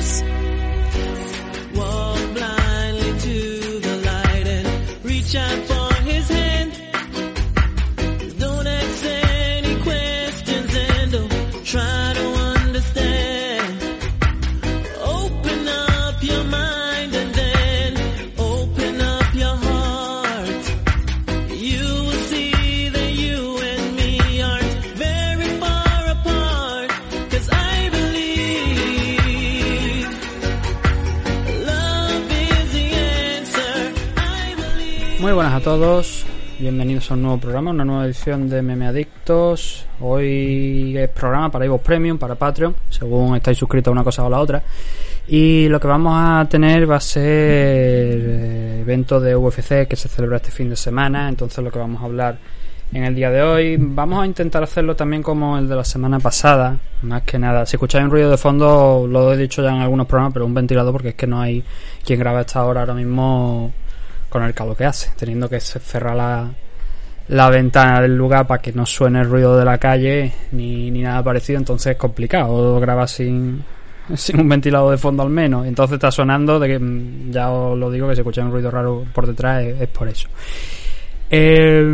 Adiós. 0.00 0.29
A 35.60 35.62
todos, 35.62 36.24
bienvenidos 36.58 37.10
a 37.10 37.14
un 37.14 37.22
nuevo 37.22 37.36
programa, 37.36 37.70
una 37.70 37.84
nueva 37.84 38.06
edición 38.06 38.48
de 38.48 38.62
Meme 38.62 38.86
Adictos. 38.86 39.84
Hoy 40.00 40.96
es 40.96 41.10
programa 41.10 41.50
para 41.50 41.66
Evox 41.66 41.84
Premium, 41.84 42.16
para 42.16 42.34
Patreon, 42.34 42.74
según 42.88 43.36
estáis 43.36 43.58
suscritos 43.58 43.90
a 43.90 43.92
una 43.92 44.02
cosa 44.02 44.24
o 44.24 44.30
la 44.30 44.40
otra. 44.40 44.62
Y 45.28 45.68
lo 45.68 45.78
que 45.78 45.86
vamos 45.86 46.14
a 46.16 46.48
tener 46.48 46.90
va 46.90 46.96
a 46.96 47.00
ser 47.00 47.22
eh, 47.22 48.78
evento 48.80 49.20
de 49.20 49.36
UFC 49.36 49.86
que 49.86 49.96
se 49.96 50.08
celebra 50.08 50.38
este 50.38 50.50
fin 50.50 50.70
de 50.70 50.76
semana. 50.76 51.28
Entonces 51.28 51.62
lo 51.62 51.70
que 51.70 51.78
vamos 51.78 52.00
a 52.00 52.06
hablar 52.06 52.38
en 52.94 53.04
el 53.04 53.14
día 53.14 53.30
de 53.30 53.42
hoy, 53.42 53.76
vamos 53.78 54.22
a 54.22 54.26
intentar 54.26 54.62
hacerlo 54.62 54.96
también 54.96 55.22
como 55.22 55.58
el 55.58 55.68
de 55.68 55.76
la 55.76 55.84
semana 55.84 56.20
pasada. 56.20 56.78
Más 57.02 57.22
que 57.22 57.38
nada, 57.38 57.66
si 57.66 57.76
escucháis 57.76 58.04
un 58.04 58.10
ruido 58.10 58.30
de 58.30 58.38
fondo, 58.38 59.06
lo 59.06 59.34
he 59.34 59.36
dicho 59.36 59.62
ya 59.62 59.74
en 59.74 59.82
algunos 59.82 60.06
programas, 60.06 60.32
pero 60.32 60.46
un 60.46 60.54
ventilador 60.54 60.92
porque 60.92 61.10
es 61.10 61.14
que 61.16 61.26
no 61.26 61.38
hay 61.38 61.62
quien 62.02 62.18
grabe 62.18 62.38
a 62.38 62.40
esta 62.40 62.64
hora 62.64 62.80
ahora 62.80 62.94
mismo 62.94 63.72
con 64.30 64.42
el 64.44 64.54
calor 64.54 64.76
que 64.76 64.86
hace, 64.86 65.10
teniendo 65.16 65.48
que 65.48 65.60
cerrar 65.60 66.16
la, 66.16 66.48
la 67.28 67.50
ventana 67.50 68.00
del 68.00 68.16
lugar 68.16 68.46
para 68.46 68.62
que 68.62 68.72
no 68.72 68.86
suene 68.86 69.20
el 69.20 69.28
ruido 69.28 69.56
de 69.58 69.64
la 69.64 69.78
calle 69.78 70.32
ni, 70.52 70.90
ni 70.90 71.02
nada 71.02 71.22
parecido, 71.22 71.58
entonces 71.58 71.92
es 71.92 71.98
complicado 71.98 72.80
grabar 72.80 73.08
sin, 73.08 73.62
sin 74.14 74.40
un 74.40 74.48
ventilador 74.48 74.92
de 74.92 74.98
fondo 74.98 75.22
al 75.22 75.30
menos. 75.30 75.66
Entonces 75.66 75.94
está 75.94 76.10
sonando, 76.10 76.58
de 76.58 76.68
que 76.68 76.78
mm, 76.78 77.30
ya 77.30 77.50
os 77.50 77.78
lo 77.78 77.90
digo, 77.90 78.08
que 78.08 78.14
si 78.14 78.20
escucháis 78.20 78.46
un 78.46 78.52
ruido 78.52 78.70
raro 78.70 79.04
por 79.12 79.26
detrás 79.26 79.64
es, 79.64 79.88
por 79.88 80.08
eso. 80.08 80.28
Eh, 81.30 81.84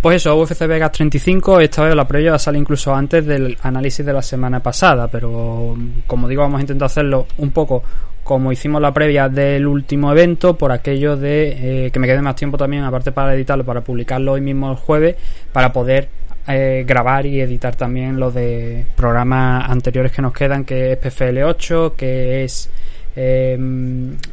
pues 0.00 0.16
eso, 0.16 0.36
UFC 0.36 0.66
Vegas 0.68 0.92
35, 0.92 1.58
esta 1.58 1.82
vez 1.82 1.94
la 1.96 2.06
previa 2.06 2.38
salir 2.38 2.60
incluso 2.60 2.94
antes 2.94 3.26
del 3.26 3.56
análisis 3.62 4.06
de 4.06 4.12
la 4.12 4.22
semana 4.22 4.60
pasada, 4.60 5.08
pero 5.08 5.76
como 6.06 6.28
digo, 6.28 6.42
vamos 6.42 6.58
a 6.58 6.60
intentar 6.60 6.86
hacerlo 6.86 7.26
un 7.38 7.50
poco 7.50 7.82
como 8.26 8.50
hicimos 8.50 8.82
la 8.82 8.92
previa 8.92 9.28
del 9.28 9.68
último 9.68 10.10
evento, 10.10 10.58
por 10.58 10.72
aquello 10.72 11.16
de 11.16 11.86
eh, 11.86 11.90
que 11.92 12.00
me 12.00 12.08
quede 12.08 12.20
más 12.22 12.34
tiempo 12.34 12.58
también, 12.58 12.82
aparte 12.82 13.12
para 13.12 13.32
editarlo, 13.34 13.64
para 13.64 13.82
publicarlo 13.82 14.32
hoy 14.32 14.40
mismo 14.40 14.68
el 14.68 14.76
jueves, 14.76 15.14
para 15.52 15.72
poder 15.72 16.08
eh, 16.48 16.84
grabar 16.84 17.24
y 17.24 17.40
editar 17.40 17.76
también 17.76 18.18
los 18.18 18.34
de 18.34 18.84
programas 18.96 19.70
anteriores 19.70 20.10
que 20.10 20.22
nos 20.22 20.32
quedan, 20.32 20.64
que 20.64 20.92
es 20.92 20.98
PFL 20.98 21.44
8, 21.44 21.94
que 21.96 22.42
es 22.42 22.68
eh, 23.14 23.56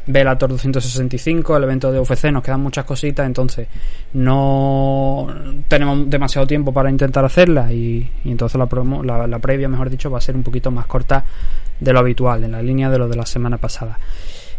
Velator 0.07 0.49
265, 0.49 1.55
el 1.55 1.63
evento 1.63 1.91
de 1.91 1.99
UFC, 1.99 2.31
nos 2.31 2.43
quedan 2.43 2.61
muchas 2.61 2.85
cositas, 2.85 3.27
entonces 3.27 3.67
no 4.13 5.27
tenemos 5.67 6.09
demasiado 6.09 6.47
tiempo 6.47 6.73
para 6.73 6.89
intentar 6.89 7.23
hacerla 7.23 7.71
y, 7.71 8.09
entonces 8.25 8.57
la, 8.57 8.65
promo, 8.65 9.03
la, 9.03 9.39
previa, 9.39 9.69
mejor 9.69 9.91
dicho, 9.91 10.09
va 10.09 10.17
a 10.17 10.21
ser 10.21 10.35
un 10.35 10.41
poquito 10.41 10.71
más 10.71 10.87
corta 10.87 11.23
de 11.83 11.93
lo 11.93 11.99
habitual, 11.99 12.43
en 12.43 12.53
la 12.53 12.61
línea 12.61 12.89
de 12.89 12.97
lo 12.97 13.07
de 13.07 13.15
la 13.15 13.25
semana 13.25 13.57
pasada. 13.57 13.97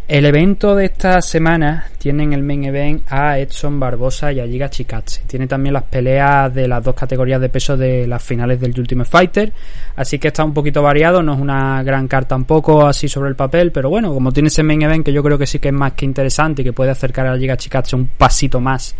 El 0.07 0.27
evento 0.27 0.75
de 0.75 0.85
esta 0.85 1.19
semana 1.19 1.87
tiene 1.97 2.25
en 2.25 2.33
el 2.33 2.43
main 2.43 2.63
event 2.63 3.11
a 3.11 3.39
Edson 3.39 3.79
Barbosa 3.79 4.31
y 4.31 4.39
a 4.39 4.45
Giga 4.45 4.69
Chikatse. 4.69 5.23
Tiene 5.25 5.47
también 5.47 5.73
las 5.73 5.81
peleas 5.85 6.53
de 6.53 6.67
las 6.67 6.83
dos 6.83 6.93
categorías 6.93 7.41
de 7.41 7.49
peso 7.49 7.75
de 7.75 8.05
las 8.05 8.21
finales 8.21 8.59
del 8.59 8.79
Ultimate 8.79 9.09
Fighter. 9.09 9.51
Así 9.95 10.19
que 10.19 10.27
está 10.27 10.43
un 10.43 10.53
poquito 10.53 10.83
variado, 10.83 11.23
no 11.23 11.33
es 11.33 11.39
una 11.39 11.81
gran 11.81 12.07
carta 12.07 12.35
tampoco 12.35 12.85
así 12.85 13.07
sobre 13.07 13.29
el 13.29 13.35
papel, 13.35 13.71
pero 13.71 13.89
bueno, 13.89 14.13
como 14.13 14.31
tiene 14.31 14.49
ese 14.49 14.61
main 14.61 14.83
event 14.83 15.03
que 15.03 15.11
yo 15.11 15.23
creo 15.23 15.39
que 15.39 15.47
sí 15.47 15.57
que 15.57 15.69
es 15.69 15.73
más 15.73 15.93
que 15.93 16.05
interesante 16.05 16.61
y 16.61 16.65
que 16.65 16.73
puede 16.73 16.91
acercar 16.91 17.25
a 17.25 17.35
Giga 17.35 17.57
Chikatse 17.57 17.95
un 17.95 18.05
pasito 18.05 18.59
más 18.59 18.93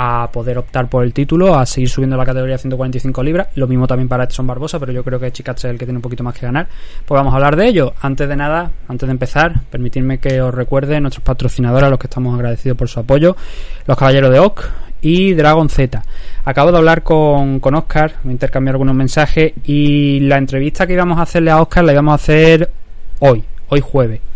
a 0.00 0.30
poder 0.30 0.56
optar 0.58 0.88
por 0.88 1.02
el 1.02 1.12
título, 1.12 1.58
a 1.58 1.66
seguir 1.66 1.88
subiendo 1.90 2.16
la 2.16 2.24
categoría 2.24 2.54
a 2.54 2.58
145 2.58 3.20
libras. 3.20 3.48
Lo 3.56 3.66
mismo 3.66 3.88
también 3.88 4.08
para 4.08 4.24
Edson 4.24 4.46
Barbosa, 4.46 4.78
pero 4.78 4.92
yo 4.92 5.02
creo 5.02 5.18
que 5.18 5.32
Chikatse 5.32 5.66
es 5.66 5.72
el 5.72 5.78
que 5.78 5.86
tiene 5.86 5.98
un 5.98 6.02
poquito 6.02 6.22
más 6.22 6.38
que 6.38 6.46
ganar. 6.46 6.68
Pues 7.04 7.18
vamos 7.18 7.32
a 7.32 7.36
hablar 7.36 7.56
de 7.56 7.66
ello. 7.66 7.94
Antes 8.00 8.28
de 8.28 8.36
nada, 8.36 8.70
antes 8.86 9.08
de 9.08 9.10
empezar, 9.10 9.60
permitidme 9.68 10.18
que 10.18 10.40
os 10.40 10.54
recuerde 10.54 11.00
nuestros 11.00 11.24
patrocinadores 11.24 11.88
a 11.88 11.90
los 11.90 11.98
que 11.98 12.06
estamos 12.06 12.32
agradecidos 12.32 12.78
por 12.78 12.88
su 12.88 13.00
apoyo, 13.00 13.34
los 13.86 13.98
Caballeros 13.98 14.30
de 14.30 14.38
Oc 14.38 14.70
y 15.00 15.34
Dragon 15.34 15.68
Z. 15.68 16.00
Acabo 16.44 16.70
de 16.70 16.78
hablar 16.78 17.02
con, 17.02 17.58
con 17.58 17.74
Oscar, 17.74 18.18
me 18.22 18.30
intercambié 18.30 18.70
algunos 18.70 18.94
mensajes 18.94 19.52
y 19.64 20.20
la 20.20 20.38
entrevista 20.38 20.86
que 20.86 20.92
íbamos 20.92 21.18
a 21.18 21.22
hacerle 21.22 21.50
a 21.50 21.60
Oscar 21.60 21.82
la 21.82 21.92
íbamos 21.92 22.12
a 22.12 22.14
hacer 22.14 22.70
hoy, 23.18 23.42
hoy 23.68 23.80
jueves. 23.80 24.27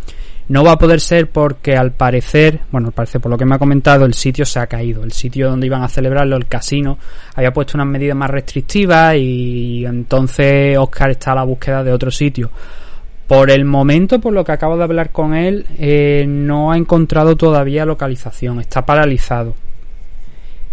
No 0.53 0.63
va 0.63 0.73
a 0.73 0.79
poder 0.79 1.01
ser 1.01 1.31
porque 1.31 1.79
al 1.79 1.93
parecer, 1.93 2.61
bueno, 2.71 2.89
al 2.89 2.93
parecer 2.93 3.23
por 3.23 3.31
lo 3.31 3.39
que 3.39 3.47
me 3.47 3.55
ha 3.55 3.59
comentado, 3.59 4.05
el 4.05 4.13
sitio 4.13 4.45
se 4.45 4.59
ha 4.61 4.67
caído. 4.67 5.03
El 5.03 5.11
sitio 5.13 5.49
donde 5.49 5.65
iban 5.65 5.83
a 5.83 5.89
celebrarlo, 5.89 6.37
el 6.37 6.47
casino, 6.47 6.99
había 7.35 7.55
puesto 7.55 7.79
unas 7.79 7.87
medidas 7.87 8.15
más 8.15 8.29
restrictivas 8.29 9.17
y 9.17 9.87
entonces 9.87 10.77
Oscar 10.77 11.13
está 11.13 11.33
a 11.33 11.37
la 11.37 11.45
búsqueda 11.45 11.83
de 11.83 11.91
otro 11.91 12.11
sitio. 12.11 12.51
Por 13.27 13.51
el 13.51 13.65
momento, 13.65 14.21
por 14.21 14.35
lo 14.35 14.45
que 14.45 14.53
acabo 14.53 14.77
de 14.77 14.85
hablar 14.85 15.11
con 15.11 15.35
él, 15.35 15.65
eh, 15.79 16.27
no 16.29 16.71
ha 16.71 16.77
encontrado 16.77 17.35
todavía 17.35 17.87
localización, 17.87 18.61
está 18.61 18.85
paralizado. 18.85 19.55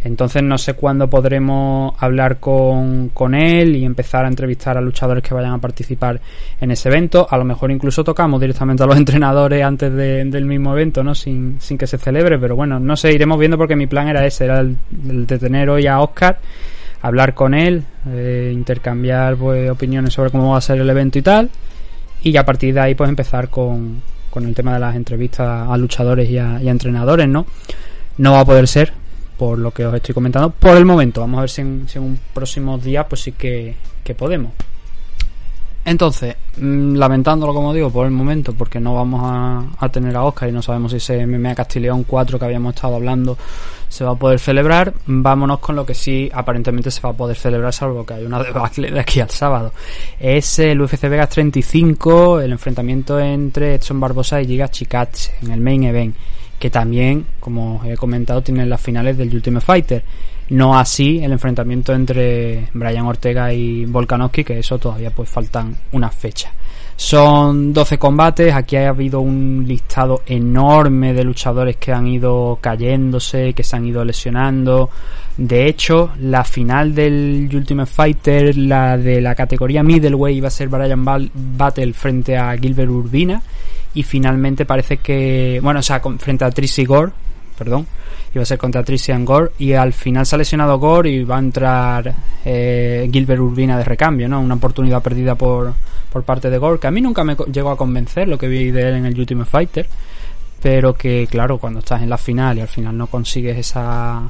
Entonces 0.04 0.42
no 0.42 0.58
sé 0.58 0.76
cuándo 0.76 1.10
podremos 1.10 1.94
hablar 2.00 2.38
con, 2.40 3.10
con, 3.10 3.36
él 3.36 3.76
y 3.76 3.84
empezar 3.84 4.24
a 4.24 4.30
entrevistar 4.30 4.78
a 4.78 4.82
luchadores 4.82 5.22
que 5.22 5.34
vayan 5.34 5.54
a 5.54 5.58
participar 5.58 6.22
en 6.62 6.72
ese 6.72 6.88
evento. 6.88 7.28
A 7.30 7.38
lo 7.38 7.44
mejor 7.44 7.70
incluso 7.70 8.04
tocamos 8.04 8.40
directamente 8.40 8.84
a 8.84 8.86
los 8.86 8.98
entrenadores 8.98 9.64
antes 9.64 9.94
de, 9.94 10.24
del 10.26 10.46
mismo 10.46 10.72
evento, 10.72 11.04
¿no? 11.04 11.14
Sin, 11.14 11.60
sin, 11.60 11.78
que 11.78 11.86
se 11.86 11.98
celebre, 11.98 12.40
pero 12.40 12.56
bueno, 12.56 12.80
no 12.80 12.96
sé, 12.96 13.12
iremos 13.12 13.38
viendo 13.38 13.58
porque 13.58 13.76
mi 13.76 13.88
plan 13.88 14.08
era 14.08 14.26
ese, 14.26 14.46
era 14.46 14.60
el, 14.60 14.78
el 15.10 15.28
de 15.28 15.38
tener 15.38 15.70
hoy 15.70 15.86
a 15.86 16.00
Oscar, 16.00 16.40
hablar 17.02 17.34
con 17.34 17.54
él, 17.54 17.84
eh, 18.08 18.52
intercambiar 18.54 19.36
pues, 19.36 19.70
opiniones 19.70 20.14
sobre 20.14 20.32
cómo 20.32 20.52
va 20.52 20.60
a 20.60 20.62
ser 20.62 20.80
el 20.80 20.90
evento 20.90 21.20
y 21.20 21.22
tal. 21.22 21.50
Y 22.22 22.36
a 22.38 22.46
partir 22.46 22.74
de 22.74 22.80
ahí 22.80 22.96
pues 22.96 23.10
empezar 23.10 23.50
con, 23.50 24.02
con 24.30 24.46
el 24.46 24.56
tema 24.56 24.74
de 24.74 24.80
las 24.80 24.96
entrevistas 24.96 25.68
a 25.70 25.76
luchadores 25.78 26.30
y 26.30 26.38
a, 26.38 26.62
y 26.62 26.70
a 26.70 26.72
entrenadores, 26.72 27.28
¿no? 27.28 27.46
No 28.18 28.34
va 28.34 28.42
a 28.42 28.46
poder 28.46 28.68
ser, 28.68 28.92
por 29.40 29.58
lo 29.58 29.72
que 29.72 29.86
os 29.86 29.94
estoy 29.96 30.14
comentando 30.14 30.50
por 30.50 30.76
el 30.76 30.84
momento. 30.84 31.22
Vamos 31.22 31.38
a 31.38 31.42
ver 31.42 31.50
si 31.50 31.62
en, 31.62 31.88
si 31.88 31.98
en 31.98 32.04
un 32.04 32.20
próximo 32.34 32.78
día 32.78 33.08
pues 33.08 33.22
sí 33.22 33.32
que, 33.32 33.74
que 34.04 34.14
podemos. 34.14 34.52
Entonces, 35.86 36.36
mmm, 36.58 36.96
lamentándolo 36.96 37.54
como 37.54 37.74
digo 37.74 37.90
por 37.90 38.06
el 38.06 38.12
momento, 38.12 38.54
porque 38.54 38.82
no 38.82 38.94
vamos 38.94 39.22
a, 39.24 39.64
a, 39.80 39.90
tener 39.90 40.16
a 40.18 40.26
Oscar 40.26 40.50
y 40.50 40.52
no 40.52 40.62
sabemos 40.62 40.92
si 40.92 40.98
ese 40.98 41.26
MMA 41.26 41.56
Castileón 41.56 42.04
4 42.04 42.38
que 42.38 42.46
habíamos 42.46 42.76
estado 42.76 42.96
hablando 42.96 43.38
se 43.88 44.04
va 44.04 44.12
a 44.12 44.16
poder 44.16 44.40
celebrar, 44.40 44.94
vámonos 45.06 45.60
con 45.60 45.78
lo 45.78 45.86
que 45.86 45.94
sí 45.94 46.30
aparentemente 46.34 46.92
se 46.92 47.00
va 47.00 47.12
a 47.12 47.14
poder 47.14 47.38
celebrar, 47.38 47.74
salvo 47.74 48.06
que 48.06 48.16
hay 48.16 48.26
una 48.26 48.44
debacle 48.44 48.92
de 48.92 49.00
aquí 49.00 49.22
al 49.22 49.30
sábado. 49.30 49.72
Es 50.20 50.60
el 50.60 50.82
UFC 50.82 51.04
Vegas 51.04 51.30
35, 51.30 52.42
el 52.42 52.52
enfrentamiento 52.52 53.18
entre 53.18 53.76
Edson 53.76 54.02
Barbosa 54.02 54.42
y 54.42 54.48
Giga 54.48 54.68
Chikatse 54.68 55.32
en 55.42 55.52
el 55.52 55.62
main 55.62 55.86
event 55.86 56.16
que 56.60 56.70
también, 56.70 57.26
como 57.40 57.82
he 57.86 57.96
comentado, 57.96 58.42
tiene 58.42 58.66
las 58.66 58.82
finales 58.82 59.18
del 59.18 59.34
Ultimate 59.34 59.66
Fighter. 59.66 60.04
No 60.50 60.78
así 60.78 61.20
el 61.24 61.32
enfrentamiento 61.32 61.94
entre 61.94 62.70
Brian 62.74 63.06
Ortega 63.06 63.54
y 63.54 63.86
Volkanovski, 63.86 64.44
que 64.44 64.60
eso 64.60 64.78
todavía 64.78 65.12
pues 65.12 65.30
faltan 65.30 65.76
unas 65.92 66.14
fechas. 66.14 66.52
Son 66.96 67.72
12 67.72 67.98
combates, 67.98 68.54
aquí 68.54 68.76
ha 68.76 68.90
habido 68.90 69.22
un 69.22 69.64
listado 69.66 70.24
enorme 70.26 71.14
de 71.14 71.24
luchadores 71.24 71.78
que 71.78 71.94
han 71.94 72.08
ido 72.08 72.58
cayéndose, 72.60 73.54
que 73.54 73.64
se 73.64 73.76
han 73.78 73.86
ido 73.86 74.04
lesionando. 74.04 74.90
De 75.38 75.68
hecho, 75.68 76.12
la 76.20 76.44
final 76.44 76.94
del 76.94 77.50
Ultimate 77.54 77.90
Fighter, 77.90 78.58
la 78.58 78.98
de 78.98 79.22
la 79.22 79.34
categoría 79.34 79.82
middleweight, 79.82 80.38
iba 80.38 80.50
a 80.50 80.52
ser 80.52 80.68
Brian 80.68 81.06
Battle 81.06 81.94
frente 81.94 82.38
a 82.38 82.58
Gilbert 82.58 82.90
Urbina 82.90 83.42
y 83.94 84.04
finalmente 84.04 84.66
parece 84.66 84.98
que, 84.98 85.60
bueno, 85.62 85.80
o 85.80 85.84
sea, 85.84 86.02
frente 86.20 86.46
a 86.46 86.52
Tracy 86.52 86.86
Gore, 86.86 87.12
perdón, 87.58 87.88
iba 88.34 88.44
a 88.44 88.46
ser 88.46 88.58
contra 88.58 88.84
Tricia 88.84 89.18
Gore 89.20 89.52
y 89.60 89.74
al 89.74 89.94
final 89.94 90.26
se 90.26 90.36
ha 90.36 90.38
lesionado 90.38 90.78
Gore 90.78 91.10
y 91.10 91.24
va 91.24 91.38
a 91.38 91.40
entrar 91.40 92.14
eh, 92.46 93.10
Gilbert 93.12 93.42
Urbina 93.42 93.78
de 93.78 93.84
recambio, 93.84 94.30
¿no? 94.30 94.40
Una 94.40 94.56
oportunidad 94.56 95.02
perdida 95.02 95.36
por, 95.36 95.74
por 96.12 96.24
parte 96.24 96.50
de 96.50 96.58
Gore, 96.58 96.80
que 96.80 96.88
a 96.88 96.92
mí 96.92 97.02
nunca 97.02 97.24
me 97.24 97.36
llegó 97.52 97.72
a 97.72 97.78
convencer 97.78 98.28
lo 98.28 98.38
que 98.38 98.48
vi 98.48 98.72
de 98.72 98.90
él 98.90 98.96
en 98.96 99.06
el 99.06 99.20
Ultimate 99.20 99.50
Fighter, 99.50 99.88
pero 100.62 100.94
que 100.94 101.28
claro, 101.30 101.58
cuando 101.58 101.80
estás 101.80 102.02
en 102.02 102.10
la 102.10 102.18
final 102.18 102.58
y 102.58 102.62
al 102.62 102.68
final 102.68 102.98
no 102.98 103.08
consigues 103.08 103.58
esa 103.58 104.22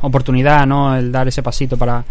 oportunidad, 0.00 0.66
¿no? 0.66 0.96
El 0.96 1.12
dar 1.12 1.28
ese 1.28 1.42
pasito 1.42 1.76
para, 1.76 2.04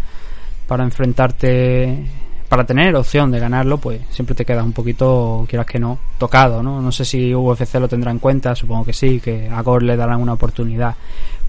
para 0.66 0.84
enfrentarte 0.84 2.06
para 2.48 2.64
tener 2.64 2.96
opción 2.96 3.30
de 3.30 3.38
ganarlo, 3.38 3.78
pues 3.78 4.00
siempre 4.10 4.34
te 4.34 4.44
quedas 4.44 4.64
un 4.64 4.72
poquito, 4.72 5.44
quieras 5.48 5.66
que 5.66 5.78
no, 5.78 5.98
tocado, 6.16 6.62
¿no? 6.62 6.80
No 6.80 6.90
sé 6.90 7.04
si 7.04 7.34
UFC 7.34 7.74
lo 7.74 7.88
tendrá 7.88 8.10
en 8.10 8.18
cuenta, 8.18 8.54
supongo 8.54 8.86
que 8.86 8.94
sí, 8.94 9.20
que 9.20 9.48
a 9.48 9.60
Gore 9.62 9.84
le 9.84 9.96
darán 9.96 10.22
una 10.22 10.32
oportunidad 10.32 10.94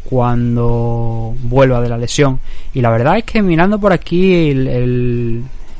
cuando 0.03 1.35
vuelva 1.43 1.81
de 1.81 1.89
la 1.89 1.97
lesión. 1.97 2.39
Y 2.73 2.81
la 2.81 2.89
verdad 2.89 3.17
es 3.17 3.23
que 3.23 3.41
mirando 3.41 3.79
por 3.79 3.93
aquí 3.93 4.49
el, 4.49 4.67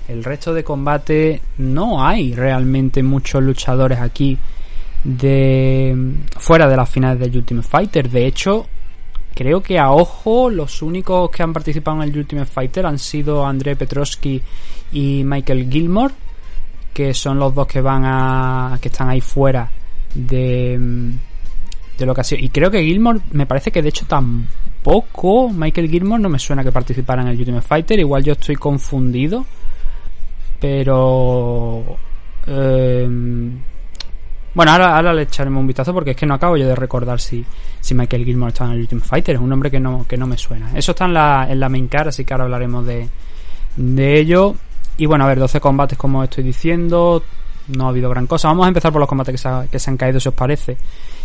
el, 0.07 0.23
resto 0.23 0.53
de 0.53 0.63
combate, 0.63 1.41
no 1.57 2.05
hay 2.05 2.33
realmente 2.33 3.03
muchos 3.03 3.43
luchadores 3.43 3.99
aquí 3.99 4.37
de 5.03 6.13
fuera 6.37 6.67
de 6.67 6.77
las 6.77 6.89
finales 6.89 7.19
del 7.19 7.35
Ultimate 7.35 7.67
Fighter. 7.67 8.09
De 8.09 8.25
hecho, 8.25 8.67
creo 9.39 9.63
que 9.63 9.79
a 9.79 9.93
ojo 9.93 10.49
los 10.49 10.81
únicos 10.81 11.29
que 11.29 11.41
han 11.41 11.53
participado 11.53 12.03
en 12.03 12.09
el 12.09 12.17
Ultimate 12.17 12.45
Fighter 12.45 12.85
han 12.85 12.99
sido 12.99 13.45
André 13.45 13.77
Petrovsky 13.77 14.41
y 14.91 15.23
Michael 15.23 15.71
Gilmore, 15.71 16.13
que 16.93 17.13
son 17.13 17.39
los 17.39 17.55
dos 17.55 17.65
que 17.65 17.79
van 17.79 18.03
a 18.03 18.77
que 18.81 18.89
están 18.89 19.07
ahí 19.07 19.21
fuera 19.21 19.71
de 20.13 20.77
de 21.97 22.05
lo 22.05 22.13
que 22.13 22.19
ha 22.19 22.23
sido. 22.25 22.43
Y 22.43 22.49
creo 22.49 22.69
que 22.69 22.83
Gilmore, 22.83 23.21
me 23.31 23.45
parece 23.45 23.71
que 23.71 23.81
de 23.81 23.87
hecho 23.87 24.05
tampoco 24.05 25.49
Michael 25.49 25.89
Gilmore 25.89 26.21
no 26.21 26.27
me 26.27 26.37
suena 26.37 26.61
que 26.61 26.73
participara 26.73 27.21
en 27.21 27.29
el 27.29 27.39
Ultimate 27.39 27.65
Fighter, 27.65 27.97
igual 27.97 28.21
yo 28.25 28.33
estoy 28.33 28.57
confundido, 28.57 29.45
pero 30.59 31.97
eh, 32.45 33.07
bueno, 34.59 34.73
ahora, 34.73 35.13
le 35.13 35.21
echaremos 35.21 35.61
un 35.61 35.67
vistazo 35.67 35.93
porque 35.93 36.11
es 36.11 36.17
que 36.17 36.25
no 36.25 36.33
acabo 36.33 36.57
yo 36.57 36.67
de 36.67 36.75
recordar 36.75 37.21
si, 37.21 37.45
si 37.79 37.95
Michael 37.95 38.25
Gilmore 38.25 38.49
está 38.49 38.65
en 38.65 38.71
el 38.71 38.81
Ultimate 38.81 39.07
Fighter. 39.07 39.35
Es 39.35 39.41
un 39.41 39.47
nombre 39.47 39.71
que 39.71 39.79
no, 39.79 40.05
que 40.05 40.17
no 40.17 40.27
me 40.27 40.37
suena. 40.37 40.71
Eso 40.75 40.91
está 40.91 41.05
en 41.05 41.13
la, 41.13 41.47
en 41.49 41.61
la 41.61 41.69
main 41.69 41.87
car, 41.87 42.09
así 42.09 42.25
que 42.25 42.33
ahora 42.33 42.43
hablaremos 42.43 42.85
de, 42.85 43.07
de 43.77 44.19
ello. 44.19 44.55
Y 44.97 45.05
bueno, 45.05 45.23
a 45.23 45.27
ver, 45.27 45.39
12 45.39 45.61
combates 45.61 45.97
como 45.97 46.25
estoy 46.25 46.43
diciendo. 46.43 47.23
No 47.69 47.85
ha 47.85 47.87
habido 47.87 48.09
gran 48.09 48.27
cosa. 48.27 48.49
Vamos 48.49 48.65
a 48.65 48.67
empezar 48.67 48.91
por 48.91 48.99
los 48.99 49.07
combates 49.07 49.31
que 49.31 49.37
se, 49.37 49.49
que 49.71 49.79
se 49.79 49.91
han 49.91 49.95
caído, 49.95 50.19
si 50.19 50.27
os 50.27 50.35
parece. 50.35 50.75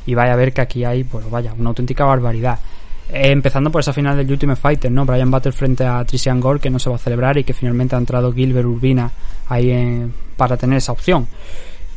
Y 0.07 0.15
vaya 0.15 0.35
a 0.35 0.37
ver 0.37 0.53
que 0.53 0.61
aquí 0.61 0.85
hay, 0.85 1.03
pues 1.03 1.29
vaya, 1.29 1.55
una 1.59 1.71
auténtica 1.71 2.05
barbaridad. 2.05 2.61
Eh, 3.09 3.33
empezando 3.33 3.69
por 3.69 3.81
esa 3.81 3.93
final 3.93 4.17
del 4.17 4.31
Ultimate 4.31 4.61
Fighter, 4.61 4.93
¿no? 4.93 5.05
Brian 5.05 5.33
Battle 5.33 5.51
frente 5.51 5.85
a 5.85 6.05
Tristian 6.05 6.39
Gore, 6.39 6.61
que 6.61 6.71
no 6.71 6.79
se 6.79 6.89
va 6.89 6.95
a 6.95 7.01
celebrar 7.01 7.37
y 7.37 7.43
que 7.43 7.53
finalmente 7.53 7.97
ha 7.97 7.99
entrado 7.99 8.33
Gilbert 8.33 8.69
Urbina 8.69 9.11
ahí 9.49 10.09
para 10.37 10.57
tener 10.57 10.79
esa 10.79 10.93
opción. 10.93 11.27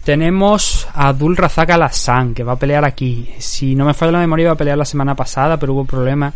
Tenemos 0.07 0.87
a 0.93 1.09
Abdul 1.09 1.35
Razak 1.35 1.71
Alassan, 1.71 2.33
que 2.33 2.45
va 2.45 2.53
a 2.53 2.55
pelear 2.55 2.85
aquí. 2.85 3.29
Si 3.39 3.75
no 3.75 3.83
me 3.83 3.93
falla 3.93 4.13
la 4.13 4.19
memoria, 4.19 4.43
iba 4.43 4.53
a 4.53 4.55
pelear 4.55 4.77
la 4.77 4.85
semana 4.85 5.15
pasada, 5.15 5.59
pero 5.59 5.73
hubo 5.73 5.83
problemas. 5.83 6.33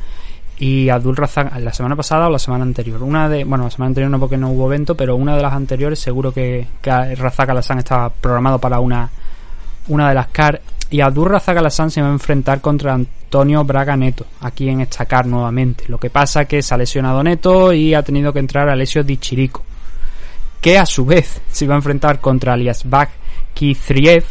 Y 0.59 0.89
Abdul 0.89 1.15
Razak, 1.15 1.57
la 1.57 1.71
semana 1.71 1.95
pasada 1.95 2.27
o 2.27 2.29
la 2.29 2.37
semana 2.37 2.65
anterior. 2.65 3.01
Una 3.01 3.29
de, 3.29 3.45
bueno, 3.45 3.63
la 3.63 3.69
semana 3.69 3.87
anterior 3.87 4.11
no 4.11 4.19
porque 4.19 4.35
no 4.35 4.49
hubo 4.49 4.65
evento, 4.67 4.95
pero 4.95 5.15
una 5.15 5.37
de 5.37 5.41
las 5.41 5.53
anteriores 5.53 5.99
seguro 5.99 6.33
que, 6.33 6.67
que 6.81 7.15
Razak 7.15 7.49
Alassan 7.49 7.77
estaba 7.77 8.09
programado 8.09 8.59
para 8.59 8.81
una, 8.81 9.09
una 9.87 10.09
de 10.09 10.15
las 10.15 10.27
CAR. 10.27 10.59
Y 10.89 10.99
Abdul 10.99 11.29
Razak 11.29 11.55
Alassan 11.55 11.91
se 11.91 12.01
va 12.01 12.09
a 12.09 12.11
enfrentar 12.11 12.59
contra 12.59 12.93
Antonio 12.93 13.63
Braga 13.63 13.95
Neto, 13.95 14.25
aquí 14.41 14.67
en 14.67 14.81
esta 14.81 15.05
CAR 15.05 15.27
nuevamente. 15.27 15.85
Lo 15.87 15.97
que 15.97 16.09
pasa 16.09 16.43
que 16.43 16.61
se 16.61 16.73
ha 16.73 16.77
lesionado 16.77 17.23
Neto 17.23 17.71
y 17.71 17.93
ha 17.93 18.03
tenido 18.03 18.33
que 18.33 18.39
entrar 18.39 18.67
Alessio 18.67 19.01
Di 19.01 19.15
Chirico, 19.15 19.63
que 20.59 20.77
a 20.77 20.85
su 20.85 21.05
vez 21.05 21.41
se 21.49 21.65
va 21.67 21.75
a 21.75 21.77
enfrentar 21.77 22.19
contra 22.19 22.51
Alias 22.51 22.83
Bach 22.83 23.11
Kizriev 23.53 24.23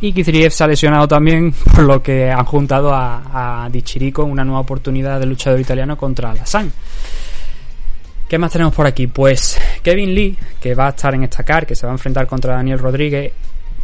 y 0.00 0.12
Kizriev 0.12 0.52
se 0.52 0.64
ha 0.64 0.66
lesionado 0.68 1.08
también, 1.08 1.52
por 1.74 1.84
lo 1.84 2.02
que 2.02 2.30
han 2.30 2.44
juntado 2.44 2.92
a, 2.94 3.68
Dichirico 3.70 4.24
una 4.24 4.44
nueva 4.44 4.60
oportunidad 4.60 5.20
de 5.20 5.26
luchador 5.26 5.60
italiano 5.60 5.96
contra 5.96 6.30
Alassane. 6.30 6.70
¿Qué 8.28 8.38
más 8.38 8.52
tenemos 8.52 8.74
por 8.74 8.86
aquí? 8.86 9.06
Pues 9.06 9.58
Kevin 9.82 10.14
Lee, 10.14 10.36
que 10.60 10.74
va 10.74 10.86
a 10.86 10.90
estar 10.90 11.14
en 11.14 11.24
esta 11.24 11.42
car, 11.42 11.66
que 11.66 11.74
se 11.74 11.86
va 11.86 11.92
a 11.92 11.94
enfrentar 11.94 12.26
contra 12.26 12.54
Daniel 12.54 12.78
Rodríguez. 12.78 13.32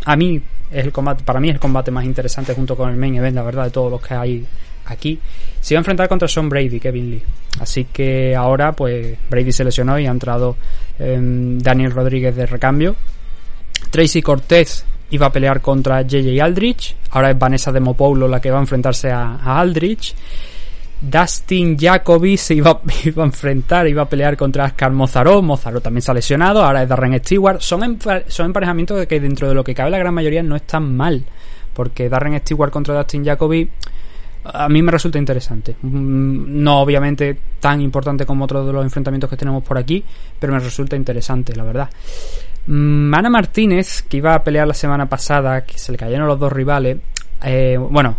A 0.05 0.17
mí 0.17 0.41
es 0.71 0.85
el 0.85 0.93
combate, 0.93 1.25
para 1.25 1.41
mí 1.41 1.49
es 1.49 1.55
el 1.55 1.61
combate 1.61 1.91
más 1.91 2.05
interesante 2.05 2.55
junto 2.55 2.77
con 2.77 2.91
el 2.91 2.97
main 2.97 3.15
event, 3.15 3.35
la 3.35 3.43
verdad, 3.43 3.65
de 3.65 3.71
todos 3.71 3.91
los 3.91 4.03
que 4.03 4.15
hay 4.15 4.47
aquí. 4.87 5.19
Se 5.61 5.75
va 5.75 5.79
a 5.79 5.81
enfrentar 5.81 6.09
contra 6.09 6.29
Sean 6.29 6.49
Brady, 6.49 6.79
Kevin 6.79 7.11
Lee. 7.11 7.23
Así 7.61 7.87
que 7.87 8.37
ahora, 8.37 8.73
pues 8.73 9.17
Brady 9.31 9.53
se 9.53 9.65
lesionó 9.65 9.99
y 9.99 10.07
ha 10.07 10.11
entrado 10.11 10.57
em, 10.99 11.59
Daniel 11.59 11.93
Rodríguez 11.93 12.37
de 12.37 12.47
recambio. 12.47 12.97
Tracy 13.95 14.23
Cortez 14.23 14.85
iba 15.11 15.27
a 15.27 15.31
pelear 15.31 15.61
contra 15.61 16.03
JJ 16.03 16.43
Aldrich. 16.43 16.97
Ahora 17.13 17.31
es 17.31 17.39
Vanessa 17.39 17.71
Demopoulos 17.71 18.29
la 18.29 18.41
que 18.41 18.51
va 18.51 18.59
a 18.59 18.61
enfrentarse 18.61 19.13
a, 19.13 19.37
Aldrich. 19.61 20.17
Dustin 21.01 21.79
Jacoby 21.79 22.37
se 22.37 22.55
iba, 22.57 22.73
a 22.73 23.23
enfrentar, 23.23 23.87
iba 23.87 24.03
a 24.03 24.09
pelear 24.09 24.37
contra 24.37 24.65
Ascar 24.65 24.91
Mozaro. 24.91 25.41
Mozaro 25.43 25.81
también 25.81 26.03
se 26.03 26.11
ha 26.11 26.15
lesionado. 26.15 26.65
Ahora 26.65 26.83
es 26.83 26.89
Darren 26.89 27.17
Stewart. 27.21 27.61
Son, 27.61 27.97
son 28.27 28.47
emparejamientos 28.47 29.07
que 29.07 29.21
dentro 29.21 29.49
de 29.49 29.55
lo 29.55 29.63
que 29.63 29.77
cabe 29.77 29.93
la 29.93 29.99
gran 29.99 30.13
mayoría 30.13 30.43
no 30.43 30.57
están 30.57 30.97
mal. 30.97 31.25
Porque 31.73 32.09
Darren 32.09 32.37
Stewart 32.41 32.73
contra 32.73 32.97
Dustin 32.97 33.25
Jacoby 33.25 33.71
a 34.43 34.69
mí 34.69 34.83
me 34.83 34.91
resulta 34.91 35.19
interesante. 35.19 35.77
Mm, 35.83 36.63
no 36.65 36.81
obviamente 36.81 37.39
tan 37.61 37.81
importante 37.81 38.27
como 38.27 38.45
otros 38.45 38.67
de 38.67 38.73
los 38.73 38.85
enfrentamientos 38.85 39.31
que 39.31 39.37
tenemos 39.37 39.63
por 39.63 39.79
aquí, 39.79 40.03
pero 40.41 40.53
me 40.53 40.59
resulta 40.59 40.97
interesante, 40.97 41.55
la 41.55 41.63
verdad. 41.63 41.89
Mana 42.67 43.29
Martínez, 43.29 44.03
que 44.03 44.19
iba 44.19 44.35
a 44.35 44.43
pelear 44.43 44.67
la 44.67 44.75
semana 44.75 45.09
pasada, 45.09 45.65
que 45.65 45.79
se 45.79 45.93
le 45.93 45.99
cayeron 45.99 46.27
los 46.27 46.39
dos 46.39 46.53
rivales, 46.53 46.99
eh, 47.43 47.77
bueno, 47.79 48.17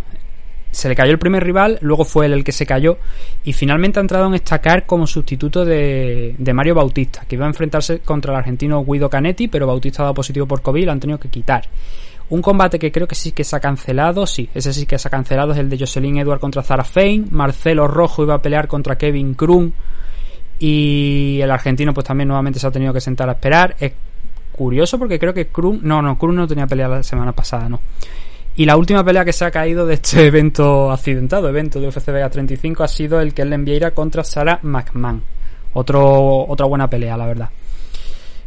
se 0.76 0.90
le 0.90 0.94
cayó 0.94 1.10
el 1.12 1.18
primer 1.18 1.42
rival, 1.42 1.78
luego 1.80 2.04
fue 2.04 2.26
él 2.26 2.34
el 2.34 2.44
que 2.44 2.52
se 2.52 2.66
cayó 2.66 2.98
y 3.44 3.54
finalmente 3.54 3.98
ha 3.98 4.02
entrado 4.02 4.26
en 4.26 4.34
esta 4.34 4.60
como 4.84 5.06
sustituto 5.06 5.64
de, 5.64 6.36
Mario 6.52 6.74
Bautista, 6.74 7.24
que 7.26 7.34
iba 7.34 7.46
a 7.46 7.48
enfrentarse 7.48 8.00
contra 8.00 8.32
el 8.32 8.38
argentino 8.38 8.84
Guido 8.84 9.08
Canetti, 9.08 9.48
pero 9.48 9.66
Bautista 9.66 10.02
ha 10.02 10.04
dado 10.04 10.14
positivo 10.14 10.46
por 10.46 10.60
COVID 10.60 10.82
y 10.82 10.84
lo 10.84 10.92
han 10.92 11.00
tenido 11.00 11.18
que 11.18 11.30
quitar. 11.30 11.66
Un 12.28 12.42
combate 12.42 12.78
que 12.78 12.92
creo 12.92 13.08
que 13.08 13.14
sí 13.14 13.32
que 13.32 13.42
se 13.42 13.56
ha 13.56 13.60
cancelado, 13.60 14.26
sí, 14.26 14.50
ese 14.54 14.72
sí 14.74 14.84
que 14.84 14.98
se 14.98 15.08
ha 15.08 15.10
cancelado 15.10 15.52
es 15.52 15.58
el 15.58 15.70
de 15.70 15.78
Jocelyn 15.78 16.18
Edward 16.18 16.40
contra 16.40 16.62
Zara 16.62 16.84
Fein, 16.84 17.28
Marcelo 17.30 17.88
Rojo 17.88 18.24
iba 18.24 18.34
a 18.34 18.42
pelear 18.42 18.68
contra 18.68 18.98
Kevin 18.98 19.32
Krum 19.32 19.72
y 20.58 21.38
el 21.40 21.50
argentino 21.50 21.94
pues 21.94 22.06
también 22.06 22.28
nuevamente 22.28 22.58
se 22.58 22.66
ha 22.66 22.70
tenido 22.70 22.92
que 22.92 23.00
sentar 23.00 23.30
a 23.30 23.32
esperar 23.32 23.76
curioso 24.56 24.98
porque 24.98 25.18
creo 25.18 25.32
que 25.32 25.46
Krum. 25.46 25.80
No, 25.82 26.02
no, 26.02 26.18
Krum 26.18 26.34
no 26.34 26.46
tenía 26.48 26.66
pelea 26.66 26.88
la 26.88 27.02
semana 27.02 27.32
pasada, 27.32 27.68
no. 27.68 27.80
Y 28.56 28.64
la 28.64 28.76
última 28.76 29.04
pelea 29.04 29.24
que 29.24 29.32
se 29.32 29.44
ha 29.44 29.50
caído 29.50 29.86
de 29.86 29.94
este 29.94 30.26
evento 30.26 30.90
accidentado, 30.90 31.48
evento 31.48 31.78
de 31.78 31.88
UFC 31.88 32.06
Vega 32.06 32.30
35, 32.30 32.82
ha 32.82 32.88
sido 32.88 33.20
el 33.20 33.34
que 33.34 33.42
él 33.42 33.50
le 33.50 33.92
contra 33.92 34.24
Sarah 34.24 34.58
McMahon. 34.62 35.22
Otro, 35.74 36.46
otra 36.48 36.66
buena 36.66 36.88
pelea, 36.88 37.16
la 37.18 37.26
verdad. 37.26 37.50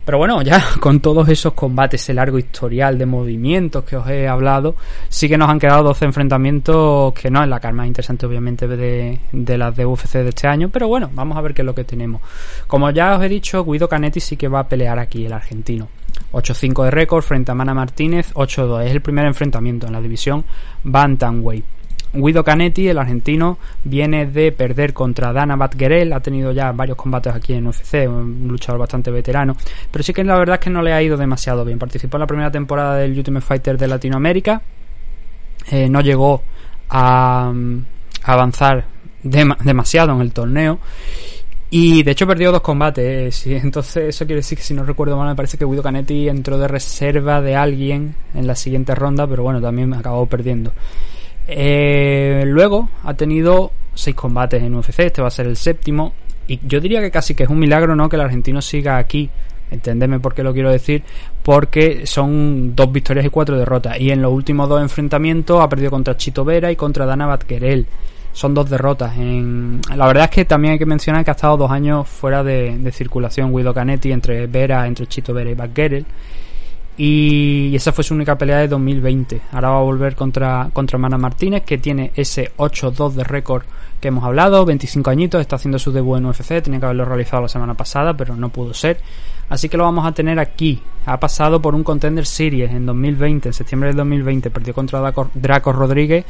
Pero 0.10 0.18
bueno, 0.18 0.42
ya 0.42 0.60
con 0.80 1.00
todos 1.02 1.30
esos 1.30 1.54
combates, 1.54 2.02
ese 2.02 2.16
largo 2.16 2.40
historial 2.40 2.98
de 2.98 3.06
movimientos 3.06 3.84
que 3.84 3.96
os 3.96 4.10
he 4.10 4.28
hablado, 4.28 4.76
sí 5.08 5.30
que 5.30 5.38
nos 5.38 5.48
han 5.48 5.60
quedado 5.60 5.84
12 5.84 6.06
enfrentamientos 6.06 7.14
que 7.14 7.30
no 7.30 7.44
es 7.44 7.48
la 7.48 7.60
cara 7.60 7.76
más 7.76 7.86
interesante 7.86 8.26
obviamente 8.26 8.68
de, 8.68 9.20
de 9.32 9.58
las 9.60 9.76
de 9.76 9.86
UFC 9.86 10.14
de 10.14 10.30
este 10.30 10.48
año, 10.48 10.70
pero 10.70 10.88
bueno, 10.88 11.12
vamos 11.14 11.38
a 11.38 11.42
ver 11.42 11.54
qué 11.54 11.62
es 11.62 11.66
lo 11.68 11.76
que 11.76 11.84
tenemos. 11.84 12.24
Como 12.66 12.90
ya 12.90 13.16
os 13.16 13.24
he 13.24 13.30
dicho, 13.30 13.64
Guido 13.64 13.88
Canetti 13.88 14.20
sí 14.20 14.36
que 14.36 14.48
va 14.48 14.62
a 14.62 14.68
pelear 14.68 14.98
aquí, 14.98 15.28
el 15.28 15.34
argentino. 15.34 15.88
8-5 16.32 16.86
de 16.86 16.92
récord 16.92 17.24
frente 17.24 17.52
a 17.52 17.56
Mana 17.56 17.74
Martínez, 17.74 18.34
8-2. 18.34 18.86
Es 18.86 18.92
el 18.92 19.02
primer 19.02 19.26
enfrentamiento 19.26 19.88
en 19.88 19.94
la 19.94 20.02
división 20.02 20.46
Bantamweight. 20.84 21.66
Guido 22.12 22.44
Canetti, 22.44 22.88
el 22.88 22.98
argentino, 22.98 23.60
viene 23.84 24.26
de 24.26 24.52
perder 24.52 24.94
contra 24.94 25.32
Dana 25.32 25.56
Batgerel, 25.56 26.12
ha 26.14 26.20
tenido 26.20 26.52
ya 26.52 26.72
varios 26.72 26.98
combates 26.98 27.34
aquí 27.34 27.54
en 27.54 27.68
UFC, 27.68 28.08
un 28.08 28.48
luchador 28.48 28.80
bastante 28.80 29.12
veterano, 29.12 29.56
pero 29.92 30.04
sí 30.04 30.12
que 30.12 30.24
la 30.24 30.38
verdad 30.38 30.56
es 30.56 30.60
que 30.60 30.72
no 30.72 30.82
le 30.82 30.94
ha 30.94 31.02
ido 31.04 31.18
demasiado 31.18 31.64
bien. 31.64 31.78
Participó 31.78 32.18
en 32.18 32.22
la 32.22 32.28
primera 32.28 32.52
temporada 32.52 32.96
del 32.96 33.16
Ultimate 33.16 33.46
Fighter 33.46 33.78
de 33.78 33.88
Latinoamérica, 33.88 34.62
eh, 35.70 35.88
no 35.88 36.02
llegó 36.02 36.42
a, 36.90 37.54
avanzar 38.24 38.86
demasiado 39.22 40.14
en 40.14 40.22
el 40.22 40.34
torneo. 40.34 40.80
Y 41.72 42.02
de 42.02 42.12
hecho 42.12 42.26
perdió 42.26 42.52
dos 42.52 42.62
combates, 42.62 43.46
eh, 43.46 43.58
entonces 43.64 44.10
eso 44.10 44.26
quiere 44.26 44.40
decir 44.40 44.58
que 44.58 44.64
si 44.64 44.74
no 44.74 44.84
recuerdo 44.84 45.18
mal 45.18 45.28
me 45.28 45.36
parece 45.36 45.58
que 45.58 45.66
Guido 45.66 45.84
Canetti 45.84 46.28
entró 46.28 46.58
de 46.58 46.68
reserva 46.68 47.42
de 47.42 47.56
alguien 47.56 48.16
en 48.34 48.48
la 48.48 48.56
siguiente 48.56 48.96
ronda, 48.96 49.28
pero 49.28 49.44
bueno, 49.44 49.62
también 49.62 49.94
acabó 49.94 50.26
perdiendo. 50.26 50.72
Eh, 51.48 52.44
luego 52.46 52.90
ha 53.04 53.14
tenido 53.16 53.72
seis 53.94 54.16
combates 54.16 54.62
en 54.62 54.76
UFC, 54.76 55.00
este 55.00 55.22
va 55.22 55.28
a 55.28 55.32
ser 55.32 55.48
el 55.48 55.58
séptimo. 55.58 56.14
Y 56.48 56.60
yo 56.66 56.80
diría 56.80 57.00
que 57.02 57.12
casi 57.12 57.36
que 57.36 57.44
es 57.44 57.50
un 57.50 57.60
milagro, 57.60 57.96
¿no? 57.96 58.10
Que 58.10 58.16
el 58.16 58.24
argentino 58.24 58.62
siga 58.62 58.98
aquí. 58.98 59.30
Entendeme 59.70 60.20
por 60.20 60.34
qué 60.34 60.42
lo 60.42 60.52
quiero 60.52 60.72
decir. 60.72 61.04
Porque 61.44 62.08
son 62.08 62.76
dos 62.76 62.92
victorias 62.92 63.26
y 63.26 63.30
cuatro 63.30 63.56
derrotas. 63.58 64.00
Y 64.00 64.10
en 64.10 64.22
los 64.22 64.34
últimos 64.34 64.68
dos 64.68 64.82
enfrentamientos 64.82 65.62
ha 65.62 65.70
perdido 65.70 65.92
contra 65.92 66.18
Chito 66.18 66.44
Vera 66.44 66.72
y 66.72 66.76
contra 66.76 67.06
Dana 67.06 67.28
Batquerel. 67.28 67.86
Son 68.32 68.54
dos 68.54 68.70
derrotas. 68.70 69.18
En... 69.18 69.82
La 69.96 70.08
verdad 70.08 70.26
es 70.26 70.30
que 70.30 70.46
también 70.46 70.74
hay 70.74 70.80
que 70.80 70.86
mencionar 70.86 71.24
que 71.24 71.32
ha 71.32 71.34
estado 71.34 71.58
dos 71.58 71.72
años 71.72 72.08
fuera 72.08 72.44
de, 72.44 72.92
circulación 72.92 73.56
Guido 73.56 73.74
Canetti 73.74 74.12
entre 74.12 74.48
Vera, 74.48 74.88
entre 74.88 75.08
Chito 75.08 75.34
Vera 75.34 75.50
y 75.50 75.56
Batquerel 75.56 76.06
Y 76.98 77.76
esa 77.76 77.92
fue 77.92 78.04
su 78.04 78.14
única 78.14 78.38
pelea 78.38 78.60
de 78.60 78.68
2020. 78.68 79.42
Ahora 79.52 79.70
va 79.70 79.78
a 79.78 79.84
volver 79.84 80.16
contra, 80.16 80.70
contra 80.74 80.98
Mana 80.98 81.18
Martínez, 81.18 81.64
que 81.64 81.78
tiene 81.78 82.12
ese 82.16 82.52
8-2 82.58 83.14
de 83.14 83.24
récord 83.24 83.64
que 84.00 84.08
hemos 84.08 84.24
hablado, 84.24 84.66
25 84.66 85.10
añitos, 85.10 85.42
está 85.42 85.58
haciendo 85.58 85.78
su 85.78 85.92
debut 85.92 86.18
en 86.18 86.26
UFC, 86.26 86.62
tenía 86.62 86.80
que 86.80 86.86
haberlo 86.86 87.06
realizado 87.06 87.44
la 87.44 87.50
semana 87.50 87.74
pasada, 87.74 88.16
pero 88.16 88.36
no 88.36 88.50
pudo 88.50 88.74
ser. 88.74 89.00
Así 89.50 89.68
que 89.68 89.78
lo 89.78 89.84
vamos 89.84 90.06
a 90.06 90.12
tener 90.12 90.40
aquí. 90.40 90.82
Ha 91.06 91.20
pasado 91.20 91.62
por 91.62 91.74
un 91.74 91.84
Contender 91.84 92.26
Series 92.26 92.72
en 92.72 92.86
2020, 92.86 93.50
en 93.50 93.54
septiembre 93.54 93.90
del 93.90 93.98
2020, 93.98 94.52
perdió 94.52 94.74
contra 94.74 95.02
Draco, 95.34 95.72
Rodríguez 95.74 96.26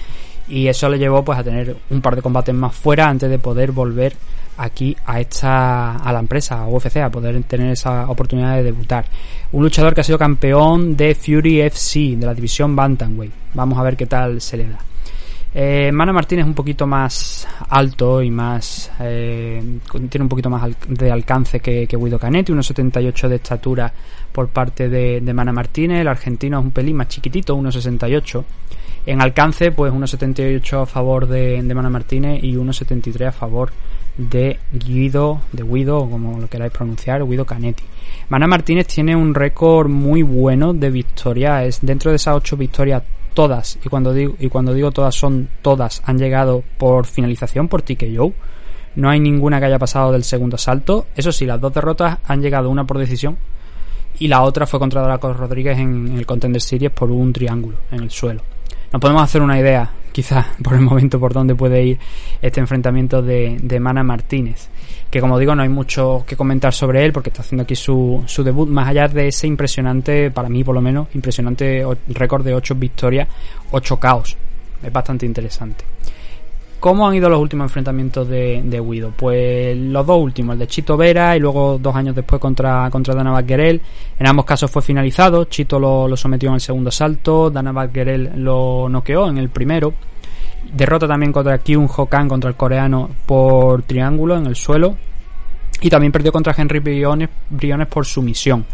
y 0.49 0.67
eso 0.67 0.89
le 0.89 0.97
llevó 0.97 1.23
pues 1.23 1.39
a 1.39 1.43
tener 1.43 1.75
un 1.89 2.01
par 2.01 2.15
de 2.15 2.21
combates 2.21 2.53
más 2.53 2.75
fuera 2.75 3.07
antes 3.07 3.29
de 3.29 3.39
poder 3.39 3.71
volver 3.71 4.13
aquí 4.57 4.95
a 5.05 5.19
esta 5.19 5.95
a 5.95 6.11
la 6.11 6.19
empresa 6.19 6.61
a 6.61 6.67
UFC 6.67 6.97
a 6.97 7.09
poder 7.09 7.41
tener 7.43 7.71
esa 7.71 8.09
oportunidad 8.09 8.57
de 8.57 8.63
debutar 8.63 9.05
un 9.51 9.63
luchador 9.63 9.93
que 9.93 10.01
ha 10.01 10.03
sido 10.03 10.17
campeón 10.17 10.97
de 10.97 11.15
Fury 11.15 11.61
FC 11.61 12.15
de 12.17 12.25
la 12.25 12.33
división 12.33 12.75
Bantamweight 12.75 13.31
vamos 13.53 13.79
a 13.79 13.83
ver 13.83 13.95
qué 13.95 14.05
tal 14.05 14.41
se 14.41 14.57
le 14.57 14.67
da 14.67 14.79
eh, 15.53 15.91
Mana 15.91 16.13
Martínez 16.13 16.45
un 16.45 16.53
poquito 16.53 16.85
más 16.85 17.47
alto 17.69 18.21
y 18.21 18.29
más. 18.29 18.91
Eh, 18.99 19.79
tiene 20.09 20.23
un 20.23 20.29
poquito 20.29 20.49
más 20.49 20.69
de 20.87 21.11
alcance 21.11 21.59
que, 21.59 21.87
Guido 21.87 22.19
Canetti, 22.19 22.53
1,78 22.53 23.27
de 23.27 23.35
estatura 23.35 23.91
por 24.31 24.49
parte 24.49 24.89
de, 24.89 25.33
Mana 25.33 25.51
Martínez. 25.51 26.01
El 26.01 26.07
argentino 26.07 26.59
es 26.59 26.65
un 26.65 26.71
pelín 26.71 26.97
más 26.97 27.07
chiquitito, 27.07 27.57
1,68. 27.57 28.43
En 29.09 29.23
alcance, 29.23 29.71
pues 29.71 29.91
1,78 29.91 30.83
a 30.83 30.85
favor 30.85 31.25
de, 31.25 31.63
de 31.63 31.73
Mana 31.73 31.89
Martínez 31.89 32.43
y 32.43 32.53
1,73 32.53 33.29
a 33.29 33.31
favor 33.31 33.71
de 34.15 34.59
Guido, 34.71 35.41
de 35.51 35.63
Guido, 35.63 36.07
como 36.07 36.39
lo 36.39 36.47
queráis 36.47 36.71
pronunciar, 36.71 37.25
Guido 37.25 37.43
Canetti. 37.43 37.83
Mana 38.29 38.45
Martínez 38.45 38.85
tiene 38.85 39.15
un 39.15 39.33
récord 39.33 39.89
muy 39.89 40.21
bueno 40.21 40.75
de 40.75 40.91
victorias. 40.91 41.79
Dentro 41.81 42.11
de 42.11 42.17
esas 42.17 42.35
8 42.35 42.55
victorias 42.55 43.01
todas, 43.33 43.79
y 43.83 43.89
cuando 43.89 44.13
digo, 44.13 44.35
y 44.39 44.47
cuando 44.47 44.75
digo 44.75 44.91
todas 44.91 45.15
son 45.15 45.49
todas, 45.63 46.03
han 46.05 46.19
llegado 46.19 46.63
por 46.77 47.07
finalización 47.07 47.67
por 47.67 47.81
TKO. 47.81 48.31
No 48.93 49.09
hay 49.09 49.19
ninguna 49.19 49.59
que 49.59 49.65
haya 49.65 49.79
pasado 49.79 50.11
del 50.11 50.23
segundo 50.23 50.59
salto. 50.59 51.07
Eso 51.15 51.31
sí, 51.31 51.47
las 51.47 51.59
dos 51.59 51.73
derrotas 51.73 52.19
han 52.27 52.43
llegado 52.43 52.69
una 52.69 52.85
por 52.85 52.99
decisión 52.99 53.39
y 54.19 54.27
la 54.27 54.43
otra 54.43 54.67
fue 54.67 54.79
contra 54.79 55.01
Draco 55.01 55.33
Rodríguez 55.33 55.79
en 55.79 56.15
el 56.15 56.27
Contender 56.27 56.61
Series 56.61 56.91
por 56.91 57.09
un 57.09 57.33
triángulo 57.33 57.79
en 57.89 58.03
el 58.03 58.11
suelo. 58.11 58.43
Nos 58.91 59.01
podemos 59.01 59.23
hacer 59.23 59.41
una 59.41 59.59
idea, 59.59 59.89
quizás 60.11 60.45
por 60.63 60.73
el 60.73 60.81
momento, 60.81 61.19
por 61.19 61.33
dónde 61.33 61.55
puede 61.55 61.83
ir 61.83 61.99
este 62.41 62.59
enfrentamiento 62.59 63.21
de, 63.21 63.57
de 63.61 63.79
Mana 63.79 64.03
Martínez 64.03 64.69
que 65.09 65.21
como 65.21 65.39
digo 65.39 65.55
no 65.55 65.63
hay 65.63 65.69
mucho 65.69 66.23
que 66.27 66.35
comentar 66.35 66.73
sobre 66.73 67.03
él 67.03 67.11
porque 67.11 67.29
está 67.29 67.41
haciendo 67.41 67.63
aquí 67.63 67.75
su, 67.75 68.23
su 68.27 68.43
debut, 68.43 68.69
más 68.69 68.87
allá 68.87 69.07
de 69.07 69.29
ese 69.29 69.47
impresionante, 69.47 70.29
para 70.29 70.49
mí 70.49 70.63
por 70.63 70.75
lo 70.75 70.81
menos, 70.81 71.07
impresionante 71.15 71.83
récord 72.09 72.45
de 72.45 72.53
8 72.53 72.75
victorias, 72.75 73.27
8 73.71 73.97
caos. 73.97 74.37
Es 74.83 74.93
bastante 74.93 75.25
interesante. 75.25 75.83
¿Cómo 76.79 77.05
han 77.05 77.13
ido 77.13 77.29
los 77.29 77.41
últimos 77.41 77.65
enfrentamientos 77.65 78.29
de, 78.29 78.61
de 78.63 78.79
Guido? 78.79 79.11
Pues 79.17 79.77
los 79.77 80.05
dos 80.07 80.17
últimos, 80.17 80.53
el 80.53 80.59
de 80.59 80.67
Chito 80.67 80.95
Vera 80.95 81.35
y 81.35 81.39
luego 81.41 81.77
dos 81.77 81.93
años 81.93 82.15
después 82.15 82.39
contra, 82.39 82.89
contra 82.89 83.13
Dana. 83.13 83.37
En 83.47 83.81
ambos 84.25 84.45
casos 84.45 84.71
fue 84.71 84.81
finalizado. 84.81 85.43
Chito 85.45 85.77
lo, 85.77 86.07
lo 86.07 86.15
sometió 86.15 86.47
en 86.47 86.55
el 86.55 86.61
segundo 86.61 86.89
salto, 86.89 87.49
Dana 87.49 87.73
Baggerel 87.73 88.31
lo 88.35 88.87
noqueó 88.87 89.27
en 89.27 89.37
el 89.39 89.49
primero. 89.49 89.93
Derrota 90.73 91.05
también 91.05 91.33
contra 91.33 91.57
Kyun 91.57 91.89
Hokan, 91.93 92.29
contra 92.29 92.49
el 92.49 92.55
coreano, 92.55 93.09
por 93.25 93.83
triángulo 93.83 94.37
en 94.37 94.45
el 94.45 94.55
suelo. 94.55 94.95
Y 95.81 95.89
también 95.89 96.13
perdió 96.13 96.31
contra 96.31 96.55
Henry 96.57 96.79
Briones, 96.79 97.29
Briones 97.49 97.87
por 97.87 98.05
sumisión. 98.05 98.65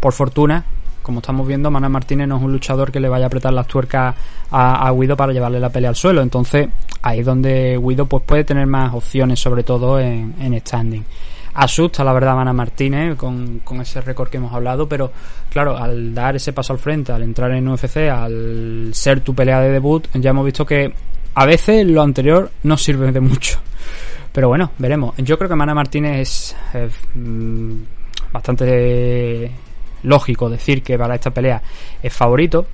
Por 0.00 0.12
fortuna, 0.12 0.64
como 1.04 1.20
estamos 1.20 1.46
viendo, 1.46 1.70
Manuel 1.70 1.92
Martínez 1.92 2.26
no 2.26 2.38
es 2.38 2.42
un 2.42 2.50
luchador 2.50 2.90
que 2.90 2.98
le 2.98 3.08
vaya 3.08 3.26
a 3.26 3.28
apretar 3.28 3.52
las 3.52 3.68
tuercas 3.68 4.16
a, 4.50 4.90
Guido 4.90 5.16
para 5.16 5.32
llevarle 5.32 5.60
la 5.60 5.68
pelea 5.68 5.90
al 5.90 5.96
suelo. 5.96 6.22
Entonces, 6.22 6.68
ahí 7.02 7.20
es 7.20 7.26
donde 7.26 7.78
Guido 7.80 8.06
pues, 8.06 8.22
puede 8.24 8.42
tener 8.42 8.66
más 8.66 8.92
opciones, 8.94 9.38
sobre 9.38 9.62
todo 9.62 10.00
en, 10.00 10.34
en 10.40 10.58
standing. 10.58 11.04
Asusta, 11.54 12.02
la 12.02 12.12
verdad, 12.12 12.34
Mana 12.34 12.52
Martínez 12.52 13.16
con, 13.16 13.60
con 13.60 13.80
ese 13.80 14.00
récord 14.00 14.28
que 14.28 14.38
hemos 14.38 14.52
hablado, 14.52 14.88
pero 14.88 15.12
claro, 15.50 15.76
al 15.76 16.12
dar 16.12 16.34
ese 16.34 16.52
paso 16.52 16.72
al 16.72 16.80
frente, 16.80 17.12
al 17.12 17.22
entrar 17.22 17.52
en 17.52 17.68
UFC, 17.68 18.08
al 18.10 18.90
ser 18.92 19.20
tu 19.20 19.34
pelea 19.34 19.60
de 19.60 19.70
debut, 19.70 20.08
ya 20.14 20.30
hemos 20.30 20.44
visto 20.44 20.66
que 20.66 20.92
a 21.34 21.44
veces 21.44 21.86
lo 21.86 22.02
anterior 22.02 22.50
no 22.62 22.76
sirve 22.76 23.12
de 23.12 23.20
mucho. 23.20 23.60
Pero 24.32 24.48
bueno, 24.48 24.72
veremos. 24.78 25.14
Yo 25.18 25.38
creo 25.38 25.48
que 25.48 25.54
Mana 25.54 25.74
Martínez 25.74 26.56
es 26.72 26.96
mm, 27.14 27.74
bastante 28.32 29.52
lógico 30.04 30.48
decir 30.48 30.82
que 30.82 30.96
para 30.98 31.16
esta 31.16 31.30
pelea 31.30 31.60
es 32.02 32.12
favorito. 32.12 32.66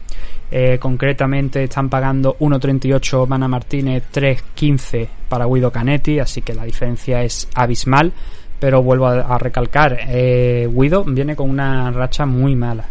Eh, 0.51 0.79
concretamente 0.79 1.65
están 1.65 1.89
pagando 1.89 2.37
1.38 2.39 3.27
Mana 3.27 3.49
Martínez, 3.49 4.05
3.15 4.13 5.09
para 5.29 5.47
Guido 5.47 5.71
Canetti, 5.71 6.19
así 6.19 6.43
que 6.43 6.55
la 6.55 6.65
diferencia 6.65 7.23
es 7.23 7.49
abismal. 7.55 8.13
Pero 8.59 8.83
vuelvo 8.83 9.07
a, 9.07 9.39
recalcar, 9.39 10.01
eh, 10.07 10.69
Guido 10.71 11.03
viene 11.05 11.35
con 11.35 11.49
una 11.49 11.91
racha 11.91 12.27
muy 12.27 12.55
mala. 12.55 12.85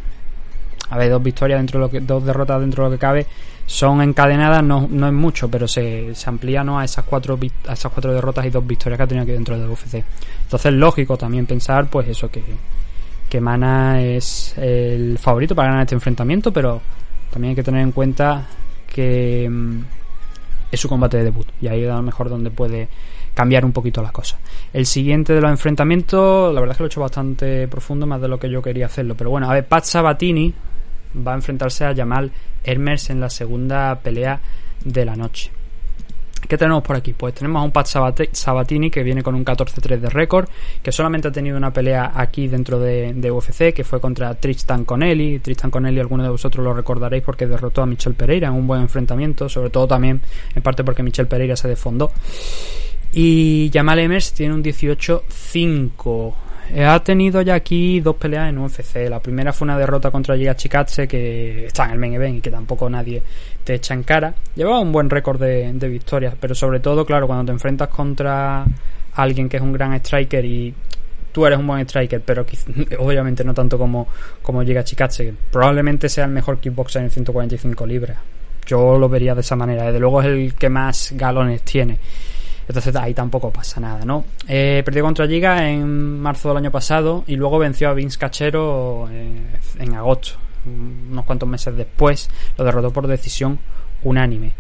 A 0.90 0.98
ver, 0.98 1.12
dos 1.12 1.22
victorias 1.22 1.60
dentro 1.60 1.80
de 1.80 1.86
lo 1.86 1.92
que, 1.92 2.00
dos 2.00 2.26
derrotas 2.26 2.60
dentro 2.60 2.84
de 2.84 2.90
lo 2.90 2.96
que 2.96 3.00
cabe 3.00 3.28
son 3.70 4.02
encadenadas, 4.02 4.64
no, 4.64 4.88
no 4.90 5.06
es 5.06 5.14
mucho, 5.14 5.48
pero 5.48 5.68
se, 5.68 6.16
se 6.16 6.28
amplía 6.28 6.64
¿no? 6.64 6.80
a 6.80 6.86
esas 6.86 7.06
cuatro 7.06 7.38
a 7.68 7.74
esas 7.74 7.92
cuatro 7.92 8.12
derrotas 8.12 8.44
y 8.48 8.50
dos 8.50 8.66
victorias 8.66 8.98
que 8.98 9.04
ha 9.04 9.08
tenido 9.08 9.22
aquí 9.22 9.32
dentro 9.32 9.60
de 9.60 9.68
UFC. 9.68 10.04
Entonces 10.42 10.74
lógico 10.74 11.16
también 11.18 11.46
pensar, 11.46 11.88
pues 11.88 12.08
eso, 12.08 12.32
que, 12.32 12.42
que 13.30 13.40
Mana 13.40 14.02
es 14.02 14.58
el 14.58 15.18
favorito 15.20 15.56
para 15.56 15.70
ganar 15.70 15.84
este 15.84 15.96
enfrentamiento, 15.96 16.52
pero 16.52 16.82
también 17.32 17.52
hay 17.52 17.56
que 17.56 17.64
tener 17.64 17.82
en 17.82 17.92
cuenta 17.92 18.48
que 18.88 19.48
mm, 19.50 19.82
es 20.72 20.80
su 20.80 20.90
combate 20.90 21.18
de 21.18 21.26
debut 21.26 21.48
y 21.62 21.68
ahí 21.68 21.86
a 21.86 21.96
lo 21.96 22.02
mejor 22.02 22.30
donde 22.30 22.50
puede 22.50 22.90
cambiar 23.34 23.64
un 23.64 23.72
poquito 23.72 24.02
las 24.02 24.12
cosas. 24.12 24.40
El 24.74 24.86
siguiente 24.86 25.34
de 25.34 25.42
los 25.42 25.52
enfrentamientos, 25.52 26.54
la 26.54 26.60
verdad 26.60 26.74
es 26.74 26.78
que 26.78 26.84
lo 26.84 26.88
he 26.88 26.92
hecho 26.92 27.02
bastante 27.02 27.68
profundo, 27.68 28.06
más 28.06 28.20
de 28.20 28.28
lo 28.28 28.40
que 28.40 28.50
yo 28.50 28.62
quería 28.62 28.88
hacerlo, 28.88 29.16
pero 29.16 29.30
bueno, 29.30 29.50
a 29.50 29.54
ver, 29.54 29.66
Pat 29.66 29.84
Sabatini 29.84 30.54
va 31.26 31.34
a 31.34 31.36
enfrentarse 31.36 31.86
a 31.86 31.96
Jamal 31.96 32.32
Hermes 32.64 33.10
en 33.10 33.20
la 33.20 33.30
segunda 33.30 33.96
pelea 33.96 34.42
de 34.84 35.06
la 35.06 35.16
noche. 35.16 35.52
¿Qué 36.48 36.58
tenemos 36.58 36.82
por 36.84 36.96
aquí? 36.96 37.14
Pues 37.14 37.34
tenemos 37.34 37.62
a 37.62 37.64
un 37.64 37.72
Pat 37.72 37.86
Sabatini 37.86 38.90
que 38.90 39.04
viene 39.04 39.22
con 39.22 39.36
un 39.36 39.46
14-3 39.46 40.00
de 40.00 40.10
récord, 40.10 40.48
que 40.82 40.92
solamente 40.92 41.28
ha 41.28 41.32
tenido 41.32 41.58
una 41.58 41.72
pelea 41.72 42.12
aquí 42.16 42.48
dentro 42.48 42.80
de, 42.80 43.32
UFC, 43.32 43.74
que 43.74 43.84
fue 43.84 44.00
contra 44.00 44.34
Tristan 44.36 44.86
Connelly. 44.86 45.40
Tristan 45.40 45.70
Connelly, 45.70 46.00
algunos 46.00 46.26
de 46.26 46.32
vosotros 46.32 46.64
lo 46.64 46.74
recordaréis 46.74 47.24
porque 47.24 47.46
derrotó 47.46 47.82
a 47.82 47.86
Michel 47.86 48.16
Pereira 48.16 48.48
en 48.48 48.54
un 48.54 48.66
buen 48.66 48.82
enfrentamiento, 48.82 49.50
sobre 49.50 49.70
todo 49.70 49.88
también 49.88 50.22
en 50.56 50.62
parte 50.62 50.84
porque 50.84 51.04
Michel 51.04 51.28
Pereira 51.28 51.56
se 51.56 51.68
defondó. 51.68 52.12
Y 53.12 53.70
Jamal 53.74 54.00
Emers 54.00 54.34
tiene 54.34 54.54
un 54.54 54.64
18-5. 54.64 56.34
Eh, 56.72 56.86
ha 56.86 57.04
tenido 57.04 57.42
ya 57.42 57.56
aquí 57.56 58.00
dos 58.00 58.16
peleas 58.16 58.50
en 58.50 58.60
UFC. 58.60 59.10
La 59.10 59.20
primera 59.20 59.52
fue 59.52 59.66
una 59.66 59.78
derrota 59.78 60.12
contra 60.12 60.38
Giga 60.38 60.56
Chikatse, 60.56 61.08
que 61.08 61.66
está 61.66 61.86
en 61.86 61.92
el 61.92 61.98
main 61.98 62.14
event 62.14 62.38
y 62.38 62.42
que 62.42 62.52
tampoco 62.52 62.90
nadie 62.90 63.24
te 63.64 63.76
echa 63.76 63.94
en 63.94 64.04
cara. 64.04 64.34
Llevaba 64.56 64.80
un 64.80 64.92
buen 64.92 65.10
récord 65.10 65.40
de, 65.40 65.72
victorias, 65.90 66.36
pero 66.40 66.56
sobre 66.56 66.80
todo, 66.80 67.06
claro, 67.06 67.28
cuando 67.28 67.46
te 67.46 67.52
enfrentas 67.52 67.90
contra 67.90 68.66
alguien 69.14 69.50
que 69.50 69.58
es 69.58 69.64
un 69.64 69.74
gran 69.74 69.94
striker 69.96 70.46
y 70.46 70.74
tú 71.32 71.46
eres 71.46 71.60
un 71.60 71.68
buen 71.68 71.82
striker, 71.82 72.22
pero 72.22 72.46
obviamente 73.00 73.44
no 73.44 73.54
tanto 73.54 73.78
como, 73.78 74.08
como 74.42 74.64
que 74.64 75.34
probablemente 75.52 76.10
sea 76.10 76.26
el 76.26 76.32
mejor 76.32 76.60
kickboxer 76.60 77.04
en 77.04 77.10
145 77.10 77.86
libras. 77.86 78.18
Yo 78.66 78.98
lo 78.98 79.10
vería 79.10 79.34
de 79.34 79.42
esa 79.42 79.56
manera. 79.56 79.86
Desde 79.86 80.00
luego 80.00 80.22
es 80.22 80.28
el 80.28 80.54
que 80.54 80.70
más 80.70 81.12
galones 81.16 81.64
tiene. 81.64 81.98
Entonces 82.70 82.96
ahí 82.96 83.16
tampoco 83.16 83.50
pasa 83.50 83.80
nada, 83.80 84.06
¿no? 84.06 84.26
Eh, 84.48 84.84
perdió 84.86 85.04
contra 85.04 85.28
Giga 85.28 85.68
en 85.68 86.20
marzo 86.20 86.50
del 86.50 86.58
año 86.58 86.70
pasado 86.70 87.24
y 87.26 87.36
luego 87.36 87.58
venció 87.58 87.90
a 87.90 87.94
Vince 87.96 88.20
Cachero 88.20 89.10
eh, 89.12 89.42
en 89.80 89.96
agosto, 89.96 90.38
unos 91.12 91.26
cuantos 91.26 91.48
meses 91.48 91.76
después, 91.76 92.30
lo 92.58 92.64
derrotó 92.64 92.92
por 92.92 93.08
decisión 93.08 93.60
unánime 94.04 94.54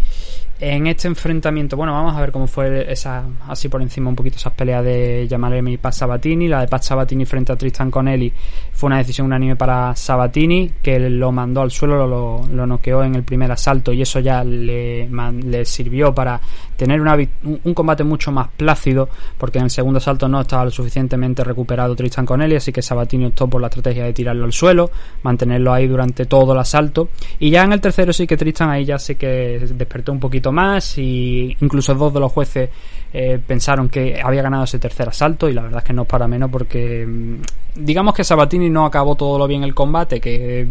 en 0.62 0.88
este 0.88 1.08
enfrentamiento, 1.08 1.78
bueno, 1.78 1.94
vamos 1.94 2.16
a 2.16 2.20
ver 2.20 2.32
cómo 2.32 2.46
fue 2.46 2.92
esa, 2.92 3.24
así 3.48 3.70
por 3.70 3.82
encima 3.82 4.10
un 4.10 4.16
poquito 4.16 4.36
esas 4.36 4.54
peleas 4.54 4.84
de 4.84 5.26
Yamalemi 5.30 5.74
y 5.74 5.78
Pat 5.78 5.94
Sabatini. 5.94 6.50
La 6.50 6.62
de 6.62 6.68
Pat 6.68 6.84
Sabatini 6.84 7.26
frente 7.26 7.54
a 7.54 7.56
Tristan 7.56 7.90
Connelly 7.90 8.34
fue 8.80 8.88
una 8.88 9.00
decisión 9.00 9.28
unánime 9.28 9.58
para 9.58 9.94
Sabatini, 9.94 10.72
que 10.82 10.98
lo 11.10 11.34
mandó 11.34 11.60
al 11.60 11.70
suelo, 11.70 12.08
lo, 12.08 12.48
lo 12.48 12.66
noqueó 12.66 13.04
en 13.04 13.14
el 13.14 13.24
primer 13.24 13.52
asalto 13.52 13.92
y 13.92 14.02
eso 14.02 14.22
ya 14.22 14.42
le, 14.42 15.10
le 15.10 15.66
sirvió 15.66 16.16
para 16.16 16.40
tener 16.78 17.02
una, 17.02 17.18
un 17.44 17.74
combate 17.74 18.06
mucho 18.06 18.32
más 18.32 18.48
plácido, 18.56 19.10
porque 19.38 19.58
en 19.58 19.66
el 19.66 19.70
segundo 19.70 19.98
asalto 19.98 20.30
no 20.30 20.40
estaba 20.40 20.64
lo 20.64 20.72
suficientemente 20.72 21.44
recuperado 21.44 21.94
Tristan 21.94 22.26
Connelly, 22.26 22.56
así 22.56 22.72
que 22.72 22.82
Sabatini 22.82 23.26
optó 23.26 23.48
por 23.50 23.60
la 23.60 23.68
estrategia 23.68 24.06
de 24.06 24.14
tirarlo 24.14 24.46
al 24.46 24.54
suelo, 24.54 24.90
mantenerlo 25.24 25.74
ahí 25.74 25.86
durante 25.86 26.26
todo 26.26 26.54
el 26.54 26.60
asalto. 26.60 27.10
Y 27.38 27.50
ya 27.50 27.66
en 27.66 27.74
el 27.74 27.82
tercero 27.82 28.14
sí 28.14 28.26
que 28.26 28.38
Tristan 28.38 28.70
ahí 28.70 28.86
ya 28.86 28.98
sí 28.98 29.16
que 29.16 29.60
despertó 29.74 30.14
un 30.14 30.22
poquito 30.22 30.54
más 30.54 30.98
y 30.98 31.54
incluso 31.60 31.94
dos 31.96 32.14
de 32.14 32.20
los 32.22 32.32
jueces 32.32 32.70
eh, 33.12 33.40
pensaron 33.46 33.90
que 33.90 34.22
había 34.24 34.44
ganado 34.44 34.66
ese 34.66 34.78
tercer 34.78 35.10
asalto 35.10 35.50
y 35.50 35.54
la 35.54 35.64
verdad 35.64 35.80
es 35.80 35.84
que 35.84 35.94
no 35.94 36.04
es 36.04 36.08
para 36.08 36.28
menos 36.28 36.52
porque 36.52 37.06
mm, 37.08 37.42
digamos 37.76 38.14
que 38.14 38.24
Sabatini 38.24 38.69
no 38.70 38.86
acabó 38.86 39.16
todo 39.16 39.38
lo 39.38 39.48
bien 39.48 39.64
el 39.64 39.76
combate, 39.76 40.20
que 40.20 40.68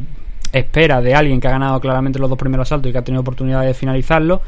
espera 0.53 1.01
de 1.01 1.15
alguien 1.15 1.41
que 1.41 1.49
ha 1.49 1.53
ganado 1.53 1.81
claramente 1.81 2.19
los 2.19 2.29
dos 2.29 2.39
primeros 2.39 2.69
asaltos 2.69 2.91
y 2.91 2.93
que 2.93 2.99
ha 2.99 3.05
tenido 3.05 3.21
oportunidad 3.21 3.63
de 3.63 3.75
finalizarlo. 3.75 4.43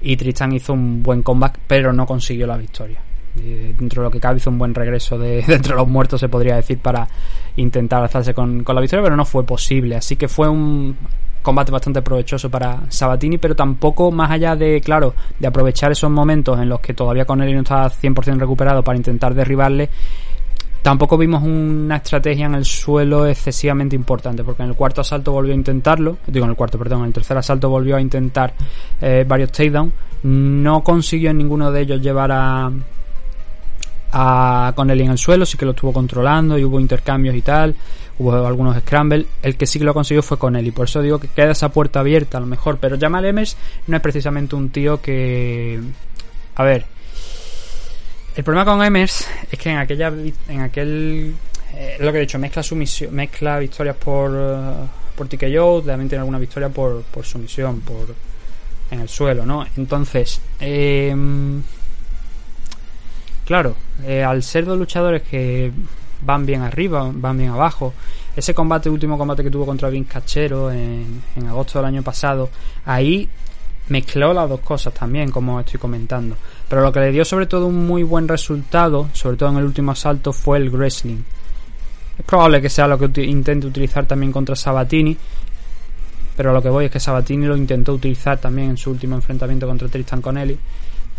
Y 0.00 0.16
Tristan 0.16 0.52
hizo 0.52 0.72
un 0.72 1.02
buen 1.02 1.22
comeback, 1.22 1.58
pero 1.66 1.92
no 1.92 2.06
consiguió 2.06 2.46
la 2.46 2.56
victoria. 2.56 3.00
Y 3.36 3.72
dentro 3.72 4.02
de 4.02 4.08
lo 4.08 4.10
que 4.10 4.20
cabe 4.20 4.38
hizo 4.38 4.50
un 4.50 4.58
buen 4.58 4.74
regreso 4.74 5.18
de, 5.18 5.42
de 5.46 5.54
entre 5.54 5.74
los 5.74 5.88
muertos, 5.88 6.20
se 6.20 6.28
podría 6.28 6.56
decir, 6.56 6.78
para 6.78 7.08
intentar 7.56 8.02
alzarse 8.02 8.34
con, 8.34 8.62
con 8.62 8.74
la 8.74 8.80
victoria, 8.80 9.02
pero 9.02 9.16
no 9.16 9.24
fue 9.24 9.44
posible. 9.44 9.96
Así 9.96 10.16
que 10.16 10.28
fue 10.28 10.48
un 10.48 10.96
combate 11.42 11.72
bastante 11.72 12.02
provechoso 12.02 12.50
para 12.50 12.82
Sabatini, 12.88 13.38
pero 13.38 13.54
tampoco 13.56 14.10
más 14.10 14.30
allá 14.30 14.56
de, 14.56 14.80
claro, 14.80 15.14
de 15.38 15.46
aprovechar 15.46 15.90
esos 15.90 16.10
momentos 16.10 16.60
en 16.60 16.68
los 16.68 16.80
que 16.80 16.94
todavía 16.94 17.24
Connelly 17.24 17.54
no 17.54 17.60
estaba 17.60 17.90
100% 17.90 18.38
recuperado 18.38 18.82
para 18.82 18.98
intentar 18.98 19.34
derribarle, 19.34 19.88
tampoco 20.82 21.18
vimos 21.18 21.42
una 21.42 21.96
estrategia 21.96 22.46
en 22.46 22.54
el 22.54 22.64
suelo 22.64 23.26
excesivamente 23.26 23.96
importante, 23.96 24.44
porque 24.44 24.62
en 24.62 24.70
el 24.70 24.74
cuarto 24.74 25.00
asalto 25.00 25.32
volvió 25.32 25.52
a 25.52 25.56
intentarlo, 25.56 26.18
digo 26.26 26.44
en 26.44 26.50
el 26.50 26.56
cuarto, 26.56 26.78
perdón, 26.78 27.00
en 27.00 27.06
el 27.06 27.12
tercer 27.12 27.36
asalto 27.36 27.68
volvió 27.68 27.96
a 27.96 28.00
intentar 28.00 28.54
eh, 29.00 29.24
varios 29.26 29.52
takedowns, 29.52 29.92
no 30.22 30.82
consiguió 30.82 31.30
en 31.30 31.38
ninguno 31.38 31.70
de 31.70 31.80
ellos 31.80 32.00
llevar 32.00 32.32
a 32.32 32.70
a 34.12 34.72
Connelly 34.74 35.04
en 35.04 35.10
el 35.10 35.18
suelo, 35.18 35.44
sí 35.44 35.58
que 35.58 35.64
lo 35.64 35.72
estuvo 35.72 35.92
controlando 35.92 36.58
y 36.58 36.64
hubo 36.64 36.80
intercambios 36.80 37.34
y 37.34 37.42
tal, 37.42 37.74
hubo 38.18 38.46
algunos 38.46 38.76
scrambles. 38.78 39.26
El 39.42 39.56
que 39.56 39.66
sí 39.66 39.78
que 39.78 39.84
lo 39.84 39.94
consiguió 39.94 40.22
fue 40.22 40.38
Connelly, 40.38 40.70
por 40.70 40.86
eso 40.86 41.02
digo 41.02 41.18
que 41.18 41.28
queda 41.28 41.52
esa 41.52 41.70
puerta 41.70 42.00
abierta 42.00 42.38
a 42.38 42.40
lo 42.40 42.46
mejor. 42.46 42.78
Pero 42.80 42.98
Jamal 42.98 43.24
Emers 43.24 43.56
no 43.86 43.96
es 43.96 44.02
precisamente 44.02 44.56
un 44.56 44.70
tío 44.70 45.00
que. 45.00 45.80
A 46.54 46.64
ver. 46.64 46.86
El 48.38 48.44
problema 48.44 48.64
con 48.64 48.84
Emers 48.84 49.26
es 49.50 49.58
que 49.58 49.68
en 49.68 49.78
aquella. 49.78 50.12
En 50.48 50.60
aquel. 50.60 51.34
Eh, 51.74 51.96
lo 51.98 52.12
que 52.12 52.18
he 52.18 52.20
dicho, 52.20 52.38
mezcla 52.38 52.62
sumisión, 52.62 53.12
mezcla 53.12 53.58
victorias 53.58 53.96
por. 53.96 54.30
Uh, 54.30 54.86
por 55.16 55.26
TKO, 55.26 55.82
también 55.82 56.08
tiene 56.08 56.20
alguna 56.20 56.38
victoria 56.38 56.68
por, 56.68 57.02
por 57.02 57.24
sumisión, 57.24 57.80
por. 57.80 58.14
en 58.92 59.00
el 59.00 59.08
suelo, 59.08 59.44
¿no? 59.44 59.66
Entonces. 59.76 60.40
Eh, 60.60 61.12
Claro, 63.44 63.74
eh, 64.04 64.22
al 64.22 64.42
ser 64.42 64.66
dos 64.66 64.78
luchadores 64.78 65.22
que 65.22 65.72
van 66.20 66.44
bien 66.44 66.60
arriba, 66.60 67.10
van 67.10 67.38
bien 67.38 67.48
abajo, 67.48 67.94
ese 68.36 68.52
combate, 68.52 68.90
último 68.90 69.16
combate 69.16 69.42
que 69.42 69.50
tuvo 69.50 69.64
contra 69.64 69.88
Vince 69.88 70.12
Cachero 70.12 70.70
en, 70.70 71.22
en 71.34 71.46
agosto 71.46 71.78
del 71.78 71.86
año 71.86 72.02
pasado, 72.02 72.50
ahí 72.84 73.26
mezcló 73.88 74.32
las 74.32 74.48
dos 74.48 74.60
cosas 74.60 74.92
también, 74.94 75.30
como 75.30 75.60
estoy 75.60 75.78
comentando. 75.78 76.36
Pero 76.68 76.82
lo 76.82 76.92
que 76.92 77.00
le 77.00 77.12
dio 77.12 77.24
sobre 77.24 77.46
todo 77.46 77.66
un 77.66 77.86
muy 77.86 78.02
buen 78.02 78.28
resultado, 78.28 79.08
sobre 79.12 79.36
todo 79.36 79.50
en 79.50 79.58
el 79.58 79.64
último 79.64 79.92
asalto, 79.92 80.32
fue 80.32 80.58
el 80.58 80.70
wrestling. 80.70 81.22
Es 82.18 82.24
probable 82.24 82.60
que 82.60 82.68
sea 82.68 82.88
lo 82.88 82.98
que 82.98 83.22
intente 83.22 83.66
utilizar 83.66 84.06
también 84.06 84.32
contra 84.32 84.56
Sabatini, 84.56 85.16
pero 86.36 86.52
lo 86.52 86.62
que 86.62 86.68
voy 86.68 86.86
es 86.86 86.90
que 86.90 87.00
Sabatini 87.00 87.46
lo 87.46 87.56
intentó 87.56 87.94
utilizar 87.94 88.38
también 88.38 88.70
en 88.70 88.76
su 88.76 88.90
último 88.90 89.16
enfrentamiento 89.16 89.66
contra 89.66 89.88
Tristan 89.88 90.22
Connelly 90.22 90.58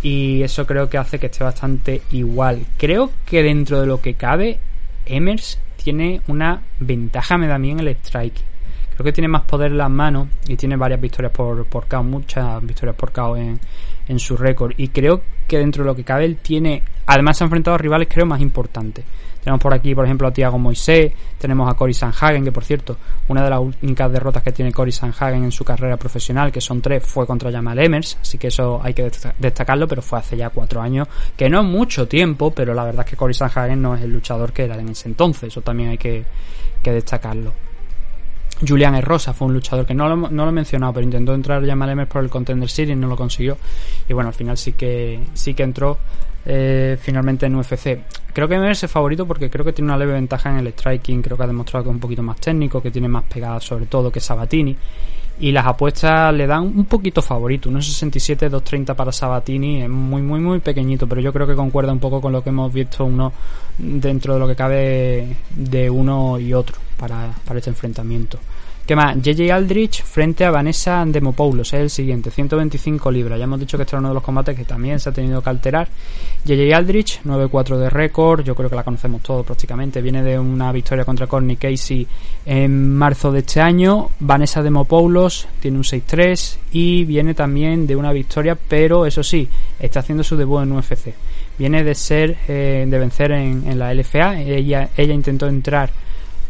y 0.01 0.41
eso 0.43 0.65
creo 0.65 0.89
que 0.89 0.97
hace 0.97 1.19
que 1.19 1.25
esté 1.25 1.43
bastante 1.43 2.01
igual. 2.11 2.65
Creo 2.77 3.11
que 3.25 3.43
dentro 3.43 3.81
de 3.81 3.87
lo 3.87 4.01
que 4.01 4.13
cabe, 4.13 4.59
Emers 5.05 5.59
tiene 5.83 6.21
una 6.27 6.61
ventaja, 6.79 7.37
me 7.37 7.47
da 7.47 7.55
a 7.55 7.59
mí 7.59 7.71
en 7.71 7.79
el 7.79 7.89
strike. 7.89 8.39
Creo 8.99 9.05
que 9.05 9.13
tiene 9.13 9.29
más 9.29 9.43
poder 9.43 9.71
en 9.71 9.77
las 9.77 9.89
manos 9.89 10.27
y 10.45 10.57
tiene 10.57 10.75
varias 10.75 10.99
victorias 10.99 11.31
por, 11.31 11.65
por 11.67 11.87
KO, 11.87 12.03
muchas 12.03 12.61
victorias 12.61 12.97
por 12.97 13.13
KO 13.13 13.37
en, 13.37 13.57
en 14.09 14.19
su 14.19 14.35
récord. 14.35 14.73
Y 14.75 14.89
creo 14.89 15.21
que 15.47 15.57
dentro 15.57 15.85
de 15.85 15.89
lo 15.89 15.95
que 15.95 16.03
cabe, 16.03 16.25
él 16.25 16.35
tiene. 16.41 16.83
Además, 17.05 17.37
se 17.37 17.45
ha 17.45 17.45
enfrentado 17.45 17.75
a 17.75 17.77
rivales, 17.77 18.09
creo, 18.11 18.25
más 18.25 18.41
importantes. 18.41 19.05
Tenemos 19.41 19.61
por 19.61 19.73
aquí, 19.73 19.95
por 19.95 20.03
ejemplo, 20.03 20.27
a 20.27 20.33
Tiago 20.33 20.59
Moisés, 20.59 21.13
tenemos 21.37 21.71
a 21.71 21.75
Cory 21.75 21.93
Sanhagen, 21.93 22.43
que 22.43 22.51
por 22.51 22.65
cierto, 22.65 22.97
una 23.29 23.41
de 23.41 23.49
las 23.49 23.61
únicas 23.81 24.11
derrotas 24.11 24.43
que 24.43 24.51
tiene 24.51 24.73
Cory 24.73 24.91
Sanhagen 24.91 25.45
en 25.45 25.51
su 25.53 25.63
carrera 25.63 25.95
profesional, 25.95 26.51
que 26.51 26.59
son 26.59 26.81
tres, 26.81 27.01
fue 27.01 27.25
contra 27.25 27.49
Jamal 27.53 27.79
Emers, 27.79 28.17
así 28.19 28.37
que 28.37 28.47
eso 28.47 28.81
hay 28.83 28.93
que 28.93 29.09
destacarlo, 29.39 29.87
pero 29.87 30.01
fue 30.01 30.19
hace 30.19 30.35
ya 30.35 30.49
cuatro 30.49 30.81
años, 30.81 31.07
que 31.37 31.49
no 31.49 31.61
es 31.61 31.65
mucho 31.65 32.05
tiempo, 32.05 32.51
pero 32.51 32.73
la 32.73 32.83
verdad 32.83 33.05
es 33.05 33.11
que 33.11 33.15
Cory 33.15 33.33
Sanhagen 33.33 33.81
no 33.81 33.95
es 33.95 34.01
el 34.01 34.11
luchador 34.11 34.51
que 34.51 34.65
era 34.65 34.75
en 34.75 34.89
ese 34.89 35.07
entonces, 35.07 35.43
eso 35.43 35.61
también 35.61 35.91
hay 35.91 35.97
que, 35.97 36.25
que 36.83 36.91
destacarlo. 36.91 37.68
Julian 38.67 39.01
Rosa 39.01 39.33
fue 39.33 39.47
un 39.47 39.53
luchador 39.53 39.85
que 39.85 39.93
no 39.93 40.09
lo, 40.09 40.29
no 40.29 40.43
lo 40.43 40.49
he 40.49 40.53
mencionado, 40.53 40.93
pero 40.93 41.05
intentó 41.05 41.33
entrar 41.33 41.65
Jamal 41.65 41.89
Emers 41.89 42.09
por 42.09 42.23
el 42.23 42.29
Contender 42.29 42.69
Series 42.69 42.97
no 42.97 43.07
lo 43.07 43.15
consiguió. 43.15 43.57
Y 44.07 44.13
bueno, 44.13 44.29
al 44.29 44.33
final 44.33 44.57
sí 44.57 44.73
que 44.73 45.19
sí 45.33 45.53
que 45.53 45.63
entró 45.63 45.97
eh, 46.45 46.97
finalmente 46.99 47.45
en 47.45 47.55
UFC. 47.55 47.99
Creo 48.33 48.47
que 48.47 48.55
Emers 48.55 48.83
es 48.83 48.91
favorito 48.91 49.25
porque 49.25 49.49
creo 49.49 49.63
que 49.63 49.73
tiene 49.73 49.91
una 49.91 49.97
leve 49.97 50.13
ventaja 50.13 50.49
en 50.49 50.57
el 50.57 50.73
striking, 50.73 51.21
creo 51.21 51.37
que 51.37 51.43
ha 51.43 51.47
demostrado 51.47 51.83
que 51.83 51.89
es 51.89 51.93
un 51.93 52.01
poquito 52.01 52.23
más 52.23 52.39
técnico, 52.39 52.81
que 52.81 52.91
tiene 52.91 53.07
más 53.07 53.23
pegada 53.23 53.59
sobre 53.59 53.85
todo 53.85 54.11
que 54.11 54.19
Sabatini. 54.19 54.75
Y 55.41 55.53
las 55.53 55.65
apuestas 55.65 56.33
le 56.33 56.45
dan 56.45 56.63
un 56.63 56.83
poquito 56.83 57.21
favorito, 57.21 57.69
1.67, 57.69 58.49
2.30 58.49 58.93
para 58.93 59.13
Sabatini, 59.13 59.83
es 59.83 59.89
muy 59.89 60.21
muy 60.21 60.41
muy 60.41 60.59
pequeñito, 60.59 61.07
pero 61.07 61.21
yo 61.21 61.31
creo 61.31 61.47
que 61.47 61.55
concuerda 61.55 61.93
un 61.93 61.99
poco 61.99 62.19
con 62.19 62.33
lo 62.33 62.43
que 62.43 62.49
hemos 62.49 62.73
visto 62.73 63.05
uno 63.05 63.31
dentro 63.77 64.33
de 64.33 64.39
lo 64.41 64.47
que 64.47 64.55
cabe 64.57 65.37
de 65.49 65.89
uno 65.89 66.37
y 66.37 66.53
otro 66.53 66.88
para, 66.99 67.33
para 67.45 67.59
este 67.59 67.69
enfrentamiento. 67.69 68.39
¿Qué 68.89 68.95
más? 68.95 69.21
JJ 69.21 69.51
Aldrich 69.51 70.01
frente 70.03 70.43
a 70.43 70.49
Vanessa 70.49 71.05
Demopoulos 71.05 71.73
es 71.73 71.79
el 71.79 71.89
siguiente, 71.91 72.31
125 72.31 73.11
libras. 73.11 73.37
Ya 73.37 73.43
hemos 73.43 73.59
dicho 73.59 73.77
que 73.77 73.83
este 73.83 73.95
era 73.95 73.99
uno 73.99 74.07
de 74.07 74.15
los 74.15 74.23
combates 74.23 74.57
que 74.57 74.65
también 74.65 74.99
se 74.99 75.09
ha 75.09 75.11
tenido 75.11 75.43
que 75.43 75.49
alterar. 75.51 75.87
JJ 76.43 76.73
Aldrich, 76.73 77.21
9-4 77.23 77.77
de 77.77 77.89
récord, 77.91 78.43
yo 78.43 78.55
creo 78.55 78.67
que 78.67 78.75
la 78.75 78.81
conocemos 78.81 79.21
todos 79.21 79.45
prácticamente. 79.45 80.01
Viene 80.01 80.23
de 80.23 80.39
una 80.39 80.71
victoria 80.71 81.05
contra 81.05 81.27
Corny 81.27 81.55
Casey 81.55 82.07
en 82.47 82.95
marzo 82.95 83.31
de 83.31 83.41
este 83.41 83.61
año. 83.61 84.09
Vanessa 84.21 84.63
Demopoulos 84.63 85.47
tiene 85.59 85.77
un 85.77 85.83
6-3 85.83 86.57
y 86.71 87.05
viene 87.05 87.35
también 87.35 87.85
de 87.85 87.95
una 87.95 88.11
victoria, 88.11 88.57
pero 88.67 89.05
eso 89.05 89.21
sí, 89.21 89.47
está 89.79 89.99
haciendo 89.99 90.23
su 90.23 90.35
debut 90.35 90.63
en 90.63 90.71
UFC. 90.71 91.13
Viene 91.59 91.83
de 91.83 91.93
ser, 91.93 92.37
eh, 92.47 92.87
de 92.89 92.97
vencer 92.97 93.33
en, 93.33 93.67
en 93.67 93.77
la 93.77 93.93
LFA. 93.93 94.41
Ella, 94.41 94.89
ella 94.97 95.13
intentó 95.13 95.47
entrar 95.47 95.91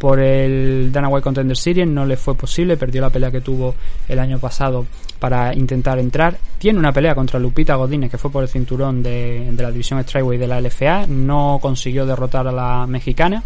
por 0.00 0.18
el 0.18 0.90
Dana 0.90 1.08
White 1.08 1.22
Contender 1.22 1.54
Series, 1.54 1.86
no 1.86 2.06
le 2.06 2.16
fue 2.16 2.34
posible, 2.34 2.78
perdió 2.78 3.02
la 3.02 3.10
pelea 3.10 3.30
que 3.30 3.42
tuvo 3.42 3.74
el 4.08 4.18
año 4.18 4.38
pasado 4.38 4.86
para 5.18 5.54
intentar 5.54 5.98
entrar. 5.98 6.38
Tiene 6.56 6.78
una 6.78 6.90
pelea 6.90 7.14
contra 7.14 7.38
Lupita 7.38 7.74
Godínez, 7.74 8.10
que 8.10 8.16
fue 8.16 8.32
por 8.32 8.42
el 8.42 8.48
cinturón 8.48 9.02
de, 9.02 9.52
la 9.54 9.70
división 9.70 10.02
Strikeway 10.02 10.38
de 10.38 10.46
la 10.46 10.58
LFA, 10.58 11.06
no 11.06 11.58
consiguió 11.60 12.06
derrotar 12.06 12.48
a 12.48 12.52
la 12.52 12.86
mexicana. 12.86 13.44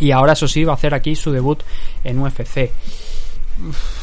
Y 0.00 0.10
ahora, 0.10 0.32
eso 0.32 0.48
sí, 0.48 0.64
va 0.64 0.72
a 0.72 0.74
hacer 0.74 0.92
aquí 0.92 1.14
su 1.14 1.30
debut 1.30 1.62
en 2.02 2.18
UFC. 2.18 2.72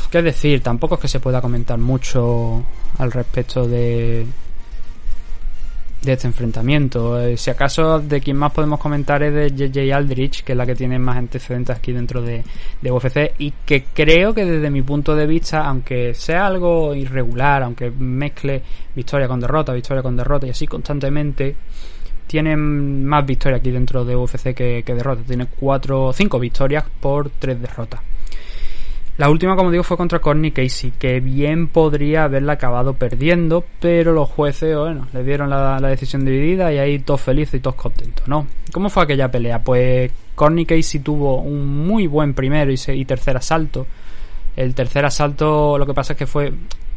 ¿Qué 0.10 0.22
decir? 0.22 0.64
Tampoco 0.64 0.96
es 0.96 1.02
que 1.02 1.10
se 1.10 1.20
pueda 1.20 1.42
comentar 1.42 1.78
mucho 1.78 2.64
al 2.98 3.12
respecto 3.12 3.68
de, 3.68 4.26
de 6.02 6.14
este 6.14 6.28
enfrentamiento. 6.28 7.20
Eh, 7.20 7.38
si 7.38 7.50
acaso 7.50 8.00
de 8.00 8.20
quien 8.22 8.38
más 8.38 8.52
podemos 8.52 8.80
comentar 8.80 9.22
es 9.24 9.34
de 9.34 9.70
JJ 9.70 9.94
Aldrich, 9.94 10.44
que 10.44 10.54
es 10.54 10.58
la 10.58 10.66
que 10.66 10.76
tiene 10.76 10.98
más 10.98 11.18
antecedentes 11.18 11.76
aquí 11.76 11.92
dentro 11.92 12.22
de, 12.22 12.44
de, 12.82 12.92
UFC 12.92 13.34
y 13.38 13.52
que 13.66 13.84
creo 13.94 14.34
que 14.34 14.46
desde 14.46 14.70
mi 14.70 14.82
punto 14.82 15.16
de 15.16 15.28
vista, 15.28 15.66
aunque 15.66 16.14
sea 16.14 16.48
algo 16.48 16.96
irregular, 16.96 17.64
aunque 17.64 17.92
mezcle 17.92 18.64
victoria 18.96 19.28
con 19.28 19.40
derrota, 19.40 19.74
victoria 19.74 20.02
con 20.02 20.16
derrota 20.16 20.48
y 20.48 20.50
así 20.50 20.66
constantemente, 20.66 21.56
tiene 22.26 22.56
más 22.56 23.26
victoria 23.26 23.58
aquí 23.58 23.72
dentro 23.72 24.04
de 24.06 24.16
UFC 24.16 24.54
que, 24.56 24.84
que 24.84 24.96
derrota. 24.96 25.22
Tiene 25.22 25.48
cuatro, 25.48 26.12
cinco 26.14 26.40
victorias 26.40 26.86
por 27.00 27.30
tres 27.30 27.62
derrotas. 27.62 28.02
La 29.18 29.30
última, 29.30 29.56
como 29.56 29.72
digo, 29.72 29.84
fue 29.84 29.98
contra 29.98 30.20
Corny 30.20 30.52
Casey, 30.52 30.94
que 30.98 31.20
bien 31.20 31.68
podría 31.68 32.24
haberla 32.24 32.54
acabado 32.54 32.94
perdiendo, 32.94 33.64
pero 33.80 34.14
los 34.14 34.30
jueces, 34.30 34.76
bueno, 34.76 35.08
le 35.14 35.24
dieron 35.24 35.50
la, 35.50 35.80
decisión 35.82 36.26
dividida 36.26 36.72
y 36.74 36.78
ahí 36.78 37.00
todos 37.00 37.22
felices 37.22 37.56
y 37.56 37.60
todos 37.60 37.76
contentos, 37.76 38.28
¿no? 38.28 38.48
¿Cómo 38.72 38.90
fue 38.90 39.04
aquella 39.04 39.30
pelea? 39.30 39.62
Pues 39.62 40.12
Corny 40.34 40.66
Casey 40.66 41.02
tuvo 41.02 41.42
un 41.42 41.86
muy 41.86 42.08
buen 42.08 42.34
primero 42.34 42.72
y 42.72 43.06
tercer 43.06 43.38
asalto. 43.38 43.86
El 44.56 44.74
tercer 44.74 45.06
asalto, 45.06 45.78
lo 45.78 45.86
que 45.86 45.94
pasa 45.94 46.14
es 46.14 46.20
que 46.20 46.28
fue 46.28 46.52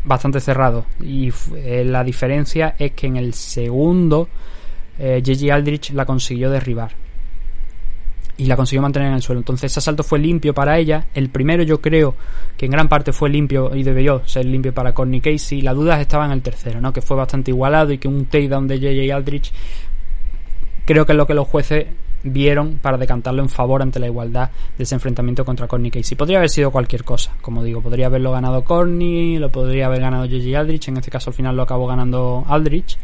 bastante 0.04 0.40
cerrado 0.40 0.84
y 1.00 1.32
eh, 1.56 1.82
la 1.84 2.04
diferencia 2.04 2.74
es 2.78 2.92
que 2.92 3.06
en 3.06 3.16
el 3.16 3.32
segundo 3.34 4.28
eh, 4.98 5.22
Gigi 5.24 5.50
Aldrich 5.50 5.92
la 5.92 6.04
consiguió 6.04 6.50
derribar 6.50 7.03
y 8.36 8.46
la 8.46 8.56
consiguió 8.56 8.82
mantener 8.82 9.08
en 9.08 9.14
el 9.14 9.22
suelo. 9.22 9.40
Entonces 9.40 9.70
ese 9.70 9.80
asalto 9.80 10.02
fue 10.02 10.18
limpio 10.18 10.54
para 10.54 10.78
ella. 10.78 11.06
El 11.14 11.28
primero 11.28 11.62
yo 11.62 11.80
creo 11.80 12.14
que 12.56 12.66
en 12.66 12.72
gran 12.72 12.88
parte 12.88 13.12
fue 13.12 13.30
limpio 13.30 13.74
y 13.74 13.82
debió 13.82 14.26
ser 14.26 14.44
limpio 14.46 14.74
para 14.74 14.92
Corny 14.92 15.20
Casey. 15.20 15.60
La 15.60 15.74
duda 15.74 16.00
estaba 16.00 16.26
en 16.26 16.32
el 16.32 16.42
tercero, 16.42 16.80
¿no? 16.80 16.92
Que 16.92 17.02
fue 17.02 17.16
bastante 17.16 17.50
igualado 17.50 17.92
y 17.92 17.98
que 17.98 18.08
un 18.08 18.26
takedown 18.26 18.66
de 18.66 18.78
JJ 18.80 19.12
Aldrich 19.12 19.52
creo 20.84 21.06
que 21.06 21.12
es 21.12 21.18
lo 21.18 21.26
que 21.26 21.34
los 21.34 21.46
jueces 21.46 21.86
vieron 22.24 22.78
para 22.80 22.96
decantarlo 22.96 23.42
en 23.42 23.50
favor 23.50 23.82
ante 23.82 24.00
la 24.00 24.06
igualdad 24.06 24.50
de 24.78 24.84
ese 24.84 24.94
enfrentamiento 24.94 25.44
contra 25.44 25.68
Corny 25.68 25.90
Casey. 25.90 26.16
Podría 26.16 26.38
haber 26.38 26.50
sido 26.50 26.70
cualquier 26.70 27.04
cosa, 27.04 27.32
como 27.40 27.62
digo, 27.62 27.82
podría 27.82 28.06
haberlo 28.06 28.32
ganado 28.32 28.64
Corny, 28.64 29.38
lo 29.38 29.50
podría 29.50 29.86
haber 29.86 30.00
ganado 30.00 30.24
JJ 30.24 30.56
Aldrich, 30.56 30.88
en 30.88 30.96
este 30.96 31.10
caso 31.10 31.30
al 31.30 31.34
final 31.34 31.54
lo 31.54 31.62
acabó 31.62 31.86
ganando 31.86 32.44
Aldrich 32.48 32.98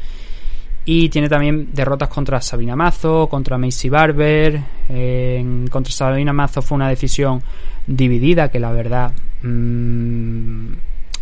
Y 0.93 1.09
tiene 1.09 1.29
también 1.29 1.69
derrotas 1.73 2.09
contra 2.09 2.41
Sabina 2.41 2.75
Mazo, 2.75 3.29
contra 3.29 3.57
Macy 3.57 3.89
Barber. 3.89 4.61
contra 5.71 5.93
Sabina 5.93 6.33
Mazo 6.33 6.63
fue 6.63 6.75
una 6.75 6.89
decisión 6.89 7.41
dividida 7.87 8.49
que 8.49 8.59
la 8.59 8.73
verdad... 8.73 9.13
mmm, 9.43 10.73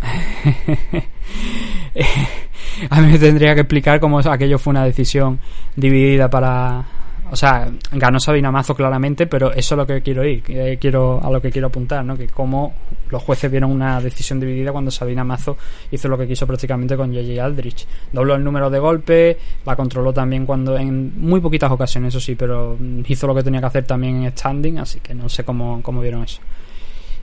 a 2.88 3.00
mí 3.02 3.12
me 3.12 3.18
tendría 3.18 3.54
que 3.54 3.60
explicar 3.60 4.00
cómo 4.00 4.20
aquello 4.20 4.58
fue 4.58 4.70
una 4.70 4.84
decisión 4.84 5.38
dividida 5.76 6.30
para 6.30 6.86
o 7.30 7.36
sea, 7.36 7.70
ganó 7.92 8.18
Sabina 8.20 8.50
Mazo 8.50 8.74
claramente, 8.74 9.26
pero 9.26 9.52
eso 9.52 9.74
es 9.74 9.78
lo 9.78 9.86
que 9.86 10.02
quiero 10.02 10.24
ir, 10.24 10.42
quiero 10.78 11.20
a 11.22 11.30
lo 11.30 11.40
que 11.40 11.50
quiero 11.50 11.68
apuntar, 11.68 12.04
¿no? 12.04 12.16
Que 12.16 12.26
como 12.28 12.74
los 13.10 13.22
jueces 13.22 13.50
vieron 13.50 13.70
una 13.70 14.00
decisión 14.00 14.40
dividida 14.40 14.72
cuando 14.72 14.90
Sabina 14.90 15.24
Mazo 15.24 15.56
hizo 15.90 16.08
lo 16.08 16.18
que 16.18 16.26
quiso 16.26 16.46
prácticamente 16.46 16.96
con 16.96 17.12
JJ 17.12 17.40
Aldrich. 17.40 17.86
Dobló 18.12 18.34
el 18.34 18.44
número 18.44 18.70
de 18.70 18.78
golpes, 18.78 19.36
la 19.64 19.76
controló 19.76 20.12
también 20.12 20.46
cuando 20.46 20.76
en 20.76 21.20
muy 21.20 21.40
poquitas 21.40 21.70
ocasiones, 21.70 22.14
eso 22.14 22.20
sí, 22.20 22.34
pero 22.34 22.76
hizo 23.06 23.26
lo 23.26 23.34
que 23.34 23.42
tenía 23.42 23.60
que 23.60 23.66
hacer 23.66 23.84
también 23.84 24.24
en 24.24 24.32
standing, 24.32 24.78
así 24.78 25.00
que 25.00 25.14
no 25.14 25.28
sé 25.28 25.44
cómo, 25.44 25.82
cómo 25.82 26.00
vieron 26.00 26.22
eso. 26.22 26.40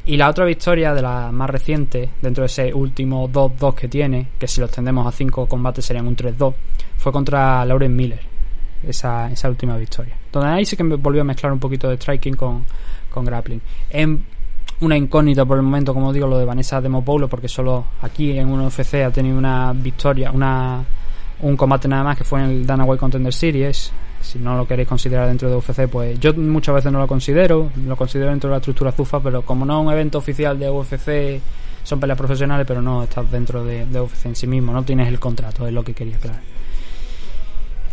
Y 0.07 0.17
la 0.17 0.29
otra 0.29 0.45
victoria 0.45 0.93
de 0.93 1.01
la 1.01 1.31
más 1.31 1.49
reciente, 1.49 2.09
dentro 2.21 2.43
de 2.43 2.45
ese 2.45 2.71
último 2.71 3.27
2-2 3.27 3.73
que 3.73 3.87
tiene, 3.87 4.27
que 4.37 4.47
si 4.47 4.61
los 4.61 4.69
tendemos 4.69 5.07
a 5.07 5.11
5 5.11 5.47
combates 5.47 5.83
serían 5.83 6.05
un 6.07 6.15
3-2, 6.15 6.53
fue 6.97 7.11
contra 7.11 7.65
Lauren 7.65 7.95
Miller, 7.95 8.19
esa, 8.87 9.31
esa 9.31 9.49
última 9.49 9.77
victoria. 9.77 10.15
Donde 10.31 10.49
ahí 10.49 10.65
sí 10.65 10.75
que 10.75 10.83
me 10.83 10.95
volvió 10.95 11.21
a 11.21 11.23
mezclar 11.25 11.51
un 11.51 11.59
poquito 11.59 11.89
de 11.89 11.95
striking 11.95 12.35
con, 12.35 12.65
con 13.09 13.25
grappling. 13.25 13.61
En 13.89 14.25
una 14.81 14.97
incógnita 14.97 15.45
por 15.45 15.57
el 15.57 15.63
momento, 15.63 15.93
como 15.93 16.11
digo, 16.11 16.27
lo 16.27 16.37
de 16.37 16.45
Vanessa 16.45 16.81
Demopoulos, 16.81 17.29
porque 17.29 17.47
solo 17.47 17.85
aquí 18.01 18.37
en 18.37 18.49
un 18.49 18.61
UFC 18.61 18.95
ha 19.05 19.11
tenido 19.11 19.37
una 19.37 19.73
victoria, 19.73 20.31
una 20.31 20.83
un 21.41 21.57
combate 21.57 21.87
nada 21.87 22.03
más 22.03 22.17
que 22.17 22.23
fue 22.23 22.39
en 22.39 22.45
el 22.45 22.65
Dana 22.65 22.85
White 22.85 22.99
Contender 22.99 23.33
Series 23.33 23.91
si 24.25 24.39
no 24.39 24.57
lo 24.57 24.67
queréis 24.67 24.87
considerar 24.87 25.27
dentro 25.27 25.49
de 25.49 25.55
UFC, 25.55 25.87
pues 25.87 26.19
yo 26.19 26.33
muchas 26.33 26.75
veces 26.75 26.91
no 26.91 26.99
lo 26.99 27.07
considero, 27.07 27.69
lo 27.85 27.95
considero 27.95 28.31
dentro 28.31 28.49
de 28.49 28.55
la 28.55 28.57
estructura 28.57 28.91
ZUFA, 28.91 29.19
pero 29.21 29.43
como 29.43 29.65
no 29.65 29.79
es 29.79 29.85
un 29.85 29.93
evento 29.93 30.17
oficial 30.17 30.57
de 30.57 30.69
UFC, 30.69 31.41
son 31.83 31.99
peleas 31.99 32.17
profesionales, 32.17 32.65
pero 32.67 32.81
no 32.81 33.03
estás 33.03 33.29
dentro 33.29 33.63
de, 33.63 33.85
UFC 33.85 34.25
en 34.25 34.35
sí 34.35 34.47
mismo, 34.47 34.73
no 34.73 34.83
tienes 34.83 35.07
el 35.07 35.19
contrato, 35.19 35.67
es 35.67 35.73
lo 35.73 35.83
que 35.83 35.93
quería 35.93 36.17
aclarar. 36.17 36.41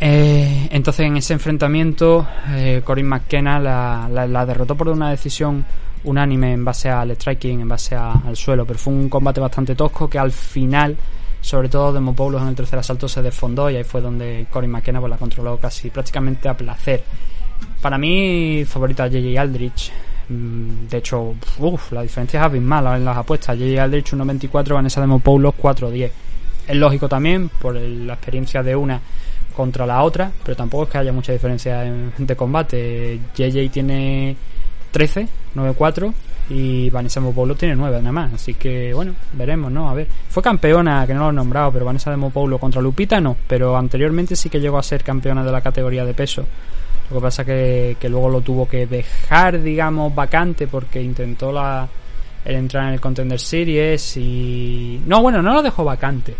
Eh, 0.04 0.66
entonces 0.72 1.06
en 1.06 1.16
ese 1.16 1.32
enfrentamiento, 1.32 2.26
eh, 2.48 2.82
Corinne 2.84 3.08
McKenna 3.08 3.60
la, 3.60 4.46
derrotó 4.46 4.74
por 4.74 4.88
una 4.88 5.10
decisión 5.10 5.64
unánime 6.02 6.54
en 6.54 6.64
base 6.64 6.90
al 6.90 7.12
striking, 7.12 7.60
en 7.60 7.68
base 7.68 7.94
al 7.94 8.36
suelo, 8.36 8.66
pero 8.66 8.80
fue 8.80 8.92
un 8.92 9.08
combate 9.08 9.40
bastante 9.40 9.76
tosco 9.76 10.10
que 10.10 10.18
al 10.18 10.32
final 10.32 10.96
sobre 11.40 11.68
todo 11.68 11.92
Demopoulos 11.92 12.42
en 12.42 12.48
el 12.48 12.56
tercer 12.56 12.80
asalto 12.80 13.06
se 13.06 13.22
desfondó 13.22 13.70
y 13.70 13.76
ahí 13.76 13.84
fue 13.84 14.00
donde 14.00 14.46
Cory 14.50 14.66
McKenna 14.66 14.98
pues, 14.98 15.10
la 15.10 15.18
controló 15.18 15.56
casi 15.58 15.88
prácticamente 15.90 16.48
a 16.48 16.56
placer. 16.56 17.04
Para 17.80 17.96
mí, 17.96 18.64
favorita 18.66 19.06
JJ 19.06 19.38
Aldrich. 19.38 19.92
Mm, 20.28 20.88
de 20.90 20.98
hecho, 20.98 21.36
uff, 21.58 21.92
la 21.92 22.02
diferencia 22.02 22.40
es 22.40 22.46
abismal 22.46 22.96
en 22.96 23.04
las 23.04 23.16
apuestas. 23.16 23.56
JJ 23.56 23.78
Aldrich 23.78 24.14
1.24, 24.14 24.74
Vanessa 24.74 25.00
Demopoulos 25.00 25.54
4.10. 25.54 26.10
Es 26.66 26.76
lógico 26.76 27.08
también 27.08 27.50
por 27.60 27.76
la 27.76 28.14
experiencia 28.14 28.64
de 28.64 28.74
una 28.74 29.00
contra 29.52 29.86
la 29.86 30.02
otra, 30.02 30.30
pero 30.42 30.56
tampoco 30.56 30.84
es 30.84 30.88
que 30.90 30.98
haya 30.98 31.12
mucha 31.12 31.32
diferencia 31.32 31.84
en, 31.84 32.12
de 32.16 32.36
combate. 32.36 33.20
JJ 33.34 33.70
tiene 33.70 34.36
13, 34.90 35.28
9.4 35.54 36.12
y 36.50 36.90
Vanessa 36.90 37.20
Mopoulo 37.20 37.54
tiene 37.54 37.76
9 37.76 37.98
nada 37.98 38.12
más. 38.12 38.34
Así 38.34 38.54
que 38.54 38.92
bueno, 38.94 39.14
veremos, 39.32 39.70
¿no? 39.70 39.88
A 39.88 39.94
ver. 39.94 40.08
Fue 40.28 40.42
campeona, 40.42 41.06
que 41.06 41.14
no 41.14 41.24
lo 41.24 41.30
he 41.30 41.32
nombrado, 41.32 41.72
pero 41.72 41.84
Vanessa 41.84 42.10
de 42.10 42.16
Mopoulo 42.16 42.58
contra 42.58 42.82
Lupita 42.82 43.20
no. 43.20 43.36
Pero 43.46 43.76
anteriormente 43.76 44.36
sí 44.36 44.48
que 44.48 44.60
llegó 44.60 44.78
a 44.78 44.82
ser 44.82 45.02
campeona 45.02 45.44
de 45.44 45.52
la 45.52 45.60
categoría 45.60 46.04
de 46.04 46.14
peso. 46.14 46.44
Lo 47.10 47.16
que 47.16 47.22
pasa 47.22 47.44
que, 47.44 47.96
que 48.00 48.08
luego 48.08 48.30
lo 48.30 48.40
tuvo 48.40 48.66
que 48.66 48.86
dejar, 48.86 49.60
digamos, 49.60 50.14
vacante 50.14 50.66
porque 50.66 51.02
intentó 51.02 51.52
la, 51.52 51.86
el 52.44 52.56
entrar 52.56 52.88
en 52.88 52.94
el 52.94 53.00
Contender 53.00 53.38
Series 53.38 54.16
y... 54.16 55.00
No, 55.06 55.22
bueno, 55.22 55.42
no 55.42 55.52
lo 55.52 55.62
dejó 55.62 55.84
vacante. 55.84 56.34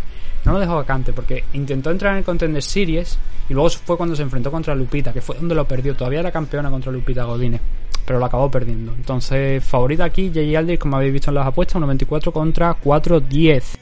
No 0.44 0.52
lo 0.52 0.60
dejó 0.60 0.76
vacante 0.76 1.12
porque 1.12 1.44
intentó 1.52 1.90
entrar 1.90 2.12
en 2.12 2.18
el 2.18 2.24
Contender 2.24 2.62
Series 2.62 3.18
y 3.48 3.54
luego 3.54 3.70
fue 3.70 3.96
cuando 3.96 4.16
se 4.16 4.22
enfrentó 4.22 4.50
contra 4.50 4.74
Lupita, 4.74 5.12
que 5.12 5.20
fue 5.20 5.36
donde 5.36 5.54
lo 5.54 5.66
perdió. 5.66 5.94
Todavía 5.94 6.20
era 6.20 6.32
campeona 6.32 6.70
contra 6.70 6.92
Lupita 6.92 7.24
Godínez 7.24 7.60
pero 8.04 8.18
lo 8.18 8.24
acabó 8.24 8.50
perdiendo. 8.50 8.92
Entonces, 8.92 9.64
favorita 9.64 10.04
aquí, 10.04 10.28
J.J. 10.28 10.58
Aldrich, 10.58 10.80
como 10.80 10.96
habéis 10.96 11.12
visto 11.12 11.30
en 11.30 11.36
las 11.36 11.46
apuestas, 11.46 11.80
1.24 11.80 12.32
contra 12.32 12.76
4.10. 12.80 13.81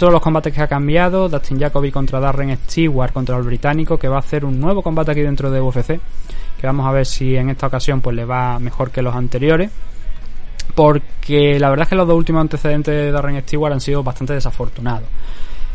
todos 0.00 0.14
los 0.14 0.22
combates 0.22 0.54
que 0.54 0.62
ha 0.62 0.66
cambiado, 0.66 1.28
Dustin 1.28 1.60
Jacoby 1.60 1.92
contra 1.92 2.20
Darren 2.20 2.56
Stewart 2.56 3.12
contra 3.12 3.36
el 3.36 3.42
británico, 3.42 3.98
que 3.98 4.08
va 4.08 4.16
a 4.16 4.20
hacer 4.20 4.46
un 4.46 4.58
nuevo 4.58 4.82
combate 4.82 5.10
aquí 5.10 5.20
dentro 5.20 5.50
de 5.50 5.60
UFC, 5.60 6.00
que 6.58 6.66
vamos 6.66 6.86
a 6.86 6.92
ver 6.92 7.04
si 7.04 7.36
en 7.36 7.50
esta 7.50 7.66
ocasión 7.66 8.00
pues 8.00 8.16
le 8.16 8.24
va 8.24 8.58
mejor 8.58 8.90
que 8.90 9.02
los 9.02 9.14
anteriores. 9.14 9.70
Porque 10.74 11.60
la 11.60 11.68
verdad 11.68 11.82
es 11.82 11.90
que 11.90 11.96
los 11.96 12.08
dos 12.08 12.16
últimos 12.16 12.40
antecedentes 12.40 12.94
de 12.94 13.10
Darren 13.10 13.42
Stewart 13.42 13.74
han 13.74 13.82
sido 13.82 14.02
bastante 14.02 14.32
desafortunados. 14.32 15.06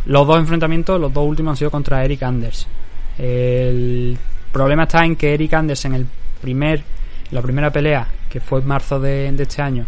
Los 0.08 0.26
dos 0.26 0.40
enfrentamientos, 0.40 1.00
los 1.00 1.14
dos 1.14 1.28
últimos 1.28 1.52
han 1.52 1.58
sido 1.58 1.70
contra 1.70 2.04
Eric 2.04 2.24
Anders. 2.24 2.68
El 3.20 4.18
problema 4.52 4.84
está 4.84 5.06
en 5.06 5.18
que 5.18 5.36
Eric 5.36 5.54
Anders 5.54 5.86
en 5.86 5.94
el 5.94 6.08
primer, 6.42 6.82
la 7.30 7.44
primera 7.44 7.70
pelea, 7.70 8.08
que 8.28 8.40
fue 8.40 8.60
en 8.60 8.68
marzo 8.68 9.00
de 9.00 9.28
este 9.38 9.62
año, 9.62 9.86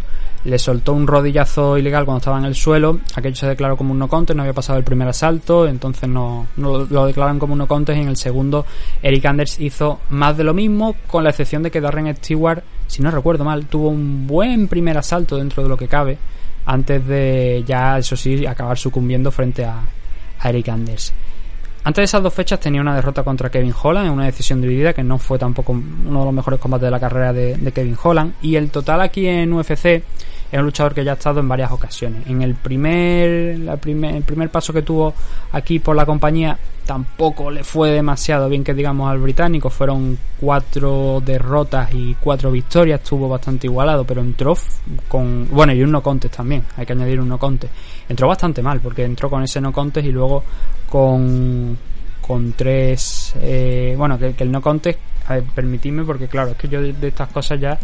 le 0.48 0.58
soltó 0.58 0.94
un 0.94 1.08
rodillazo 1.08 1.78
ilegal 1.78 2.06
cuando 2.06 2.20
estaba 2.20 2.38
en 2.40 2.46
el 2.46 2.56
suelo, 2.56 3.02
aquello 3.16 3.36
se 3.36 3.48
declaró 3.48 3.76
como 3.76 3.92
un 3.92 4.00
no 4.00 4.08
contest, 4.08 4.38
no 4.38 4.44
había 4.44 4.54
pasado 4.54 4.80
el 4.80 4.86
primer 4.86 5.06
asalto, 5.10 5.68
entonces 5.68 6.08
no, 6.08 6.48
lo 6.56 7.06
declaran 7.06 7.38
como 7.38 7.52
un 7.52 7.60
no 7.60 7.68
contest 7.68 7.98
y 7.98 8.02
en 8.02 8.08
el 8.08 8.16
segundo 8.16 8.66
Eric 9.04 9.26
Anders 9.26 9.60
hizo 9.60 10.00
más 10.10 10.38
de 10.38 10.46
lo 10.46 10.54
mismo, 10.54 10.96
con 11.08 11.26
la 11.26 11.32
excepción 11.32 11.64
de 11.64 11.72
que 11.72 11.82
Darren 11.82 12.16
Stewart, 12.16 12.64
si 12.88 13.04
no 13.04 13.12
recuerdo 13.12 13.44
mal, 13.44 13.66
tuvo 13.66 13.90
un 13.90 14.26
buen 14.26 14.70
primer 14.70 14.98
asalto 14.98 15.36
dentro 15.36 15.64
de 15.64 15.70
lo 15.70 15.76
que 15.76 15.90
cabe, 15.90 16.18
antes 16.66 17.06
de 17.06 17.66
ya, 17.68 17.98
eso 17.98 18.16
sí, 18.16 18.46
acabar 18.46 18.78
sucumbiendo 18.78 19.32
frente 19.32 19.66
a, 19.66 19.82
Eric 20.46 20.70
Anders. 20.70 21.12
Antes 21.84 22.02
de 22.02 22.06
esas 22.06 22.24
dos 22.24 22.34
fechas 22.34 22.60
tenía 22.60 22.80
una 22.80 22.96
derrota 22.96 23.24
contra 23.24 23.50
Kevin 23.50 23.74
Holland 23.82 24.08
en 24.08 24.14
una 24.14 24.26
decisión 24.26 24.62
dividida 24.62 24.94
que 24.94 25.04
no 25.04 25.18
fue 25.18 25.40
tampoco 25.40 25.72
uno 25.72 26.20
de 26.20 26.26
los 26.26 26.34
mejores 26.34 26.60
combates 26.60 26.86
de 26.86 26.92
la 26.92 27.00
carrera 27.00 27.34
de, 27.34 27.58
de 27.58 27.72
Kevin 27.72 27.98
Holland. 28.02 28.34
Y 28.42 28.56
el 28.56 28.70
total 28.70 29.02
aquí 29.02 29.26
en 29.26 29.52
UFC 29.52 30.04
es 30.52 30.60
un 30.60 30.66
luchador 30.66 30.94
que 30.94 31.04
ya 31.04 31.12
ha 31.12 31.16
estado 31.16 31.40
en 31.40 31.48
varias 31.48 31.72
ocasiones. 31.72 32.26
En 32.28 32.42
el 32.42 32.56
primer, 32.56 33.60
la 33.60 33.78
primer, 33.78 34.16
el 34.16 34.24
primer 34.24 34.50
paso 34.50 34.72
que 34.72 34.82
tuvo 34.82 35.14
aquí 35.52 35.80
por 35.80 35.96
la 35.96 36.06
compañía 36.06 36.58
tampoco 36.86 37.52
le 37.52 37.66
fue 37.66 37.92
demasiado 37.92 38.48
bien 38.48 38.64
que 38.64 38.74
digamos 38.74 39.12
al 39.12 39.20
británico. 39.20 39.70
Fueron 39.70 40.18
cuatro 40.40 41.22
derrotas 41.24 41.94
y 41.94 42.16
cuatro 42.16 42.50
victorias. 42.50 43.02
Estuvo 43.02 43.28
bastante 43.28 43.68
igualado, 43.68 44.06
pero 44.06 44.22
entró 44.22 44.56
con... 45.08 45.48
Bueno, 45.52 45.74
y 45.74 45.84
un 45.84 45.92
no 45.92 46.02
contest 46.02 46.38
también. 46.38 46.64
Hay 46.78 46.86
que 46.86 46.94
añadir 46.94 47.20
un 47.20 47.28
no 47.28 47.38
contest. 47.38 47.74
Entró 48.08 48.28
bastante 48.28 48.62
mal 48.62 48.80
porque 48.80 49.04
entró 49.04 49.30
con 49.30 49.44
ese 49.44 49.60
no 49.60 49.74
contest 49.74 50.08
y 50.08 50.12
luego 50.12 50.44
con 50.90 51.78
con 52.28 52.52
tres 52.54 53.34
eh, 53.42 53.96
bueno 53.98 54.20
que, 54.20 54.36
el 54.38 54.52
no 54.52 54.62
contest 54.62 55.00
a 55.28 55.36
ver, 55.36 55.44
permitidme 55.44 56.04
porque 56.04 56.28
claro 56.28 56.52
es 56.52 56.58
que 56.58 56.68
yo 56.68 56.82
de 56.82 57.08
estas 57.08 57.30
cosas 57.30 57.60
ya 57.60 57.80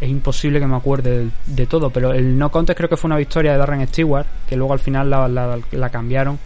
es 0.00 0.08
imposible 0.08 0.60
que 0.60 0.66
me 0.66 0.76
acuerde 0.76 1.30
de, 1.46 1.66
todo, 1.66 1.90
pero 1.90 2.12
el 2.12 2.36
no 2.36 2.50
contest 2.50 2.76
creo 2.76 2.88
que 2.88 2.96
fue 2.96 3.08
una 3.08 3.16
victoria 3.16 3.52
de 3.52 3.58
Darren 3.58 3.86
Stewart, 3.86 4.26
que 4.46 4.56
luego 4.56 4.72
al 4.72 4.78
final 4.78 5.10
la, 5.10 5.90
cambiaron. 5.90 6.38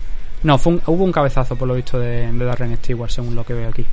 No, 0.43 0.59
fue 0.59 0.79
hubo 0.87 1.05
un 1.05 1.13
cabezazo 1.13 1.57
por 1.57 1.67
lo 1.67 1.75
visto 1.75 1.99
de, 1.99 2.31
Darren 2.33 2.77
Stewart, 2.77 3.11
según 3.11 3.35
lo 3.35 3.45
que 3.45 3.55
veo 3.55 3.69
aquí. 3.69 3.85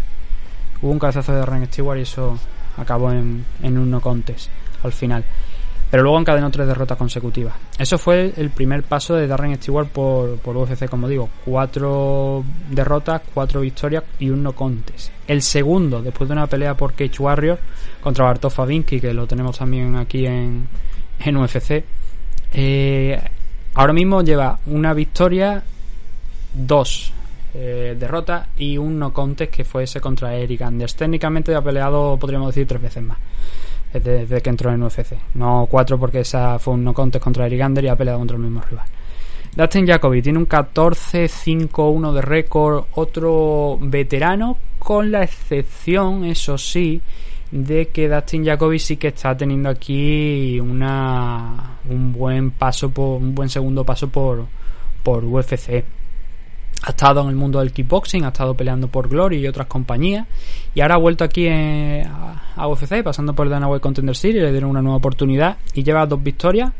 Hubo 0.82 0.92
un 0.92 1.00
cabezazo 1.00 1.32
de 1.32 1.40
Darren 1.40 1.66
Stewart 1.68 1.98
y 1.98 2.02
eso 2.04 2.38
acabó 2.78 3.12
en, 3.12 3.46
en 3.64 3.78
un 3.78 3.90
no 3.90 4.02
contest 4.02 4.50
al 4.84 4.92
final 4.92 5.24
pero 5.96 6.04
luego 6.04 6.20
encadenó 6.20 6.52
tres 6.52 6.68
derrotas 6.68 6.98
consecutivas. 6.98 7.56
Eso 7.80 7.98
fue 7.98 8.34
el 8.36 8.50
primer 8.50 8.84
paso 8.84 9.16
de 9.16 9.28
Darren 9.28 9.56
Stewart 9.56 9.88
por, 9.88 10.38
por 10.40 10.58
UFC, 10.58 10.90
como 10.90 11.08
digo, 11.08 11.30
cuatro 11.46 12.44
derrotas, 12.70 13.22
cuatro 13.34 13.62
victorias 13.62 14.04
y 14.20 14.30
un 14.30 14.44
no 14.44 14.52
contest. 14.52 15.10
El 15.26 15.42
segundo, 15.42 16.02
después 16.02 16.28
de 16.28 16.34
una 16.34 16.48
pelea 16.48 16.76
por 16.76 16.96
Cage 16.96 17.24
Warrior 17.24 17.60
contra 18.02 18.26
Bartosz 18.26 18.56
Fabinski, 18.56 19.00
que 19.00 19.14
lo 19.14 19.26
tenemos 19.26 19.58
también 19.58 19.96
aquí 19.96 20.26
en, 20.26 20.68
en 21.18 21.38
UFC, 21.38 21.86
eh, 22.52 23.18
ahora 23.76 23.94
mismo 23.94 24.22
lleva 24.22 24.60
una 24.66 24.94
victoria, 24.94 25.64
dos 26.54 27.14
eh, 27.54 27.96
derrotas 27.98 28.50
y 28.58 28.78
un 28.78 29.00
no 29.00 29.14
contest 29.14 29.50
que 29.50 29.64
fue 29.64 29.84
ese 29.84 30.02
contra 30.02 30.36
Eric 30.36 30.62
Anders. 30.62 30.94
Técnicamente 30.98 31.56
ha 31.56 31.62
peleado, 31.62 32.18
podríamos 32.20 32.50
decir, 32.54 32.68
tres 32.68 32.82
veces 32.82 33.02
más 33.02 33.18
desde, 34.04 34.42
que 34.42 34.50
entró 34.50 34.72
en 34.72 34.84
UFC. 34.84 35.16
No 35.36 35.68
cuatro 35.70 36.00
porque 36.00 36.22
esa 36.22 36.60
fue 36.60 36.74
un 36.74 36.84
no 36.84 36.94
contest 36.94 37.24
contra 37.24 37.46
Eric 37.46 37.62
Ander 37.62 37.84
y 37.84 37.88
ha 37.88 37.96
peleado 37.96 38.20
contra 38.20 38.38
el 38.38 38.44
mismo 38.44 38.62
rival. 38.62 38.86
Dustin 39.56 39.88
Jacoby 39.88 40.22
tiene 40.22 40.40
un 40.40 40.48
14-5-1 40.48 42.14
de 42.14 42.22
récord, 42.22 42.86
otro 42.96 43.78
veterano, 43.82 44.58
con 44.78 45.12
la 45.12 45.24
excepción, 45.24 46.26
eso 46.26 46.58
sí, 46.58 47.02
de 47.52 47.88
que 47.88 48.10
Dustin 48.10 48.46
Jacoby 48.46 48.80
sí 48.80 48.98
que 48.98 49.08
está 49.10 49.36
teniendo 49.38 49.70
aquí 49.70 50.60
una 50.60 51.78
un 51.90 52.12
buen 52.12 52.52
paso 52.52 52.90
por 52.90 53.22
un 53.22 53.34
buen 53.34 53.48
segundo 53.50 53.84
paso 53.86 54.10
por 54.10 54.46
por 55.04 55.24
UFC 55.24 55.86
ha 56.86 56.92
estado 56.92 57.22
en 57.24 57.30
el 57.30 57.36
mundo 57.36 57.60
del 57.60 57.72
kickboxing, 57.72 58.26
ha 58.26 58.28
estado 58.28 58.54
peleando 58.54 58.88
por 58.88 59.10
Glory 59.10 59.38
y 59.38 59.48
otras 59.48 59.66
compañías, 59.66 60.28
y 60.76 60.82
ahora 60.82 60.96
ha 60.96 61.00
vuelto 61.00 61.24
aquí 61.24 61.48
a, 61.48 62.68
UFC, 62.68 63.04
pasando 63.04 63.34
por 63.34 63.48
el 63.48 63.52
Dana 63.52 63.68
Contender 63.80 64.16
Series, 64.16 64.44
le 64.44 64.52
dieron 64.52 64.70
una 64.70 64.84
nueva 64.84 64.98
oportunidad 64.98 65.58
y 65.74 65.84
lleva 65.84 66.06
dos 66.06 66.22
victorias 66.22 66.72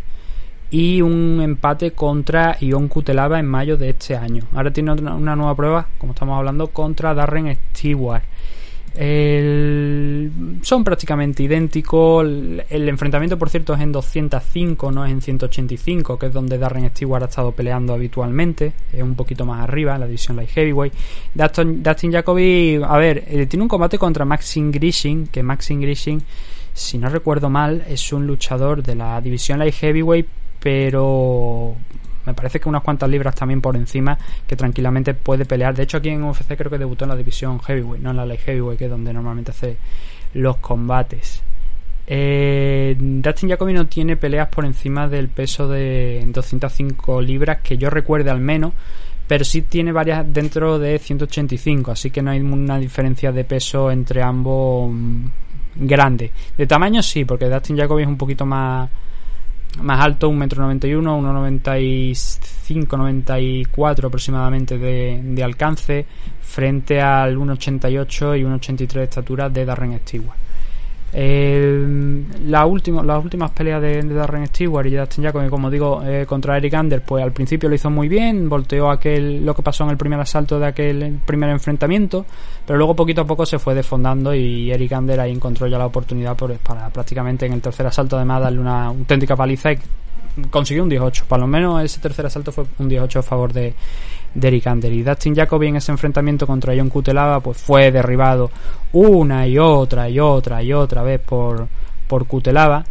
y 0.70 1.02
un 1.02 1.42
empate 1.42 1.92
contra 1.92 2.58
Ion 2.60 2.88
Kutelava 2.88 3.40
en 3.40 3.48
mayo 3.48 3.78
de 3.78 3.90
este 3.90 4.16
año. 4.16 4.44
Ahora 4.54 4.72
tiene 4.72 4.92
una 4.92 5.36
nueva 5.36 5.56
prueba, 5.56 5.88
como 5.98 6.14
estamos 6.14 6.38
hablando, 6.38 6.68
contra 6.68 7.14
Darren 7.14 7.58
Stewart. 7.72 8.24
Son 8.96 10.84
prácticamente 10.86 11.44
idénticos. 11.44 12.24
El, 12.24 12.90
enfrentamiento, 12.90 13.38
por 13.38 13.50
cierto, 13.50 13.74
es 13.74 13.82
en 13.82 13.92
205, 13.92 14.92
no 14.92 15.06
es 15.06 15.12
en 15.12 15.22
185, 15.22 16.18
que 16.18 16.28
es 16.28 16.34
donde 16.34 16.58
Darren 16.58 16.90
Stewart 16.90 17.24
ha 17.24 17.26
estado 17.26 17.52
peleando 17.52 17.94
habitualmente. 17.94 18.72
Es 18.94 19.04
un 19.04 19.16
poquito 19.16 19.46
más 19.46 19.62
arriba, 19.62 19.98
la 19.98 20.06
división 20.06 20.38
Light 20.38 20.50
Heavyweight. 20.50 20.94
Dustin, 21.34 21.84
Dustin 21.84 22.12
Jacoby, 22.14 22.80
a 22.82 22.98
ver, 22.98 23.26
eh, 23.28 23.46
tiene 23.48 23.64
un 23.64 23.70
combate 23.70 23.98
contra 23.98 24.24
Maxim 24.24 24.72
Grishin, 24.72 25.28
que 25.28 25.44
Maxim 25.44 25.82
Grishin, 25.82 26.24
si 26.74 26.98
no 26.98 27.10
recuerdo 27.10 27.50
mal, 27.50 27.84
es 27.90 28.14
un 28.14 28.26
luchador 28.26 28.82
de 28.82 28.96
la 28.96 29.20
división 29.20 29.60
Light 29.60 29.76
Heavyweight, 29.76 30.28
pero 30.62 31.76
me 32.26 32.34
parece 32.34 32.60
que 32.60 32.70
unas 32.70 32.84
cuantas 32.84 33.10
libras 33.10 33.36
también 33.36 33.62
por 33.62 33.76
encima 33.76 34.18
que 34.48 34.56
tranquilamente 34.56 35.14
puede 35.14 35.46
pelear. 35.46 35.76
De 35.76 35.84
hecho, 35.84 35.98
aquí 35.98 36.10
en 36.10 36.24
UFC 36.24 36.56
creo 36.58 36.72
que 36.72 36.78
debutó 36.78 37.06
en 37.06 37.10
la 37.10 37.16
división 37.16 37.60
heavyweight, 37.60 38.04
no 38.04 38.12
en 38.12 38.18
la 38.18 38.26
light 38.26 38.42
heavyweight, 38.42 38.80
que 38.80 38.86
es 38.86 38.92
donde 38.92 39.14
normalmente 39.14 39.52
hace 39.52 39.78
los 40.34 40.58
combates. 40.58 41.42
Eh, 42.08 42.96
Dustin 43.00 43.50
Jacoby 43.50 43.74
no 43.74 43.88
tiene 43.88 44.16
peleas 44.16 44.48
por 44.50 44.66
encima 44.66 45.08
del 45.08 45.28
peso 45.28 45.68
de 45.68 46.24
205 46.28 47.22
libras, 47.22 47.62
que 47.62 47.78
yo 47.78 47.90
recuerde 47.90 48.30
al 48.30 48.40
menos, 48.40 48.74
pero 49.28 49.44
sí 49.44 49.64
tiene 49.64 49.92
varias 49.92 50.32
dentro 50.32 50.78
de 50.78 51.00
185, 51.00 51.92
así 51.92 52.12
que 52.12 52.22
no 52.22 52.32
hay 52.32 52.42
una 52.42 52.78
diferencia 52.78 53.32
de 53.32 53.44
peso 53.44 53.90
entre 53.90 54.22
ambos 54.22 54.92
mm, 54.92 55.26
grande. 55.76 56.32
De 56.58 56.68
tamaño 56.68 57.02
sí, 57.02 57.26
porque 57.26 57.50
Dustin 57.50 57.78
Jacoby 57.78 58.04
es 58.04 58.08
un 58.08 58.18
poquito 58.18 58.46
más 58.46 58.90
más 59.82 60.04
alto, 60.04 60.32
1,91m, 60.32 61.62
1,95, 61.62 62.98
94 62.98 64.08
aproximadamente 64.08 64.78
de, 64.78 65.22
de 65.24 65.44
alcance, 65.44 66.06
frente 66.42 67.02
al 67.02 67.38
1,88 67.38 68.40
y 68.40 68.44
1,83 68.44 68.94
de 68.94 69.04
estatura 69.04 69.50
de 69.50 69.66
Darren 69.66 70.00
Stewart. 70.00 70.45
Eh, 71.18 72.26
la 72.46 72.66
última, 72.66 73.02
las 73.02 73.24
últimas 73.24 73.50
peleas 73.52 73.82
de, 73.82 74.02
Darren 74.02 74.48
Stewart 74.48 74.86
y 74.86 74.98
Justin 74.98 75.24
Jacob, 75.24 75.50
como 75.50 75.72
digo, 75.72 76.04
eh, 76.04 76.26
contra 76.26 76.58
Eric 76.58 76.74
Anders, 76.74 77.04
pues 77.08 77.24
al 77.24 77.32
principio 77.32 77.70
lo 77.70 77.76
hizo 77.76 77.90
muy 77.90 78.10
bien, 78.10 78.50
volteó 78.50 78.92
aquel, 78.92 79.46
lo 79.46 79.56
que 79.56 79.64
pasó 79.64 79.86
en 79.86 79.92
el 79.92 79.98
primer 79.98 80.20
asalto 80.20 80.60
de 80.60 80.68
aquel 80.68 81.20
primer 81.26 81.50
enfrentamiento, 81.52 82.26
pero 82.68 82.78
luego 82.78 82.98
poquito 82.98 83.22
a 83.22 83.26
poco 83.26 83.46
se 83.46 83.60
fue 83.60 83.74
desfondando 83.74 84.36
y 84.36 84.70
Eric 84.70 84.92
Anders 84.92 85.20
ahí 85.20 85.32
encontró 85.32 85.68
ya 85.68 85.78
la 85.78 85.86
oportunidad 85.86 86.36
para 86.36 86.90
prácticamente 86.90 87.46
en 87.46 87.54
el 87.54 87.62
tercer 87.62 87.88
asalto 87.88 88.18
además 88.18 88.42
darle 88.42 88.60
una 88.60 88.88
auténtica 88.88 89.38
paliza 89.38 89.72
y 89.72 89.78
consiguió 90.50 90.84
un 90.84 90.90
18. 90.90 91.26
Por 91.30 91.40
lo 91.40 91.48
menos 91.48 91.82
ese 91.82 92.02
tercer 92.02 92.26
asalto 92.26 92.52
fue 92.52 92.66
un 92.78 92.90
18 92.90 93.20
a 93.20 93.24
favor 93.24 93.54
de, 93.54 93.74
Ander. 94.66 94.94
Y 94.94 95.04
Dustin 95.04 95.36
Jacoby 95.36 95.68
en 95.68 95.78
ese 95.78 95.92
enfrentamiento 95.92 96.46
contra 96.46 96.74
John 96.76 96.90
Cutelaba 96.90 97.40
pues 97.40 97.58
fue 97.58 97.92
derribado 97.92 98.52
una 98.94 99.48
y 99.48 99.58
otra 99.58 100.10
y 100.10 100.20
otra 100.20 100.62
y 100.62 100.74
otra 100.74 101.04
vez 101.04 101.20
por, 101.22 101.68
por 102.08 102.26
Cutelaba. 102.26 102.86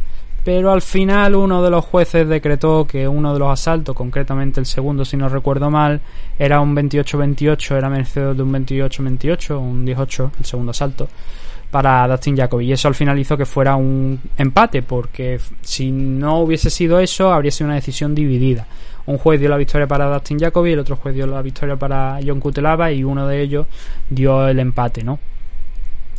Pero 0.44 0.72
al 0.72 0.82
final 0.82 1.34
uno 1.34 1.62
de 1.62 1.70
los 1.70 1.86
jueces 1.86 2.28
decretó 2.28 2.86
que 2.86 3.08
uno 3.08 3.32
de 3.32 3.38
los 3.38 3.50
asaltos, 3.50 3.96
concretamente 3.96 4.60
el 4.60 4.66
segundo 4.66 5.04
si 5.04 5.16
no 5.16 5.28
recuerdo 5.30 5.70
mal, 5.70 6.02
era 6.38 6.60
un 6.60 6.76
28-28, 6.76 7.76
era 7.76 7.88
merecedor 7.88 8.36
de 8.36 8.42
un 8.42 8.52
28-28, 8.52 9.58
un 9.58 9.86
18 9.86 10.32
el 10.38 10.44
segundo 10.44 10.70
asalto 10.72 11.08
para 11.74 12.06
Dustin 12.06 12.36
Jacoby. 12.36 12.66
Y 12.66 12.72
eso 12.72 12.86
al 12.86 12.94
final 12.94 13.18
hizo 13.18 13.36
que 13.36 13.46
fuera 13.46 13.74
un 13.74 14.20
empate, 14.36 14.82
porque 14.82 15.40
si 15.60 15.90
no 15.90 16.38
hubiese 16.38 16.70
sido 16.70 17.00
eso, 17.00 17.32
habría 17.32 17.50
sido 17.50 17.66
una 17.66 17.74
decisión 17.74 18.14
dividida. 18.14 18.66
Un 19.06 19.18
juez 19.18 19.38
dio 19.38 19.48
la 19.48 19.56
victoria 19.56 19.86
para 19.86 20.06
Dustin 20.06 20.38
Jacoby, 20.38 20.72
el 20.72 20.78
otro 20.78 20.96
juez 20.96 21.14
dio 21.14 21.26
la 21.26 21.42
victoria 21.42 21.76
para 21.76 22.18
John 22.24 22.40
Cutelaba 22.40 22.90
y 22.90 23.04
uno 23.04 23.26
de 23.26 23.42
ellos 23.42 23.66
dio 24.08 24.48
el 24.48 24.58
empate, 24.58 25.04
¿no? 25.04 25.18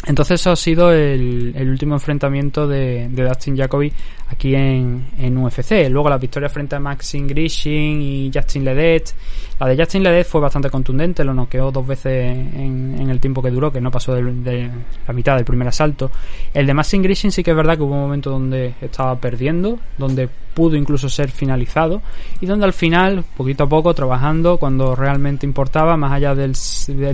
Entonces 0.08 0.40
eso 0.40 0.52
ha 0.52 0.56
sido 0.56 0.92
el, 0.92 1.68
último 1.68 1.96
enfrentamiento 1.96 2.68
de, 2.68 3.08
Dustin 3.10 3.58
Jacoby 3.58 3.92
aquí 4.30 4.56
en, 4.56 5.08
en, 5.18 5.38
UFC. 5.38 5.90
Luego 5.90 6.10
la 6.10 6.18
victoria 6.18 6.50
frente 6.50 6.76
a 6.76 6.80
Maxine 6.80 7.28
Grishin 7.28 8.02
y 8.02 8.32
Justin 8.34 8.66
Ledet. 8.66 9.14
La 9.60 9.68
de 9.68 9.78
Justin 9.78 10.04
Ledet 10.04 10.28
fue 10.28 10.42
bastante 10.42 10.70
contundente, 10.70 11.24
lo 11.24 11.34
noqueó 11.34 11.72
dos 11.72 11.86
veces 11.86 12.32
en, 12.32 13.08
el 13.10 13.20
tiempo 13.20 13.42
que 13.42 13.52
duró, 13.52 13.72
que 13.72 13.80
no 13.80 13.92
pasó 13.92 14.14
de, 14.14 14.70
la 15.08 15.14
mitad 15.14 15.36
del 15.36 15.46
primer 15.46 15.68
asalto. 15.68 16.12
El 16.54 16.66
de 16.66 16.74
Maxine 16.74 17.04
Grishin 17.04 17.32
sí 17.32 17.44
que 17.44 17.52
es 17.52 17.58
verdad 17.58 17.78
que 17.78 17.84
hubo 17.84 17.94
un 17.94 18.02
momento 18.02 18.32
donde 18.32 18.74
estaba 18.82 19.16
perdiendo, 19.16 19.80
donde 19.98 20.28
pudo 20.54 20.76
incluso 20.76 21.08
ser 21.10 21.30
finalizado 21.30 22.02
y 22.40 22.46
donde 22.46 22.66
al 22.66 22.74
final, 22.74 23.24
poquito 23.36 23.66
a 23.66 23.70
poco, 23.70 23.94
trabajando 23.94 24.58
cuando 24.58 24.96
realmente 24.96 25.46
importaba, 25.46 25.96
más 25.98 26.12
allá 26.14 26.34
del, 26.34 26.54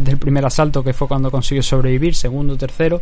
del 0.03 0.17
primer 0.17 0.45
asalto 0.45 0.83
que 0.83 0.93
fue 0.93 1.07
cuando 1.07 1.29
consiguió 1.29 1.61
sobrevivir, 1.61 2.15
segundo, 2.15 2.55
tercero, 2.55 3.01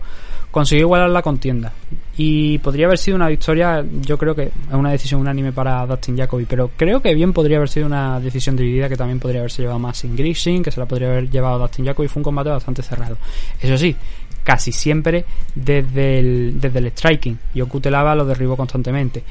consiguió 0.52 0.86
igualar 0.86 1.10
la 1.10 1.22
contienda. 1.22 1.72
Y 2.21 2.58
podría 2.58 2.88
haber 2.88 2.97
sido 2.97 3.15
una 3.15 3.29
victoria, 3.29 3.82
yo 4.01 4.17
creo 4.17 4.36
que 4.36 4.43
es 4.43 4.73
una 4.73 4.91
decisión 4.91 5.21
unánime 5.21 5.53
para 5.53 5.86
Dustin 5.86 6.17
Jacoby, 6.17 6.43
pero 6.43 6.69
creo 6.75 7.01
que 7.01 7.15
bien 7.15 7.32
podría 7.32 7.55
haber 7.55 7.69
sido 7.69 7.86
una 7.86 8.19
decisión 8.19 8.58
dividida 8.58 8.89
que 8.89 8.97
también 8.97 9.21
podría 9.21 9.39
haberse 9.39 9.62
llevado 9.62 9.79
más 9.79 9.99
sin 9.99 10.17
Grishin, 10.17 10.62
que 10.62 10.69
se 10.69 10.82
la 10.82 10.86
podría 10.86 11.12
haber 11.12 11.29
llevado 11.29 11.60
Dustin 11.60 11.86
Jacoby. 11.86 12.10
Fue 12.10 12.19
un 12.19 12.25
combate 12.25 12.49
bastante 12.49 12.82
cerrado. 12.82 13.15
Eso 13.62 13.77
sí, 13.77 13.95
casi 14.43 14.73
siempre 14.73 15.23
desde 15.55 16.19
el, 16.19 16.60
desde 16.60 16.79
el 16.79 16.88
striking. 16.88 17.39
Y 17.53 17.62
Okutelava 17.62 18.13
lo 18.15 18.25
derribó 18.25 18.58
constantemente. 18.58 19.23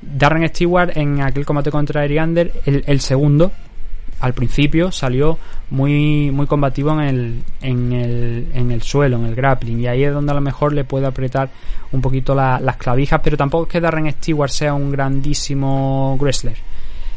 Darren 0.00 0.48
Stewart 0.48 0.96
en 0.96 1.22
aquel 1.22 1.44
combate 1.44 1.72
contra 1.72 2.04
Eriander, 2.04 2.52
el, 2.64 2.84
el 2.86 3.00
segundo, 3.00 3.50
al 4.20 4.32
principio 4.32 4.90
salió 4.90 5.38
muy 5.70 6.30
muy 6.30 6.46
combativo 6.46 6.92
en 6.92 7.00
el, 7.00 7.42
en 7.60 7.92
el, 7.92 8.48
en 8.54 8.70
el 8.70 8.82
suelo, 8.82 9.16
en 9.16 9.26
el 9.26 9.34
grappling, 9.34 9.80
y 9.80 9.86
ahí 9.86 10.04
es 10.04 10.12
donde 10.12 10.32
a 10.32 10.34
lo 10.34 10.40
mejor 10.40 10.72
le 10.72 10.84
puede 10.84 11.06
apretar 11.06 11.50
un 11.92 12.00
poquito 12.00 12.34
las 12.34 12.76
clavijas, 12.76 13.20
pero 13.22 13.36
tampoco 13.36 13.64
es 13.64 13.70
que 13.70 13.80
Darren 13.80 14.10
Stewart 14.12 14.50
sea 14.50 14.74
un 14.74 14.90
grandísimo 14.90 16.16
wrestler 16.20 16.56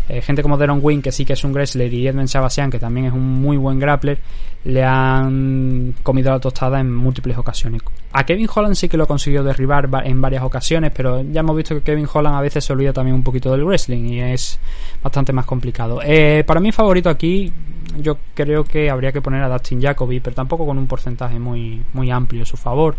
eh, 0.09 0.23
gente 0.23 0.41
como 0.41 0.57
Deron 0.57 0.79
Wing, 0.81 1.01
que 1.01 1.11
sí 1.11 1.23
que 1.23 1.33
es 1.33 1.43
un 1.43 1.53
wrestler, 1.53 1.93
y 1.93 2.07
Edmund 2.07 2.27
Shabasian, 2.27 2.71
que 2.71 2.79
también 2.79 3.05
es 3.05 3.13
un 3.13 3.41
muy 3.41 3.57
buen 3.57 3.77
grappler, 3.77 4.17
le 4.63 4.83
han 4.83 5.93
comido 6.01 6.31
la 6.31 6.39
tostada 6.39 6.79
en 6.79 6.91
múltiples 6.91 7.37
ocasiones. 7.37 7.83
A 8.11 8.25
Kevin 8.25 8.49
Holland 8.53 8.73
sí 8.73 8.89
que 8.89 8.97
lo 8.97 9.05
consiguió 9.05 9.43
derribar 9.43 9.87
en 10.03 10.19
varias 10.19 10.41
ocasiones, 10.41 10.91
pero 10.95 11.21
ya 11.21 11.41
hemos 11.41 11.55
visto 11.55 11.75
que 11.75 11.81
Kevin 11.81 12.07
Holland 12.11 12.35
a 12.35 12.41
veces 12.41 12.65
se 12.65 12.73
olvida 12.73 12.91
también 12.91 13.15
un 13.15 13.23
poquito 13.23 13.51
del 13.51 13.63
wrestling 13.63 14.05
y 14.05 14.19
es 14.19 14.59
bastante 15.03 15.31
más 15.31 15.45
complicado. 15.45 15.99
Eh, 16.03 16.43
para 16.43 16.59
mi 16.59 16.71
favorito 16.71 17.07
aquí, 17.11 17.53
yo 17.99 18.17
creo 18.33 18.63
que 18.63 18.89
habría 18.89 19.11
que 19.11 19.21
poner 19.21 19.43
a 19.43 19.49
Dustin 19.49 19.79
Jacoby, 19.79 20.21
pero 20.21 20.35
tampoco 20.35 20.65
con 20.65 20.79
un 20.79 20.87
porcentaje 20.87 21.37
muy, 21.37 21.83
muy 21.93 22.09
amplio 22.09 22.41
a 22.41 22.45
su 22.47 22.57
favor. 22.57 22.95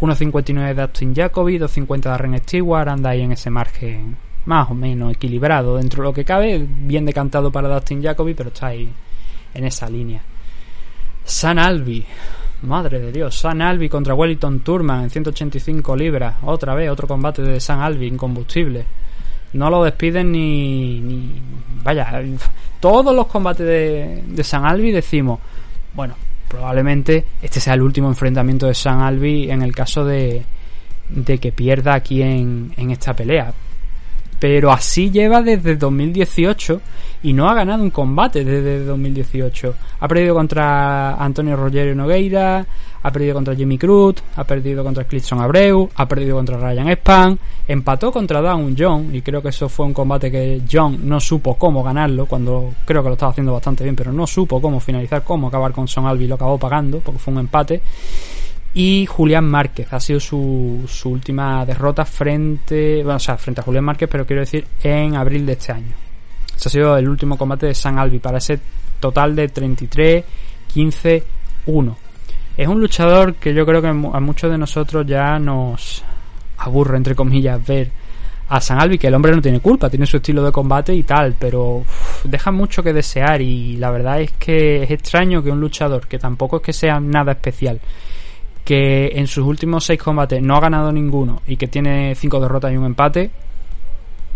1.59 0.00 0.74
de 0.74 0.82
Dustin 0.82 1.14
Jacoby, 1.14 1.58
2.50 1.58 2.12
de 2.12 2.18
Ren 2.18 2.38
Stewart, 2.38 2.88
anda 2.88 3.10
ahí 3.10 3.20
en 3.20 3.32
ese 3.32 3.50
margen 3.50 4.27
más 4.46 4.70
o 4.70 4.74
menos 4.74 5.12
equilibrado 5.12 5.76
dentro 5.76 6.02
de 6.02 6.08
lo 6.08 6.14
que 6.14 6.24
cabe, 6.24 6.64
bien 6.66 7.04
decantado 7.04 7.50
para 7.50 7.68
Dustin 7.68 8.02
Jacoby, 8.02 8.34
pero 8.34 8.48
está 8.48 8.68
ahí 8.68 8.88
en 9.54 9.64
esa 9.64 9.88
línea. 9.88 10.22
San 11.24 11.58
Albi, 11.58 12.04
madre 12.62 12.98
de 12.98 13.12
Dios, 13.12 13.38
San 13.38 13.60
Albi 13.60 13.88
contra 13.88 14.14
Wellington 14.14 14.60
Turman 14.60 15.04
en 15.04 15.10
185 15.10 15.94
libras, 15.96 16.36
otra 16.42 16.74
vez 16.74 16.90
otro 16.90 17.06
combate 17.06 17.42
de 17.42 17.60
San 17.60 17.80
Albi 17.80 18.06
incombustible. 18.06 18.84
No 19.52 19.70
lo 19.70 19.84
despiden 19.84 20.32
ni, 20.32 21.00
ni 21.00 21.40
vaya, 21.82 22.22
todos 22.80 23.14
los 23.14 23.26
combates 23.26 23.66
de, 23.66 24.22
de 24.26 24.44
San 24.44 24.64
Albi 24.64 24.90
decimos, 24.90 25.38
bueno, 25.94 26.14
probablemente 26.48 27.24
este 27.42 27.60
sea 27.60 27.74
el 27.74 27.82
último 27.82 28.08
enfrentamiento 28.08 28.66
de 28.66 28.74
San 28.74 29.00
Albi 29.00 29.50
en 29.50 29.62
el 29.62 29.74
caso 29.74 30.04
de, 30.04 30.42
de 31.08 31.38
que 31.38 31.52
pierda 31.52 31.94
aquí 31.94 32.22
en, 32.22 32.72
en 32.76 32.90
esta 32.90 33.14
pelea 33.14 33.52
pero 34.38 34.70
así 34.70 35.10
lleva 35.10 35.42
desde 35.42 35.76
2018 35.76 36.80
y 37.22 37.32
no 37.32 37.48
ha 37.48 37.54
ganado 37.54 37.82
un 37.82 37.90
combate 37.90 38.44
desde 38.44 38.84
2018. 38.84 39.74
Ha 40.00 40.08
perdido 40.08 40.34
contra 40.34 41.14
Antonio 41.14 41.56
Rogerio 41.56 41.94
Nogueira, 41.94 42.64
ha 43.02 43.10
perdido 43.10 43.34
contra 43.34 43.54
Jimmy 43.54 43.78
Cruz, 43.78 44.16
ha 44.36 44.44
perdido 44.44 44.84
contra 44.84 45.04
Clifton 45.04 45.40
Abreu, 45.40 45.88
ha 45.94 46.06
perdido 46.06 46.36
contra 46.36 46.58
Ryan 46.58 46.90
Span, 46.90 47.38
empató 47.66 48.12
contra 48.12 48.40
Down 48.40 48.74
John 48.78 49.14
y 49.14 49.22
creo 49.22 49.42
que 49.42 49.48
eso 49.48 49.68
fue 49.68 49.86
un 49.86 49.94
combate 49.94 50.30
que 50.30 50.62
John 50.70 51.00
no 51.02 51.18
supo 51.20 51.54
cómo 51.54 51.82
ganarlo, 51.82 52.26
cuando 52.26 52.74
creo 52.84 53.02
que 53.02 53.08
lo 53.08 53.14
estaba 53.14 53.32
haciendo 53.32 53.52
bastante 53.52 53.84
bien, 53.84 53.96
pero 53.96 54.12
no 54.12 54.26
supo 54.26 54.60
cómo 54.60 54.80
finalizar, 54.80 55.22
cómo 55.24 55.48
acabar 55.48 55.72
con 55.72 55.88
Son 55.88 56.06
Albi, 56.06 56.26
lo 56.26 56.36
acabó 56.36 56.58
pagando 56.58 57.00
porque 57.00 57.18
fue 57.18 57.32
un 57.32 57.40
empate. 57.40 57.80
Y 58.74 59.06
Julián 59.06 59.48
Márquez 59.48 59.92
ha 59.92 60.00
sido 60.00 60.20
su, 60.20 60.84
su 60.86 61.10
última 61.10 61.64
derrota 61.64 62.04
frente, 62.04 63.02
bueno, 63.02 63.16
o 63.16 63.20
sea, 63.20 63.36
frente 63.36 63.60
a 63.60 63.64
Julián 63.64 63.84
Márquez, 63.84 64.08
pero 64.10 64.26
quiero 64.26 64.40
decir 64.40 64.66
en 64.82 65.16
abril 65.16 65.46
de 65.46 65.52
este 65.52 65.72
año. 65.72 65.94
Ese 66.54 66.68
ha 66.68 66.72
sido 66.72 66.96
el 66.96 67.08
último 67.08 67.36
combate 67.36 67.66
de 67.66 67.74
San 67.74 67.98
Albi 67.98 68.18
para 68.18 68.38
ese 68.38 68.60
total 69.00 69.34
de 69.34 69.48
33, 69.48 70.24
15, 70.72 71.24
1. 71.66 71.98
Es 72.56 72.68
un 72.68 72.80
luchador 72.80 73.36
que 73.36 73.54
yo 73.54 73.64
creo 73.64 73.80
que 73.80 73.88
a 73.88 73.92
muchos 73.92 74.50
de 74.50 74.58
nosotros 74.58 75.06
ya 75.06 75.38
nos 75.38 76.02
aburre, 76.58 76.96
entre 76.96 77.14
comillas, 77.14 77.64
ver 77.64 77.90
a 78.48 78.60
San 78.60 78.80
Albi, 78.80 78.98
que 78.98 79.06
el 79.06 79.14
hombre 79.14 79.34
no 79.34 79.42
tiene 79.42 79.60
culpa, 79.60 79.90
tiene 79.90 80.06
su 80.06 80.16
estilo 80.16 80.42
de 80.42 80.50
combate 80.50 80.94
y 80.94 81.02
tal, 81.02 81.36
pero 81.38 81.84
deja 82.24 82.50
mucho 82.50 82.82
que 82.82 82.92
desear 82.92 83.42
y 83.42 83.76
la 83.76 83.90
verdad 83.90 84.20
es 84.20 84.32
que 84.32 84.82
es 84.82 84.90
extraño 84.90 85.42
que 85.42 85.50
un 85.50 85.60
luchador, 85.60 86.06
que 86.06 86.18
tampoco 86.18 86.56
es 86.56 86.62
que 86.62 86.72
sea 86.72 86.98
nada 86.98 87.32
especial, 87.32 87.78
que 88.68 89.12
en 89.14 89.26
sus 89.26 89.46
últimos 89.46 89.86
seis 89.86 89.98
combates 89.98 90.42
no 90.42 90.54
ha 90.54 90.60
ganado 90.60 90.92
ninguno 90.92 91.40
y 91.46 91.56
que 91.56 91.68
tiene 91.68 92.14
cinco 92.14 92.38
derrotas 92.38 92.70
y 92.70 92.76
un 92.76 92.84
empate, 92.84 93.30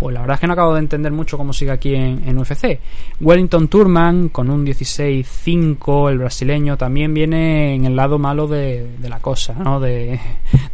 pues 0.03 0.15
la 0.15 0.21
verdad 0.23 0.35
es 0.35 0.41
que 0.41 0.49
no 0.49 0.55
acabo 0.55 0.75
de 0.75 0.81
entender 0.81 1.13
mucho 1.13 1.39
cómo 1.39 1.53
sigue 1.53 1.71
aquí 1.71 1.95
en, 1.95 2.37
UFC. 2.37 2.81
Wellington 3.21 3.69
Turman 3.69 4.31
con 4.31 4.51
un 4.51 4.67
16-5, 4.67 6.11
el 6.11 6.19
brasileño, 6.19 6.77
también 6.77 7.15
viene 7.15 7.77
en 7.77 7.85
el 7.85 7.95
lado 7.95 8.19
malo 8.19 8.49
de, 8.49 8.97
la 9.01 9.21
cosa, 9.21 9.55
¿no? 9.55 9.79
De, 9.79 10.19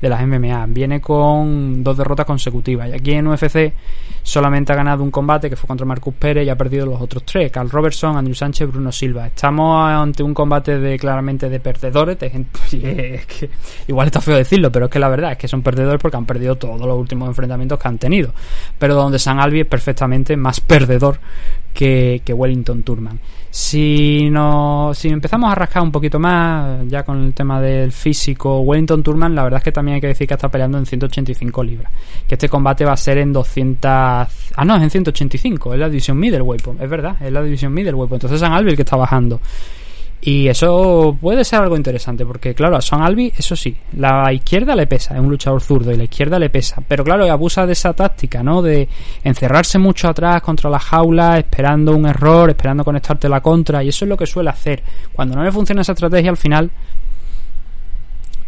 de 0.01 0.09
las 0.09 0.27
MMA. 0.27 0.65
Viene 0.69 1.03
con 1.03 1.85
dos 1.85 1.99
derrotas 1.99 2.25
consecutivas. 2.25 2.89
Y 2.89 2.93
aquí 2.93 3.13
en 3.13 3.27
UFC 3.27 3.75
solamente 4.23 4.73
ha 4.73 4.77
ganado 4.77 5.03
un 5.03 5.11
combate 5.11 5.49
que 5.49 5.57
fue 5.57 5.67
contra 5.67 5.87
Marcus 5.87 6.15
Pérez 6.15 6.47
y 6.47 6.51
ha 6.51 6.57
perdido 6.57 6.85
los 6.85 7.01
otros 7.01 7.25
tres, 7.25 7.51
Carl 7.51 7.71
Robertson, 7.71 8.17
Andrew 8.17 8.35
Sánchez, 8.35 8.71
Bruno 8.71 8.93
Silva. 8.93 9.27
Estamos 9.27 9.91
ante 9.91 10.23
un 10.23 10.35
combate 10.35 10.79
de 10.79 10.99
claramente 10.99 11.49
de 11.49 11.61
perdedores, 11.61 12.19
de 12.19 12.31
que, 12.71 13.51
igual 13.87 14.07
está 14.07 14.21
feo 14.21 14.37
decirlo, 14.37 14.71
pero 14.71 14.87
es 14.87 14.91
que 14.91 14.99
la 14.99 15.09
verdad 15.09 15.33
es 15.33 15.39
que 15.39 15.49
son 15.49 15.63
perdedores 15.63 16.01
porque 16.01 16.17
han 16.17 16.27
perdido 16.27 16.57
todos 16.57 16.81
los 16.81 16.99
últimos 16.99 17.29
enfrentamientos 17.29 17.79
que 17.79 17.89
han 17.89 17.99
tenido. 17.99 18.33
Pero 18.79 18.95
donde 18.95 19.18
San 19.19 19.41
Albi 19.41 19.61
es 19.61 19.67
perfectamente 19.67 20.37
más 20.37 20.61
perdedor 20.61 21.19
que, 21.73 22.23
Wellington 22.29 22.83
Turman. 22.83 23.21
Si, 23.51 24.29
no, 24.31 24.93
si 24.95 25.09
empezamos 25.09 25.51
a 25.51 25.55
rascar 25.55 25.83
un 25.83 25.93
poquito 25.93 26.19
más, 26.19 26.87
ya 26.87 27.03
con 27.03 27.25
el 27.25 27.33
tema 27.33 27.61
del 27.61 27.93
físico, 27.93 28.61
Wellington 28.61 29.03
Turman, 29.03 29.35
la 29.35 29.45
verdad 29.45 29.59
es 29.59 29.65
que 29.65 29.73
también 29.73 29.97
hay 29.97 30.01
que 30.01 30.09
decir 30.09 30.27
que 30.27 30.35
está 30.35 30.49
peleando 30.49 30.79
en 30.79 30.87
185 30.87 31.63
libras. 31.63 31.93
Que 32.27 32.35
este 32.35 32.49
combate 32.49 32.85
va 32.85 32.93
a 32.93 32.97
ser 32.97 33.19
en 33.19 33.33
200. 33.33 33.81
Ah, 33.83 34.65
no, 34.65 34.77
es 34.77 34.83
en 34.83 34.91
185, 34.91 35.75
es 35.75 35.81
la 35.81 35.89
división 35.89 36.19
middleweight, 36.19 36.67
es 36.81 36.91
verdad, 36.91 37.17
es 37.21 37.33
la 37.33 37.43
división 37.43 37.73
middleweight. 37.73 38.13
Entonces 38.13 38.41
San 38.41 38.53
Albi 38.53 38.71
el 38.71 38.77
que 38.77 38.83
está 38.83 38.97
bajando. 38.97 39.41
Y 40.21 40.49
eso 40.49 41.17
puede 41.21 41.45
ser 41.45 41.61
algo 41.61 41.77
interesante, 41.77 42.27
porque 42.27 42.53
claro, 42.53 42.77
a 42.77 42.81
Son 42.81 43.03
Albi, 43.03 43.33
eso 43.37 43.55
sí, 43.55 43.77
la 43.97 44.33
izquierda 44.33 44.75
le 44.75 44.89
pesa, 44.89 45.15
es 45.15 45.21
un 45.21 45.31
luchador 45.31 45.61
zurdo 45.61 45.93
y 45.93 45.97
la 45.97 46.05
izquierda 46.05 46.41
le 46.41 46.51
pesa. 46.51 46.83
Pero 46.87 47.05
claro, 47.05 47.31
abusa 47.31 47.65
de 47.67 47.73
esa 47.73 47.93
táctica, 47.93 48.43
¿no? 48.43 48.61
De 48.61 48.89
encerrarse 49.23 49.79
mucho 49.79 50.09
atrás 50.09 50.43
contra 50.43 50.69
la 50.69 50.81
jaula, 50.81 51.39
esperando 51.39 51.95
un 51.95 52.07
error, 52.07 52.51
esperando 52.51 52.85
conectarte 52.85 53.29
la 53.29 53.41
contra, 53.41 53.85
y 53.85 53.89
eso 53.89 54.05
es 54.05 54.09
lo 54.09 54.17
que 54.17 54.27
suele 54.27 54.51
hacer. 54.51 54.83
Cuando 55.13 55.37
no 55.37 55.45
le 55.45 55.53
funciona 55.53 55.83
esa 55.83 55.93
estrategia, 55.93 56.31
al 56.31 56.37
final 56.37 56.71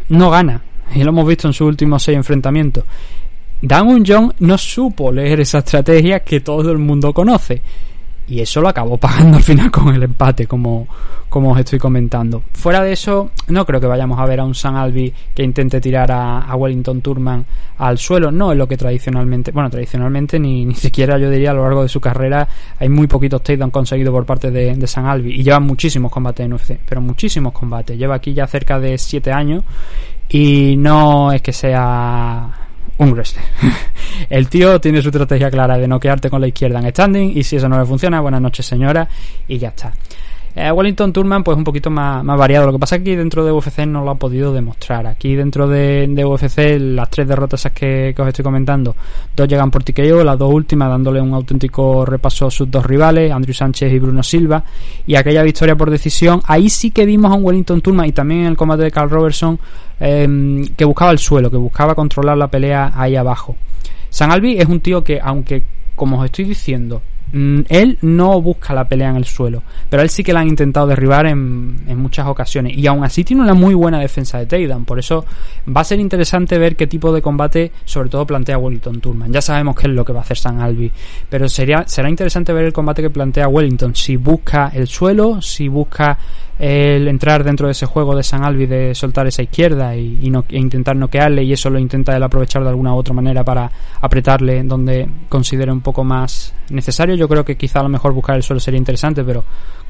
no 0.08 0.30
gana. 0.30 0.62
Y 0.92 1.04
lo 1.04 1.10
hemos 1.10 1.26
visto 1.26 1.46
en 1.46 1.52
sus 1.52 1.68
últimos 1.68 2.02
seis 2.02 2.16
enfrentamientos. 2.16 2.82
Dan 3.62 4.04
Jong 4.04 4.32
no 4.40 4.58
supo 4.58 5.12
leer 5.12 5.40
esa 5.40 5.58
estrategia 5.58 6.20
que 6.20 6.40
todo 6.40 6.72
el 6.72 6.78
mundo 6.78 7.12
conoce 7.12 7.62
y 8.30 8.40
eso 8.40 8.60
lo 8.60 8.68
acabó 8.68 8.96
pagando 8.98 9.36
al 9.36 9.42
final 9.42 9.70
con 9.70 9.94
el 9.94 10.02
empate, 10.04 10.46
como, 10.46 10.86
como 11.28 11.52
os 11.52 11.58
estoy 11.58 11.78
comentando. 11.78 12.42
Fuera 12.52 12.82
de 12.82 12.92
eso, 12.92 13.30
no 13.48 13.66
creo 13.66 13.80
que 13.80 13.88
vayamos 13.88 14.18
a 14.18 14.24
ver 14.24 14.40
a 14.40 14.44
un 14.44 14.54
San 14.54 14.76
Albi 14.76 15.12
que 15.34 15.42
intente 15.42 15.80
tirar 15.80 16.10
a, 16.12 16.54
Wellington 16.54 17.00
Turman 17.00 17.44
al 17.78 17.98
suelo. 17.98 18.30
No 18.30 18.52
es 18.52 18.58
lo 18.58 18.68
que 18.68 18.76
tradicionalmente, 18.76 19.50
bueno, 19.50 19.68
tradicionalmente 19.68 20.38
ni, 20.38 20.64
ni 20.64 20.74
siquiera 20.74 21.18
yo 21.18 21.28
diría 21.28 21.50
a 21.50 21.54
lo 21.54 21.64
largo 21.64 21.82
de 21.82 21.88
su 21.88 22.00
carrera 22.00 22.46
hay 22.78 22.88
muy 22.88 23.06
poquitos 23.06 23.42
takedowns 23.42 23.72
conseguidos 23.72 24.12
por 24.12 24.24
parte 24.24 24.50
de, 24.50 24.76
de 24.76 24.86
San 24.86 25.06
Albi 25.06 25.32
y 25.32 25.42
lleva 25.42 25.58
muchísimos 25.58 26.12
combates 26.12 26.46
en 26.46 26.52
UFC, 26.52 26.78
pero 26.88 27.00
muchísimos 27.00 27.52
combates. 27.52 27.98
Lleva 27.98 28.14
aquí 28.14 28.32
ya 28.32 28.46
cerca 28.46 28.78
de 28.78 28.96
7 28.96 29.32
años 29.32 29.64
y 30.28 30.76
no 30.76 31.32
es 31.32 31.42
que 31.42 31.52
sea 31.52 32.59
un 33.00 33.12
wrestler. 33.12 33.44
el 34.30 34.48
tío 34.48 34.80
tiene 34.80 35.02
su 35.02 35.08
estrategia 35.08 35.50
clara 35.50 35.78
de 35.78 35.88
noquearte 35.88 36.28
con 36.30 36.40
la 36.40 36.48
izquierda 36.48 36.78
en 36.78 36.90
standing 36.90 37.36
y 37.36 37.42
si 37.42 37.56
eso 37.56 37.68
no 37.68 37.78
le 37.78 37.86
funciona, 37.86 38.20
buenas 38.20 38.40
noches 38.40 38.66
señora 38.66 39.08
y 39.48 39.58
ya 39.58 39.68
está. 39.68 39.92
Eh, 40.54 40.70
Wellington 40.72 41.12
Turman 41.12 41.44
pues 41.44 41.56
un 41.56 41.64
poquito 41.64 41.90
más, 41.90 42.24
variado. 42.24 42.66
Lo 42.66 42.72
que 42.72 42.78
pasa 42.78 42.96
es 42.96 43.02
que 43.02 43.10
aquí 43.10 43.16
dentro 43.16 43.44
de 43.44 43.52
UFC 43.52 43.86
no 43.86 44.04
lo 44.04 44.10
ha 44.10 44.14
podido 44.16 44.52
demostrar. 44.52 45.06
Aquí 45.06 45.36
dentro 45.36 45.68
de, 45.68 46.08
UFC 46.24 46.78
las 46.78 47.08
tres 47.08 47.28
derrotas 47.28 47.70
que, 47.72 48.12
que, 48.14 48.22
os 48.22 48.28
estoy 48.28 48.42
comentando, 48.42 48.96
dos 49.36 49.48
llegan 49.48 49.70
por 49.70 49.84
TKO, 49.84 50.24
las 50.24 50.38
dos 50.38 50.52
últimas 50.52 50.88
dándole 50.88 51.20
un 51.20 51.34
auténtico 51.34 52.04
repaso 52.04 52.46
a 52.46 52.50
sus 52.50 52.70
dos 52.70 52.84
rivales, 52.84 53.30
Andrew 53.32 53.54
Sánchez 53.54 53.92
y 53.92 53.98
Bruno 53.98 54.22
Silva. 54.22 54.64
Y 55.06 55.14
aquella 55.14 55.42
victoria 55.42 55.76
por 55.76 55.90
decisión, 55.90 56.40
ahí 56.46 56.68
sí 56.68 56.90
que 56.90 57.06
vimos 57.06 57.30
a 57.30 57.34
un 57.34 57.44
Wellington 57.44 57.80
Turman 57.80 58.06
y 58.06 58.12
también 58.12 58.40
en 58.40 58.46
el 58.48 58.56
combate 58.56 58.82
de 58.82 58.90
Carl 58.90 59.08
Robertson 59.08 59.58
em, 60.00 60.66
que 60.76 60.84
buscaba 60.84 61.12
el 61.12 61.18
suelo, 61.18 61.50
que 61.50 61.56
buscaba 61.56 61.94
controlar 61.94 62.36
la 62.36 62.48
pelea 62.48 62.92
ahí 62.94 63.14
abajo. 63.14 63.56
San 64.08 64.32
Albi 64.32 64.58
es 64.58 64.66
un 64.66 64.80
tío 64.80 65.04
que, 65.04 65.20
aunque 65.22 65.62
como 65.94 66.18
os 66.18 66.24
estoy 66.24 66.46
diciendo, 66.46 67.02
él 67.32 67.98
no 68.02 68.40
busca 68.40 68.74
la 68.74 68.88
pelea 68.88 69.10
en 69.10 69.16
el 69.16 69.24
suelo, 69.24 69.62
pero 69.88 70.02
él 70.02 70.10
sí 70.10 70.22
que 70.22 70.32
la 70.32 70.40
han 70.40 70.48
intentado 70.48 70.86
derribar 70.86 71.26
en, 71.26 71.76
en, 71.86 71.98
muchas 71.98 72.26
ocasiones 72.26 72.76
y 72.76 72.86
aún 72.86 73.04
así 73.04 73.22
tiene 73.24 73.42
una 73.42 73.54
muy 73.54 73.74
buena 73.74 74.00
defensa 74.00 74.38
de 74.38 74.46
takedown, 74.46 74.84
por 74.84 74.98
eso 74.98 75.24
va 75.68 75.82
a 75.82 75.84
ser 75.84 76.00
interesante 76.00 76.58
ver 76.58 76.76
qué 76.76 76.86
tipo 76.86 77.12
de 77.12 77.22
combate 77.22 77.72
sobre 77.84 78.08
todo 78.08 78.26
plantea 78.26 78.58
Wellington 78.58 79.00
Turman. 79.00 79.32
Ya 79.32 79.42
sabemos 79.42 79.76
qué 79.76 79.88
es 79.88 79.94
lo 79.94 80.04
que 80.04 80.12
va 80.12 80.20
a 80.20 80.22
hacer 80.22 80.36
San 80.36 80.60
Albi, 80.60 80.90
pero 81.28 81.48
sería 81.48 81.84
será 81.86 82.08
interesante 82.08 82.52
ver 82.52 82.64
el 82.64 82.72
combate 82.72 83.02
que 83.02 83.10
plantea 83.10 83.48
Wellington, 83.48 83.94
si 83.94 84.16
busca 84.16 84.70
el 84.74 84.86
suelo, 84.86 85.40
si 85.40 85.68
busca 85.68 86.18
el 86.60 87.08
entrar 87.08 87.42
dentro 87.42 87.66
de 87.66 87.72
ese 87.72 87.86
juego 87.86 88.14
de 88.14 88.22
San 88.22 88.44
Albi 88.44 88.66
de 88.66 88.94
soltar 88.94 89.26
esa 89.26 89.42
izquierda 89.42 89.96
y, 89.96 90.28
no, 90.30 90.44
e 90.46 90.58
intentar 90.58 90.94
noquearle 90.94 91.42
y 91.42 91.54
eso 91.54 91.70
lo 91.70 91.78
intenta 91.78 92.14
él 92.14 92.22
aprovechar 92.22 92.62
de 92.62 92.68
alguna 92.68 92.94
u 92.94 92.98
otra 92.98 93.14
manera 93.14 93.42
para 93.42 93.70
apretarle 93.98 94.62
donde 94.64 95.08
considere 95.30 95.72
un 95.72 95.80
poco 95.80 96.04
más 96.04 96.54
necesario. 96.68 97.14
Yo 97.14 97.28
creo 97.28 97.46
que 97.46 97.56
quizá 97.56 97.80
a 97.80 97.84
lo 97.84 97.88
mejor 97.88 98.12
buscar 98.12 98.36
el 98.36 98.42
suelo 98.42 98.60
sería 98.60 98.76
interesante, 98.76 99.24
pero 99.24 99.42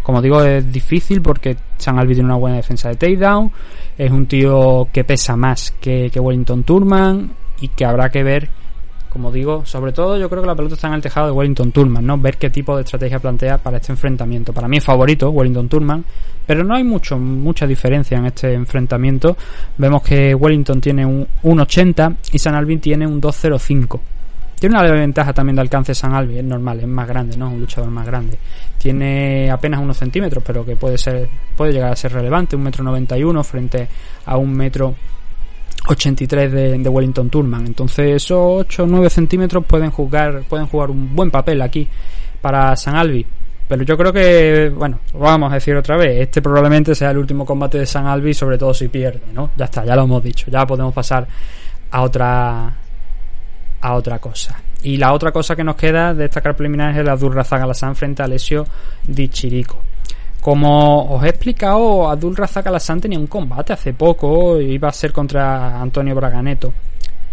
como 0.05 0.23
digo 0.23 0.45
es 0.45 0.73
difícil 0.73 1.21
porque 1.21 1.57
San 1.77 1.99
Albi 1.99 2.15
tiene 2.15 2.29
una 2.29 2.39
buena 2.39 2.57
defensa 2.57 2.89
de 2.89 2.95
takedown, 2.95 3.51
es 3.99 4.11
un 4.13 4.27
tío 4.27 4.87
que 4.93 5.03
pesa 5.03 5.35
más 5.35 5.73
que, 5.73 6.09
que 6.09 6.21
Wellington 6.21 6.63
Turman 6.63 7.33
y 7.61 7.69
que 7.69 7.85
habrá 7.85 8.11
que 8.11 8.23
ver 8.23 8.60
como 9.11 9.33
digo, 9.33 9.67
sobre 9.67 9.93
todo 9.93 10.17
yo 10.17 10.31
creo 10.31 10.41
que 10.41 10.49
la 10.49 10.55
pelota 10.55 10.77
está 10.77 10.87
en 10.87 10.95
el 10.95 11.03
tejado 11.03 11.27
de 11.27 11.33
Wellington 11.33 11.73
Turman, 11.73 12.07
¿no? 12.07 12.17
Ver 12.17 12.39
qué 12.39 12.49
tipo 12.49 12.77
de 12.77 12.83
estrategia 12.83 13.19
plantea 13.19 13.59
para 13.59 13.79
este 13.79 13.93
enfrentamiento. 13.93 14.53
Para 14.53 14.69
mí 14.69 14.77
es 14.77 14.85
favorito 14.85 15.31
Wellington 15.31 15.69
Turman, 15.69 16.05
pero 16.47 16.63
no 16.63 16.77
hay 16.77 16.85
mucho, 16.85 17.19
mucha 17.19 17.67
diferencia 17.67 18.17
en 18.17 18.27
este 18.27 18.55
enfrentamiento. 18.55 19.37
Vemos 19.77 20.03
que 20.03 20.33
Wellington 20.35 20.81
tiene 20.81 21.05
un 21.05 21.27
1.80 21.43 22.17
y 22.33 22.39
San 22.39 22.55
Alvin 22.55 22.81
tiene 22.81 23.07
un 23.07 23.21
2.05. 23.21 24.01
Tiene 24.61 24.77
una 24.77 24.85
leve 24.85 25.01
ventaja 25.01 25.33
también 25.33 25.57
de 25.57 25.63
alcance 25.63 25.95
San 25.95 26.15
Alvin, 26.15 26.39
es 26.39 26.45
normal, 26.45 26.79
es 26.81 26.87
más 26.87 27.09
grande, 27.09 27.37
¿no? 27.37 27.49
Es 27.49 27.55
un 27.55 27.61
luchador 27.61 27.91
más 27.91 28.07
grande. 28.07 28.39
Tiene 28.79 29.51
apenas 29.51 29.81
unos 29.81 29.97
centímetros, 29.97 30.45
pero 30.47 30.65
que 30.65 30.77
puede 30.77 30.99
ser, 30.99 31.29
puede 31.57 31.73
llegar 31.73 31.91
a 31.91 31.97
ser 31.97 32.13
relevante, 32.13 32.57
un 32.57 32.63
metro 32.63 32.85
91 32.85 33.43
frente 33.43 33.89
a 34.27 34.37
un 34.37 34.53
metro 34.53 34.95
83 35.91 36.53
de, 36.53 36.89
Wellington 36.89 37.29
Turman. 37.29 37.67
Entonces 37.67 38.23
esos 38.23 38.39
8 38.41 38.85
o 38.85 38.87
9 38.87 39.11
centímetros 39.11 39.65
pueden 39.65 39.91
jugar, 39.91 40.43
pueden 40.49 40.67
jugar 40.67 40.91
un 40.91 41.15
buen 41.15 41.31
papel 41.31 41.61
aquí 41.63 41.89
para 42.41 42.77
San 42.77 42.97
Albi. 42.97 43.27
Pero 43.69 43.85
yo 43.85 43.97
creo 43.97 44.13
que, 44.13 44.73
bueno, 44.75 45.01
vamos 45.15 45.51
a 45.53 45.55
decir 45.55 45.77
otra 45.77 45.97
vez, 45.97 46.21
este 46.21 46.43
probablemente 46.43 46.95
sea 46.95 47.11
el 47.11 47.19
último 47.19 47.45
combate 47.45 47.79
de 47.79 47.87
San 47.87 48.07
Albi, 48.07 48.35
sobre 48.35 48.59
todo 48.59 48.75
si 48.75 48.89
pierde, 48.89 49.33
¿no? 49.33 49.51
Ya 49.57 49.67
está, 49.67 49.85
ya 49.85 49.95
lo 49.95 50.03
hemos 50.03 50.23
dicho, 50.23 50.51
ya 50.51 50.67
podemos 50.67 50.93
pasar 50.93 51.27
a 51.91 52.03
otra 52.03 52.73
a 53.81 53.95
otra 53.95 54.19
cosa. 54.19 54.61
Y 54.83 54.97
la 54.97 55.13
otra 55.13 55.31
cosa 55.31 55.55
que 55.55 55.65
nos 55.65 55.77
queda 55.77 56.15
de 56.15 56.25
destacar 56.25 56.57
preliminar 56.57 56.93
es 56.93 56.99
el 56.99 57.09
Abdul 57.09 57.35
Razak 57.35 57.95
frente 57.95 58.23
a 58.23 58.25
Alessio 58.25 58.67
Di 59.07 59.29
Chirico. 59.29 59.90
Como 60.41 61.17
os 61.17 61.23
he 61.23 61.29
explicado, 61.29 62.09
Abdul 62.09 62.35
Razak 62.35 62.67
tenía 63.01 63.19
un 63.19 63.27
combate 63.27 63.75
hace 63.75 63.93
poco, 63.93 64.59
iba 64.59 64.89
a 64.89 64.93
ser 64.93 65.13
contra 65.13 65.79
Antonio 65.79 66.15
Braganeto, 66.15 66.73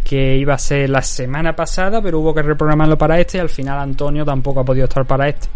que 0.03 0.36
iba 0.36 0.53
a 0.53 0.58
ser 0.58 0.89
la 0.89 1.01
semana 1.01 1.55
pasada, 1.55 2.01
pero 2.01 2.20
hubo 2.20 2.34
que 2.34 2.41
reprogramarlo 2.41 2.97
para 2.97 3.18
este 3.18 3.38
y 3.38 3.41
al 3.41 3.49
final 3.49 3.80
Antonio 3.80 4.26
tampoco 4.26 4.60
ha 4.60 4.66
podido 4.66 4.86
estar 4.86 5.05
para 5.05 5.30
este. 5.30 5.47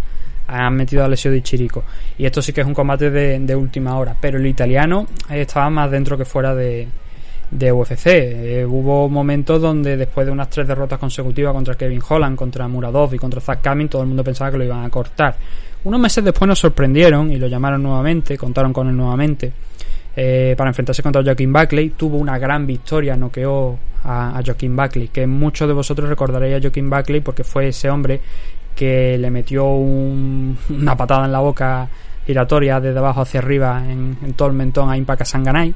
han 0.48 0.76
metido 0.76 1.02
a 1.02 1.06
Alessio 1.06 1.30
Di 1.30 1.42
Chirico. 1.42 1.84
Y 2.18 2.26
esto 2.26 2.42
sí 2.42 2.54
que 2.54 2.62
es 2.62 2.68
un 2.68 2.74
combate 2.74 3.10
de, 3.10 3.56
última 3.56 3.98
hora. 3.98 4.16
Pero 4.20 4.38
el 4.38 4.48
italiano 4.48 5.06
estaba 5.30 5.70
más 5.70 5.92
dentro 5.92 6.18
que 6.18 6.26
fuera 6.26 6.56
de, 6.56 6.88
UFC. 7.52 8.08
Eh, 8.08 8.66
hubo 8.66 9.10
momentos 9.10 9.62
donde 9.62 9.98
después 9.98 10.26
de 10.26 10.32
unas 10.32 10.50
tres 10.50 10.68
derrotas 10.68 11.00
consecutivas 11.00 11.54
contra 11.54 11.76
Kevin 11.76 12.02
Holland, 12.08 12.38
contra 12.38 12.68
Muradov 12.70 13.14
y 13.14 13.18
contra 13.18 13.42
Zach 13.42 13.62
Kamin, 13.62 13.90
todo 13.90 14.04
el 14.04 14.08
mundo 14.08 14.24
pensaba 14.24 14.52
que 14.52 14.58
lo 14.58 14.64
iban 14.64 14.86
a 14.86 14.90
cortar. 14.90 15.36
Unos 15.84 16.00
meses 16.00 16.24
después 16.24 16.48
nos 16.48 16.60
sorprendieron 16.60 17.32
y 17.32 17.38
lo 17.38 17.48
llamaron 17.48 17.82
nuevamente, 17.82 18.38
contaron 18.38 18.72
con 18.72 18.88
él 18.88 18.96
nuevamente. 18.96 19.52
Eh, 20.14 20.56
para 20.58 20.70
enfrentarse 20.70 21.02
contra 21.02 21.24
Joaquín 21.24 21.54
Buckley. 21.54 21.92
Tuvo 21.92 22.18
una 22.18 22.38
gran 22.38 22.68
victoria, 22.68 23.16
noqueó 23.16 23.78
a, 24.04 24.38
a 24.38 24.44
Joaquín 24.44 24.76
Buckley, 24.76 25.08
que 25.08 25.26
muchos 25.26 25.68
de 25.68 25.74
vosotros 25.74 26.10
recordaréis 26.10 26.58
a 26.58 26.62
Joaquín 26.62 26.90
Buckley 26.90 27.22
porque 27.22 27.46
fue 27.46 27.70
ese 27.70 27.90
hombre 27.90 28.20
que 28.76 29.18
le 29.18 29.30
metió 29.30 29.66
un, 29.66 30.58
una 30.70 30.98
patada 30.98 31.26
en 31.26 31.32
la 31.32 31.40
boca 31.40 31.88
giratoria 32.26 32.80
desde 32.80 33.00
abajo 33.00 33.22
hacia 33.22 33.40
arriba 33.40 33.84
en, 33.88 34.34
todo 34.36 34.50
el 34.50 34.54
mentón 34.54 34.90
a 34.90 34.98
Impaka 34.98 35.26
Sanganay. 35.26 35.74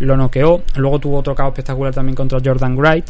Lo 0.00 0.16
noqueó. 0.16 0.62
Luego 0.76 0.98
tuvo 0.98 1.18
otro 1.18 1.34
caos 1.34 1.50
espectacular 1.50 1.94
también 1.94 2.16
contra 2.16 2.38
Jordan 2.44 2.76
Wright. 2.76 3.06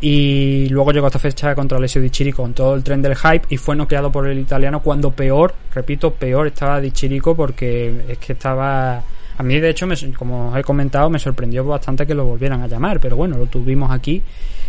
Y 0.00 0.68
luego 0.68 0.92
llegó 0.92 1.08
esta 1.08 1.18
fecha 1.18 1.54
contra 1.54 1.78
Alessio 1.78 2.00
Di 2.00 2.10
Chirico 2.10 2.42
con 2.42 2.54
todo 2.54 2.74
el 2.74 2.84
tren 2.84 3.02
del 3.02 3.16
hype 3.16 3.46
y 3.48 3.56
fue 3.56 3.74
noqueado 3.74 4.12
por 4.12 4.28
el 4.28 4.38
italiano 4.38 4.80
cuando 4.80 5.10
peor, 5.10 5.54
repito, 5.74 6.12
peor 6.12 6.46
estaba 6.46 6.80
Di 6.80 6.92
Chirico 6.92 7.34
porque 7.34 8.04
es 8.08 8.18
que 8.18 8.34
estaba... 8.34 9.02
A 9.38 9.42
mí, 9.44 9.60
de 9.60 9.70
hecho, 9.70 9.86
me, 9.86 9.94
como 10.16 10.50
os 10.50 10.56
he 10.56 10.62
comentado, 10.62 11.08
me 11.10 11.18
sorprendió 11.18 11.64
bastante 11.64 12.06
que 12.06 12.14
lo 12.14 12.24
volvieran 12.24 12.60
a 12.62 12.66
llamar, 12.66 12.98
pero 12.98 13.16
bueno, 13.16 13.38
lo 13.38 13.46
tuvimos 13.46 13.90
aquí, 13.92 14.20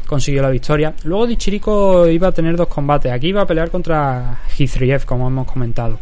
consiguió 0.05 0.43
la 0.43 0.49
victoria. 0.49 0.93
Luego 1.03 1.25
Di 1.25 1.37
Chirico 1.37 2.07
iba 2.07 2.27
a 2.27 2.31
tener 2.31 2.55
dos 2.55 2.67
combates. 2.67 3.11
Aquí 3.11 3.27
iba 3.27 3.41
a 3.41 3.47
pelear 3.47 3.71
contra 3.71 4.41
Hizriev, 4.57 5.05
como 5.05 5.27
hemos 5.27 5.51
comentado 5.51 5.97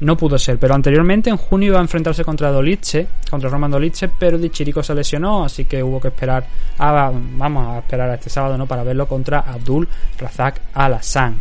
no 0.00 0.16
pudo 0.16 0.38
ser. 0.38 0.58
Pero 0.58 0.74
anteriormente, 0.74 1.30
en 1.30 1.36
junio, 1.36 1.68
iba 1.68 1.78
a 1.78 1.82
enfrentarse 1.82 2.24
contra 2.24 2.50
Dolice, 2.50 3.06
contra 3.30 3.48
Roman 3.48 3.70
Dolice, 3.70 4.10
pero 4.18 4.38
Dichirico 4.38 4.82
se 4.82 4.94
lesionó, 4.94 5.44
así 5.44 5.64
que 5.64 5.82
hubo 5.82 6.00
que 6.00 6.08
esperar 6.08 6.46
a, 6.78 7.10
vamos 7.12 7.68
a 7.68 7.78
esperar 7.78 8.10
a 8.10 8.14
este 8.14 8.30
sábado, 8.30 8.56
¿no? 8.58 8.66
Para 8.66 8.82
verlo 8.82 9.06
contra 9.06 9.40
Abdul 9.40 9.88
Razak 10.18 10.60
Alassane. 10.74 11.36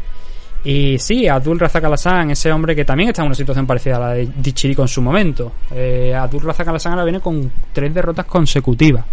Y 0.63 0.97
sí, 0.97 1.27
Abdul 1.27 1.59
Razak 1.59 1.83
Alassane, 1.83 2.33
ese 2.33 2.51
hombre 2.51 2.75
que 2.75 2.85
también 2.85 3.09
está 3.09 3.21
en 3.21 3.27
una 3.27 3.35
situación 3.35 3.67
parecida 3.67 3.97
a 3.97 3.99
la 3.99 4.09
de 4.13 4.27
Dichirico 4.37 4.81
en 4.81 4.87
su 4.87 5.01
momento. 5.01 5.51
Eh, 5.71 6.13
Abdul 6.15 6.41
Razak 6.41 6.67
Alassane 6.67 6.93
ahora 6.93 7.03
viene 7.03 7.19
con 7.19 7.51
tres 7.71 7.93
derrotas 7.93 8.25
consecutivas. 8.25 9.05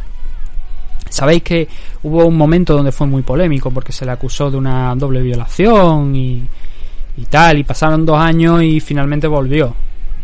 Sabéis 1.11 1.43
que 1.43 1.69
hubo 2.05 2.25
un 2.25 2.39
momento 2.39 2.75
donde 2.75 2.91
fue 2.91 3.07
muy 3.07 3.21
polémico 3.21 3.71
porque 3.71 3.93
se 3.93 4.07
le 4.07 4.13
acusó 4.13 4.51
de 4.51 4.57
una 4.57 4.95
doble 4.95 5.21
violación 5.21 6.17
y, 6.17 6.43
y 7.17 7.25
tal, 7.27 7.59
y 7.59 7.65
pasaron 7.65 8.07
dos 8.07 8.19
años 8.19 8.63
y 8.63 8.81
finalmente 8.81 9.27
volvió. 9.27 9.75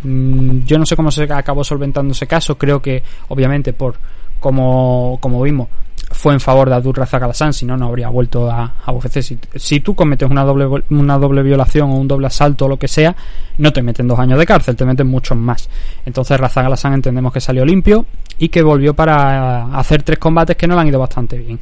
Mm, 0.03 0.61
yo 0.61 0.79
no 0.79 0.87
sé 0.87 0.97
cómo 0.97 1.11
se 1.11 1.25
acabó 1.25 1.65
solventando 1.65 2.13
ese 2.13 2.27
caso, 2.27 2.57
creo 2.57 2.81
que 2.81 3.03
obviamente 3.29 3.73
por 3.73 3.97
como, 4.41 5.19
como 5.21 5.43
vimos 5.43 5.69
fue 6.11 6.33
en 6.33 6.41
favor 6.41 6.69
de 6.69 6.77
Abdul 6.77 6.95
Razak 6.95 7.53
si 7.53 7.67
no, 7.67 7.77
no 7.77 7.87
habría 7.87 8.09
vuelto 8.09 8.51
a, 8.51 8.75
a. 8.85 9.09
Si, 9.21 9.39
si, 9.55 9.81
tú 9.81 9.95
cometes 9.95 10.29
una 10.29 10.45
doble, 10.45 10.83
una 10.91 11.19
doble 11.19 11.43
violación 11.43 11.91
o 11.91 11.97
un 11.97 12.09
doble 12.09 12.29
asalto 12.29 12.65
o 12.65 12.69
lo 12.69 12.79
que 12.79 12.89
sea, 12.89 13.15
no 13.59 13.73
te 13.73 13.83
meten 13.83 14.09
dos 14.09 14.19
años 14.19 14.39
de 14.39 14.47
cárcel, 14.47 14.77
te 14.77 14.85
meten 14.85 15.07
muchos 15.07 15.37
más. 15.37 15.69
Entonces 16.07 16.39
Razak 16.39 16.93
entendemos 16.93 17.33
que 17.33 17.41
salió 17.41 17.65
limpio 17.65 18.07
y 18.39 18.49
que 18.49 18.63
volvió 18.63 18.95
para 18.95 19.65
hacer 19.79 20.03
tres 20.03 20.19
combates 20.19 20.57
que 20.57 20.67
no 20.67 20.75
le 20.75 20.81
han 20.81 20.89
ido 20.89 20.99
bastante 20.99 21.39
bien. 21.39 21.59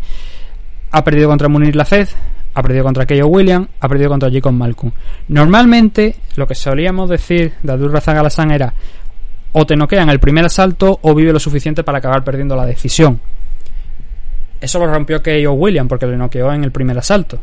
Ha 0.93 1.03
perdido 1.03 1.29
contra 1.29 1.49
Munir 1.49 1.74
Lafez, 1.74 2.14
ha 2.57 2.63
perdido 2.63 2.85
contra 2.85 3.05
Keio 3.05 3.27
Williams, 3.27 3.69
ha 3.81 3.87
perdido 3.87 4.09
contra 4.09 4.31
Jacob 4.31 4.51
Malcolm. 4.51 4.91
Normalmente, 5.29 6.17
lo 6.37 6.47
que 6.47 6.55
solíamos 6.55 7.11
decir 7.11 7.53
de 7.63 7.73
Abdul 7.73 7.93
Razak 7.93 8.17
Alassane 8.17 8.55
era 8.55 8.73
o 9.53 9.67
te 9.67 9.77
noquean 9.77 10.09
el 10.09 10.19
primer 10.19 10.47
asalto 10.47 10.99
o 11.03 11.15
vive 11.15 11.35
lo 11.35 11.39
suficiente 11.39 11.85
para 11.85 11.99
acabar 11.99 12.25
perdiendo 12.25 12.57
la 12.57 12.65
decisión. 12.65 13.21
Eso 14.59 14.79
lo 14.79 14.87
rompió 14.87 15.23
Keio 15.23 15.53
Williams 15.53 15.87
porque 15.87 16.07
le 16.07 16.17
noqueó 16.17 16.51
en 16.51 16.65
el 16.65 16.73
primer 16.73 16.97
asalto. 16.97 17.39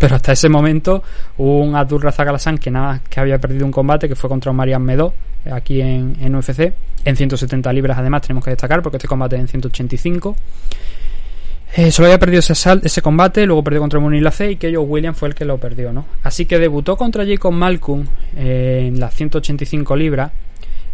Pero 0.00 0.16
hasta 0.16 0.32
ese 0.32 0.48
momento 0.48 1.00
un 1.36 1.76
Abdul 1.76 2.02
Razak 2.02 2.26
Alassane 2.26 2.58
que 2.58 2.72
nada 2.72 3.00
que 3.08 3.20
había 3.20 3.38
perdido 3.38 3.66
un 3.66 3.72
combate 3.72 4.08
que 4.08 4.16
fue 4.16 4.28
contra 4.28 4.52
Marian 4.52 4.82
Medo 4.82 5.14
aquí 5.48 5.80
en, 5.80 6.16
en 6.20 6.34
UFC 6.34 6.72
en 7.04 7.16
170 7.16 7.72
libras 7.72 7.96
además 7.96 8.22
tenemos 8.22 8.42
que 8.42 8.50
destacar 8.50 8.82
porque 8.82 8.96
este 8.96 9.06
combate 9.06 9.36
es 9.36 9.42
en 9.42 9.46
185 9.46 10.34
eh, 11.74 11.90
solo 11.90 12.06
había 12.06 12.18
perdido 12.18 12.40
ese, 12.40 12.52
ese 12.82 13.02
combate, 13.02 13.44
luego 13.46 13.62
perdió 13.62 13.80
contra 13.80 14.00
Munir 14.00 14.22
Lace 14.22 14.52
y 14.52 14.56
que 14.56 14.76
William 14.76 15.14
fue 15.14 15.28
el 15.28 15.34
que 15.34 15.44
lo 15.44 15.58
perdió, 15.58 15.92
¿no? 15.92 16.06
Así 16.22 16.46
que 16.46 16.58
debutó 16.58 16.96
contra 16.96 17.26
Jacob 17.26 17.52
Malcolm 17.52 18.06
eh, 18.36 18.84
en 18.88 19.00
las 19.00 19.14
185 19.14 19.96
libras 19.96 20.32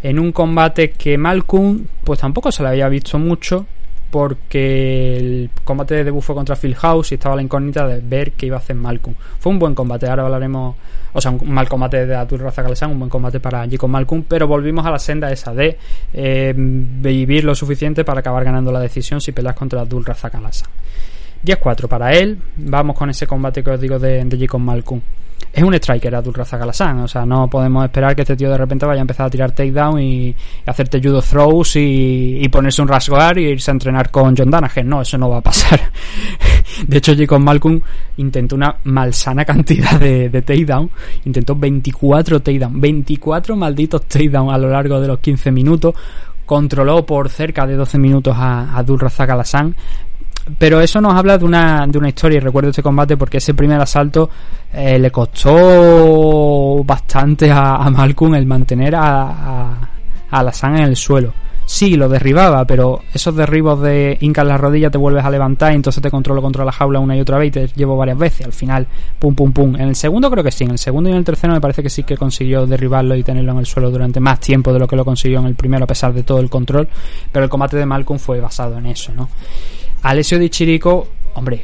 en 0.03 0.19
un 0.19 0.33
combate 0.33 0.91
que 0.91 1.17
Malcolm 1.17 1.87
pues 2.03 2.19
tampoco 2.19 2.51
se 2.51 2.63
le 2.63 2.71
había 2.71 2.89
visto 2.89 3.19
mucho 3.19 3.67
porque 4.13 5.17
el 5.17 5.51
combate 5.65 6.05
de 6.05 6.13
fue 6.21 6.35
contra 6.35 6.55
Phil 6.55 6.75
House 6.75 7.13
y 7.13 7.15
estaba 7.15 7.35
la 7.35 7.41
incógnita 7.41 7.89
de 7.89 8.01
ver 8.01 8.33
qué 8.33 8.45
iba 8.45 8.57
a 8.57 8.59
hacer 8.59 8.77
Malcolm. 8.77 9.17
Fue 9.41 9.51
un 9.51 9.59
buen 9.59 9.75
combate, 9.75 10.07
ahora 10.07 10.25
hablaremos 10.25 10.77
o 11.15 11.21
sea, 11.21 11.31
un 11.31 11.51
mal 11.51 11.67
combate 11.67 12.05
de 12.05 12.15
Artur 12.15 12.43
Razak 12.43 12.67
un 12.89 12.99
buen 12.99 13.09
combate 13.09 13.41
para 13.41 13.67
Jacob 13.67 13.89
Malcolm, 13.89 14.25
pero 14.29 14.47
volvimos 14.47 14.85
a 14.85 14.91
la 14.91 14.99
senda 14.99 15.33
esa 15.33 15.55
de 15.55 15.79
eh, 16.13 16.53
vivir 16.55 17.45
lo 17.45 17.55
suficiente 17.55 18.05
para 18.05 18.21
acabar 18.21 18.45
ganando 18.45 18.71
la 18.71 18.81
decisión 18.81 19.23
si 19.23 19.33
peleas 19.33 19.57
contra 19.57 19.81
Abdul 19.81 20.05
Razak 20.05 20.35
10-4 21.45 21.89
para 21.89 22.13
él, 22.13 22.39
vamos 22.57 22.97
con 22.97 23.11
ese 23.11 23.27
combate 23.27 23.63
que 23.63 23.71
os 23.71 23.81
digo 23.81 23.99
de, 23.99 24.25
de 24.25 24.39
Jacob 24.39 24.61
Malcolm 24.61 25.01
es 25.53 25.63
un 25.63 25.75
striker 25.75 26.15
Abdul 26.15 26.33
Razak 26.33 26.63
O 26.65 27.09
sea, 27.09 27.27
no 27.27 27.49
podemos 27.49 27.85
esperar 27.85 28.17
que 28.17 28.23
este 28.23 28.37
tío 28.37 28.51
de 28.51 28.57
repente 28.57 28.87
vaya 28.87 29.01
a 29.01 29.03
empezar 29.03 29.27
a 29.27 29.31
tirar 29.31 29.53
takedown 29.53 30.01
y, 30.01 30.35
hacerte 30.65 31.01
judo 31.03 31.21
throws 31.21 31.77
y, 31.77 32.39
y, 32.41 32.49
ponerse 32.49 32.81
un 32.81 32.89
rasgar 32.89 33.39
y 33.39 33.49
irse 33.49 33.71
a 33.71 33.73
entrenar 33.73 34.11
con 34.11 34.35
John 34.37 34.51
Danaher. 34.51 34.85
No, 34.85 35.03
eso 35.03 35.19
no 35.19 35.29
va 35.29 35.39
a 35.39 35.41
pasar. 35.43 35.81
de 36.87 36.97
hecho, 36.97 37.15
Jacob 37.15 37.41
Malcolm 37.41 37.81
intentó 38.17 38.57
una 38.57 38.77
malsana 38.85 39.45
cantidad 39.45 40.01
de, 40.01 40.31
takedown. 40.31 40.91
Intentó 41.27 41.55
24 41.55 42.41
takedown. 42.41 42.81
24 42.81 43.55
malditos 43.55 44.07
takedown 44.07 44.51
a 44.51 44.57
lo 44.57 44.71
largo 44.71 45.01
de 45.01 45.09
los 45.09 45.19
15 45.19 45.51
minutos 45.51 45.95
controló 46.47 47.07
por 47.07 47.29
cerca 47.29 47.67
de 47.67 47.77
12 47.77 47.99
minutos 47.99 48.35
a, 48.37 48.73
a 48.73 48.79
Abdul 48.79 48.99
Razak 48.99 49.31
pero 50.59 50.81
eso 50.81 51.01
nos 51.01 51.15
habla 51.15 51.39
de 51.39 51.45
una, 51.45 51.87
de 51.87 51.99
una 51.99 52.09
historia 52.09 52.39
y 52.39 52.41
recuerdo 52.41 52.71
este 52.71 52.83
combate 52.83 53.17
porque 53.17 53.39
ese 53.39 53.55
primer 53.55 53.81
asalto 53.81 54.29
eh, 54.73 54.99
le 54.99 55.11
costó 55.11 56.83
bastante 56.85 57.51
a, 57.51 57.89
Malcolm 57.91 58.35
el 58.35 58.47
mantener 58.47 58.95
a, 58.95 59.23
a, 59.23 59.91
a 60.31 60.43
la 60.43 60.53
sangre 60.53 60.83
en 60.83 60.89
el 60.89 60.97
suelo. 60.97 61.33
Sí, 61.65 61.97
lo 61.97 62.09
derribaba, 62.09 62.65
pero 62.65 63.01
esos 63.15 63.35
derribos 63.35 63.81
de 63.81 64.19
hincas 64.21 64.47
las 64.47 64.61
rodillas 64.61 64.91
te 64.91 64.99
vuelves 64.99 65.25
a 65.25 65.31
levantar 65.31 65.73
y 65.73 65.77
entonces 65.77 66.03
te 66.03 66.11
controlo 66.11 66.43
contra 66.43 66.65
la 66.65 66.73
jaula 66.73 66.99
una 66.99 67.17
y 67.17 67.21
otra 67.21 67.39
vez 67.39 67.49
y 67.49 67.51
te 67.53 67.67
llevo 67.69 67.97
varias 67.97 68.19
veces. 68.19 68.47
Al 68.47 68.53
final, 68.53 68.87
pum, 69.19 69.35
pum, 69.35 69.53
pum. 69.53 69.77
En 69.77 69.89
el 69.89 69.95
segundo 69.95 70.31
creo 70.31 70.43
que 70.43 70.51
sí, 70.51 70.65
en 70.65 70.73
el 70.73 70.79
segundo 70.79 71.09
y 71.09 71.13
en 71.13 71.19
el 71.19 71.25
tercero 71.25 71.53
me 71.53 71.61
parece 71.61 71.83
que 71.83 71.89
sí 71.89 72.03
que 72.03 72.17
consiguió 72.17 72.67
derribarlo 72.67 73.15
y 73.15 73.23
tenerlo 73.23 73.53
en 73.53 73.59
el 73.59 73.67
suelo 73.67 73.91
durante 73.91 74.19
más 74.21 74.41
tiempo 74.41 74.73
de 74.73 74.81
lo 74.81 74.89
que 74.89 74.97
lo 74.97 75.05
consiguió 75.05 75.39
en 75.39 75.47
el 75.47 75.55
primero 75.55 75.85
a 75.85 75.87
pesar 75.87 76.13
de 76.13 76.25
todo 76.25 76.41
el 76.41 76.51
control. 76.51 76.89
Pero 77.31 77.45
el 77.45 77.51
combate 77.51 77.77
de 77.77 77.87
Malcolm 77.87 78.19
fue 78.19 78.41
basado 78.41 78.77
en 78.79 78.87
eso, 78.87 79.13
¿no? 79.15 79.29
Alessio 80.03 80.39
Di 80.39 80.51
Chirico, 80.51 81.09
hombre, 81.35 81.63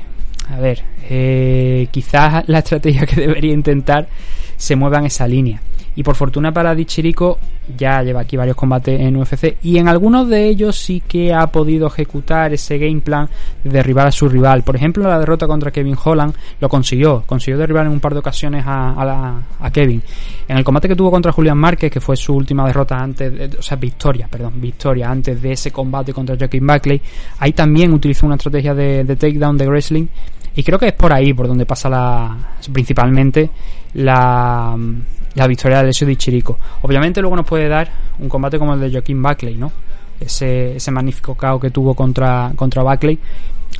a 0.48 0.58
ver, 0.58 0.82
eh, 1.08 1.88
quizás 1.90 2.44
la 2.48 2.58
estrategia 2.58 3.06
que 3.06 3.20
debería 3.20 3.52
intentar 3.52 4.08
se 4.56 4.76
mueva 4.76 4.98
en 4.98 5.06
esa 5.06 5.26
línea. 5.26 5.60
Y 5.98 6.04
por 6.04 6.14
fortuna 6.14 6.52
para 6.52 6.76
Dichirico 6.76 7.40
ya 7.76 8.04
lleva 8.04 8.20
aquí 8.20 8.36
varios 8.36 8.56
combates 8.56 9.00
en 9.00 9.16
UFC 9.16 9.56
y 9.64 9.78
en 9.78 9.88
algunos 9.88 10.28
de 10.28 10.46
ellos 10.46 10.76
sí 10.76 11.02
que 11.04 11.34
ha 11.34 11.48
podido 11.48 11.88
ejecutar 11.88 12.52
ese 12.52 12.78
game 12.78 13.00
plan 13.00 13.28
de 13.64 13.70
derribar 13.70 14.06
a 14.06 14.12
su 14.12 14.28
rival. 14.28 14.62
Por 14.62 14.76
ejemplo, 14.76 15.02
la 15.02 15.18
derrota 15.18 15.48
contra 15.48 15.72
Kevin 15.72 15.96
Holland 16.00 16.34
lo 16.60 16.68
consiguió, 16.68 17.24
consiguió 17.26 17.58
derribar 17.58 17.86
en 17.86 17.90
un 17.90 17.98
par 17.98 18.12
de 18.12 18.20
ocasiones 18.20 18.62
a, 18.64 19.42
Kevin. 19.72 20.00
En 20.46 20.58
el 20.58 20.62
combate 20.62 20.86
que 20.86 20.94
tuvo 20.94 21.10
contra 21.10 21.32
Julián 21.32 21.58
Márquez, 21.58 21.90
que 21.90 22.00
fue 22.00 22.16
su 22.16 22.32
última 22.32 22.64
derrota 22.64 22.96
antes, 22.96 23.58
o 23.58 23.62
sea, 23.62 23.76
victoria, 23.76 24.28
perdón, 24.30 24.52
victoria 24.60 25.10
antes 25.10 25.42
de 25.42 25.50
ese 25.50 25.72
combate 25.72 26.12
contra 26.12 26.36
Joaquin 26.38 26.64
Buckley, 26.64 27.02
ahí 27.40 27.52
también 27.54 27.92
utilizó 27.92 28.24
una 28.24 28.36
estrategia 28.36 28.72
de, 28.72 29.02
de 29.02 29.16
takedown 29.16 29.58
de 29.58 29.66
wrestling 29.66 30.06
y 30.54 30.62
creo 30.62 30.78
que 30.78 30.86
es 30.86 30.94
por 30.94 31.12
ahí 31.12 31.34
por 31.34 31.48
donde 31.48 31.66
pasa 31.66 31.88
la 31.88 32.36
principalmente 32.72 33.50
la 33.94 34.76
la 35.38 35.46
victoria 35.46 35.78
de 35.78 35.84
Alessio 35.84 36.06
Di 36.06 36.16
Chirico. 36.16 36.58
Obviamente 36.82 37.20
luego 37.20 37.36
nos 37.36 37.46
puede 37.46 37.68
dar 37.68 37.88
un 38.18 38.28
combate 38.28 38.58
como 38.58 38.74
el 38.74 38.80
de 38.80 38.90
Joaquín 38.90 39.22
Buckley, 39.22 39.56
¿no? 39.56 39.72
Ese, 40.20 40.76
ese 40.76 40.90
magnífico 40.90 41.34
KO 41.34 41.60
que 41.60 41.70
tuvo 41.70 41.94
contra, 41.94 42.52
contra 42.56 42.82
Buckley 42.82 43.18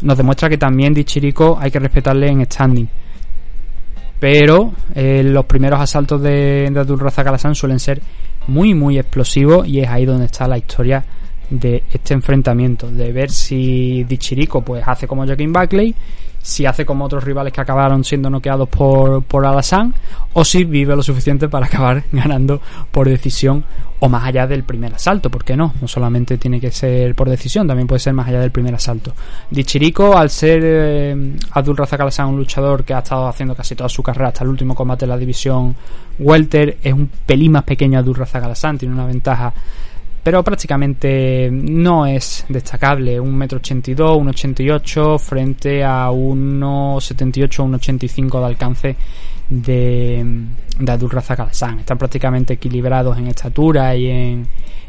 nos 0.03 0.17
demuestra 0.17 0.49
que 0.49 0.59
también 0.59 0.95
Di 0.95 1.05
Chirico 1.05 1.59
hay 1.61 1.71
que 1.71 1.79
respetarle 1.79 2.29
en 2.29 2.45
standing. 2.45 2.89
Pero 4.21 4.73
eh, 4.95 5.23
los 5.25 5.45
primeros 5.45 5.81
asaltos 5.81 6.21
de, 6.23 6.69
de 6.71 6.81
Abdul 6.81 7.01
Razak 7.01 7.55
suelen 7.55 7.79
ser 7.79 8.01
muy 8.49 8.75
muy 8.75 8.99
explosivos 8.99 9.67
y 9.67 9.81
es 9.81 9.89
ahí 9.89 10.05
donde 10.05 10.27
está 10.27 10.49
la 10.49 10.59
historia 10.59 11.05
de 11.51 11.83
este 11.93 12.15
enfrentamiento, 12.15 12.91
de 12.91 13.13
ver 13.13 13.31
si 13.31 14.05
Di 14.05 14.19
Chirico 14.19 14.63
pues 14.63 14.83
hace 14.87 15.07
como 15.07 15.25
Joaquín 15.25 15.53
Buckley 15.53 15.95
si 16.41 16.67
hace 16.67 16.87
como 16.87 17.05
otros 17.05 17.25
rivales 17.25 17.53
que 17.53 17.61
acabaron 17.61 18.05
siendo 18.05 18.31
noqueados 18.31 18.69
por, 18.69 19.23
por 19.23 19.45
Alassane 19.45 19.93
o 20.33 20.45
si 20.45 20.65
vive 20.65 20.95
lo 20.95 21.03
suficiente 21.03 21.49
para 21.49 21.67
acabar 21.67 22.05
ganando 22.13 22.61
por 22.91 23.09
decisión 23.09 23.65
o 24.01 24.09
más 24.09 24.25
allá 24.25 24.47
del 24.47 24.63
primer 24.63 24.95
asalto, 24.95 25.29
¿por 25.29 25.45
qué 25.45 25.57
no? 25.57 25.75
No 25.81 25.89
solamente 25.89 26.39
tiene 26.39 26.61
que 26.61 26.71
ser 26.71 27.15
por 27.15 27.29
decisión, 27.29 27.67
también 27.67 27.89
puede 27.89 27.99
ser 27.99 28.13
más 28.13 28.29
allá 28.29 28.41
del 28.41 28.53
primer 28.53 28.75
asalto. 28.75 29.13
Dichirico, 29.51 30.17
al 30.17 30.31
ser 30.31 30.61
eh, 30.63 31.37
Abdul 31.51 31.77
Razak 31.77 32.01
un 32.29 32.37
luchador 32.37 32.85
que 32.85 32.95
ha 32.95 32.99
estado 32.99 33.27
haciendo 33.27 33.57
casi 33.57 33.75
toda 33.75 33.89
su 33.89 34.03
carrera 34.03 34.29
hasta 34.29 34.45
el 34.45 34.51
último 34.51 34.75
combate 34.75 35.05
en 35.05 35.09
la 35.09 35.17
división 35.17 35.75
Welter, 36.19 36.79
es 36.83 36.93
un 36.93 37.11
pelín 37.27 37.53
más 37.53 37.65
pequeño 37.65 37.99
Abdul 37.99 38.17
Razak 38.17 38.45
Alassane, 38.45 38.79
tiene 38.79 38.95
una 38.95 39.07
ventaja 39.07 39.53
pero 40.29 40.45
prácticamente 40.45 41.49
no 41.51 42.05
es 42.05 42.45
destacable. 42.51 43.19
Un 43.19 43.35
metro 43.35 43.57
ochenta 43.57 43.91
y 43.91 43.95
dos, 43.95 44.15
un 44.19 44.29
ochenta 44.29 44.63
y 44.63 44.69
ocho 44.69 45.19
frente 45.19 45.83
a 45.83 46.11
1,78 46.11 47.61
o 47.61 47.67
1,85 47.67 48.39
de 48.39 48.45
alcance 48.45 48.97
de, 49.49 50.25
de 50.79 50.93
Abdul 50.93 51.11
Razak 51.11 51.41
Al-San. 51.41 51.81
Están 51.81 51.99
prácticamente 51.99 52.55
equilibrados 52.55 53.17
en 53.19 53.29
estatura 53.29 53.95
y 53.95 54.09
en, 54.09 54.47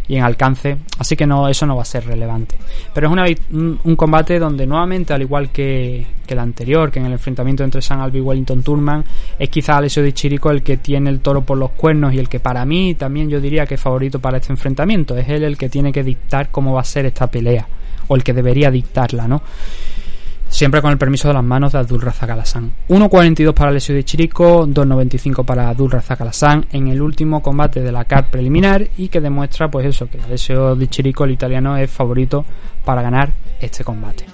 y 0.09 0.15
en 0.15 0.23
alcance, 0.23 0.75
así 0.97 1.15
que 1.15 1.27
no 1.27 1.47
eso 1.47 1.67
no 1.67 1.75
va 1.75 1.83
a 1.83 1.85
ser 1.85 2.05
relevante. 2.05 2.57
Pero 2.93 3.07
es 3.07 3.13
una, 3.13 3.25
un, 3.51 3.79
un, 3.83 3.95
combate 3.95 4.39
donde 4.39 4.65
nuevamente, 4.65 5.13
al 5.13 5.21
igual 5.21 5.51
que, 5.51 6.05
que, 6.25 6.33
el 6.33 6.39
anterior, 6.39 6.91
que 6.91 6.99
en 6.99 7.05
el 7.05 7.13
enfrentamiento 7.13 7.63
entre 7.63 7.81
San 7.81 8.01
Albi 8.01 8.17
y 8.17 8.21
Wellington 8.21 8.63
Turman, 8.63 9.05
es 9.37 9.49
quizá 9.49 9.77
Alessio 9.77 10.01
Di 10.01 10.13
Chirico 10.13 10.49
el 10.49 10.63
que 10.63 10.77
tiene 10.77 11.11
el 11.11 11.19
toro 11.19 11.43
por 11.43 11.59
los 11.59 11.71
cuernos 11.71 12.13
y 12.13 12.17
el 12.17 12.27
que 12.27 12.39
para 12.39 12.65
mí 12.65 12.95
también 12.95 13.29
yo 13.29 13.39
diría 13.39 13.67
que 13.67 13.75
es 13.75 13.81
favorito 13.81 14.19
para 14.19 14.37
este 14.37 14.51
enfrentamiento. 14.51 15.15
Es 15.15 15.29
él 15.29 15.43
el 15.43 15.57
que 15.57 15.69
tiene 15.69 15.91
que 15.91 16.03
dictar 16.03 16.49
cómo 16.49 16.73
va 16.73 16.81
a 16.81 16.85
ser 16.85 17.05
esta 17.05 17.27
pelea, 17.27 17.67
o 18.07 18.15
el 18.15 18.23
que 18.23 18.33
debería 18.33 18.71
dictarla, 18.71 19.27
¿no? 19.27 19.43
Siempre 20.59 20.81
con 20.81 20.91
el 20.91 20.97
permiso 20.97 21.29
de 21.29 21.35
las 21.35 21.43
manos 21.45 21.71
de 21.71 21.79
Abdul 21.79 22.01
Razak 22.01 22.31
Alassane. 22.31 22.71
1.42 22.89 23.53
para 23.53 23.69
Alessio 23.69 23.95
de 23.95 24.03
Chirico, 24.03 24.67
2.95 24.67 25.45
para 25.45 25.69
Abdul 25.69 25.89
Razak 25.89 26.19
Alassane 26.19 26.65
en 26.73 26.89
el 26.89 27.01
último 27.01 27.41
combate 27.41 27.79
de 27.79 27.93
la 27.93 28.03
CAR 28.03 28.29
preliminar 28.29 28.85
y 28.97 29.07
que 29.07 29.21
demuestra 29.21 29.71
pues 29.71 29.85
eso, 29.85 30.09
que 30.09 30.19
Alessio 30.19 30.75
de 30.75 30.89
Chirico, 30.89 31.23
el 31.23 31.31
italiano, 31.31 31.77
es 31.77 31.89
favorito 31.89 32.43
para 32.83 33.01
ganar 33.01 33.31
este 33.61 33.85
combate. 33.85 34.25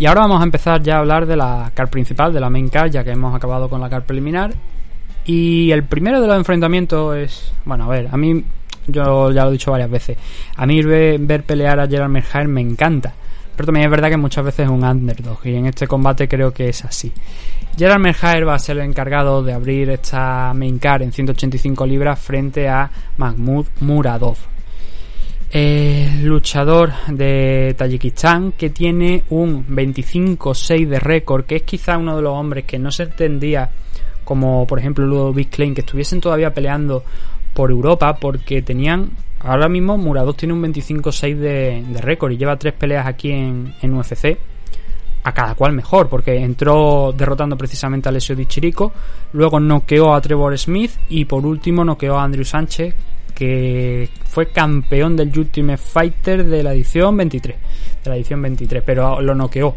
Y 0.00 0.06
ahora 0.06 0.20
vamos 0.20 0.40
a 0.40 0.44
empezar 0.44 0.80
ya 0.80 0.96
a 0.96 0.98
hablar 1.00 1.26
de 1.26 1.36
la 1.36 1.72
car 1.74 1.90
principal, 1.90 2.32
de 2.32 2.38
la 2.38 2.48
main 2.48 2.68
car, 2.68 2.88
ya 2.88 3.02
que 3.02 3.10
hemos 3.10 3.34
acabado 3.34 3.68
con 3.68 3.80
la 3.80 3.90
car 3.90 4.04
preliminar. 4.04 4.52
Y 5.24 5.72
el 5.72 5.82
primero 5.82 6.20
de 6.20 6.28
los 6.28 6.36
enfrentamientos 6.36 7.16
es, 7.16 7.52
bueno, 7.64 7.84
a 7.84 7.88
ver, 7.88 8.08
a 8.10 8.16
mí, 8.16 8.44
yo 8.86 9.32
ya 9.32 9.42
lo 9.42 9.48
he 9.48 9.52
dicho 9.52 9.72
varias 9.72 9.90
veces, 9.90 10.16
a 10.56 10.66
mí 10.66 10.80
ver, 10.82 11.42
pelear 11.42 11.80
a 11.80 12.08
Merhair 12.08 12.46
me 12.46 12.60
encanta. 12.60 13.12
Pero 13.56 13.66
también 13.66 13.86
es 13.86 13.90
verdad 13.90 14.08
que 14.08 14.16
muchas 14.16 14.44
veces 14.44 14.66
es 14.66 14.70
un 14.70 14.84
underdog 14.84 15.44
y 15.44 15.56
en 15.56 15.66
este 15.66 15.88
combate 15.88 16.28
creo 16.28 16.52
que 16.52 16.68
es 16.68 16.84
así. 16.84 17.12
Merhair 17.98 18.46
va 18.46 18.54
a 18.54 18.58
ser 18.60 18.76
el 18.76 18.84
encargado 18.84 19.42
de 19.42 19.52
abrir 19.52 19.90
esta 19.90 20.54
main 20.54 20.78
car 20.78 21.02
en 21.02 21.10
185 21.10 21.84
libras 21.84 22.20
frente 22.20 22.68
a 22.68 22.88
Mahmoud 23.16 23.66
Muradov, 23.80 24.38
eh, 25.50 26.20
luchador 26.22 26.92
de 27.08 27.74
Tayikistán 27.76 28.52
que 28.52 28.70
tiene 28.70 29.24
un 29.30 29.66
25-6 29.66 30.86
de 30.86 31.00
récord, 31.00 31.44
que 31.44 31.56
es 31.56 31.62
quizá 31.62 31.96
uno 31.96 32.16
de 32.16 32.22
los 32.22 32.32
hombres 32.32 32.64
que 32.64 32.78
no 32.78 32.90
se 32.90 33.04
entendía 33.04 33.70
como 34.24 34.66
por 34.66 34.78
ejemplo 34.78 35.06
Ludo 35.06 35.32
Big 35.32 35.48
Klein, 35.48 35.74
que 35.74 35.80
estuviesen 35.80 36.20
todavía 36.20 36.52
peleando 36.52 37.02
por 37.54 37.70
Europa 37.70 38.16
porque 38.16 38.60
tenían 38.60 39.10
ahora 39.40 39.68
mismo 39.68 39.96
Muradov 39.96 40.36
tiene 40.36 40.52
un 40.52 40.62
25-6 40.62 41.36
de, 41.36 42.00
récord 42.00 42.32
y 42.32 42.36
lleva 42.36 42.58
tres 42.58 42.74
peleas 42.74 43.06
aquí 43.06 43.30
en, 43.30 43.74
en 43.80 43.94
UFC 43.94 44.36
a 45.24 45.32
cada 45.32 45.54
cual 45.54 45.72
mejor, 45.72 46.08
porque 46.08 46.36
entró 46.36 47.12
derrotando 47.16 47.56
precisamente 47.56 48.08
a 48.08 48.10
Alessio 48.10 48.36
Di 48.36 48.46
Chirico, 48.46 48.92
luego 49.32 49.60
noqueó 49.60 50.14
a 50.14 50.20
Trevor 50.20 50.56
Smith 50.58 50.92
y 51.08 51.24
por 51.24 51.44
último 51.44 51.84
noqueó 51.84 52.18
a 52.18 52.24
Andrew 52.24 52.44
Sánchez, 52.44 52.94
que 53.38 54.08
fue 54.24 54.48
campeón 54.48 55.14
del 55.14 55.28
Ultimate 55.38 55.78
Fighter 55.78 56.44
de 56.44 56.60
la 56.64 56.72
edición 56.72 57.16
23, 57.16 57.56
de 58.02 58.10
la 58.10 58.16
edición 58.16 58.42
23, 58.42 58.82
pero 58.84 59.22
lo 59.22 59.32
noqueó. 59.32 59.76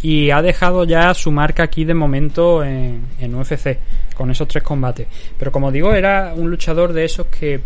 Y 0.00 0.30
ha 0.30 0.40
dejado 0.40 0.84
ya 0.84 1.12
su 1.12 1.30
marca 1.30 1.64
aquí 1.64 1.84
de 1.84 1.92
momento 1.92 2.64
en, 2.64 3.02
en 3.20 3.34
UFC, 3.34 3.78
con 4.14 4.30
esos 4.30 4.48
tres 4.48 4.64
combates. 4.64 5.08
Pero 5.38 5.52
como 5.52 5.70
digo, 5.70 5.92
era 5.92 6.32
un 6.34 6.48
luchador 6.48 6.94
de 6.94 7.04
esos 7.04 7.26
que 7.26 7.60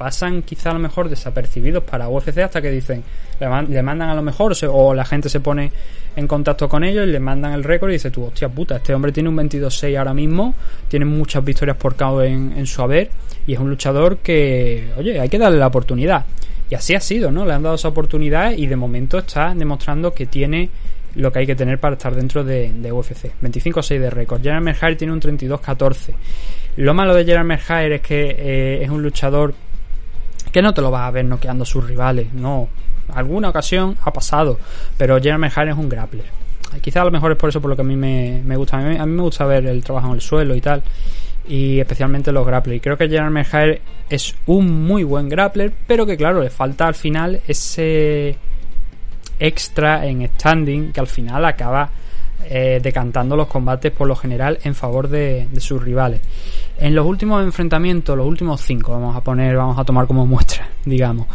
pasan 0.00 0.40
quizá 0.40 0.70
a 0.70 0.72
lo 0.72 0.78
mejor 0.78 1.10
desapercibidos 1.10 1.84
para 1.84 2.08
UFC 2.08 2.38
hasta 2.38 2.62
que 2.62 2.70
dicen, 2.70 3.04
le, 3.38 3.48
man, 3.50 3.66
le 3.68 3.82
mandan 3.82 4.08
a 4.08 4.14
lo 4.14 4.22
mejor, 4.22 4.56
se, 4.56 4.66
o, 4.66 4.94
la 4.94 5.04
gente 5.04 5.28
se 5.28 5.40
pone 5.40 5.70
en 6.16 6.26
contacto 6.26 6.70
con 6.70 6.84
ellos 6.84 7.06
y 7.06 7.10
le 7.10 7.20
mandan 7.20 7.52
el 7.52 7.62
récord 7.62 7.90
y 7.90 7.94
dice 7.94 8.10
tú, 8.10 8.24
hostia 8.24 8.48
puta, 8.48 8.76
este 8.76 8.94
hombre 8.94 9.12
tiene 9.12 9.28
un 9.28 9.36
22-6 9.36 9.98
ahora 9.98 10.14
mismo, 10.14 10.54
tiene 10.88 11.04
muchas 11.04 11.44
victorias 11.44 11.76
por 11.76 11.96
KO 11.96 12.22
en, 12.22 12.54
en 12.56 12.66
su 12.66 12.80
haber 12.80 13.10
y 13.46 13.52
es 13.52 13.60
un 13.60 13.68
luchador 13.68 14.16
que, 14.20 14.90
oye, 14.96 15.20
hay 15.20 15.28
que 15.28 15.38
darle 15.38 15.58
la 15.58 15.66
oportunidad. 15.66 16.24
Y 16.70 16.74
así 16.76 16.94
ha 16.94 17.00
sido, 17.00 17.30
¿no? 17.30 17.44
Le 17.44 17.52
han 17.52 17.62
dado 17.62 17.74
esa 17.74 17.88
oportunidad 17.88 18.52
y 18.52 18.68
de 18.68 18.76
momento 18.76 19.18
está 19.18 19.54
demostrando 19.54 20.14
que 20.14 20.24
tiene 20.24 20.70
lo 21.16 21.30
que 21.30 21.40
hay 21.40 21.46
que 21.46 21.56
tener 21.56 21.78
para 21.78 21.96
estar 21.96 22.14
dentro 22.14 22.42
de, 22.42 22.72
de 22.72 22.90
UFC. 22.90 23.32
25-6 23.42 23.98
de 23.98 24.08
récord. 24.08 24.42
Gerard 24.42 24.62
Merhair 24.62 24.96
tiene 24.96 25.12
un 25.12 25.20
32-14. 25.20 26.14
Lo 26.76 26.94
malo 26.94 27.14
de 27.14 27.26
Gerard 27.26 27.44
Merhair 27.44 27.92
es 27.92 28.00
que 28.00 28.36
eh, 28.38 28.82
es 28.82 28.88
un 28.88 29.02
luchador 29.02 29.52
que 30.52 30.62
no 30.62 30.74
te 30.74 30.80
lo 30.80 30.90
vas 30.90 31.02
a 31.02 31.10
ver 31.10 31.24
noqueando 31.24 31.62
a 31.62 31.66
sus 31.66 31.86
rivales, 31.86 32.32
no. 32.32 32.68
Alguna 33.14 33.48
ocasión 33.48 33.96
ha 34.02 34.12
pasado, 34.12 34.58
pero 34.96 35.20
Gerard 35.20 35.40
Merhair 35.40 35.68
es 35.68 35.76
un 35.76 35.88
grappler. 35.88 36.26
Quizá 36.80 37.02
a 37.02 37.04
lo 37.04 37.10
mejor 37.10 37.32
es 37.32 37.38
por 37.38 37.48
eso 37.48 37.60
por 37.60 37.70
lo 37.70 37.76
que 37.76 37.82
a 37.82 37.84
mí 37.84 37.96
me, 37.96 38.42
me 38.44 38.56
gusta. 38.56 38.78
A 38.78 38.82
mí, 38.82 39.12
me 39.12 39.22
gusta 39.22 39.44
ver 39.44 39.66
el 39.66 39.82
trabajo 39.82 40.08
en 40.08 40.14
el 40.14 40.20
suelo 40.20 40.54
y 40.54 40.60
tal. 40.60 40.82
Y 41.48 41.80
especialmente 41.80 42.30
los 42.30 42.46
grapplers. 42.46 42.80
Creo 42.80 42.96
que 42.96 43.08
Gerard 43.08 43.32
Merhair 43.32 43.80
es 44.08 44.36
un 44.46 44.84
muy 44.84 45.02
buen 45.02 45.28
grappler, 45.28 45.72
pero 45.86 46.06
que 46.06 46.16
claro, 46.16 46.40
le 46.40 46.50
falta 46.50 46.86
al 46.86 46.94
final 46.94 47.40
ese 47.48 48.36
extra 49.40 50.06
en 50.06 50.28
standing 50.28 50.92
que 50.92 51.00
al 51.00 51.06
final 51.06 51.44
acaba 51.44 51.90
eh, 52.44 52.80
decantando 52.82 53.36
los 53.36 53.46
combates 53.48 53.92
por 53.92 54.08
lo 54.08 54.16
general 54.16 54.58
en 54.64 54.74
favor 54.74 55.08
de, 55.08 55.48
sus 55.58 55.82
rivales. 55.82 56.20
En 56.80 56.94
los 56.94 57.04
últimos 57.04 57.44
enfrentamientos, 57.44 58.16
los 58.16 58.26
últimos 58.26 58.62
cinco, 58.62 58.92
vamos 58.92 59.14
a 59.14 59.20
poner, 59.20 59.54
vamos 59.54 59.78
a 59.78 59.84
tomar 59.84 60.06
como 60.06 60.26
muestra, 60.26 60.66
digamos. 60.84 61.26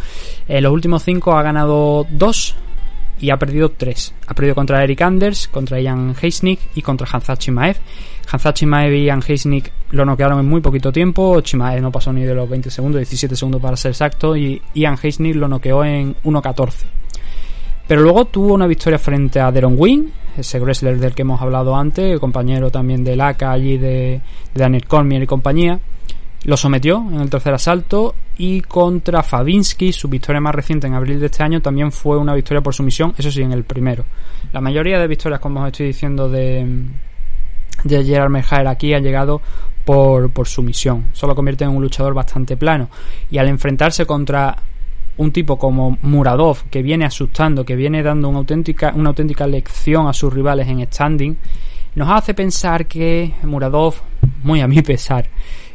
En 0.48 0.62
los 0.64 0.72
últimos 0.72 1.04
cinco 1.04 1.36
ha 1.36 1.42
ganado 1.42 2.04
dos 2.10 2.56
y 3.20 3.30
ha 3.30 3.38
perdido 3.38 3.70
tres. 3.70 4.12
Ha 4.26 4.34
perdido 4.34 4.56
contra 4.56 4.82
Eric 4.82 5.00
Anders, 5.02 5.46
contra 5.46 5.80
Ian 5.80 6.16
Heisnick 6.20 6.58
y 6.74 6.82
contra 6.82 7.06
Hansa 7.10 7.36
Chimaev. 7.36 7.76
Hansa 8.30 8.52
Chimaev 8.52 8.92
y 8.92 9.04
Ian 9.04 9.22
Heisnick 9.26 9.72
lo 9.90 10.04
noquearon 10.04 10.40
en 10.40 10.48
muy 10.48 10.60
poquito 10.60 10.90
tiempo. 10.90 11.40
Chimaev 11.40 11.80
no 11.80 11.92
pasó 11.92 12.12
ni 12.12 12.24
de 12.24 12.34
los 12.34 12.50
20 12.50 12.68
segundos, 12.68 12.98
17 12.98 13.36
segundos 13.36 13.62
para 13.62 13.76
ser 13.76 13.92
exacto. 13.92 14.36
Y 14.36 14.60
Ian 14.74 14.98
Heisnick 15.00 15.36
lo 15.36 15.46
noqueó 15.46 15.84
en 15.84 16.16
1.14. 16.24 16.72
Pero 17.86 18.02
luego 18.02 18.24
tuvo 18.24 18.54
una 18.54 18.66
victoria 18.66 18.98
frente 18.98 19.38
a 19.38 19.52
Deron 19.52 19.76
Wynn, 19.78 20.12
ese 20.38 20.60
wrestler 20.60 20.98
del 20.98 21.14
que 21.14 21.22
hemos 21.22 21.40
hablado 21.40 21.76
antes, 21.76 22.18
compañero 22.20 22.70
también 22.70 23.04
del 23.04 23.20
ACA 23.20 23.52
allí 23.52 23.78
de, 23.78 24.20
de 24.54 24.60
Daniel 24.60 24.86
Cormier 24.86 25.22
y 25.22 25.26
compañía. 25.26 25.80
Lo 26.44 26.56
sometió 26.56 27.04
en 27.10 27.20
el 27.20 27.30
tercer 27.30 27.54
asalto 27.54 28.14
y 28.38 28.60
contra 28.60 29.22
Fabinsky, 29.22 29.92
su 29.92 30.08
victoria 30.08 30.40
más 30.40 30.54
reciente 30.54 30.86
en 30.86 30.94
abril 30.94 31.18
de 31.18 31.26
este 31.26 31.42
año, 31.42 31.60
también 31.60 31.90
fue 31.90 32.18
una 32.18 32.34
victoria 32.34 32.60
por 32.60 32.74
sumisión, 32.74 33.14
eso 33.18 33.30
sí, 33.30 33.42
en 33.42 33.52
el 33.52 33.64
primero. 33.64 34.04
La 34.52 34.60
mayoría 34.60 34.98
de 34.98 35.08
victorias, 35.08 35.40
como 35.40 35.60
os 35.62 35.66
estoy 35.68 35.86
diciendo, 35.86 36.28
de, 36.28 36.84
de 37.82 38.04
Gerard 38.04 38.66
aquí 38.68 38.94
ha 38.94 39.00
llegado 39.00 39.40
por, 39.84 40.30
por 40.30 40.46
sumisión. 40.46 41.06
Solo 41.12 41.34
convierte 41.34 41.64
en 41.64 41.70
un 41.70 41.82
luchador 41.82 42.12
bastante 42.14 42.56
plano. 42.56 42.90
Y 43.30 43.38
al 43.38 43.48
enfrentarse 43.48 44.04
contra 44.04 44.56
un 45.18 45.32
tipo 45.32 45.58
como 45.58 45.98
Muradov, 46.02 46.64
que 46.70 46.82
viene 46.82 47.04
asustando, 47.04 47.64
que 47.64 47.76
viene 47.76 48.02
dando 48.02 48.28
una 48.28 48.38
auténtica, 48.38 48.92
una 48.94 49.10
auténtica 49.10 49.46
lección 49.46 50.06
a 50.06 50.12
sus 50.12 50.32
rivales 50.32 50.68
en 50.68 50.86
standing, 50.86 51.36
nos 51.94 52.10
hace 52.10 52.34
pensar 52.34 52.86
que 52.86 53.32
Muradov, 53.44 53.94
muy 54.42 54.60
a 54.60 54.68
mi 54.68 54.82
pesar, 54.82 55.26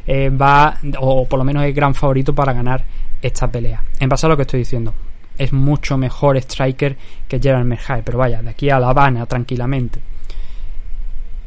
eh, 0.06 0.30
va, 0.30 0.78
o 0.98 1.26
por 1.26 1.38
lo 1.38 1.44
menos 1.44 1.64
es 1.64 1.74
gran 1.74 1.94
favorito 1.94 2.34
para 2.34 2.52
ganar 2.52 2.84
esta 3.20 3.50
pelea. 3.50 3.82
En 3.98 4.08
base 4.08 4.26
a 4.26 4.28
lo 4.28 4.36
que 4.36 4.42
estoy 4.42 4.60
diciendo, 4.60 4.94
es 5.36 5.52
mucho 5.52 5.96
mejor 5.96 6.36
striker 6.36 6.96
que 7.26 7.40
Gerald 7.40 7.66
Merhair, 7.66 8.04
pero 8.04 8.18
vaya, 8.18 8.42
de 8.42 8.50
aquí 8.50 8.70
a 8.70 8.78
La 8.78 8.90
Habana, 8.90 9.26
tranquilamente. 9.26 10.00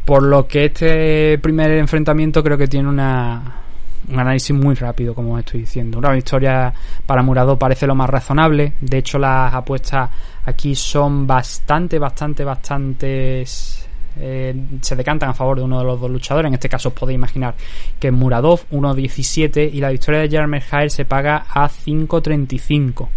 Por 0.04 0.24
lo 0.24 0.48
que 0.48 0.66
este 0.66 1.40
primer 1.40 1.72
enfrentamiento 1.72 2.44
creo 2.44 2.58
que 2.58 2.68
tiene 2.68 2.90
una, 2.90 3.65
un 4.10 4.20
análisis 4.20 4.56
muy 4.56 4.76
rápido, 4.76 5.14
como 5.14 5.38
estoy 5.38 5.62
diciendo. 5.62 5.98
Una 5.98 6.12
victoria 6.12 6.74
para 7.06 7.24
Murado 7.24 7.58
parece 7.58 7.88
lo 7.88 7.96
más 7.96 8.10
razonable. 8.10 8.74
De 8.82 8.98
hecho, 8.98 9.18
las 9.18 9.54
apuestas 9.54 10.10
aquí 10.46 10.76
son 10.76 11.26
bastante, 11.26 12.00
bastante, 12.00 12.44
bastante 12.44 13.46
eh, 14.18 14.56
se 14.82 14.96
decantan 14.96 15.30
a 15.30 15.34
favor 15.34 15.58
de 15.58 15.64
uno 15.64 15.80
de 15.80 15.86
los 15.86 16.00
dos 16.00 16.10
luchadores. 16.10 16.48
En 16.50 16.54
este 16.54 16.70
caso 16.70 16.90
os 16.90 16.96
podéis 16.96 17.16
imaginar 17.16 17.56
que 18.00 18.12
Muradov 18.12 18.62
1.17 18.72 19.70
y 19.74 19.80
la 19.80 19.90
victoria 19.90 20.22
de 20.22 20.30
Jeremy 20.30 20.62
Jair 20.62 20.92
se 20.92 21.06
paga 21.06 21.46
a 21.50 21.68
5.35. 21.70 23.08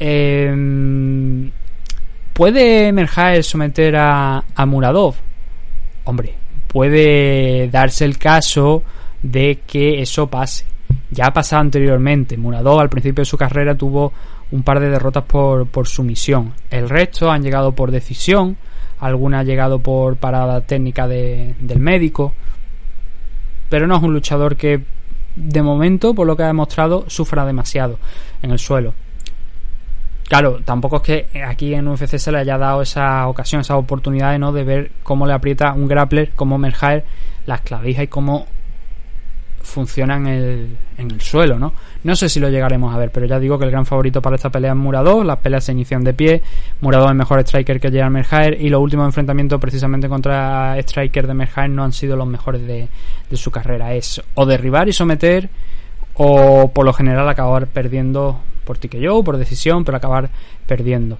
Eh, 0.00 1.50
¿Puede 2.32 2.92
Merjaer 2.92 3.44
someter 3.44 3.94
a, 3.96 4.42
a 4.56 4.66
Muradov? 4.66 5.14
Hombre, 6.02 6.34
puede 6.66 7.68
darse 7.68 8.04
el 8.04 8.18
caso 8.18 8.82
de 9.24 9.60
que 9.66 10.02
eso 10.02 10.28
pase. 10.28 10.66
Ya 11.10 11.26
ha 11.26 11.32
pasado 11.32 11.62
anteriormente. 11.62 12.36
Muradov 12.36 12.78
al 12.78 12.90
principio 12.90 13.22
de 13.22 13.26
su 13.26 13.38
carrera 13.38 13.74
tuvo 13.74 14.12
un 14.52 14.62
par 14.62 14.78
de 14.78 14.90
derrotas 14.90 15.24
por, 15.24 15.66
por 15.66 15.88
sumisión. 15.88 16.52
El 16.70 16.88
resto 16.88 17.30
han 17.30 17.42
llegado 17.42 17.72
por 17.72 17.90
decisión. 17.90 18.56
Alguna 19.00 19.40
ha 19.40 19.42
llegado 19.42 19.80
por 19.80 20.16
parada 20.16 20.60
técnica 20.60 21.08
de, 21.08 21.54
del 21.58 21.80
médico. 21.80 22.34
Pero 23.70 23.86
no 23.86 23.96
es 23.96 24.02
un 24.02 24.12
luchador 24.12 24.56
que 24.56 24.82
de 25.36 25.62
momento, 25.62 26.14
por 26.14 26.26
lo 26.26 26.36
que 26.36 26.44
ha 26.44 26.48
demostrado, 26.48 27.06
sufra 27.08 27.44
demasiado 27.46 27.98
en 28.42 28.50
el 28.50 28.58
suelo. 28.58 28.92
Claro, 30.28 30.60
tampoco 30.64 30.96
es 30.96 31.02
que 31.02 31.42
aquí 31.42 31.74
en 31.74 31.88
UFC 31.88 32.18
se 32.18 32.30
le 32.30 32.38
haya 32.38 32.56
dado 32.56 32.82
esa 32.82 33.26
ocasión, 33.26 33.62
esa 33.62 33.76
oportunidad 33.76 34.38
¿no? 34.38 34.52
de 34.52 34.64
ver 34.64 34.90
cómo 35.02 35.26
le 35.26 35.32
aprieta 35.32 35.72
un 35.72 35.86
grappler 35.86 36.30
como 36.34 36.56
Merjaer 36.56 37.04
las 37.46 37.60
clavijas 37.60 38.04
y 38.04 38.08
cómo 38.08 38.46
funciona 39.64 40.16
en 40.16 40.26
el, 40.26 40.76
en 40.98 41.10
el 41.10 41.20
suelo, 41.20 41.58
¿no? 41.58 41.72
No 42.04 42.14
sé 42.14 42.28
si 42.28 42.38
lo 42.38 42.48
llegaremos 42.48 42.94
a 42.94 42.98
ver, 42.98 43.10
pero 43.10 43.26
ya 43.26 43.40
digo 43.40 43.58
que 43.58 43.64
el 43.64 43.70
gran 43.70 43.86
favorito 43.86 44.22
para 44.22 44.36
esta 44.36 44.50
pelea 44.50 44.72
es 44.72 44.76
Muradov, 44.76 45.24
las 45.24 45.38
peleas 45.38 45.64
se 45.64 45.72
inician 45.72 46.04
de 46.04 46.14
pie, 46.14 46.42
Muradov 46.80 47.08
es 47.08 47.16
mejor 47.16 47.40
striker 47.40 47.80
que 47.80 47.90
Gerard 47.90 48.12
Merjaer 48.12 48.60
y 48.60 48.68
los 48.68 48.80
últimos 48.80 49.06
enfrentamientos 49.06 49.60
precisamente 49.60 50.08
contra 50.08 50.78
striker 50.78 51.26
de 51.26 51.34
Merjaer 51.34 51.70
no 51.70 51.82
han 51.82 51.92
sido 51.92 52.16
los 52.16 52.28
mejores 52.28 52.66
de, 52.66 52.88
de 53.28 53.36
su 53.36 53.50
carrera, 53.50 53.94
es 53.94 54.22
o 54.34 54.46
derribar 54.46 54.88
y 54.88 54.92
someter 54.92 55.48
o 56.14 56.70
por 56.72 56.84
lo 56.84 56.92
general 56.92 57.28
acabar 57.28 57.66
perdiendo 57.66 58.40
por 58.64 58.78
yo 58.80 59.22
por 59.22 59.36
decisión, 59.36 59.84
pero 59.84 59.96
acabar 59.96 60.30
perdiendo. 60.66 61.18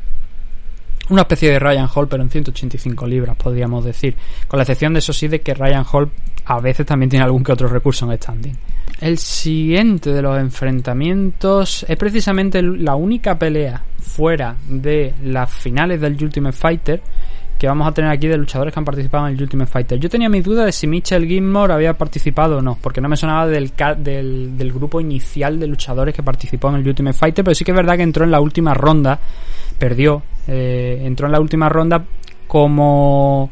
Una 1.11 1.23
especie 1.23 1.51
de 1.51 1.59
Ryan 1.59 1.89
Hall, 1.95 2.09
pero 2.09 2.23
en 2.23 2.31
185 2.31 3.07
libras, 3.07 3.37
podríamos 3.37 3.85
decir. 3.85 4.17
Con 4.49 4.59
la 4.59 4.63
excepción 4.63 4.95
de 4.95 5.01
eso 5.01 5.13
sí, 5.13 5.29
de 5.29 5.41
que 5.41 5.53
Ryan 5.53 5.85
Hall 5.93 6.11
a 6.47 6.61
veces 6.61 6.87
también 6.87 7.11
tiene 7.11 7.25
algún 7.25 7.45
que 7.45 7.53
otro 7.53 7.69
recurso 7.69 8.11
en 8.11 8.17
standing. 8.17 8.57
El 9.01 9.19
siguiente 9.19 10.13
de 10.13 10.23
los 10.23 10.39
enfrentamientos 10.39 11.85
es 11.89 11.97
precisamente 11.97 12.63
la 12.63 12.95
única 12.95 13.39
pelea 13.39 13.83
fuera 13.99 14.57
de 14.69 15.15
las 15.25 15.53
finales 15.53 16.01
del 16.01 16.17
Ultimate 16.23 16.57
Fighter 16.57 17.03
que 17.59 17.69
vamos 17.69 17.87
a 17.87 17.93
tener 17.93 18.11
aquí 18.11 18.27
de 18.27 18.37
luchadores 18.37 18.75
que 18.75 18.81
han 18.81 18.85
participado 18.85 19.29
en 19.29 19.35
el 19.35 19.43
Ultimate 19.43 19.71
Fighter. 19.71 19.99
Yo 19.99 20.09
tenía 20.09 20.29
mis 20.29 20.45
dudas 20.45 20.67
de 20.67 20.73
si 20.73 20.87
Mitchell 20.87 21.27
Gilmore 21.27 21.73
había 21.73 21.95
participado 21.95 22.59
o 22.59 22.63
no, 22.63 22.77
porque 22.81 23.01
no 23.01 23.09
me 23.09 23.17
sonaba 23.17 23.47
del, 23.47 23.73
del, 23.99 24.57
del, 24.59 24.73
grupo 24.73 25.01
inicial 25.01 25.59
de 25.59 25.67
luchadores 25.67 26.15
que 26.15 26.23
participó 26.23 26.69
en 26.71 26.77
el 26.77 26.89
Ultimate 26.89 27.17
Fighter, 27.17 27.45
pero 27.45 27.55
sí 27.55 27.65
que 27.65 27.71
es 27.71 27.77
verdad 27.77 27.97
que 27.97 28.03
entró 28.03 28.25
en 28.25 28.33
la 28.33 28.41
última 28.41 28.75
ronda, 28.75 29.21
perdió, 29.79 30.23
eh, 30.49 31.03
entró 31.05 31.27
en 31.27 31.33
la 31.33 31.41
última 31.41 31.69
ronda 31.69 32.05
como 32.47 33.51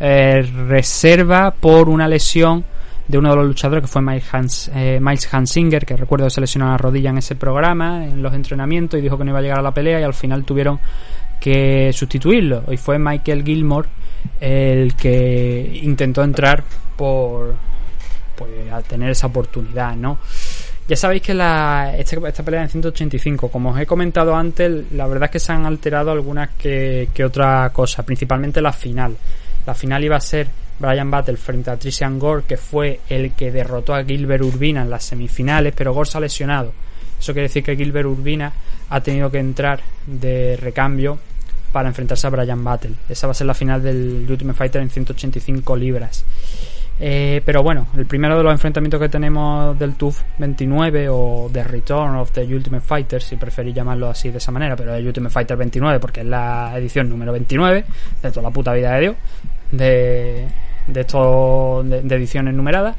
eh, 0.00 0.42
reserva 0.66 1.52
por 1.52 1.88
una 1.88 2.08
lesión 2.08 2.64
de 3.08 3.18
uno 3.18 3.30
de 3.30 3.36
los 3.36 3.46
luchadores 3.46 3.82
que 3.82 3.88
fue 3.88 4.02
Miles, 4.02 4.24
Hans, 4.32 4.70
eh, 4.74 5.00
Hansinger, 5.30 5.84
que 5.84 5.96
recuerdo 5.96 6.26
que 6.26 6.30
se 6.30 6.40
lesionó 6.40 6.68
la 6.68 6.78
rodilla 6.78 7.10
en 7.10 7.18
ese 7.18 7.34
programa, 7.34 8.04
en 8.04 8.22
los 8.22 8.32
entrenamientos, 8.32 8.98
y 8.98 9.02
dijo 9.02 9.18
que 9.18 9.24
no 9.24 9.30
iba 9.30 9.40
a 9.40 9.42
llegar 9.42 9.58
a 9.58 9.62
la 9.62 9.72
pelea, 9.72 10.00
y 10.00 10.02
al 10.02 10.14
final 10.14 10.44
tuvieron 10.44 10.78
que 11.40 11.92
sustituirlo. 11.92 12.62
Hoy 12.66 12.76
fue 12.76 12.98
Michael 12.98 13.44
Gilmore 13.44 13.88
el 14.40 14.94
que 14.94 15.80
intentó 15.82 16.22
entrar 16.22 16.62
por 16.96 17.54
pues, 18.36 18.72
a 18.72 18.80
tener 18.82 19.10
esa 19.10 19.26
oportunidad, 19.26 19.96
¿no? 19.96 20.18
Ya 20.92 20.96
sabéis 20.96 21.22
que 21.22 21.32
la, 21.32 21.96
esta, 21.96 22.42
pelea 22.42 22.64
en 22.64 22.68
185, 22.68 23.48
como 23.48 23.70
os 23.70 23.80
he 23.80 23.86
comentado 23.86 24.36
antes, 24.36 24.92
la 24.92 25.06
verdad 25.06 25.24
es 25.24 25.30
que 25.30 25.38
se 25.38 25.50
han 25.50 25.64
alterado 25.64 26.10
algunas 26.10 26.50
que, 26.50 27.08
que 27.14 27.24
otra 27.24 27.70
cosa, 27.72 28.02
principalmente 28.02 28.60
la 28.60 28.74
final. 28.74 29.16
La 29.64 29.72
final 29.72 30.04
iba 30.04 30.16
a 30.16 30.20
ser 30.20 30.48
Brian 30.78 31.10
Battle 31.10 31.38
frente 31.38 31.70
a 31.70 31.78
Trician 31.78 32.18
Gore, 32.18 32.44
que 32.46 32.58
fue 32.58 33.00
el 33.08 33.32
que 33.32 33.50
derrotó 33.50 33.94
a 33.94 34.04
Gilbert 34.04 34.44
Urbina 34.44 34.82
en 34.82 34.90
las 34.90 35.04
semifinales, 35.04 35.72
pero 35.74 35.94
Gore 35.94 36.10
se 36.10 36.18
ha 36.18 36.20
lesionado. 36.20 36.74
Eso 37.18 37.32
quiere 37.32 37.48
decir 37.48 37.64
que 37.64 37.74
Gilbert 37.74 38.08
Urbina 38.08 38.52
ha 38.90 39.00
tenido 39.00 39.30
que 39.30 39.38
entrar 39.38 39.80
de 40.06 40.58
recambio 40.58 41.18
para 41.72 41.88
enfrentarse 41.88 42.26
a 42.26 42.30
Brian 42.30 42.62
Battle. 42.62 42.96
Esa 43.08 43.26
va 43.26 43.30
a 43.30 43.34
ser 43.34 43.46
la 43.46 43.54
final 43.54 43.82
del 43.82 44.26
Ultimate 44.28 44.58
Fighter 44.58 44.82
en 44.82 44.90
185 44.90 45.74
libras. 45.74 46.26
Eh, 47.04 47.42
pero 47.44 47.64
bueno, 47.64 47.88
el 47.96 48.06
primero 48.06 48.38
de 48.38 48.44
los 48.44 48.52
enfrentamientos 48.52 49.00
que 49.00 49.08
tenemos 49.08 49.76
del 49.76 49.96
TUF 49.96 50.22
29 50.38 51.08
o 51.10 51.50
The 51.52 51.64
Return 51.64 52.14
of 52.14 52.30
the 52.30 52.42
Ultimate 52.42 52.84
Fighter, 52.86 53.20
si 53.20 53.34
preferís 53.34 53.74
llamarlo 53.74 54.08
así 54.08 54.30
de 54.30 54.38
esa 54.38 54.52
manera, 54.52 54.76
pero 54.76 54.94
el 54.94 55.04
Ultimate 55.04 55.32
Fighter 55.32 55.56
29 55.56 55.98
porque 55.98 56.20
es 56.20 56.26
la 56.26 56.72
edición 56.76 57.08
número 57.08 57.32
29 57.32 57.84
de 58.22 58.30
toda 58.30 58.42
la 58.42 58.50
puta 58.50 58.72
vida 58.72 58.94
de 58.94 59.00
Dios, 59.00 59.16
de, 59.72 60.46
de, 60.86 61.00
estos, 61.00 61.90
de, 61.90 61.98
ediciones 62.14 62.54
numeradas. 62.54 62.94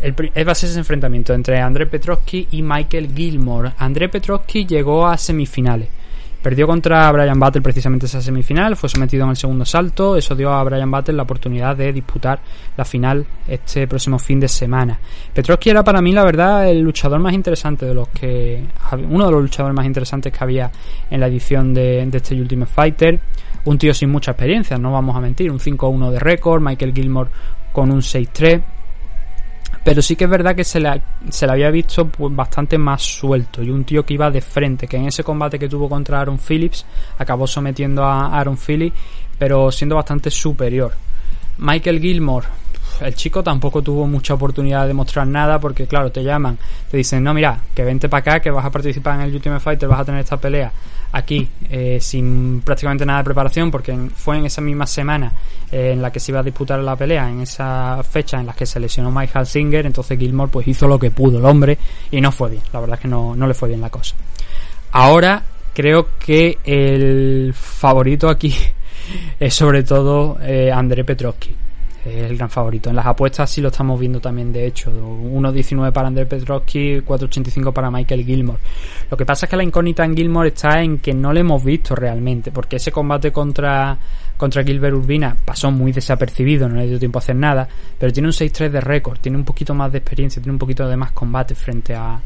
El, 0.00 0.12
va 0.12 0.50
a 0.50 0.52
ese 0.52 0.78
enfrentamiento 0.78 1.34
entre 1.34 1.58
André 1.60 1.86
Petrovsky 1.86 2.46
y 2.52 2.62
Michael 2.62 3.12
Gilmore. 3.16 3.72
André 3.78 4.08
Petrovsky 4.08 4.64
llegó 4.64 5.08
a 5.08 5.18
semifinales 5.18 5.88
Perdió 6.44 6.66
contra 6.66 7.10
Brian 7.10 7.40
Battle 7.40 7.62
precisamente 7.62 8.04
esa 8.04 8.20
semifinal, 8.20 8.76
fue 8.76 8.90
sometido 8.90 9.24
en 9.24 9.30
el 9.30 9.36
segundo 9.36 9.64
salto, 9.64 10.14
eso 10.14 10.34
dio 10.34 10.52
a 10.52 10.62
Brian 10.62 10.90
Battle 10.90 11.14
la 11.14 11.22
oportunidad 11.22 11.74
de 11.74 11.90
disputar 11.90 12.38
la 12.76 12.84
final 12.84 13.24
este 13.48 13.88
próximo 13.88 14.18
fin 14.18 14.40
de 14.40 14.48
semana. 14.48 15.00
Petrovsky 15.32 15.70
era 15.70 15.82
para 15.82 16.02
mí 16.02 16.12
la 16.12 16.22
verdad 16.22 16.68
el 16.68 16.82
luchador 16.82 17.18
más 17.18 17.32
interesante 17.32 17.86
de 17.86 17.94
los 17.94 18.08
que 18.08 18.62
uno 19.08 19.24
de 19.24 19.32
los 19.32 19.40
luchadores 19.40 19.74
más 19.74 19.86
interesantes 19.86 20.34
que 20.34 20.44
había 20.44 20.70
en 21.08 21.18
la 21.18 21.28
edición 21.28 21.72
de, 21.72 22.04
de 22.04 22.18
este 22.18 22.38
Ultimate 22.38 22.70
Fighter, 22.70 23.18
un 23.64 23.78
tío 23.78 23.94
sin 23.94 24.10
mucha 24.10 24.32
experiencia, 24.32 24.76
no 24.76 24.92
vamos 24.92 25.16
a 25.16 25.20
mentir, 25.20 25.50
un 25.50 25.58
5-1 25.58 26.10
de 26.10 26.18
récord, 26.18 26.60
Michael 26.60 26.92
Gilmore 26.92 27.30
con 27.72 27.90
un 27.90 28.02
6-3 28.02 28.62
pero 29.84 30.00
sí 30.00 30.16
que 30.16 30.24
es 30.24 30.30
verdad 30.30 30.56
que 30.56 30.64
se 30.64 30.80
le, 30.80 31.02
se 31.28 31.44
había 31.44 31.70
visto 31.70 32.08
pues, 32.08 32.34
bastante 32.34 32.78
más 32.78 33.02
suelto 33.02 33.62
y 33.62 33.70
un 33.70 33.84
tío 33.84 34.04
que 34.04 34.14
iba 34.14 34.30
de 34.30 34.40
frente, 34.40 34.88
que 34.88 34.96
en 34.96 35.06
ese 35.06 35.22
combate 35.22 35.58
que 35.58 35.68
tuvo 35.68 35.88
contra 35.88 36.20
Aaron 36.20 36.38
Phillips 36.38 36.86
acabó 37.18 37.46
sometiendo 37.46 38.02
a 38.02 38.38
Aaron 38.38 38.56
Phillips, 38.56 38.96
pero 39.38 39.70
siendo 39.70 39.96
bastante 39.96 40.30
superior. 40.30 40.92
Michael 41.58 42.00
Gilmore, 42.00 42.46
el 43.02 43.14
chico 43.14 43.42
tampoco 43.42 43.82
tuvo 43.82 44.06
mucha 44.06 44.34
oportunidad 44.34 44.86
de 44.86 44.94
mostrar 44.94 45.26
nada 45.26 45.60
porque 45.60 45.86
claro, 45.86 46.10
te 46.10 46.24
llaman, 46.24 46.58
te 46.90 46.96
dicen, 46.96 47.22
no, 47.22 47.34
mira, 47.34 47.60
que 47.74 47.84
vente 47.84 48.08
para 48.08 48.20
acá, 48.20 48.40
que 48.40 48.50
vas 48.50 48.64
a 48.64 48.70
participar 48.70 49.16
en 49.16 49.26
el 49.26 49.34
Ultimate 49.34 49.60
Fighter, 49.60 49.88
vas 49.88 50.00
a 50.00 50.04
tener 50.06 50.20
esta 50.20 50.38
pelea 50.38 50.72
aquí 51.14 51.48
eh, 51.70 51.98
sin 52.00 52.60
prácticamente 52.62 53.06
nada 53.06 53.20
de 53.20 53.24
preparación 53.24 53.70
porque 53.70 53.96
fue 54.14 54.36
en 54.36 54.46
esa 54.46 54.60
misma 54.60 54.84
semana 54.84 55.32
eh, 55.70 55.92
en 55.92 56.02
la 56.02 56.10
que 56.10 56.18
se 56.18 56.32
iba 56.32 56.40
a 56.40 56.42
disputar 56.42 56.80
la 56.80 56.96
pelea, 56.96 57.30
en 57.30 57.40
esa 57.40 58.02
fecha 58.02 58.40
en 58.40 58.46
la 58.46 58.52
que 58.52 58.66
se 58.66 58.80
lesionó 58.80 59.12
Mike 59.12 59.32
Halsinger, 59.32 59.86
entonces 59.86 60.18
Gilmore 60.18 60.50
pues 60.50 60.66
hizo 60.66 60.88
lo 60.88 60.98
que 60.98 61.12
pudo 61.12 61.38
el 61.38 61.44
hombre 61.44 61.78
y 62.10 62.20
no 62.20 62.32
fue 62.32 62.50
bien, 62.50 62.62
la 62.72 62.80
verdad 62.80 62.96
es 62.96 63.02
que 63.02 63.08
no, 63.08 63.36
no 63.36 63.46
le 63.46 63.54
fue 63.54 63.68
bien 63.68 63.80
la 63.80 63.90
cosa. 63.90 64.16
Ahora 64.90 65.42
creo 65.72 66.08
que 66.18 66.58
el 66.64 67.54
favorito 67.54 68.28
aquí 68.28 68.52
es 69.38 69.54
sobre 69.54 69.84
todo 69.84 70.38
eh, 70.42 70.72
André 70.72 71.04
Petrovsky 71.04 71.54
es 72.04 72.30
el 72.30 72.36
gran 72.36 72.50
favorito. 72.50 72.90
En 72.90 72.96
las 72.96 73.06
apuestas 73.06 73.50
sí 73.50 73.60
lo 73.60 73.68
estamos 73.68 73.98
viendo 73.98 74.20
también, 74.20 74.52
de 74.52 74.66
hecho. 74.66 74.90
1.19 74.90 75.92
para 75.92 76.08
André 76.08 76.26
Petrovsky, 76.26 77.00
4.85 77.00 77.72
para 77.72 77.90
Michael 77.90 78.24
Gilmore. 78.24 78.58
Lo 79.10 79.16
que 79.16 79.24
pasa 79.24 79.46
es 79.46 79.50
que 79.50 79.56
la 79.56 79.64
incógnita 79.64 80.04
en 80.04 80.16
Gilmore 80.16 80.48
está 80.48 80.82
en 80.82 80.98
que 80.98 81.14
no 81.14 81.32
le 81.32 81.40
hemos 81.40 81.64
visto 81.64 81.94
realmente, 81.94 82.50
porque 82.52 82.76
ese 82.76 82.92
combate 82.92 83.32
contra, 83.32 83.96
contra 84.36 84.62
Gilbert 84.62 84.94
Urbina 84.94 85.36
pasó 85.44 85.70
muy 85.70 85.92
desapercibido, 85.92 86.68
no 86.68 86.76
le 86.76 86.86
dio 86.86 86.98
tiempo 86.98 87.18
a 87.18 87.20
hacer 87.20 87.36
nada, 87.36 87.66
pero 87.98 88.12
tiene 88.12 88.28
un 88.28 88.32
6-3 88.32 88.70
de 88.70 88.80
récord, 88.80 89.18
tiene 89.18 89.38
un 89.38 89.44
poquito 89.44 89.74
más 89.74 89.90
de 89.90 89.98
experiencia, 89.98 90.42
tiene 90.42 90.52
un 90.52 90.58
poquito 90.58 90.86
de 90.86 90.96
más 90.96 91.12
combate 91.12 91.54
frente 91.54 91.94
a, 91.94 92.20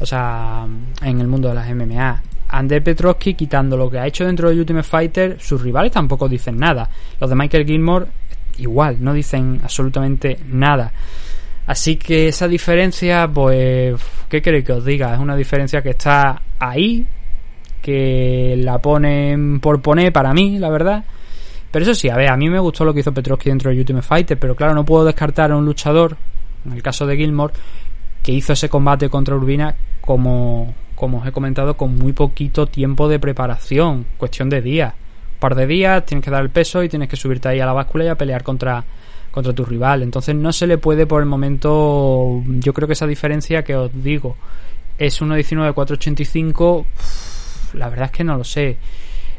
o 0.00 0.06
sea, 0.06 0.66
en 1.02 1.20
el 1.20 1.28
mundo 1.28 1.48
de 1.48 1.54
las 1.54 1.72
MMA. 1.72 2.22
André 2.48 2.82
Petrovsky, 2.82 3.32
quitando 3.32 3.78
lo 3.78 3.90
que 3.90 3.98
ha 3.98 4.06
hecho 4.06 4.26
dentro 4.26 4.50
del 4.50 4.58
Ultimate 4.58 4.86
Fighter, 4.86 5.40
sus 5.40 5.62
rivales 5.62 5.90
tampoco 5.90 6.28
dicen 6.28 6.58
nada. 6.58 6.88
Los 7.18 7.30
de 7.30 7.36
Michael 7.36 7.64
Gilmore 7.64 8.06
igual, 8.58 8.96
no 9.00 9.12
dicen 9.12 9.60
absolutamente 9.62 10.38
nada. 10.46 10.92
Así 11.66 11.96
que 11.96 12.28
esa 12.28 12.48
diferencia, 12.48 13.28
pues, 13.28 13.94
¿qué 14.28 14.42
queréis 14.42 14.64
que 14.64 14.72
os 14.72 14.84
diga? 14.84 15.14
Es 15.14 15.20
una 15.20 15.36
diferencia 15.36 15.82
que 15.82 15.90
está 15.90 16.42
ahí, 16.58 17.06
que 17.80 18.56
la 18.58 18.78
ponen 18.78 19.60
por 19.60 19.80
poner 19.80 20.12
para 20.12 20.32
mí, 20.32 20.58
la 20.58 20.70
verdad. 20.70 21.04
Pero 21.70 21.84
eso 21.84 21.94
sí, 21.94 22.08
a 22.08 22.16
ver, 22.16 22.30
a 22.30 22.36
mí 22.36 22.50
me 22.50 22.58
gustó 22.58 22.84
lo 22.84 22.92
que 22.92 23.00
hizo 23.00 23.12
Petrovsky 23.12 23.48
dentro 23.48 23.70
de 23.70 23.78
Ultimate 23.78 24.06
Fighter, 24.06 24.38
pero 24.38 24.54
claro, 24.54 24.74
no 24.74 24.84
puedo 24.84 25.04
descartar 25.04 25.52
a 25.52 25.56
un 25.56 25.64
luchador, 25.64 26.16
en 26.66 26.72
el 26.72 26.82
caso 26.82 27.06
de 27.06 27.16
Gilmore, 27.16 27.54
que 28.22 28.32
hizo 28.32 28.52
ese 28.52 28.68
combate 28.68 29.08
contra 29.08 29.34
Urbina 29.34 29.74
como, 30.00 30.74
como 30.94 31.18
os 31.18 31.26
he 31.26 31.32
comentado, 31.32 31.76
con 31.76 31.96
muy 31.96 32.12
poquito 32.12 32.66
tiempo 32.66 33.08
de 33.08 33.18
preparación, 33.18 34.04
cuestión 34.18 34.50
de 34.50 34.60
días. 34.60 34.94
Par 35.42 35.56
de 35.56 35.66
días, 35.66 36.06
tienes 36.06 36.24
que 36.24 36.30
dar 36.30 36.40
el 36.40 36.50
peso 36.50 36.84
y 36.84 36.88
tienes 36.88 37.08
que 37.08 37.16
subirte 37.16 37.48
ahí 37.48 37.58
a 37.58 37.66
la 37.66 37.72
báscula 37.72 38.04
y 38.04 38.06
a 38.06 38.14
pelear 38.14 38.44
contra, 38.44 38.84
contra 39.32 39.52
tu 39.52 39.64
rival. 39.64 40.04
Entonces 40.04 40.36
no 40.36 40.52
se 40.52 40.68
le 40.68 40.78
puede 40.78 41.04
por 41.04 41.20
el 41.20 41.26
momento, 41.26 42.44
yo 42.46 42.72
creo 42.72 42.86
que 42.86 42.92
esa 42.92 43.08
diferencia 43.08 43.64
que 43.64 43.74
os 43.74 43.90
digo 43.92 44.36
es 44.96 45.20
1.19-4.85, 45.20 46.84
la 47.74 47.88
verdad 47.88 48.04
es 48.04 48.12
que 48.12 48.22
no 48.22 48.36
lo 48.36 48.44
sé. 48.44 48.76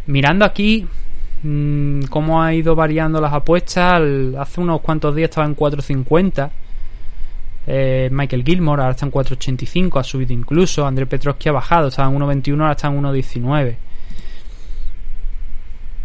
Mirando 0.08 0.44
aquí 0.44 0.86
mmm, 1.42 2.02
cómo 2.10 2.44
ha 2.44 2.54
ido 2.54 2.76
variando 2.76 3.22
las 3.22 3.32
apuestas, 3.32 4.02
hace 4.38 4.60
unos 4.60 4.82
cuantos 4.82 5.16
días 5.16 5.30
estaba 5.30 5.48
en 5.48 5.56
4.50. 5.56 6.50
Eh, 7.66 8.10
Michael 8.12 8.44
Gilmore 8.44 8.82
ahora 8.82 8.92
está 8.92 9.06
en 9.06 9.12
4.85, 9.14 10.02
ha 10.02 10.04
subido 10.04 10.34
incluso. 10.34 10.86
André 10.86 11.06
Petrovski 11.06 11.48
ha 11.48 11.54
bajado, 11.54 11.88
estaba 11.88 12.12
en 12.12 12.20
1.21, 12.20 12.60
ahora 12.60 12.72
está 12.74 12.90
en 12.90 13.02
1.19 13.02 13.76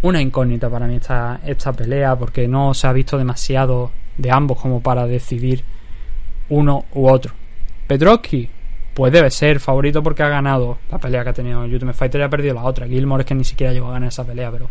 una 0.03 0.21
incógnita 0.21 0.71
para 0.71 0.87
mí 0.87 0.97
esta, 0.97 1.41
esta 1.45 1.73
pelea 1.73 2.17
porque 2.17 2.47
no 2.47 2.75
se 2.75 2.87
ha 2.87 2.93
visto 2.93 3.19
demasiado 3.19 3.91
de 4.17 4.31
ambos 4.31 4.61
como 4.61 4.81
para 4.81 5.07
decidir 5.07 5.65
uno 6.49 6.85
u 6.95 7.09
otro. 7.09 7.35
Petrovski, 7.87 8.49
pues 8.95 9.13
debe 9.13 9.31
ser 9.31 9.61
favorito 9.61 10.03
porque 10.03 10.23
ha 10.23 10.29
ganado 10.29 10.79
la 10.91 10.99
pelea 10.99 11.23
que 11.23 11.31
ha 11.31 11.33
tenido 11.33 11.63
Ultimate 11.63 11.97
Fighter 11.97 12.21
y 12.21 12.25
ha 12.25 12.29
perdido 12.29 12.55
la 12.55 12.65
otra. 12.65 12.87
Gilmore 12.87 13.23
es 13.23 13.27
que 13.27 13.35
ni 13.35 13.45
siquiera 13.45 13.73
llegó 13.73 13.89
a 13.89 13.93
ganar 13.93 14.09
esa 14.09 14.25
pelea, 14.25 14.51
pero 14.51 14.69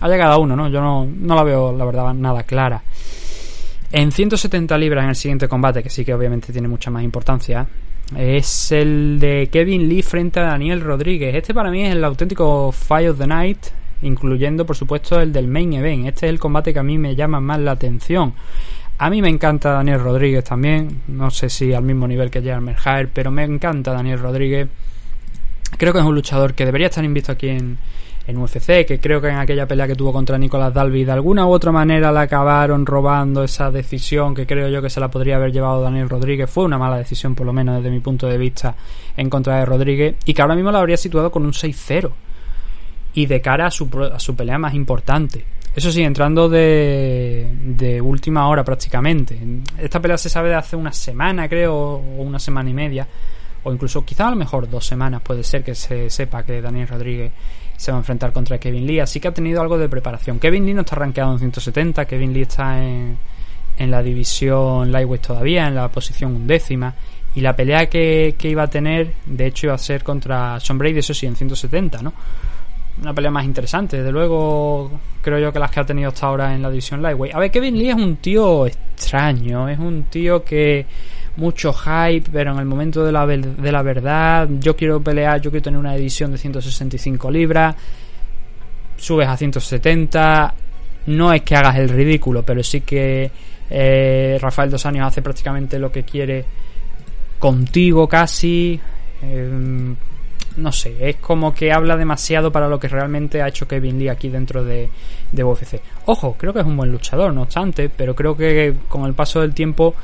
ha 0.00 0.08
llegado 0.08 0.32
a 0.32 0.38
uno, 0.38 0.56
¿no? 0.56 0.68
Yo 0.68 0.80
no, 0.80 1.06
no 1.06 1.34
la 1.34 1.42
veo, 1.42 1.72
la 1.72 1.84
verdad, 1.84 2.12
nada 2.14 2.42
clara. 2.42 2.82
En 3.92 4.10
170 4.10 4.76
libras 4.78 5.04
en 5.04 5.10
el 5.10 5.16
siguiente 5.16 5.48
combate, 5.48 5.82
que 5.82 5.90
sí 5.90 6.04
que 6.04 6.12
obviamente 6.12 6.52
tiene 6.52 6.68
mucha 6.68 6.90
más 6.90 7.02
importancia, 7.02 7.66
es 8.16 8.72
el 8.72 9.18
de 9.18 9.48
Kevin 9.50 9.88
Lee 9.88 10.02
frente 10.02 10.40
a 10.40 10.44
Daniel 10.44 10.80
Rodríguez. 10.80 11.34
Este 11.34 11.54
para 11.54 11.70
mí 11.70 11.84
es 11.84 11.92
el 11.92 12.04
auténtico 12.04 12.72
Fight 12.72 13.10
of 13.10 13.18
the 13.18 13.26
Night 13.26 13.58
incluyendo 14.02 14.66
por 14.66 14.76
supuesto 14.76 15.20
el 15.20 15.32
del 15.32 15.48
main 15.48 15.72
event. 15.72 16.06
Este 16.06 16.26
es 16.26 16.30
el 16.30 16.38
combate 16.38 16.72
que 16.72 16.78
a 16.78 16.82
mí 16.82 16.98
me 16.98 17.14
llama 17.14 17.40
más 17.40 17.60
la 17.60 17.72
atención. 17.72 18.34
A 18.98 19.10
mí 19.10 19.20
me 19.20 19.28
encanta 19.28 19.72
Daniel 19.72 20.00
Rodríguez 20.00 20.44
también, 20.44 21.02
no 21.08 21.30
sé 21.30 21.50
si 21.50 21.74
al 21.74 21.82
mismo 21.82 22.08
nivel 22.08 22.30
que 22.30 22.40
Gerard 22.40 22.62
Merhaer, 22.62 23.10
pero 23.12 23.30
me 23.30 23.44
encanta 23.44 23.92
Daniel 23.92 24.20
Rodríguez. 24.20 24.68
Creo 25.76 25.92
que 25.92 25.98
es 25.98 26.04
un 26.04 26.14
luchador 26.14 26.54
que 26.54 26.64
debería 26.64 26.86
estar 26.86 27.04
invisto 27.04 27.32
aquí 27.32 27.48
en, 27.48 27.76
en 28.26 28.38
UFC, 28.38 28.86
que 28.86 28.98
creo 28.98 29.20
que 29.20 29.28
en 29.28 29.36
aquella 29.36 29.66
pelea 29.66 29.86
que 29.86 29.94
tuvo 29.94 30.14
contra 30.14 30.38
Nicolás 30.38 30.72
Dalby 30.72 31.04
de 31.04 31.12
alguna 31.12 31.46
u 31.46 31.50
otra 31.50 31.72
manera 31.72 32.10
le 32.10 32.20
acabaron 32.20 32.86
robando 32.86 33.44
esa 33.44 33.70
decisión 33.70 34.34
que 34.34 34.46
creo 34.46 34.70
yo 34.70 34.80
que 34.80 34.88
se 34.88 34.98
la 34.98 35.10
podría 35.10 35.36
haber 35.36 35.52
llevado 35.52 35.82
Daniel 35.82 36.08
Rodríguez. 36.08 36.48
Fue 36.48 36.64
una 36.64 36.78
mala 36.78 36.96
decisión, 36.96 37.34
por 37.34 37.44
lo 37.46 37.52
menos 37.52 37.76
desde 37.76 37.90
mi 37.90 38.00
punto 38.00 38.26
de 38.26 38.38
vista, 38.38 38.74
en 39.14 39.28
contra 39.28 39.58
de 39.58 39.66
Rodríguez, 39.66 40.16
y 40.24 40.32
que 40.32 40.40
ahora 40.40 40.54
mismo 40.54 40.72
la 40.72 40.78
habría 40.78 40.96
situado 40.96 41.30
con 41.30 41.44
un 41.44 41.52
6-0 41.52 42.10
y 43.16 43.24
de 43.24 43.40
cara 43.40 43.66
a 43.66 43.70
su, 43.70 43.88
a 44.12 44.20
su 44.20 44.36
pelea 44.36 44.58
más 44.58 44.74
importante. 44.74 45.42
Eso 45.74 45.90
sí, 45.90 46.02
entrando 46.02 46.48
de, 46.50 47.98
última 48.02 48.46
hora 48.46 48.62
prácticamente. 48.62 49.38
Esta 49.78 50.00
pelea 50.00 50.18
se 50.18 50.28
sabe 50.28 50.50
de 50.50 50.54
hace 50.54 50.76
una 50.76 50.92
semana, 50.92 51.48
creo, 51.48 51.74
o 51.74 52.22
una 52.22 52.38
semana 52.38 52.68
y 52.68 52.74
media, 52.74 53.08
o 53.64 53.72
incluso 53.72 54.04
quizá 54.04 54.28
a 54.28 54.30
lo 54.30 54.36
mejor 54.36 54.68
dos 54.68 54.86
semanas 54.86 55.22
puede 55.22 55.42
ser 55.42 55.64
que 55.64 55.74
se 55.74 56.10
sepa 56.10 56.44
que 56.44 56.60
Daniel 56.60 56.88
Rodríguez 56.88 57.32
se 57.74 57.90
va 57.90 57.96
a 57.96 58.00
enfrentar 58.00 58.32
contra 58.32 58.58
Kevin 58.58 58.86
Lee, 58.86 59.00
así 59.00 59.18
que 59.18 59.28
ha 59.28 59.34
tenido 59.34 59.62
algo 59.62 59.78
de 59.78 59.88
preparación. 59.88 60.38
Kevin 60.38 60.66
Lee 60.66 60.74
no 60.74 60.82
está 60.82 60.96
rankeado 60.96 61.32
en 61.32 61.38
170, 61.38 62.04
Kevin 62.04 62.34
Lee 62.34 62.42
está 62.42 62.82
en, 62.82 63.16
en 63.78 63.90
la 63.90 64.02
división 64.02 64.92
lightweight 64.92 65.26
todavía, 65.26 65.68
en 65.68 65.74
la 65.74 65.88
posición 65.88 66.36
undécima, 66.36 66.94
y 67.34 67.40
la 67.40 67.56
pelea 67.56 67.86
que, 67.88 68.34
que 68.38 68.50
iba 68.50 68.62
a 68.62 68.68
tener, 68.68 69.14
de 69.24 69.46
hecho, 69.46 69.68
iba 69.68 69.74
a 69.74 69.78
ser 69.78 70.02
contra 70.04 70.60
Sean 70.60 70.76
Brady, 70.76 70.98
eso 70.98 71.14
sí, 71.14 71.26
en 71.26 71.36
170, 71.36 72.02
¿no? 72.02 72.12
Una 73.00 73.12
pelea 73.12 73.30
más 73.30 73.44
interesante. 73.44 73.98
Desde 73.98 74.12
luego, 74.12 74.90
creo 75.22 75.38
yo 75.38 75.52
que 75.52 75.58
las 75.58 75.70
que 75.70 75.80
ha 75.80 75.84
tenido 75.84 76.08
hasta 76.08 76.26
ahora 76.26 76.54
en 76.54 76.62
la 76.62 76.70
división 76.70 77.02
Lightweight. 77.02 77.34
A 77.34 77.38
ver, 77.38 77.50
Kevin 77.50 77.78
Lee 77.78 77.90
es 77.90 77.94
un 77.94 78.16
tío 78.16 78.66
extraño. 78.66 79.68
Es 79.68 79.78
un 79.78 80.04
tío 80.04 80.42
que 80.42 80.86
mucho 81.36 81.72
hype, 81.72 82.30
pero 82.32 82.52
en 82.52 82.58
el 82.58 82.64
momento 82.64 83.04
de 83.04 83.12
la, 83.12 83.26
de 83.26 83.72
la 83.72 83.82
verdad, 83.82 84.48
yo 84.58 84.74
quiero 84.74 85.00
pelear, 85.00 85.40
yo 85.40 85.50
quiero 85.50 85.64
tener 85.64 85.78
una 85.78 85.94
edición 85.94 86.32
de 86.32 86.38
165 86.38 87.30
libras. 87.30 87.76
Subes 88.96 89.28
a 89.28 89.36
170. 89.36 90.54
No 91.06 91.32
es 91.32 91.42
que 91.42 91.54
hagas 91.54 91.76
el 91.76 91.88
ridículo, 91.88 92.42
pero 92.42 92.62
sí 92.62 92.80
que 92.80 93.30
eh, 93.68 94.38
Rafael 94.40 94.70
Dos 94.70 94.86
Años 94.86 95.06
hace 95.06 95.22
prácticamente 95.22 95.78
lo 95.78 95.92
que 95.92 96.02
quiere 96.02 96.44
contigo 97.38 98.08
casi. 98.08 98.80
Eh, 99.22 99.94
no 100.56 100.72
sé, 100.72 101.08
es 101.08 101.16
como 101.16 101.54
que 101.54 101.72
habla 101.72 101.96
demasiado 101.96 102.50
para 102.50 102.68
lo 102.68 102.80
que 102.80 102.88
realmente 102.88 103.42
ha 103.42 103.48
hecho 103.48 103.68
Kevin 103.68 103.98
Lee 103.98 104.08
aquí 104.08 104.28
dentro 104.28 104.64
de, 104.64 104.88
de 105.30 105.44
UFC. 105.44 105.80
Ojo, 106.06 106.34
creo 106.38 106.52
que 106.52 106.60
es 106.60 106.66
un 106.66 106.76
buen 106.76 106.90
luchador, 106.90 107.32
no 107.32 107.42
obstante, 107.42 107.88
pero 107.88 108.14
creo 108.14 108.36
que 108.36 108.74
con 108.88 109.04
el 109.04 109.14
paso 109.14 109.40
del 109.40 109.54
tiempo 109.54 109.94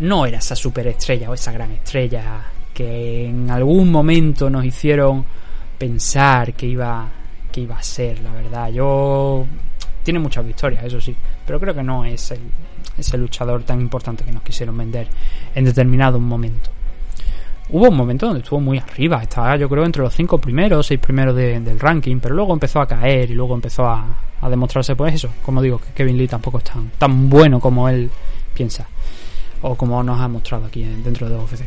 no 0.00 0.26
era 0.26 0.38
esa 0.38 0.54
superestrella 0.54 1.28
o 1.30 1.34
esa 1.34 1.52
gran 1.52 1.72
estrella 1.72 2.44
que 2.72 3.26
en 3.26 3.50
algún 3.50 3.90
momento 3.90 4.48
nos 4.48 4.64
hicieron 4.64 5.24
pensar 5.76 6.54
que 6.54 6.66
iba 6.66 7.08
que 7.50 7.62
iba 7.62 7.76
a 7.76 7.82
ser, 7.82 8.20
la 8.20 8.32
verdad. 8.32 8.70
Yo 8.70 9.44
tiene 10.04 10.20
muchas 10.20 10.46
victorias, 10.46 10.84
eso 10.84 11.00
sí, 11.00 11.14
pero 11.44 11.58
creo 11.58 11.74
que 11.74 11.82
no 11.82 12.04
es 12.04 12.30
el, 12.30 12.40
ese 12.96 13.18
luchador 13.18 13.64
tan 13.64 13.80
importante 13.80 14.24
que 14.24 14.32
nos 14.32 14.42
quisieron 14.42 14.78
vender 14.78 15.08
en 15.52 15.64
determinado 15.64 16.20
momento 16.20 16.70
hubo 17.72 17.88
un 17.88 17.96
momento 17.96 18.26
donde 18.26 18.40
estuvo 18.42 18.60
muy 18.60 18.78
arriba, 18.78 19.22
estaba 19.22 19.56
yo 19.56 19.68
creo 19.68 19.84
entre 19.84 20.02
los 20.02 20.14
cinco 20.14 20.38
primeros, 20.38 20.86
seis 20.86 21.00
primeros 21.00 21.34
del 21.34 21.78
ranking, 21.78 22.18
pero 22.20 22.34
luego 22.34 22.52
empezó 22.52 22.80
a 22.80 22.86
caer 22.86 23.30
y 23.30 23.34
luego 23.34 23.54
empezó 23.54 23.86
a, 23.86 24.06
demostrarse 24.48 24.96
pues 24.96 25.14
eso, 25.14 25.28
como 25.42 25.60
digo, 25.60 25.78
que 25.78 25.92
Kevin 25.92 26.16
Lee 26.16 26.28
tampoco 26.28 26.58
es 26.58 26.64
tan, 26.98 27.28
bueno 27.28 27.60
como 27.60 27.88
él 27.88 28.10
piensa, 28.54 28.86
o 29.62 29.74
como 29.74 30.02
nos 30.02 30.20
ha 30.20 30.28
mostrado 30.28 30.66
aquí 30.66 30.82
dentro 30.82 31.28
de 31.28 31.36
UFC. 31.36 31.64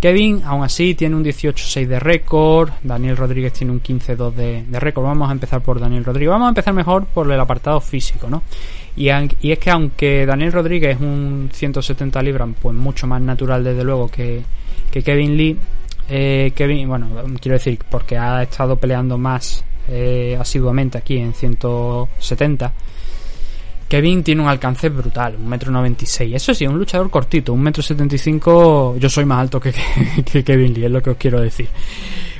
Kevin, 0.00 0.42
aún 0.44 0.64
así, 0.64 0.96
tiene 0.96 1.14
un 1.14 1.24
18-6 1.24 1.86
de 1.86 2.00
récord. 2.00 2.70
Daniel 2.82 3.16
Rodríguez 3.16 3.52
tiene 3.52 3.72
un 3.72 3.80
15-2 3.80 4.32
de, 4.32 4.64
de 4.64 4.80
récord. 4.80 5.04
Vamos 5.04 5.28
a 5.28 5.32
empezar 5.32 5.60
por 5.60 5.78
Daniel 5.78 6.04
Rodríguez. 6.04 6.30
Vamos 6.30 6.46
a 6.46 6.48
empezar 6.48 6.74
mejor 6.74 7.06
por 7.06 7.30
el 7.30 7.38
apartado 7.38 7.80
físico, 7.80 8.28
¿no? 8.28 8.42
Y, 8.96 9.10
y 9.40 9.52
es 9.52 9.58
que 9.60 9.70
aunque 9.70 10.26
Daniel 10.26 10.50
Rodríguez 10.50 10.96
es 10.96 11.00
un 11.00 11.50
170 11.52 12.20
libras, 12.20 12.48
pues 12.60 12.76
mucho 12.76 13.06
más 13.06 13.22
natural 13.22 13.62
desde 13.62 13.84
luego 13.84 14.08
que, 14.08 14.42
que 14.92 15.02
Kevin 15.02 15.36
Lee, 15.36 15.56
eh, 16.08 16.52
Kevin, 16.54 16.86
bueno, 16.86 17.08
quiero 17.40 17.56
decir, 17.56 17.78
porque 17.90 18.18
ha 18.18 18.42
estado 18.42 18.76
peleando 18.76 19.16
más 19.16 19.64
eh, 19.88 20.36
asiduamente 20.38 20.98
aquí 20.98 21.16
en 21.16 21.32
170. 21.32 22.72
Kevin 23.88 24.22
tiene 24.22 24.42
un 24.42 24.48
alcance 24.48 24.90
brutal, 24.90 25.36
un 25.36 25.48
metro 25.48 25.72
96. 25.72 26.34
Eso 26.34 26.54
sí, 26.54 26.66
un 26.66 26.78
luchador 26.78 27.10
cortito, 27.10 27.54
un 27.54 27.62
metro 27.62 27.82
75. 27.82 28.96
Yo 28.98 29.08
soy 29.08 29.24
más 29.24 29.40
alto 29.40 29.58
que, 29.58 29.72
que, 30.30 30.44
Kevin 30.44 30.74
Lee, 30.74 30.84
es 30.84 30.90
lo 30.90 31.02
que 31.02 31.10
os 31.10 31.16
quiero 31.16 31.40
decir. 31.40 31.68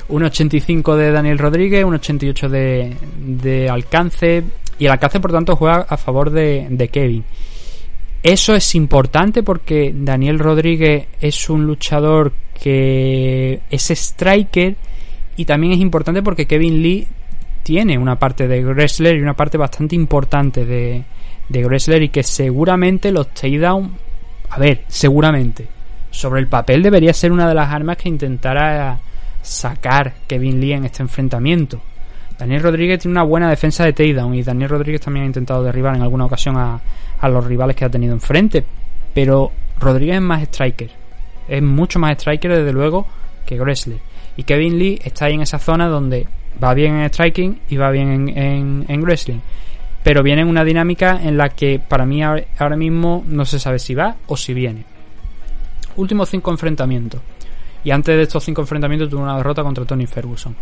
Un 0.09 0.23
85 0.23 0.95
de 0.95 1.11
Daniel 1.11 1.39
Rodríguez, 1.39 1.83
un 1.83 1.95
88 1.95 2.49
de, 2.49 2.95
de 3.17 3.69
alcance. 3.69 4.43
Y 4.77 4.85
el 4.85 4.91
alcance, 4.91 5.19
por 5.19 5.31
tanto, 5.31 5.55
juega 5.55 5.85
a 5.89 5.97
favor 5.97 6.29
de, 6.29 6.67
de 6.69 6.87
Kevin. 6.89 7.23
Eso 8.23 8.55
es 8.55 8.73
importante 8.73 9.43
porque 9.43 9.93
Daniel 9.93 10.39
Rodríguez 10.39 11.07
es 11.19 11.49
un 11.49 11.67
luchador 11.67 12.31
que 12.61 13.59
es 13.69 13.91
striker 13.91 14.77
y 15.35 15.43
también 15.43 15.73
es 15.73 15.79
importante 15.79 16.23
porque 16.23 16.47
Kevin 16.47 16.81
Lee 16.81 17.05
tiene 17.63 17.97
una 17.97 18.17
parte 18.17 18.47
de 18.47 18.63
wrestler 18.63 19.17
y 19.17 19.21
una 19.21 19.33
parte 19.33 19.57
bastante 19.57 19.95
importante 19.95 20.65
de, 20.65 21.03
de 21.49 21.65
wrestler 21.65 22.03
y 22.03 22.09
que 22.09 22.23
seguramente 22.23 23.11
los 23.11 23.33
takedown, 23.33 23.93
a 24.49 24.57
ver, 24.57 24.85
seguramente, 24.87 25.67
sobre 26.09 26.39
el 26.39 26.47
papel 26.47 26.81
debería 26.81 27.13
ser 27.13 27.33
una 27.33 27.49
de 27.49 27.55
las 27.55 27.73
armas 27.73 27.97
que 27.97 28.07
intentara 28.07 28.99
sacar 29.41 30.13
Kevin 30.27 30.61
Lee 30.61 30.73
en 30.73 30.85
este 30.85 31.03
enfrentamiento. 31.03 31.81
Daniel 32.43 32.61
Rodríguez 32.61 32.99
tiene 32.99 33.13
una 33.13 33.23
buena 33.23 33.49
defensa 33.49 33.85
de 33.85 33.93
takedown 33.93 34.35
y 34.35 34.43
Daniel 34.43 34.67
Rodríguez 34.67 34.99
también 34.99 35.23
ha 35.23 35.27
intentado 35.27 35.63
derribar 35.63 35.95
en 35.95 36.01
alguna 36.01 36.25
ocasión 36.25 36.57
a, 36.57 36.77
a 37.17 37.29
los 37.29 37.45
rivales 37.45 37.73
que 37.73 37.85
ha 37.85 37.89
tenido 37.89 38.13
enfrente. 38.13 38.65
Pero 39.13 39.49
Rodríguez 39.79 40.17
es 40.17 40.21
más 40.21 40.41
striker. 40.43 40.89
Es 41.47 41.63
mucho 41.63 41.99
más 41.99 42.11
striker, 42.17 42.51
desde 42.51 42.73
luego, 42.73 43.07
que 43.45 43.57
Gressler. 43.57 43.99
Y 44.35 44.43
Kevin 44.43 44.77
Lee 44.77 44.99
está 45.01 45.27
ahí 45.27 45.35
en 45.35 45.41
esa 45.41 45.57
zona 45.57 45.87
donde 45.87 46.27
va 46.61 46.73
bien 46.73 46.95
en 46.95 47.09
striking 47.09 47.61
y 47.69 47.77
va 47.77 47.91
bien 47.91 48.27
en, 48.35 48.85
en, 48.89 49.01
wrestling. 49.01 49.39
Pero 50.03 50.21
viene 50.21 50.41
en 50.41 50.49
una 50.49 50.65
dinámica 50.65 51.21
en 51.23 51.37
la 51.37 51.47
que 51.47 51.79
para 51.79 52.05
mí 52.05 52.21
ahora 52.23 52.75
mismo 52.75 53.23
no 53.25 53.45
se 53.45 53.57
sabe 53.57 53.79
si 53.79 53.95
va 53.95 54.17
o 54.27 54.35
si 54.35 54.53
viene. 54.53 54.83
Últimos 55.95 56.29
cinco 56.29 56.51
enfrentamientos. 56.51 57.21
Y 57.85 57.91
antes 57.91 58.17
de 58.17 58.23
estos 58.23 58.43
cinco 58.43 58.59
enfrentamientos 58.59 59.09
tuvo 59.09 59.23
una 59.23 59.37
derrota 59.37 59.63
contra 59.63 59.85
Tony 59.85 60.07
Ferguson. 60.07 60.53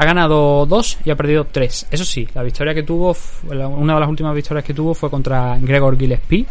Ha 0.00 0.06
ganado 0.06 0.64
dos 0.64 0.96
y 1.04 1.10
ha 1.10 1.14
perdido 1.14 1.44
tres. 1.44 1.86
Eso 1.90 2.06
sí, 2.06 2.26
la 2.32 2.42
victoria 2.42 2.72
que 2.72 2.84
tuvo, 2.84 3.14
una 3.50 3.92
de 3.92 4.00
las 4.00 4.08
últimas 4.08 4.34
victorias 4.34 4.64
que 4.64 4.72
tuvo 4.72 4.94
fue 4.94 5.10
contra 5.10 5.58
Gregor 5.60 5.98
Gillespie. 5.98 6.46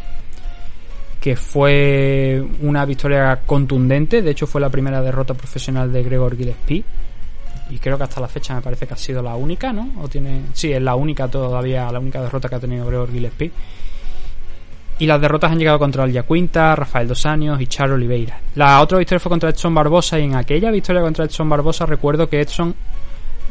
que 1.19 1.35
fue 1.35 2.45
una 2.61 2.85
victoria 2.85 3.39
contundente. 3.47 4.21
De 4.21 4.29
hecho, 4.29 4.45
fue 4.45 4.61
la 4.61 4.69
primera 4.69 5.01
derrota 5.01 5.33
profesional 5.33 5.91
de 5.91 6.03
Gregor 6.03 6.37
Gillespie. 6.37 6.83
Y 7.71 7.79
creo 7.79 7.97
que 7.97 8.03
hasta 8.03 8.21
la 8.21 8.27
fecha 8.27 8.53
me 8.53 8.61
parece 8.61 8.85
que 8.85 8.93
ha 8.93 8.97
sido 8.97 9.23
la 9.23 9.35
única, 9.35 9.73
¿no? 9.73 9.93
O 9.99 10.07
tiene, 10.07 10.43
sí, 10.53 10.71
es 10.71 10.81
la 10.83 10.93
única 10.93 11.27
todavía, 11.27 11.91
la 11.91 11.99
única 11.99 12.21
derrota 12.21 12.49
que 12.49 12.55
ha 12.55 12.59
tenido 12.59 12.85
Gregor 12.85 13.11
Gillespie. 13.11 13.51
Y 14.99 15.07
las 15.07 15.19
derrotas 15.19 15.51
han 15.51 15.57
llegado 15.57 15.79
contra 15.79 16.03
el 16.03 16.23
Quinta, 16.23 16.75
Rafael 16.75 17.07
Dos 17.07 17.25
Años 17.25 17.59
y 17.59 17.65
Charo 17.65 17.95
Oliveira. 17.95 18.41
La 18.53 18.79
otra 18.79 18.99
victoria 18.99 19.19
fue 19.19 19.31
contra 19.31 19.49
Edson 19.49 19.73
Barbosa 19.73 20.19
y 20.19 20.25
en 20.25 20.35
aquella 20.35 20.69
victoria 20.69 21.01
contra 21.01 21.25
Edson 21.25 21.49
Barbosa 21.49 21.87
recuerdo 21.87 22.29
que 22.29 22.41
Edson 22.41 22.75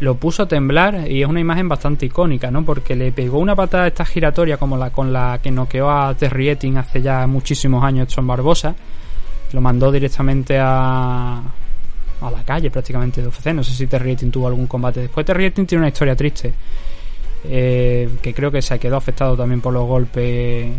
lo 0.00 0.14
puso 0.14 0.44
a 0.44 0.48
temblar 0.48 1.10
y 1.10 1.22
es 1.22 1.28
una 1.28 1.40
imagen 1.40 1.68
bastante 1.68 2.06
icónica, 2.06 2.50
¿no? 2.50 2.64
Porque 2.64 2.94
le 2.94 3.10
pegó 3.12 3.38
una 3.38 3.56
patada 3.56 3.86
esta 3.86 4.04
giratoria 4.04 4.56
como 4.56 4.76
la 4.76 4.90
con 4.90 5.12
la 5.12 5.40
que 5.42 5.50
noqueó 5.50 5.90
a 5.90 6.14
Terry 6.14 6.50
hace 6.76 7.02
ya 7.02 7.26
muchísimos 7.26 7.82
años 7.82 8.08
Edson 8.08 8.26
Barbosa. 8.26 8.74
Lo 9.52 9.60
mandó 9.60 9.90
directamente 9.90 10.58
a, 10.58 11.38
a 12.20 12.30
la 12.30 12.44
calle 12.44 12.70
prácticamente 12.70 13.22
de 13.22 13.28
UFC. 13.28 13.46
No 13.46 13.64
sé 13.64 13.72
si 13.72 13.86
Terry 13.86 14.14
tuvo 14.16 14.46
algún 14.46 14.66
combate 14.66 15.00
después. 15.00 15.26
Terry 15.26 15.50
tiene 15.50 15.78
una 15.78 15.88
historia 15.88 16.14
triste. 16.14 16.52
Eh, 17.44 18.08
que 18.20 18.34
creo 18.34 18.50
que 18.50 18.60
se 18.60 18.78
quedó 18.78 18.96
afectado 18.96 19.36
también 19.36 19.60
por 19.60 19.72
los 19.72 19.86
golpes 19.86 20.72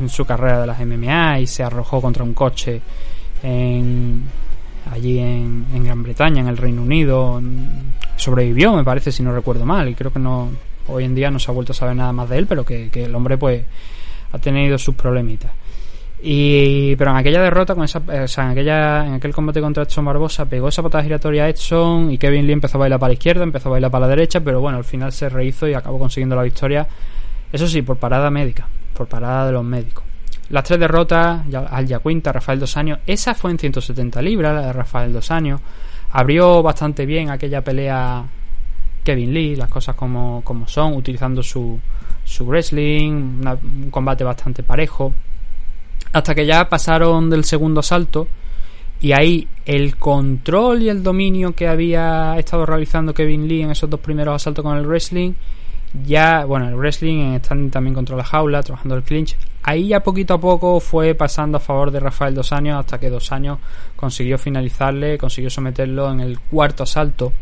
en 0.00 0.08
su 0.08 0.24
carrera 0.24 0.62
de 0.62 0.66
las 0.66 0.80
MMA 0.80 1.40
y 1.40 1.46
se 1.46 1.62
arrojó 1.62 2.00
contra 2.00 2.24
un 2.24 2.32
coche 2.32 2.80
en, 3.42 4.22
allí 4.90 5.18
en 5.18 5.84
Gran 5.84 6.02
Bretaña, 6.02 6.40
en 6.40 6.48
el 6.48 6.56
Reino 6.56 6.82
Unido. 6.82 7.40
Sobrevivió, 8.20 8.74
me 8.74 8.84
parece, 8.84 9.12
si 9.12 9.22
no 9.22 9.32
recuerdo 9.32 9.64
mal, 9.64 9.88
y 9.88 9.94
creo 9.94 10.12
que 10.12 10.18
no 10.18 10.50
hoy 10.88 11.04
en 11.04 11.14
día 11.14 11.30
no 11.30 11.38
se 11.38 11.50
ha 11.50 11.54
vuelto 11.54 11.72
a 11.72 11.74
saber 11.74 11.96
nada 11.96 12.12
más 12.12 12.28
de 12.28 12.38
él, 12.38 12.46
pero 12.46 12.64
que, 12.64 12.90
el 12.92 13.14
hombre 13.14 13.38
pues 13.38 13.64
ha 14.32 14.38
tenido 14.38 14.76
sus 14.78 14.94
problemitas. 14.94 15.52
Y, 16.22 16.96
pero 16.96 17.12
en 17.12 17.16
aquella 17.16 17.40
derrota, 17.40 17.74
con 17.74 17.84
esa, 17.84 17.98
o 17.98 18.28
sea, 18.28 18.44
en, 18.44 18.50
aquella, 18.50 19.06
en 19.06 19.14
aquel 19.14 19.32
combate 19.32 19.60
contra 19.60 19.84
Edson 19.84 20.04
Barbosa, 20.04 20.44
pegó 20.44 20.68
esa 20.68 20.82
patada 20.82 21.02
giratoria 21.02 21.44
a 21.44 21.48
Edson 21.48 22.10
y 22.10 22.18
Kevin 22.18 22.46
Lee 22.46 22.52
empezó 22.52 22.76
a 22.76 22.80
bailar 22.80 22.98
para 22.98 23.08
la 23.08 23.14
izquierda, 23.14 23.42
empezó 23.42 23.70
a 23.70 23.72
bailar 23.72 23.90
para 23.90 24.06
la 24.06 24.10
derecha, 24.10 24.40
pero 24.40 24.60
bueno, 24.60 24.76
al 24.78 24.84
final 24.84 25.12
se 25.12 25.28
rehizo 25.28 25.66
y 25.66 25.74
acabó 25.74 25.98
consiguiendo 25.98 26.36
la 26.36 26.42
victoria. 26.42 26.86
Eso 27.50 27.66
sí, 27.66 27.80
por 27.82 27.96
parada 27.96 28.30
médica 28.30 28.66
por 29.00 29.08
parada 29.08 29.46
de 29.46 29.52
los 29.52 29.64
médicos. 29.64 30.04
Las 30.50 30.62
tres 30.64 30.78
derrotas, 30.78 31.40
al 31.70 31.86
Yacuinta, 31.86 32.32
Rafael 32.32 32.60
Dos 32.60 32.76
Años, 32.76 32.98
esa 33.06 33.32
fue 33.32 33.50
en 33.50 33.58
170 33.58 34.20
libras, 34.20 34.54
la 34.54 34.66
de 34.66 34.72
Rafael 34.74 35.10
Dos 35.10 35.30
Años. 35.30 35.58
Abrió 36.12 36.62
bastante 36.62 37.06
bien 37.06 37.30
aquella 37.30 37.62
pelea 37.62 38.24
Kevin 39.04 39.32
Lee, 39.32 39.56
las 39.56 39.68
cosas 39.68 39.94
como, 39.94 40.42
como 40.44 40.66
son, 40.66 40.94
utilizando 40.94 41.42
su, 41.42 41.78
su 42.24 42.44
wrestling, 42.46 43.42
un 43.42 43.90
combate 43.90 44.24
bastante 44.24 44.62
parejo. 44.62 45.14
Hasta 46.12 46.34
que 46.34 46.46
ya 46.46 46.68
pasaron 46.68 47.30
del 47.30 47.44
segundo 47.44 47.80
asalto 47.80 48.26
y 49.00 49.12
ahí 49.12 49.48
el 49.64 49.96
control 49.96 50.82
y 50.82 50.88
el 50.88 51.02
dominio 51.02 51.54
que 51.54 51.68
había 51.68 52.36
estado 52.38 52.66
realizando 52.66 53.14
Kevin 53.14 53.48
Lee 53.48 53.62
en 53.62 53.70
esos 53.70 53.88
dos 53.88 54.00
primeros 54.00 54.34
asaltos 54.34 54.62
con 54.64 54.76
el 54.76 54.86
wrestling 54.86 55.32
ya, 55.92 56.44
bueno, 56.44 56.68
el 56.68 56.76
wrestling 56.76 57.34
están 57.34 57.70
también 57.70 57.94
contra 57.94 58.16
la 58.16 58.24
jaula, 58.24 58.62
trabajando 58.62 58.94
el 58.96 59.02
clinch. 59.02 59.36
Ahí 59.62 59.88
ya 59.88 60.00
poquito 60.00 60.34
a 60.34 60.40
poco 60.40 60.78
fue 60.78 61.14
pasando 61.14 61.56
a 61.56 61.60
favor 61.60 61.90
de 61.90 62.00
Rafael 62.00 62.34
Dos 62.34 62.52
Años 62.52 62.78
hasta 62.78 62.98
que 62.98 63.10
Dos 63.10 63.32
Años 63.32 63.58
consiguió 63.96 64.38
finalizarle, 64.38 65.18
consiguió 65.18 65.50
someterlo 65.50 66.10
en 66.12 66.20
el 66.20 66.38
cuarto 66.38 66.84
asalto. 66.84 67.32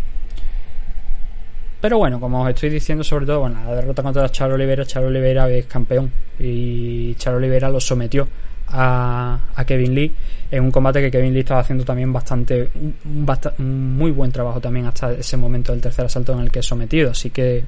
Pero 1.80 1.98
bueno, 1.98 2.18
como 2.18 2.42
os 2.42 2.48
estoy 2.48 2.70
diciendo, 2.70 3.04
sobre 3.04 3.26
todo, 3.26 3.40
bueno, 3.40 3.62
la 3.64 3.74
derrota 3.74 4.02
contra 4.02 4.28
Charo 4.30 4.54
Oliveira, 4.54 4.84
Charo 4.84 5.06
Oliveira 5.08 5.48
es 5.48 5.66
campeón 5.66 6.10
y 6.40 7.14
Charo 7.14 7.36
Oliveira 7.36 7.68
lo 7.68 7.78
sometió 7.78 8.26
a, 8.68 9.38
Kevin 9.66 9.94
Lee 9.94 10.12
en 10.50 10.64
un 10.64 10.70
combate 10.70 11.00
que 11.00 11.10
Kevin 11.10 11.32
Lee 11.32 11.40
estaba 11.40 11.60
haciendo 11.60 11.84
también 11.84 12.12
bastante, 12.12 12.70
un, 12.74 13.26
un 13.58 13.96
muy 13.96 14.10
buen 14.10 14.32
trabajo 14.32 14.60
también 14.60 14.86
hasta 14.86 15.12
ese 15.12 15.36
momento 15.36 15.72
del 15.72 15.80
tercer 15.80 16.06
asalto 16.06 16.32
en 16.32 16.40
el 16.40 16.50
que 16.50 16.60
es 16.60 16.66
sometido. 16.66 17.12
Así 17.12 17.30
que 17.30 17.64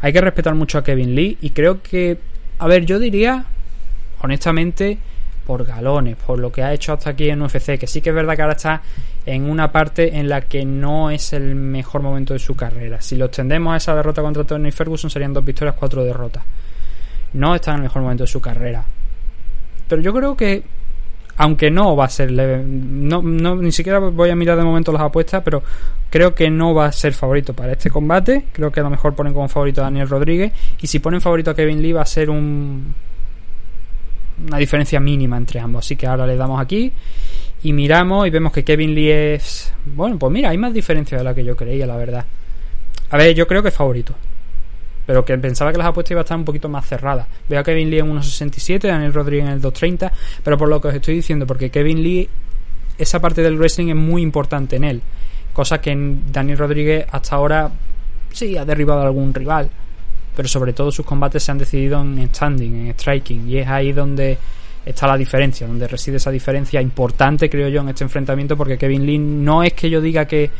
hay 0.00 0.12
que 0.12 0.20
respetar 0.20 0.54
mucho 0.54 0.78
a 0.78 0.84
Kevin 0.84 1.14
Lee 1.14 1.38
y 1.40 1.50
creo 1.50 1.82
que, 1.82 2.18
a 2.58 2.66
ver, 2.66 2.86
yo 2.86 2.98
diría, 2.98 3.44
honestamente, 4.20 4.98
por 5.46 5.64
galones, 5.64 6.16
por 6.16 6.38
lo 6.38 6.52
que 6.52 6.62
ha 6.62 6.72
hecho 6.72 6.92
hasta 6.92 7.10
aquí 7.10 7.28
en 7.28 7.42
UFC, 7.42 7.78
que 7.78 7.86
sí 7.86 8.00
que 8.00 8.10
es 8.10 8.14
verdad 8.14 8.36
que 8.36 8.42
ahora 8.42 8.54
está 8.54 8.82
en 9.26 9.50
una 9.50 9.72
parte 9.72 10.16
en 10.16 10.28
la 10.28 10.42
que 10.42 10.64
no 10.64 11.10
es 11.10 11.32
el 11.32 11.54
mejor 11.54 12.02
momento 12.02 12.32
de 12.34 12.38
su 12.38 12.54
carrera. 12.54 13.00
Si 13.00 13.16
lo 13.16 13.26
extendemos 13.26 13.74
a 13.74 13.76
esa 13.76 13.94
derrota 13.94 14.22
contra 14.22 14.44
Tony 14.44 14.70
Ferguson 14.70 15.10
serían 15.10 15.32
dos 15.32 15.44
victorias, 15.44 15.76
cuatro 15.78 16.04
derrotas. 16.04 16.44
No 17.32 17.54
está 17.54 17.72
en 17.72 17.78
el 17.78 17.82
mejor 17.82 18.02
momento 18.02 18.24
de 18.24 18.28
su 18.28 18.40
carrera. 18.40 18.84
Pero 19.88 20.00
yo 20.02 20.14
creo 20.14 20.36
que 20.36 20.62
aunque 21.42 21.70
no 21.70 21.96
va 21.96 22.04
a 22.04 22.08
ser 22.10 22.30
no, 22.30 23.22
ni 23.22 23.72
siquiera 23.72 23.98
voy 23.98 24.28
a 24.28 24.36
mirar 24.36 24.58
de 24.58 24.62
momento 24.62 24.92
las 24.92 25.00
apuestas, 25.00 25.40
pero 25.42 25.62
creo 26.10 26.34
que 26.34 26.50
no 26.50 26.74
va 26.74 26.84
a 26.84 26.92
ser 26.92 27.14
favorito 27.14 27.54
para 27.54 27.72
este 27.72 27.88
combate. 27.88 28.44
Creo 28.52 28.70
que 28.70 28.80
a 28.80 28.82
lo 28.82 28.90
mejor 28.90 29.14
ponen 29.14 29.32
como 29.32 29.48
favorito 29.48 29.80
a 29.80 29.84
Daniel 29.84 30.06
Rodríguez. 30.06 30.52
Y 30.82 30.86
si 30.86 30.98
ponen 30.98 31.22
favorito 31.22 31.50
a 31.50 31.54
Kevin 31.54 31.80
Lee 31.80 31.92
va 31.92 32.02
a 32.02 32.04
ser 32.04 32.28
un 32.28 32.94
una 34.46 34.58
diferencia 34.58 35.00
mínima 35.00 35.38
entre 35.38 35.60
ambos. 35.60 35.86
Así 35.86 35.96
que 35.96 36.06
ahora 36.06 36.26
le 36.26 36.36
damos 36.36 36.60
aquí 36.60 36.92
y 37.62 37.72
miramos 37.72 38.26
y 38.26 38.30
vemos 38.30 38.52
que 38.52 38.62
Kevin 38.62 38.94
Lee 38.94 39.10
es... 39.10 39.72
Bueno, 39.86 40.18
pues 40.18 40.30
mira, 40.30 40.50
hay 40.50 40.58
más 40.58 40.74
diferencia 40.74 41.16
de 41.16 41.24
la 41.24 41.34
que 41.34 41.42
yo 41.42 41.56
creía, 41.56 41.86
la 41.86 41.96
verdad. 41.96 42.26
A 43.08 43.16
ver, 43.16 43.34
yo 43.34 43.46
creo 43.46 43.62
que 43.62 43.70
es 43.70 43.74
favorito 43.74 44.14
pero 45.10 45.24
que 45.24 45.36
pensaba 45.38 45.72
que 45.72 45.78
las 45.78 45.88
apuestas 45.88 46.12
iban 46.12 46.20
a 46.20 46.22
estar 46.22 46.38
un 46.38 46.44
poquito 46.44 46.68
más 46.68 46.86
cerradas. 46.86 47.26
Veo 47.48 47.58
a 47.58 47.64
Kevin 47.64 47.90
Lee 47.90 47.98
en 47.98 48.14
1.67, 48.14 48.86
Daniel 48.86 49.12
Rodríguez 49.12 49.46
en 49.46 49.50
el 49.54 49.60
2.30, 49.60 50.08
pero 50.44 50.56
por 50.56 50.68
lo 50.68 50.80
que 50.80 50.86
os 50.86 50.94
estoy 50.94 51.16
diciendo, 51.16 51.48
porque 51.48 51.68
Kevin 51.68 52.00
Lee, 52.00 52.28
esa 52.96 53.18
parte 53.18 53.42
del 53.42 53.58
wrestling 53.58 53.88
es 53.88 53.96
muy 53.96 54.22
importante 54.22 54.76
en 54.76 54.84
él, 54.84 55.02
cosa 55.52 55.80
que 55.80 55.90
en 55.90 56.30
Daniel 56.30 56.58
Rodríguez 56.58 57.06
hasta 57.10 57.34
ahora 57.34 57.72
sí 58.32 58.56
ha 58.56 58.64
derribado 58.64 59.00
a 59.00 59.06
algún 59.06 59.34
rival, 59.34 59.68
pero 60.36 60.46
sobre 60.46 60.74
todo 60.74 60.92
sus 60.92 61.04
combates 61.04 61.42
se 61.42 61.50
han 61.50 61.58
decidido 61.58 62.00
en 62.00 62.28
standing, 62.32 62.86
en 62.86 62.94
striking, 62.94 63.48
y 63.48 63.58
es 63.58 63.66
ahí 63.66 63.90
donde 63.90 64.38
está 64.84 65.06
la 65.06 65.16
diferencia, 65.16 65.66
donde 65.66 65.86
reside 65.86 66.16
esa 66.16 66.30
diferencia 66.30 66.80
importante, 66.80 67.50
creo 67.50 67.68
yo, 67.68 67.80
en 67.82 67.90
este 67.90 68.04
enfrentamiento, 68.04 68.56
porque 68.56 68.78
Kevin 68.78 69.04
Lee 69.04 69.18
no 69.18 69.62
es 69.62 69.72
que 69.74 69.90
yo 69.90 70.00
diga 70.00 70.24
que 70.24 70.50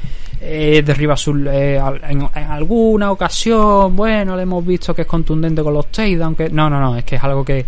eh, 0.41 0.83
derriba 0.85 1.17
su, 1.17 1.37
eh, 1.49 1.81
en, 2.09 2.29
alguna 2.35 3.11
ocasión, 3.11 3.95
bueno, 3.97 4.37
le 4.37 4.43
hemos 4.43 4.65
visto 4.65 4.95
que 4.95 5.03
es 5.03 5.09
contundente 5.09 5.63
con 5.63 5.75
los 5.75 5.87
aunque 6.23 6.51
no, 6.51 6.71
no, 6.71 6.81
no, 6.81 6.97
es 6.97 7.05
que 7.05 7.17
es 7.17 7.25
algo 7.25 7.45
que 7.45 7.65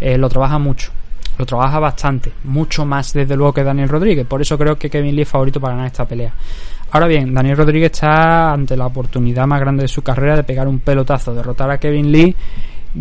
eh, 0.00 0.18
lo 0.18 0.28
trabaja 0.28 0.58
mucho, 0.58 0.90
lo 1.36 1.46
trabaja 1.46 1.78
bastante, 1.78 2.32
mucho 2.44 2.84
más 2.84 3.12
desde 3.12 3.36
luego 3.36 3.52
que 3.52 3.64
Daniel 3.64 3.88
Rodríguez, 3.88 4.26
por 4.26 4.40
eso 4.40 4.56
creo 4.56 4.76
que 4.76 4.88
Kevin 4.90 5.14
Lee 5.14 5.22
es 5.22 5.28
favorito 5.28 5.60
para 5.60 5.74
ganar 5.74 5.86
esta 5.88 6.06
pelea. 6.06 6.32
Ahora 6.90 7.06
bien, 7.06 7.34
Daniel 7.34 7.56
Rodríguez 7.56 7.92
está 7.92 8.52
ante 8.52 8.74
la 8.74 8.86
oportunidad 8.86 9.46
más 9.46 9.60
grande 9.60 9.82
de 9.82 9.88
su 9.88 10.00
carrera 10.00 10.36
de 10.36 10.42
pegar 10.42 10.66
un 10.66 10.78
pelotazo, 10.78 11.34
derrotar 11.34 11.70
a 11.70 11.78
Kevin 11.78 12.10
Lee 12.10 12.34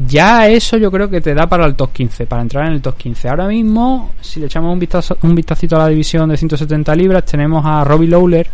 ya 0.06 0.48
eso 0.48 0.78
yo 0.78 0.92
creo 0.92 1.10
que 1.10 1.22
te 1.22 1.34
da 1.34 1.48
para 1.48 1.66
el 1.66 1.76
top 1.76 1.92
15, 1.92 2.28
para 2.28 2.42
entrar 2.42 2.68
en 2.68 2.74
el 2.74 2.82
top 2.82 2.98
15. 2.98 3.30
Ahora 3.30 3.48
mismo, 3.48 4.14
si 4.22 4.40
le 4.40 4.46
echamos 4.46 4.72
un 4.72 4.80
vistazo, 4.80 5.18
un 5.24 5.34
vistacito 5.34 5.76
a 5.76 5.80
la 5.80 5.88
división 5.88 6.30
de 6.30 6.38
170 6.38 6.96
libras, 6.96 7.26
tenemos 7.26 7.66
a 7.66 7.84
Robbie 7.84 8.08
Lawler 8.08 8.48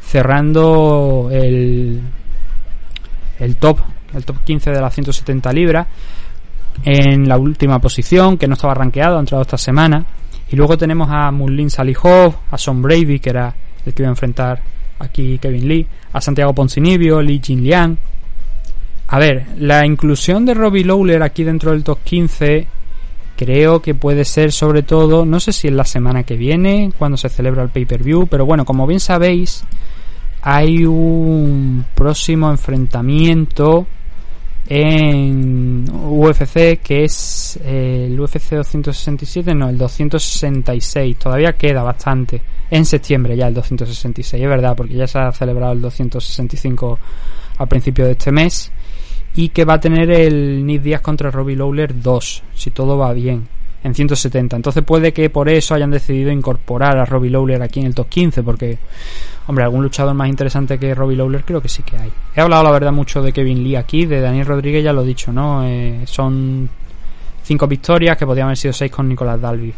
cerrando 0.00 1.28
el, 1.30 2.00
el 3.40 3.56
top, 3.56 3.80
el 4.14 4.24
top 4.24 4.36
15 4.44 4.70
de 4.70 4.80
las 4.80 4.94
170 4.94 5.52
libras 5.52 5.86
en 6.84 7.28
la 7.28 7.36
última 7.36 7.78
posición, 7.78 8.38
que 8.38 8.46
no 8.46 8.54
estaba 8.54 8.74
rankeado, 8.74 9.16
ha 9.16 9.20
entrado 9.20 9.42
esta 9.42 9.58
semana. 9.58 10.04
Y 10.50 10.56
luego 10.56 10.78
tenemos 10.78 11.08
a 11.10 11.30
Mullin 11.30 11.70
Salihov, 11.70 12.34
a 12.50 12.56
Son 12.56 12.80
Brady, 12.80 13.18
que 13.18 13.30
era 13.30 13.54
el 13.84 13.92
que 13.92 14.02
iba 14.02 14.08
a 14.08 14.12
enfrentar 14.12 14.62
aquí 14.98 15.38
Kevin 15.38 15.68
Lee, 15.68 15.86
a 16.12 16.20
Santiago 16.20 16.54
Poncinibio, 16.54 17.20
Li 17.20 17.40
Jinliang, 17.42 17.98
a 19.08 19.18
ver, 19.18 19.46
la 19.58 19.86
inclusión 19.86 20.44
de 20.44 20.54
Robbie 20.54 20.84
Lawler 20.84 21.22
aquí 21.22 21.44
dentro 21.44 21.70
del 21.70 21.84
top 21.84 21.98
15 22.02 22.66
creo 23.36 23.80
que 23.80 23.94
puede 23.94 24.24
ser 24.24 24.50
sobre 24.50 24.82
todo, 24.82 25.24
no 25.24 25.38
sé 25.38 25.52
si 25.52 25.68
es 25.68 25.74
la 25.74 25.84
semana 25.84 26.24
que 26.24 26.36
viene, 26.36 26.90
cuando 26.98 27.16
se 27.16 27.28
celebra 27.28 27.62
el 27.62 27.68
pay-per-view, 27.68 28.26
pero 28.26 28.46
bueno, 28.46 28.64
como 28.64 28.86
bien 28.86 28.98
sabéis, 28.98 29.62
hay 30.42 30.84
un 30.84 31.84
próximo 31.94 32.50
enfrentamiento 32.50 33.86
en 34.68 35.88
UFC 35.88 36.80
que 36.82 37.04
es 37.04 37.60
eh, 37.62 38.08
el 38.10 38.18
UFC 38.18 38.54
267, 38.54 39.54
no, 39.54 39.68
el 39.68 39.78
266, 39.78 41.16
todavía 41.16 41.52
queda 41.52 41.84
bastante, 41.84 42.42
en 42.70 42.84
septiembre 42.84 43.36
ya 43.36 43.46
el 43.46 43.54
266, 43.54 44.42
es 44.42 44.48
verdad, 44.48 44.74
porque 44.74 44.94
ya 44.94 45.06
se 45.06 45.18
ha 45.18 45.30
celebrado 45.30 45.74
el 45.74 45.82
265 45.82 46.98
a 47.58 47.66
principio 47.66 48.06
de 48.06 48.12
este 48.12 48.32
mes 48.32 48.72
y 49.36 49.50
que 49.50 49.64
va 49.64 49.74
a 49.74 49.80
tener 49.80 50.10
el 50.10 50.64
Nick 50.64 50.82
Díaz 50.82 51.00
contra 51.02 51.30
Robbie 51.30 51.56
Lawler 51.56 52.00
2, 52.00 52.42
si 52.54 52.70
todo 52.70 52.96
va 52.96 53.12
bien, 53.12 53.46
en 53.84 53.94
170. 53.94 54.56
Entonces 54.56 54.82
puede 54.82 55.12
que 55.12 55.28
por 55.28 55.50
eso 55.50 55.74
hayan 55.74 55.90
decidido 55.90 56.30
incorporar 56.30 56.96
a 56.96 57.04
Robbie 57.04 57.30
Lawler 57.30 57.62
aquí 57.62 57.80
en 57.80 57.86
el 57.86 57.94
top 57.94 58.08
15, 58.08 58.42
porque, 58.42 58.78
hombre, 59.46 59.64
algún 59.64 59.82
luchador 59.82 60.14
más 60.14 60.28
interesante 60.28 60.78
que 60.78 60.94
Robbie 60.94 61.16
Lawler 61.16 61.44
creo 61.44 61.60
que 61.60 61.68
sí 61.68 61.82
que 61.82 61.98
hay. 61.98 62.10
He 62.34 62.40
hablado 62.40 62.62
la 62.62 62.70
verdad 62.70 62.92
mucho 62.92 63.22
de 63.22 63.32
Kevin 63.32 63.62
Lee 63.62 63.76
aquí, 63.76 64.06
de 64.06 64.20
Daniel 64.20 64.46
Rodríguez 64.46 64.82
ya 64.82 64.94
lo 64.94 65.02
he 65.02 65.06
dicho, 65.06 65.30
¿no? 65.32 65.64
Eh, 65.66 66.00
son 66.06 66.68
cinco 67.42 67.66
victorias, 67.66 68.16
que 68.16 68.24
podían 68.24 68.46
haber 68.46 68.56
sido 68.56 68.72
seis 68.72 68.90
con 68.90 69.06
Nicolás 69.06 69.40
Dalby. 69.40 69.72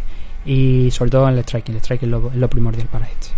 Y 0.47 0.89
sobre 0.93 1.11
todo 1.11 1.29
en 1.29 1.35
el 1.35 1.43
striking, 1.43 1.75
el 1.75 1.81
striking 1.81 2.15
es 2.15 2.37
lo, 2.37 2.49
primordial 2.49 2.87
para 2.87 3.07
este. 3.07 3.38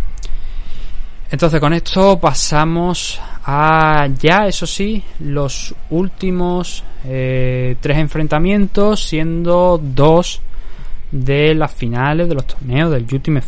Entonces 1.31 1.61
con 1.61 1.73
esto 1.73 2.19
pasamos 2.19 3.19
a 3.45 4.07
ya, 4.19 4.47
eso 4.47 4.67
sí, 4.67 5.01
los 5.19 5.73
últimos 5.89 6.83
eh, 7.05 7.77
tres 7.79 7.97
enfrentamientos, 7.99 9.05
siendo 9.05 9.79
dos 9.81 10.41
de 11.09 11.55
las 11.55 11.71
finales 11.71 12.27
de 12.27 12.35
los 12.35 12.45
torneos 12.45 12.91
del 12.91 13.07
Ultimate 13.11 13.47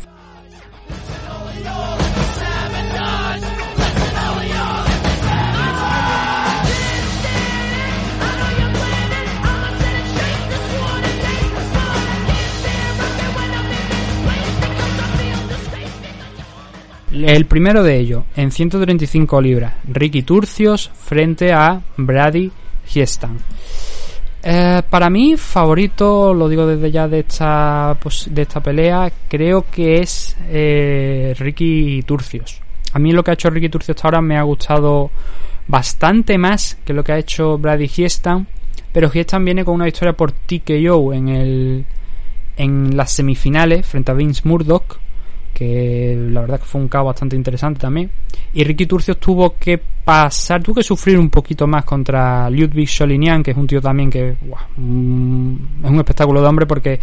El 17.13 17.45
primero 17.45 17.83
de 17.83 17.99
ellos, 17.99 18.23
en 18.35 18.51
135 18.51 19.39
libras, 19.39 19.75
Ricky 19.87 20.23
Turcios 20.23 20.89
frente 20.95 21.53
a 21.53 21.79
Brady 21.95 22.51
Hiestan. 22.91 23.37
Eh, 24.41 24.81
para 24.89 25.11
mí, 25.11 25.37
favorito, 25.37 26.33
lo 26.33 26.49
digo 26.49 26.65
desde 26.65 26.89
ya 26.89 27.07
de 27.07 27.19
esta, 27.19 27.95
de 28.31 28.41
esta 28.41 28.61
pelea, 28.61 29.11
creo 29.29 29.63
que 29.69 29.97
es 29.97 30.35
eh, 30.49 31.35
Ricky 31.37 32.01
Turcios. 32.01 32.59
A 32.93 32.99
mí 32.99 33.11
lo 33.11 33.23
que 33.23 33.29
ha 33.29 33.35
hecho 33.35 33.51
Ricky 33.51 33.69
Turcios 33.69 33.95
hasta 33.95 34.07
ahora 34.07 34.21
me 34.21 34.37
ha 34.37 34.41
gustado 34.41 35.11
bastante 35.67 36.39
más 36.39 36.79
que 36.83 36.93
lo 36.93 37.03
que 37.03 37.11
ha 37.11 37.19
hecho 37.19 37.59
Brady 37.59 37.89
Hiestan, 37.89 38.47
pero 38.91 39.11
Hiestan 39.11 39.45
viene 39.45 39.63
con 39.63 39.75
una 39.75 39.85
victoria 39.85 40.13
por 40.13 40.31
TKO 40.31 41.13
en 41.13 41.27
el 41.29 41.85
en 42.57 42.97
las 42.97 43.11
semifinales 43.11 43.85
frente 43.85 44.11
a 44.11 44.15
Vince 44.15 44.41
Murdoch 44.45 44.99
que 45.53 46.17
la 46.31 46.41
verdad 46.41 46.59
que 46.59 46.65
fue 46.65 46.81
un 46.81 46.87
caos 46.87 47.05
bastante 47.05 47.35
interesante 47.35 47.79
también. 47.79 48.09
Y 48.53 48.63
Ricky 48.63 48.85
Turcios 48.85 49.17
tuvo 49.17 49.55
que 49.57 49.77
pasar, 49.77 50.61
tuvo 50.63 50.75
que 50.75 50.83
sufrir 50.83 51.17
un 51.17 51.29
poquito 51.29 51.67
más 51.67 51.85
contra 51.85 52.49
Ludwig 52.49 52.89
Solinian, 52.89 53.43
que 53.43 53.51
es 53.51 53.57
un 53.57 53.67
tío 53.67 53.79
también 53.79 54.09
que 54.09 54.35
mm, 54.75 55.55
es 55.83 55.89
un 55.89 55.97
espectáculo 55.97 56.41
de 56.41 56.47
hombre 56.47 56.65
porque 56.65 56.99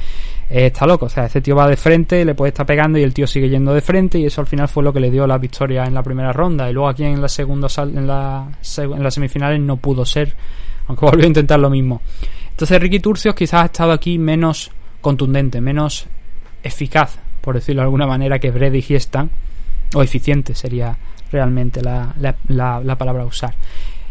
está 0.49 0.87
loco. 0.87 1.07
O 1.07 1.09
sea, 1.09 1.27
este 1.27 1.41
tío 1.41 1.55
va 1.55 1.69
de 1.69 1.77
frente, 1.77 2.25
le 2.25 2.35
puede 2.35 2.49
estar 2.49 2.67
pegando 2.67 2.99
y 2.99 3.03
el 3.03 3.15
tío 3.15 3.27
sigue 3.27 3.49
yendo 3.49 3.73
de 3.73 3.81
frente 3.81 4.19
y 4.19 4.27
eso 4.27 4.41
al 4.41 4.47
final 4.47 4.69
fue 4.69 4.83
lo 4.83 4.93
que 4.93 5.01
le 5.01 5.11
dio 5.11 5.27
la 5.27 5.39
victoria 5.39 5.85
en 5.85 5.95
la 5.95 6.03
primera 6.03 6.33
ronda. 6.33 6.69
Y 6.69 6.73
luego 6.73 6.89
aquí 6.89 7.05
en 7.05 7.23
la 7.23 7.29
segunda 7.29 7.69
en 7.79 8.07
la, 8.07 8.49
en 8.79 9.03
las 9.03 9.15
semifinales 9.15 9.61
no 9.61 9.77
pudo 9.77 10.05
ser, 10.05 10.35
aunque 10.89 11.07
volvió 11.11 11.25
a 11.25 11.29
intentar 11.29 11.61
lo 11.61 11.71
mismo. 11.71 12.03
Entonces 12.51 12.81
Ricky 12.81 12.99
Turcios 12.99 13.35
quizás 13.35 13.63
ha 13.63 13.67
estado 13.67 13.93
aquí 13.93 14.19
menos 14.19 14.71
contundente, 15.01 15.61
menos 15.61 16.07
eficaz 16.63 17.19
por 17.41 17.55
decirlo 17.55 17.81
de 17.81 17.87
alguna 17.87 18.07
manera, 18.07 18.39
que 18.39 18.51
Brady 18.51 18.77
digiestan, 18.77 19.31
o 19.95 20.03
eficiente 20.03 20.55
sería 20.55 20.97
realmente 21.33 21.83
la, 21.83 22.15
la, 22.49 22.97
palabra 22.97 23.23
a 23.23 23.27
usar. 23.27 23.55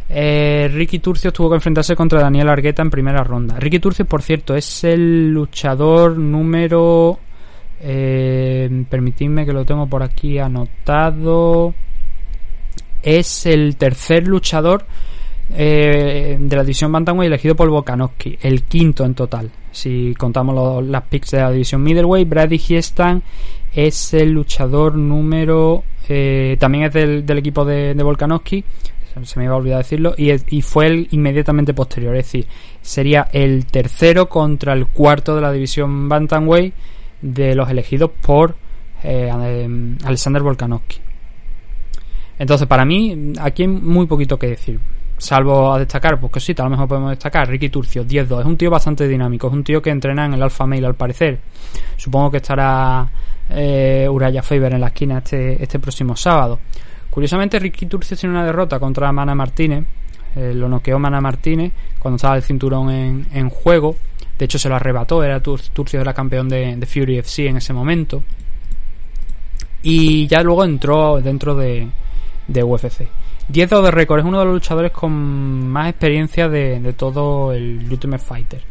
Eh, 0.09 0.69
Ricky 0.73 0.99
Turcios 0.99 1.34
tuvo 1.34 1.49
que 1.49 1.55
enfrentarse 1.55 1.95
contra 1.95 2.21
Daniel 2.21 2.49
Argueta 2.49 2.82
en 2.82 2.89
primera 2.89 3.23
ronda. 3.23 3.59
Ricky 3.59 3.80
Turcios, 3.80 4.07
por 4.07 4.21
cierto, 4.21 4.55
es 4.55 4.84
el 4.84 5.30
luchador 5.30 6.17
número. 6.17 7.19
Eh, 7.82 8.86
permitidme 8.89 9.45
que 9.45 9.53
lo 9.53 9.65
tengo 9.65 9.88
por 9.88 10.03
aquí 10.03 10.39
anotado. 10.39 11.73
Es 13.01 13.45
el 13.45 13.75
tercer 13.77 14.27
luchador 14.27 14.86
eh, 15.55 16.38
de 16.39 16.55
la 16.55 16.63
división 16.63 16.91
Bantamweight 16.91 17.27
elegido 17.27 17.55
por 17.55 17.69
Volkanovski, 17.69 18.38
el 18.41 18.63
quinto 18.63 19.05
en 19.05 19.13
total. 19.13 19.51
Si 19.72 20.13
contamos 20.17 20.84
las 20.86 21.03
picks 21.03 21.32
de 21.32 21.39
la 21.39 21.51
división 21.51 21.84
Middleweight, 21.84 22.28
Brady 22.28 22.57
Hiestan 22.57 23.22
es 23.74 24.13
el 24.13 24.32
luchador 24.32 24.95
número. 24.95 25.84
Eh, 26.07 26.57
también 26.59 26.86
es 26.86 26.93
del, 26.93 27.38
equipo 27.38 27.63
de, 27.65 27.93
de 27.93 28.03
Volkanovski, 28.03 28.63
se 29.24 29.39
me 29.39 29.45
iba 29.45 29.53
a 29.53 29.57
olvidar 29.57 29.80
decirlo, 29.80 30.13
y, 30.17 30.61
fue 30.61 30.88
el 30.88 31.07
inmediatamente 31.11 31.74
posterior, 31.74 32.15
es 32.15 32.26
decir, 32.26 32.47
sería 32.82 33.28
el 33.34 33.65
tercero 33.65 34.30
contra 34.30 34.74
el 34.74 34.88
cuarto 34.88 35.36
de 35.36 35.41
la 35.41 35.51
división 35.51 36.09
Bantamweight 36.09 36.74
de 37.22 37.55
los 37.55 37.70
elegidos 37.70 38.11
por 38.22 38.55
eh, 39.03 39.30
Alexander 40.03 40.41
Volkanovski. 40.41 40.97
Entonces, 42.38 42.67
para 42.67 42.86
mí, 42.86 43.34
aquí 43.39 43.63
hay 43.63 43.67
muy 43.67 44.05
poquito 44.05 44.39
que 44.39 44.47
decir. 44.47 44.80
Salvo 45.20 45.74
a 45.74 45.80
destacar, 45.80 46.17
pues 46.17 46.41
sí, 46.41 46.55
a 46.57 46.63
lo 46.63 46.70
mejor 46.70 46.88
podemos 46.88 47.09
destacar 47.09 47.49
Ricky 47.49 47.67
Turcio, 47.67 48.05
10-2. 48.05 48.39
Es 48.39 48.45
un 48.45 48.55
tío 48.55 48.72
bastante 48.72 49.05
dinámico, 49.05 49.47
es 49.47 49.53
un 49.53 49.65
tío 49.65 49.82
que 49.82 49.89
entrena 49.89 50.26
en 50.26 50.34
el 50.34 50.41
Alpha 50.41 50.65
Mail 50.65 50.86
al 50.86 50.95
parecer. 50.95 51.39
Supongo 51.97 52.32
que 52.32 52.38
estará 52.38 53.05
eh, 53.49 54.07
Uraya 54.09 54.41
Faber 54.41 54.74
en 54.74 54.80
la 54.80 54.88
esquina 54.88 55.17
este, 55.17 55.61
este 55.61 55.78
próximo 55.78 56.15
sábado. 56.15 56.59
Curiosamente, 57.09 57.59
Ricky 57.59 57.86
Turcio 57.88 58.15
tiene 58.15 58.34
una 58.34 58.45
derrota 58.45 58.80
contra 58.80 59.11
Mana 59.11 59.36
Martínez. 59.36 59.84
Eh, 60.38 60.53
lo 60.53 60.70
noqueó 60.70 60.97
Mana 60.99 61.20
Martínez 61.20 61.74
cuando 61.99 62.15
estaba 62.15 62.38
el 62.38 62.43
cinturón 62.43 62.89
en, 62.89 63.49
juego. 63.49 63.97
De 64.38 64.45
hecho, 64.45 64.57
se 64.57 64.70
lo 64.70 64.76
arrebató. 64.76 65.22
Era 65.22 65.41
Turcio 65.41 65.99
era 65.99 66.13
campeón 66.13 66.47
de, 66.47 66.78
de 66.78 66.86
Fury 66.86 67.17
FC 67.17 67.47
en 67.47 67.57
ese 67.57 67.74
momento. 67.74 68.24
Y 69.82 70.28
ya 70.28 70.41
luego 70.41 70.63
entró 70.63 71.20
dentro 71.20 71.55
de, 71.55 71.89
de 72.47 72.63
UFC. 72.63 73.07
10 73.49 73.69
de 73.69 73.91
récord, 73.91 74.19
es 74.19 74.25
uno 74.25 74.39
de 74.39 74.45
los 74.45 74.53
luchadores 74.53 74.91
con 74.91 75.67
más 75.67 75.89
experiencia 75.89 76.47
de, 76.47 76.93
todo 76.95 77.51
el 77.51 77.83
Ultimate 77.89 78.23
Fighter. 78.23 78.61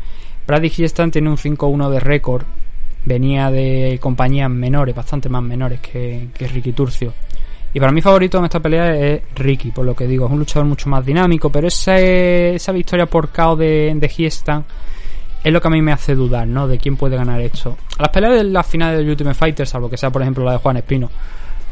Brady 0.47 0.71
Hiestan 0.71 1.11
tiene 1.11 1.29
un 1.29 1.37
5-1 1.37 1.91
de 1.91 2.01
récord, 2.01 2.45
venía 3.05 3.51
de 3.51 3.99
compañías 4.01 4.49
menores, 4.49 4.95
bastante 4.95 5.29
más 5.29 5.43
menores 5.43 5.81
que, 5.81 6.29
Ricky 6.39 6.73
Turcio. 6.73 7.13
Y 7.75 7.81
para 7.81 7.91
mi 7.91 8.01
favorito 8.01 8.39
en 8.39 8.45
esta 8.45 8.61
pelea 8.61 8.95
es 8.95 9.23
Ricky, 9.35 9.73
por 9.73 9.85
lo 9.85 9.95
que 9.95 10.07
digo, 10.07 10.27
es 10.27 10.33
un 10.33 10.39
luchador 10.39 10.67
mucho 10.69 10.89
más 10.89 11.05
dinámico, 11.05 11.51
pero 11.51 11.67
esa, 11.67 11.99
esa 11.99 12.71
victoria 12.71 13.07
por 13.07 13.31
KO 13.31 13.57
de, 13.57 13.93
de 13.95 14.07
es 15.45 15.53
lo 15.53 15.61
que 15.61 15.69
a 15.69 15.71
mí 15.71 15.83
me 15.83 15.93
hace 15.93 16.15
dudar, 16.15 16.47
¿no? 16.47 16.69
De 16.69 16.79
quién 16.79 16.97
puede 16.97 17.17
ganar 17.17 17.41
esto. 17.41 17.77
Las 17.99 18.11
peleas 18.11 18.35
de 18.35 18.45
las 18.45 18.67
finales 18.67 18.99
del 18.99 19.09
Ultimate 19.09 19.35
Fighter, 19.35 19.67
salvo 19.67 19.91
que 19.91 19.97
sea 19.97 20.11
por 20.11 20.23
ejemplo 20.23 20.45
la 20.45 20.53
de 20.53 20.59
Juan 20.59 20.77
Espino, 20.77 21.11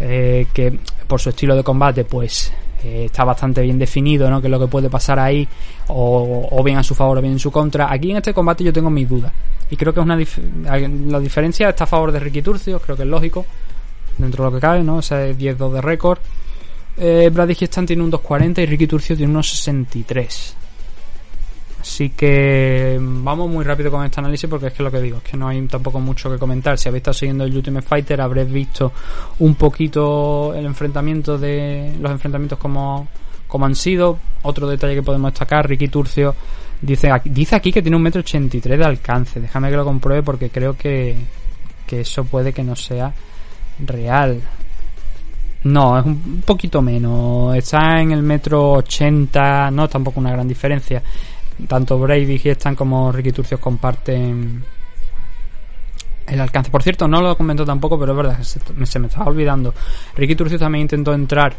eh, 0.00 0.46
que 0.52 0.76
por 1.07 1.20
su 1.20 1.30
estilo 1.30 1.54
de 1.54 1.62
combate, 1.62 2.04
pues 2.04 2.52
está 2.83 3.24
bastante 3.24 3.62
bien 3.62 3.79
definido, 3.79 4.31
¿no? 4.31 4.41
Que 4.41 4.47
es 4.47 4.51
lo 4.51 4.61
que 4.61 4.66
puede 4.66 4.91
pasar 4.91 5.18
ahí, 5.18 5.47
o, 5.89 6.62
bien 6.64 6.79
a 6.79 6.83
su 6.83 6.95
favor 6.95 7.18
o 7.18 7.20
bien 7.20 7.35
en 7.35 7.39
su 7.39 7.51
contra. 7.51 7.93
Aquí 7.93 8.11
en 8.11 8.18
este 8.18 8.33
combate 8.33 8.64
yo 8.64 8.72
tengo 8.72 8.91
mis 8.91 9.09
dudas. 9.09 9.33
Y 9.70 9.77
creo 9.77 9.93
que 9.93 10.01
es 10.01 10.05
una 10.05 10.16
la 11.11 11.20
diferencia 11.20 11.68
está 11.68 11.85
a 11.85 11.87
favor 11.87 12.12
de 12.12 12.20
Ricky 12.20 12.43
Turcio, 12.43 12.79
creo 12.79 12.97
que 12.97 13.03
es 13.03 13.09
lógico, 13.09 13.45
dentro 14.16 14.45
de 14.45 14.51
lo 14.51 14.57
que 14.57 14.61
cabe, 14.61 14.83
¿no? 14.83 14.97
O 14.97 15.03
sea, 15.03 15.29
10-2 15.29 15.72
de 15.72 15.81
récord. 15.81 16.18
Eh, 16.99 17.31
Brady 17.33 17.55
tiene 17.55 18.03
un 18.03 18.11
2.40 18.11 18.62
y 18.62 18.66
Ricky 18.66 18.87
Turcio 18.87 19.16
tiene 19.16 19.31
unos 19.31 19.51
63. 19.51 20.57
Así 21.87 22.11
que 22.11 22.99
vamos 23.01 23.49
muy 23.49 23.64
rápido 23.64 23.93
con 23.93 24.05
este 24.05 24.18
análisis 24.18 24.51
porque 24.51 24.66
es 24.66 24.72
que 24.72 24.82
lo 24.82 24.91
que 24.91 25.01
digo, 25.01 25.18
es 25.18 25.22
que 25.22 25.37
no 25.37 25.47
hay 25.47 25.62
tampoco 25.68 26.01
mucho 26.01 26.28
que 26.28 26.37
comentar. 26.37 26.76
Si 26.76 26.89
habéis 26.89 27.03
estado 27.03 27.14
siguiendo 27.14 27.45
el 27.45 27.57
Ultimate 27.57 27.87
Fighter 27.87 28.20
habréis 28.20 28.51
visto 28.51 28.93
un 29.39 29.55
poquito 29.55 30.53
el 30.53 30.66
enfrentamiento 30.66 31.39
de 31.39 31.97
los 32.01 32.11
enfrentamientos 32.11 32.59
como, 32.59 33.07
como 33.47 33.66
han 33.66 33.76
sido. 33.76 34.18
Otro 34.43 34.66
detalle 34.66 34.97
que 34.97 35.03
podemos 35.05 35.32
destacar, 35.32 35.68
Ricky 35.68 35.87
Turcio 35.87 36.34
dice, 36.82 37.09
dice 37.24 37.55
aquí 37.55 37.70
que 37.72 37.82
tiene 37.82 37.97
un 37.97 38.03
metro 38.03 38.18
83 38.18 38.78
de 38.78 38.84
alcance. 38.84 39.41
Déjame 39.41 39.70
que 39.70 39.76
lo 39.76 39.84
compruebe 39.84 40.24
porque 40.24 40.51
creo 40.51 40.76
que, 40.76 41.16
que 41.87 42.01
eso 42.01 42.24
puede 42.24 42.53
que 42.53 42.64
no 42.64 42.74
sea 42.74 43.14
real. 43.78 44.43
No, 45.62 45.99
es 45.99 46.05
un 46.05 46.43
poquito 46.45 46.82
menos. 46.82 47.57
Está 47.57 48.01
en 48.01 48.11
el 48.11 48.22
metro 48.22 48.72
80, 48.72 49.70
no 49.70 49.89
tampoco 49.89 50.18
una 50.18 50.32
gran 50.32 50.49
diferencia 50.49 51.01
tanto 51.68 51.98
Brady 51.98 52.38
Giestan 52.38 52.74
como 52.74 53.11
Ricky 53.12 53.32
Turcios 53.32 53.61
comparten 53.61 54.64
el 56.26 56.40
alcance. 56.40 56.70
Por 56.70 56.82
cierto, 56.82 57.09
no 57.09 57.20
lo 57.20 57.36
comentó 57.36 57.64
tampoco, 57.64 57.98
pero 57.98 58.12
es 58.12 58.16
verdad, 58.16 58.42
se, 58.42 58.98
me 58.98 59.07
estaba 59.07 59.26
olvidando. 59.26 59.74
Ricky 60.14 60.34
Turcios 60.34 60.61
también 60.61 60.82
intentó 60.82 61.14
entrar 61.14 61.54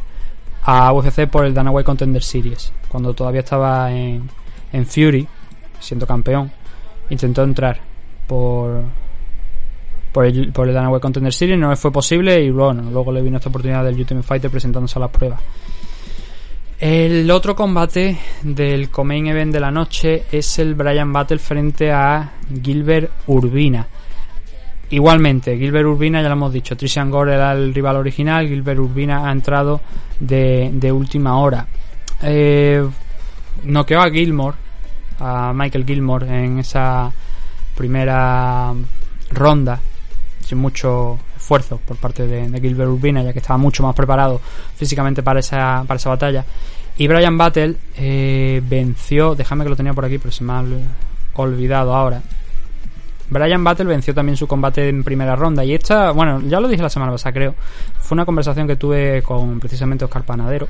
a 0.64 0.92
UFC 0.92 1.28
por 1.28 1.46
el 1.46 1.54
Dana 1.54 1.72
White 1.72 1.86
Contender 1.86 2.24
Series, 2.24 2.74
cuando 2.88 3.14
todavía 3.14 3.40
estaba 3.40 3.92
en, 3.92 4.30
en 4.74 4.86
Fury, 4.86 5.28
siendo 5.80 6.06
campeón. 6.06 6.52
Intentó 7.10 7.44
entrar 7.44 7.80
por 8.28 8.84
por 10.12 10.26
el, 10.26 10.52
por 10.52 10.68
el 10.68 10.74
Dana 10.74 10.90
White 10.90 11.02
Contender 11.02 11.32
Series, 11.32 11.60
no 11.60 11.76
fue 11.76 11.92
posible 11.92 12.42
y 12.44 12.50
bueno, 12.50 12.90
luego 12.92 13.12
le 13.12 13.22
vino 13.22 13.38
esta 13.38 13.50
oportunidad 13.50 13.84
del 13.84 13.96
Ultimate 13.96 14.26
Fighter 14.26 14.50
presentándose 14.50 14.98
a 14.98 15.02
las 15.02 15.12
pruebas. 15.12 15.40
El 16.80 17.32
otro 17.32 17.56
combate 17.56 18.20
del 18.44 18.92
Comain 18.92 19.26
Event 19.26 19.52
de 19.52 19.60
la 19.60 19.72
noche 19.72 20.26
es 20.32 20.60
el 20.60 20.76
Brian 20.76 21.12
Battle 21.12 21.40
frente 21.40 21.92
a 21.92 22.34
Gilbert 22.62 23.10
Urbina. 23.26 23.88
Igualmente, 24.92 25.58
Gilbert 25.58 25.88
Urbina, 25.88 26.22
ya 26.22 26.28
lo 26.28 26.36
hemos 26.36 26.54
dicho, 26.54 26.78
Trishan 26.78 27.10
Gore 27.10 27.34
era 27.34 27.54
el 27.54 27.74
rival 27.74 27.96
original, 27.96 28.48
Gilbert 28.48 28.80
Urbina 28.80 29.28
ha 29.28 29.32
entrado 29.32 29.82
de, 30.20 30.92
última 30.92 31.40
hora. 31.40 31.66
Eh, 32.22 32.88
noqueó 33.64 34.00
a 34.00 34.12
Gilmore, 34.12 34.58
a 35.20 35.54
Michael 35.56 35.84
Gilmore 35.84 36.28
en 36.28 36.60
esa 36.60 37.12
primera 37.76 38.72
ronda 39.32 39.82
sin 40.48 40.60
mucho 40.60 41.18
esfuerzo 41.48 41.80
por 41.86 41.96
parte 41.96 42.28
de, 42.28 42.60
Gilbert 42.60 42.90
Urbina, 42.90 43.24
ya 43.24 43.32
que 43.32 43.40
estaba 43.40 43.58
mucho 43.58 43.82
más 43.82 43.96
preparado 43.96 44.42
físicamente 44.76 45.24
para 45.24 45.40
esa, 45.40 45.86
para 45.88 45.96
esa 45.96 46.10
batalla. 46.10 46.44
Y 46.98 47.08
Brian 47.08 47.38
Battle 47.38 47.76
eh, 47.96 48.62
venció, 48.68 49.34
déjame 49.34 49.64
que 49.64 49.70
lo 49.70 49.78
tenía 49.78 49.94
por 49.94 50.04
aquí, 50.04 50.18
pero 50.18 50.32
se 50.32 50.44
me 50.44 50.52
ha 50.52 50.64
olvidado 51.36 51.96
ahora. 51.96 52.22
Brian 53.30 53.64
Battle 53.64 53.86
venció 53.86 54.14
también 54.14 54.36
su 54.36 54.46
combate 54.46 54.90
en 54.90 55.06
primera 55.06 55.38
ronda. 55.38 55.64
Y 55.64 55.74
esta, 55.74 56.12
bueno, 56.12 56.42
ya 56.42 56.60
lo 56.60 56.68
dije 56.68 56.82
la 56.82 56.90
semana 56.90 57.14
pasada, 57.14 57.34
creo. 57.34 57.56
Fue 58.00 58.16
una 58.16 58.26
conversación 58.26 58.68
que 58.68 58.76
tuve 58.76 59.22
con 59.22 59.60
precisamente 59.60 60.04
Oscar 60.04 60.24
Panadero. 60.24 60.68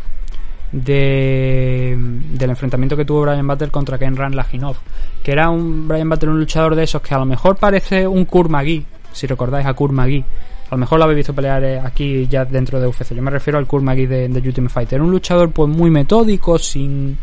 De, 0.71 1.95
del 1.97 2.49
enfrentamiento 2.49 2.97
que 2.97 3.05
tuvo 3.05 3.21
Brian 3.21 3.47
Battle 3.47 3.69
contra 3.69 3.97
Kenran 3.97 4.35
Laginov. 4.35 4.75
Que 5.23 5.31
era 5.31 5.49
un 5.49 5.87
Brian 5.87 6.09
Battle, 6.09 6.29
un 6.29 6.39
luchador 6.39 6.75
de 6.75 6.83
esos 6.83 7.01
que 7.01 7.15
a 7.15 7.19
lo 7.19 7.25
mejor 7.25 7.55
parece 7.55 8.07
un 8.07 8.25
Kurmagi. 8.25 8.85
Si 9.11 9.25
recordáis 9.25 9.65
a 9.65 9.73
Kurmagi. 9.73 10.23
A 10.69 10.75
lo 10.75 10.77
mejor 10.77 10.99
lo 10.99 11.05
habéis 11.05 11.17
visto 11.17 11.33
pelear 11.33 11.63
eh, 11.63 11.79
aquí 11.79 12.27
ya 12.27 12.43
dentro 12.43 12.79
de 12.79 12.87
UFC. 12.87 13.13
Yo 13.13 13.21
me 13.21 13.31
refiero 13.31 13.57
al 13.57 13.65
Kurmagi 13.65 14.05
de, 14.05 14.27
de 14.27 14.39
Ultimate 14.39 14.73
Fighter. 14.73 15.01
Un 15.01 15.11
luchador 15.11 15.51
pues 15.51 15.69
muy 15.69 15.89
metódico, 15.89 16.59
sin 16.59 17.17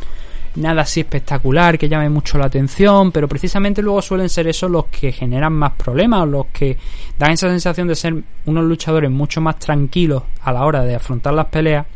nada 0.57 0.83
así 0.83 1.01
espectacular 1.01 1.79
que 1.79 1.89
llame 1.89 2.09
mucho 2.09 2.39
la 2.39 2.47
atención, 2.47 3.11
pero 3.13 3.29
precisamente 3.29 3.83
luego 3.83 4.01
suelen 4.01 4.29
ser 4.29 4.47
esos 4.47 4.71
los 4.71 4.87
que 4.87 5.13
generan 5.13 5.53
más 5.53 5.73
problemas, 5.73 6.29
los 6.29 6.47
que 6.47 6.77
dan 7.19 7.33
esa 7.33 7.49
sensación 7.49 7.89
de 7.89 7.97
ser 7.97 8.15
unos 8.47 8.65
luchadores 8.65 9.11
mucho 9.11 9.41
más 9.41 9.59
tranquilos 9.59 10.23
a 10.43 10.53
la 10.53 10.65
hora 10.65 10.83
de 10.83 10.95
afrontar 10.95 11.35
las 11.35 11.47
peleas. 11.47 11.87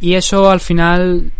Y 0.00 0.14
eso 0.14 0.50
al 0.50 0.60
final 0.60 1.32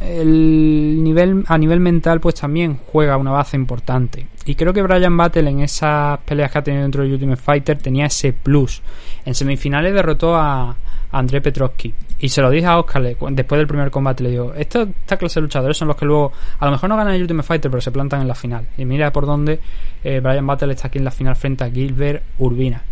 el 0.00 1.02
nivel 1.02 1.44
a 1.46 1.58
nivel 1.58 1.80
mental 1.80 2.20
pues 2.20 2.36
también 2.36 2.78
juega 2.92 3.16
una 3.16 3.32
base 3.32 3.56
importante. 3.56 4.26
Y 4.46 4.54
creo 4.54 4.72
que 4.72 4.82
Brian 4.82 5.16
Battle 5.16 5.50
en 5.50 5.60
esas 5.60 6.18
peleas 6.20 6.50
que 6.50 6.58
ha 6.58 6.62
tenido 6.62 6.82
dentro 6.82 7.02
de 7.02 7.12
Ultimate 7.12 7.40
Fighter 7.40 7.78
tenía 7.78 8.06
ese 8.06 8.32
plus. 8.32 8.80
En 9.24 9.34
semifinales 9.34 9.92
derrotó 9.92 10.36
a, 10.36 10.74
André 11.10 11.40
Petrovsky. 11.40 11.94
Y 12.20 12.28
se 12.28 12.42
lo 12.42 12.50
dije 12.50 12.66
a 12.66 12.78
Oscar 12.78 13.02
después 13.02 13.58
del 13.58 13.66
primer 13.66 13.90
combate. 13.90 14.22
Le 14.24 14.30
digo: 14.30 14.52
Esta, 14.54 14.86
clase 15.16 15.40
de 15.40 15.42
luchadores 15.42 15.76
son 15.76 15.88
los 15.88 15.96
que 15.96 16.04
luego, 16.04 16.32
a 16.58 16.66
lo 16.66 16.72
mejor 16.72 16.88
no 16.88 16.96
ganan 16.96 17.14
el 17.14 17.22
Ultimate 17.22 17.46
Fighter, 17.46 17.70
pero 17.70 17.80
se 17.80 17.90
plantan 17.90 18.20
en 18.22 18.28
la 18.28 18.34
final. 18.34 18.66
Y 18.76 18.84
mira 18.84 19.12
por 19.12 19.26
dónde 19.26 19.60
eh, 20.04 20.20
Brian 20.20 20.46
Battle 20.46 20.72
está 20.72 20.88
aquí 20.88 20.98
en 20.98 21.04
la 21.04 21.10
final 21.10 21.36
frente 21.36 21.64
a 21.64 21.70
Gilbert 21.70 22.22
Urbina. 22.38 22.82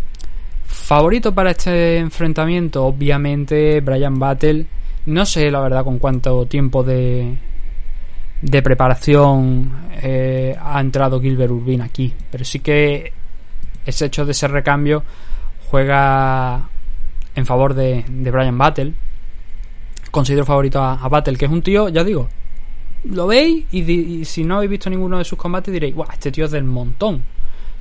Favorito 0.67 1.35
para 1.35 1.51
este 1.51 1.99
enfrentamiento, 1.99 2.85
obviamente, 2.85 3.81
Brian 3.81 4.19
Battle. 4.19 4.67
No 5.07 5.25
sé 5.25 5.51
la 5.51 5.61
verdad 5.61 5.85
con 5.85 5.99
cuánto 5.99 6.47
tiempo 6.47 6.83
de, 6.83 7.39
de 8.43 8.63
preparación 8.63 9.87
eh, 10.03 10.57
ha 10.61 10.81
entrado 10.81 11.21
Gilbert 11.21 11.51
Urbina 11.51 11.85
aquí. 11.85 12.13
Pero 12.31 12.45
sí 12.45 12.61
que 12.61 13.13
ese 13.85 14.07
hecho 14.07 14.25
de 14.25 14.33
ese 14.33 14.49
recambio 14.49 15.05
juega 15.71 16.69
en 17.35 17.47
favor 17.47 17.75
de, 17.75 18.05
Brian 18.09 18.59
Battle. 18.59 18.95
Considero 20.11 20.45
favorito 20.45 20.83
a, 20.83 21.09
Battle, 21.09 21.37
que 21.37 21.45
es 21.45 21.51
un 21.51 21.63
tío, 21.63 21.89
ya 21.89 22.03
digo, 22.03 22.29
lo 23.05 23.27
veis 23.27 23.67
y, 23.71 24.25
si 24.25 24.45
no 24.45 24.57
habéis 24.57 24.71
visto 24.71 24.91
ninguno 24.91 25.19
de 25.19 25.25
sus 25.25 25.39
combates 25.39 25.73
diréis, 25.73 25.95
guau, 25.95 26.09
este 26.11 26.33
tío 26.33 26.47
es 26.47 26.51
del 26.51 26.65
montón. 26.65 27.23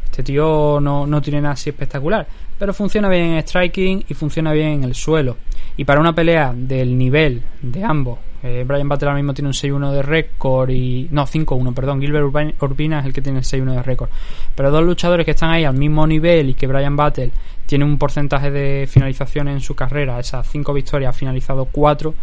Este 0.04 0.22
tío 0.24 0.80
no, 0.82 1.08
no 1.08 1.22
tiene 1.22 1.42
nada 1.42 1.54
así 1.54 1.70
espectacular. 1.70 2.28
Pero 2.58 2.74
funciona 2.74 3.10
bien 3.10 3.32
en 3.32 3.42
striking 3.42 4.06
y 4.08 4.14
funciona 4.14 4.54
bien 4.54 4.70
en 4.70 4.84
el 4.86 4.96
suelo. 4.96 5.38
Y 5.78 5.84
para 5.84 6.00
una 6.00 6.16
pelea 6.16 6.54
del 6.56 6.98
nivel 6.98 7.42
de 7.62 7.84
ambos, 7.84 8.20
eh, 8.44 8.64
Brian 8.66 8.88
Battle 8.88 9.08
ahora 9.08 9.18
mismo 9.18 9.34
tiene 9.34 9.50
un 9.50 9.54
6-1 9.54 9.92
de 9.92 10.02
récord 10.04 10.70
y. 10.70 11.08
No, 11.12 11.26
5-1, 11.26 11.74
perdón. 11.74 12.00
Gilbert 12.00 12.62
Urbina 12.62 13.00
es 13.00 13.06
el 13.08 13.14
que 13.14 13.22
tiene 13.22 13.40
el 13.40 13.44
6-1 13.44 13.74
de 13.74 13.84
récord. 13.84 14.10
Pero 14.56 14.70
dos 14.70 14.84
luchadores 14.84 15.26
que 15.26 15.32
están 15.32 15.50
ahí 15.50 15.66
al 15.66 15.76
mismo 15.76 16.06
nivel 16.06 16.52
y 16.52 16.54
que 16.54 16.68
Brian 16.68 16.96
Battle 16.96 17.32
tiene 17.66 17.86
un 17.86 17.98
porcentaje 17.98 18.52
de 18.52 18.88
finalización 18.88 19.48
en 19.48 19.62
su 19.62 19.76
carrera, 19.76 20.20
esas 20.20 20.48
5 20.48 20.74
victorias, 20.74 21.16
ha 21.16 21.18
finalizado 21.18 21.66
4. 21.66 22.14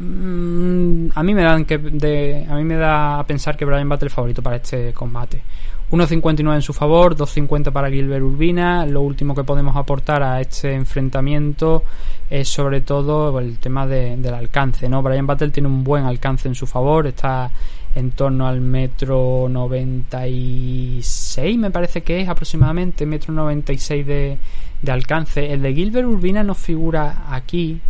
Mm, 0.00 1.08
a 1.14 1.22
mí 1.22 1.34
me 1.34 1.42
dan 1.42 1.64
que 1.64 1.74
a 1.74 2.54
mí 2.56 2.64
me 2.64 2.76
da 2.76 3.20
a 3.20 3.26
pensar 3.26 3.56
que 3.56 3.64
Brian 3.64 3.88
Battle 3.88 4.08
es 4.08 4.14
favorito 4.14 4.42
para 4.42 4.56
este 4.56 4.92
combate. 4.92 5.42
1.59 5.90 6.54
en 6.54 6.62
su 6.62 6.72
favor, 6.72 7.16
2.50 7.16 7.72
para 7.72 7.90
Gilbert 7.90 8.22
Urbina. 8.22 8.86
Lo 8.86 9.02
último 9.02 9.34
que 9.34 9.42
podemos 9.42 9.74
aportar 9.74 10.22
a 10.22 10.40
este 10.40 10.72
enfrentamiento 10.72 11.82
es 12.30 12.48
sobre 12.48 12.82
todo 12.82 13.36
el 13.40 13.58
tema 13.58 13.88
del 13.88 14.32
alcance. 14.32 14.88
¿no? 14.88 15.02
Brian 15.02 15.26
Battle 15.26 15.50
tiene 15.50 15.68
un 15.68 15.82
buen 15.82 16.04
alcance 16.04 16.46
en 16.46 16.54
su 16.54 16.68
favor, 16.68 17.08
está 17.08 17.50
en 17.96 18.12
torno 18.12 18.46
al 18.46 18.60
metro 18.60 19.48
96, 19.50 21.58
me 21.58 21.72
parece 21.72 22.02
que 22.02 22.20
es 22.20 22.28
aproximadamente, 22.28 23.04
metro 23.04 23.34
96 23.34 24.06
de, 24.06 24.38
de 24.80 24.92
alcance. 24.92 25.52
El 25.52 25.62
de 25.62 25.74
Gilbert 25.74 26.06
Urbina 26.06 26.44
no 26.44 26.54
figura 26.54 27.24
aquí, 27.30 27.80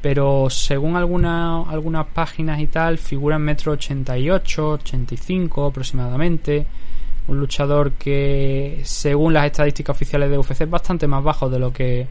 pero 0.00 0.48
según 0.48 0.96
algunas 0.96 1.68
algunas 1.68 2.06
páginas 2.06 2.58
y 2.58 2.68
tal, 2.68 2.96
figura 2.96 3.36
en 3.36 3.42
metro 3.42 3.72
88, 3.72 4.70
85 4.70 5.66
aproximadamente 5.66 6.64
un 7.28 7.38
luchador 7.38 7.92
que 7.92 8.80
según 8.84 9.34
las 9.34 9.46
estadísticas 9.46 9.94
oficiales 9.94 10.30
de 10.30 10.38
UFC 10.38 10.62
es 10.62 10.70
bastante 10.70 11.06
más 11.06 11.22
bajo 11.22 11.48
de 11.48 11.58
lo 11.58 11.72
que 11.72 12.06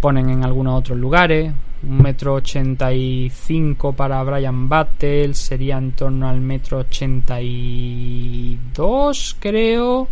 ponen 0.00 0.28
en 0.28 0.44
algunos 0.44 0.78
otros 0.78 0.98
lugares. 0.98 1.52
Un 1.82 2.02
metro 2.02 2.34
ochenta 2.34 2.92
y 2.92 3.30
cinco 3.30 3.92
para 3.92 4.22
Brian 4.22 4.68
Battle 4.68 5.34
sería 5.34 5.78
en 5.78 5.92
torno 5.92 6.28
al 6.28 6.40
metro 6.40 6.78
ochenta 6.78 7.40
y 7.40 8.58
dos, 8.74 9.36
creo. 9.38 10.08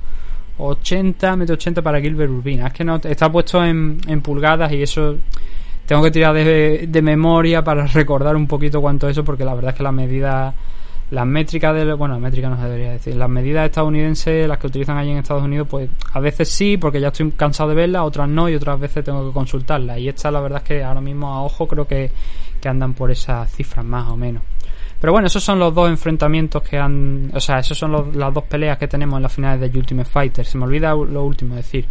80, 0.56 1.34
metro 1.36 1.54
80 1.54 1.82
para 1.82 2.00
Gilbert 2.00 2.30
Urbina. 2.30 2.68
Es 2.68 2.72
que 2.72 2.84
no 2.84 2.96
está 2.96 3.30
puesto 3.30 3.64
en, 3.64 3.98
en 4.06 4.20
pulgadas 4.20 4.72
y 4.72 4.82
eso 4.82 5.16
tengo 5.86 6.02
que 6.02 6.10
tirar 6.10 6.34
de, 6.34 6.86
de, 6.88 7.02
memoria 7.02 7.62
para 7.64 7.86
recordar 7.92 8.36
un 8.36 8.46
poquito 8.46 8.80
cuánto 8.80 9.08
es 9.08 9.12
eso, 9.12 9.24
porque 9.24 9.44
la 9.44 9.54
verdad 9.54 9.72
es 9.72 9.76
que 9.76 9.82
la 9.82 9.92
medida 9.92 10.54
las 11.14 11.26
métricas 11.26 11.74
de 11.74 11.92
bueno 11.94 12.18
métricas 12.18 12.50
no 12.50 12.56
se 12.56 12.64
debería 12.64 12.92
decir 12.92 13.14
las 13.14 13.28
medidas 13.30 13.66
estadounidenses 13.66 14.48
las 14.48 14.58
que 14.58 14.66
utilizan 14.66 14.98
allí 14.98 15.12
en 15.12 15.18
Estados 15.18 15.44
Unidos 15.44 15.68
pues 15.70 15.88
a 16.12 16.20
veces 16.20 16.48
sí 16.48 16.76
porque 16.76 17.00
ya 17.00 17.08
estoy 17.08 17.30
cansado 17.32 17.70
de 17.70 17.76
verlas 17.76 18.02
otras 18.02 18.28
no 18.28 18.48
y 18.48 18.54
otras 18.54 18.78
veces 18.80 19.04
tengo 19.04 19.26
que 19.26 19.32
consultarlas. 19.32 19.98
Y 19.98 20.08
esta 20.08 20.30
la 20.30 20.40
verdad 20.40 20.62
es 20.62 20.68
que 20.68 20.82
ahora 20.82 21.00
mismo 21.00 21.28
a 21.28 21.42
ojo 21.42 21.68
creo 21.68 21.86
que, 21.86 22.10
que 22.60 22.68
andan 22.68 22.94
por 22.94 23.10
esas 23.10 23.50
cifras 23.52 23.84
más 23.84 24.08
o 24.08 24.16
menos. 24.16 24.42
Pero 25.00 25.12
bueno 25.12 25.28
esos 25.28 25.42
son 25.42 25.58
los 25.58 25.74
dos 25.74 25.88
enfrentamientos 25.88 26.62
que 26.62 26.78
han 26.78 27.30
o 27.32 27.40
sea 27.40 27.58
esos 27.60 27.78
son 27.78 28.18
las 28.18 28.34
dos 28.34 28.44
peleas 28.44 28.76
que 28.76 28.88
tenemos 28.88 29.16
en 29.16 29.22
las 29.22 29.32
finales 29.32 29.60
de 29.60 29.78
Ultimate 29.78 30.10
Fighter. 30.10 30.44
Se 30.44 30.58
me 30.58 30.64
olvida 30.64 30.94
lo 30.94 31.24
último 31.24 31.54
decir. 31.54 31.86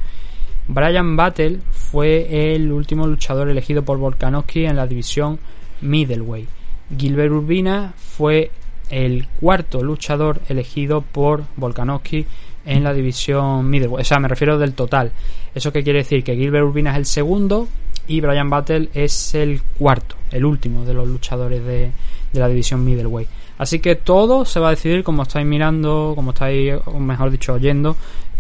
Brian 0.68 1.16
Battle 1.16 1.60
fue 1.72 2.56
el 2.56 2.72
último 2.72 3.08
luchador 3.08 3.50
elegido 3.50 3.84
por 3.84 3.98
Volkanovski 3.98 4.66
en 4.66 4.76
la 4.76 4.88
división 4.88 5.40
middleweight. 5.82 6.50
Gilbert 6.98 7.32
Urbina 7.32 7.94
fue 7.98 8.52
el 8.94 9.28
cuarto 9.40 9.84
luchador 9.84 10.40
elegido 10.50 11.02
por 11.02 11.44
Volkanovski 11.56 12.26
en 12.66 12.84
la 12.84 12.94
división 12.94 13.70
middleweight. 13.70 14.06
O 14.06 14.08
sea, 14.08 14.20
me 14.20 14.28
refiero 14.28 14.58
del 14.58 14.74
total. 14.74 15.12
¿Eso 15.54 15.72
qué 15.72 15.84
quiere 15.84 16.00
decir? 16.00 16.24
Que 16.24 16.36
Gilbert 16.36 16.66
Urbina 16.66 16.92
es 16.92 16.98
el 16.98 17.06
segundo 17.06 17.68
y 18.08 18.22
Brian 18.22 18.50
Battle 18.50 18.90
es 18.94 19.34
el 19.36 19.62
cuarto, 19.78 20.16
el 20.32 20.46
último 20.46 20.86
de 20.86 20.94
los 20.94 21.08
luchadores 21.08 21.64
de, 21.64 21.92
de 22.32 22.40
la 22.40 22.48
división 22.48 22.84
middleweight. 22.84 23.30
Así 23.58 23.80
que 23.80 23.96
todo 23.96 24.46
se 24.46 24.60
va 24.60 24.68
a 24.68 24.72
decidir, 24.72 25.04
como 25.04 25.24
estáis 25.24 25.46
mirando, 25.46 26.14
como 26.16 26.32
estáis, 26.32 26.74
o 26.86 27.00
mejor 27.00 27.32
dicho, 27.32 27.54
oyendo, 27.54 27.96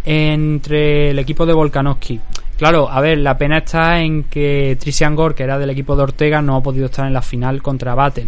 entre 0.05 1.11
el 1.11 1.19
equipo 1.19 1.45
de 1.45 1.53
Volkanovski. 1.53 2.19
Claro, 2.57 2.89
a 2.89 3.01
ver, 3.01 3.17
la 3.19 3.37
pena 3.37 3.59
está 3.59 3.99
en 4.01 4.23
que 4.23 4.77
Trisian 4.79 5.15
Gore, 5.15 5.35
que 5.35 5.43
era 5.43 5.57
del 5.57 5.69
equipo 5.69 5.95
de 5.95 6.03
Ortega, 6.03 6.41
no 6.41 6.55
ha 6.55 6.63
podido 6.63 6.85
estar 6.85 7.05
en 7.07 7.13
la 7.13 7.21
final 7.21 7.61
contra 7.61 7.95
Battle. 7.95 8.27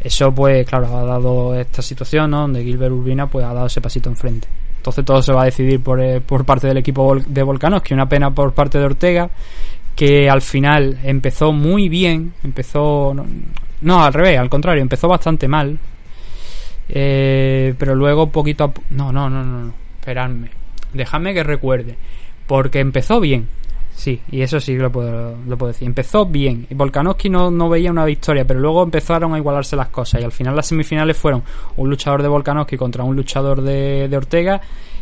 Eso, 0.00 0.32
pues, 0.32 0.66
claro, 0.66 0.96
ha 0.96 1.04
dado 1.04 1.54
esta 1.54 1.82
situación, 1.82 2.30
¿no? 2.30 2.42
Donde 2.42 2.62
Gilbert 2.62 2.92
Urbina, 2.92 3.26
pues, 3.26 3.44
ha 3.44 3.52
dado 3.52 3.66
ese 3.66 3.80
pasito 3.80 4.08
enfrente. 4.08 4.46
Entonces 4.76 5.04
todo 5.04 5.20
se 5.22 5.32
va 5.32 5.42
a 5.42 5.46
decidir 5.46 5.82
por, 5.82 6.00
eh, 6.00 6.20
por 6.20 6.44
parte 6.44 6.68
del 6.68 6.78
equipo 6.78 7.16
de 7.16 7.42
Volcanos, 7.42 7.82
que 7.82 7.94
una 7.94 8.08
pena 8.08 8.30
por 8.30 8.54
parte 8.54 8.78
de 8.78 8.84
Ortega, 8.84 9.28
que 9.96 10.30
al 10.30 10.40
final 10.40 10.98
empezó 11.02 11.52
muy 11.52 11.88
bien, 11.88 12.32
empezó... 12.44 13.14
No, 13.80 14.04
al 14.04 14.12
revés, 14.12 14.38
al 14.38 14.48
contrario, 14.48 14.82
empezó 14.82 15.08
bastante 15.08 15.48
mal. 15.48 15.78
Eh, 16.88 17.74
pero 17.76 17.94
luego 17.94 18.30
poquito 18.30 18.64
a... 18.64 18.72
No, 18.90 19.12
no, 19.12 19.28
no, 19.28 19.44
no, 19.44 19.64
no, 19.64 19.74
esperadme. 19.98 20.50
Dejadme 20.92 21.34
que 21.34 21.42
recuerde. 21.42 21.96
Porque 22.46 22.78
empezó 22.78 23.20
bien, 23.20 23.48
Sí, 23.98 24.20
y 24.30 24.42
eso 24.42 24.60
sí 24.60 24.76
lo 24.76 24.92
puedo, 24.92 25.36
lo 25.44 25.58
puedo 25.58 25.72
decir. 25.72 25.88
Empezó 25.88 26.24
bien. 26.24 26.68
Volkanovski 26.70 27.28
no, 27.28 27.50
no 27.50 27.68
veía 27.68 27.90
una 27.90 28.04
victoria, 28.04 28.46
pero 28.46 28.60
luego 28.60 28.84
empezaron 28.84 29.34
a 29.34 29.38
igualarse 29.38 29.74
las 29.74 29.88
cosas. 29.88 30.20
Y 30.20 30.24
al 30.24 30.30
final 30.30 30.54
las 30.54 30.68
semifinales 30.68 31.16
fueron 31.16 31.42
un 31.76 31.90
luchador 31.90 32.22
de 32.22 32.28
Volkanovski 32.28 32.76
contra 32.76 33.02
un 33.02 33.16
luchador 33.16 33.60
de, 33.60 34.08
Ortega. 34.16 34.60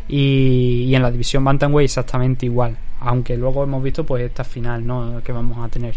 Y, 0.09 0.87
y, 0.89 0.95
en 0.95 1.03
la 1.03 1.11
división 1.11 1.45
Bantamweight 1.45 1.91
exactamente 1.91 2.47
igual. 2.47 2.75
Aunque 3.01 3.37
luego 3.37 3.65
hemos 3.65 3.83
visto 3.83 4.03
pues 4.03 4.23
esta 4.23 4.45
final 4.45 4.87
¿no? 4.87 5.21
que 5.23 5.31
vamos 5.31 5.59
a 5.59 5.69
tener. 5.69 5.95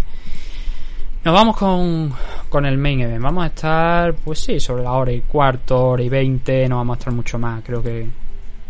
Nos 1.23 1.33
vamos 1.33 1.55
con, 1.55 2.11
con 2.49 2.65
el 2.65 2.77
main 2.77 2.99
event. 2.99 3.23
Vamos 3.23 3.45
a 3.45 3.47
estar, 3.47 4.13
pues 4.13 4.39
sí, 4.39 4.59
sobre 4.59 4.83
la 4.83 4.91
hora 4.91 5.13
y 5.13 5.21
cuarto, 5.21 5.91
hora 5.91 6.03
y 6.03 6.09
veinte. 6.09 6.67
No 6.67 6.75
vamos 6.75 6.97
a 6.97 6.99
estar 6.99 7.13
mucho 7.13 7.39
más. 7.39 7.63
Creo 7.63 7.81
que 7.81 8.09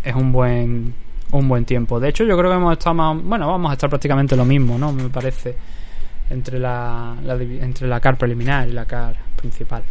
es 0.03 0.15
un 0.15 0.31
buen 0.31 0.93
un 1.31 1.47
buen 1.47 1.65
tiempo. 1.65 1.99
De 1.99 2.09
hecho, 2.09 2.23
yo 2.23 2.37
creo 2.37 2.49
que 2.51 2.57
hemos 2.57 2.73
estado 2.73 2.93
más, 2.95 3.23
bueno, 3.23 3.47
vamos 3.47 3.69
a 3.71 3.73
estar 3.73 3.89
prácticamente 3.89 4.35
lo 4.35 4.45
mismo, 4.45 4.77
¿no? 4.77 4.91
Me 4.91 5.09
parece 5.09 5.55
entre 6.29 6.59
la, 6.59 7.15
entre 7.61 7.87
la 7.87 7.99
car 7.99 8.17
preliminar 8.17 8.67
y 8.67 8.71
la 8.73 8.85
car 8.85 9.15
principal. 9.35 9.83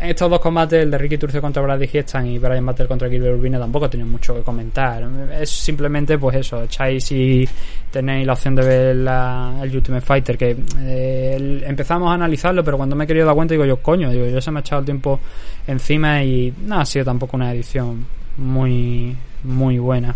Estos 0.00 0.30
dos 0.30 0.38
combates, 0.38 0.80
el 0.84 0.92
de 0.92 0.96
Ricky 0.98 1.18
Turcio 1.18 1.40
contra 1.40 1.60
Brad 1.60 1.80
Hiestan 1.80 2.24
y 2.28 2.38
Brian 2.38 2.64
Battle 2.64 2.86
contra 2.86 3.08
Gilbert 3.08 3.36
Urbina, 3.36 3.58
tampoco 3.58 3.90
tienen 3.90 4.08
mucho 4.08 4.32
que 4.32 4.42
comentar. 4.42 5.02
Es 5.40 5.50
simplemente, 5.50 6.16
pues 6.18 6.36
eso, 6.36 6.62
echáis 6.62 7.02
si 7.04 7.48
tenéis 7.90 8.24
la 8.24 8.34
opción 8.34 8.54
de 8.54 8.62
ver 8.64 8.94
la- 8.96 9.58
el 9.60 9.74
Ultimate 9.74 10.06
Fighter, 10.06 10.38
que 10.38 10.56
eh, 10.78 11.64
empezamos 11.66 12.08
a 12.12 12.14
analizarlo, 12.14 12.62
pero 12.62 12.76
cuando 12.76 12.94
me 12.94 13.02
he 13.02 13.06
querido 13.08 13.26
dar 13.26 13.34
cuenta, 13.34 13.54
digo 13.54 13.64
yo, 13.64 13.78
coño, 13.82 14.08
digo, 14.12 14.26
yo 14.26 14.40
se 14.40 14.52
me 14.52 14.58
ha 14.58 14.60
echado 14.60 14.78
el 14.78 14.84
tiempo 14.84 15.18
encima 15.66 16.22
y 16.22 16.54
no 16.64 16.78
ha 16.78 16.84
sido 16.86 17.04
tampoco 17.04 17.36
una 17.36 17.52
edición 17.52 18.06
muy, 18.36 19.16
muy 19.42 19.78
buena. 19.80 20.14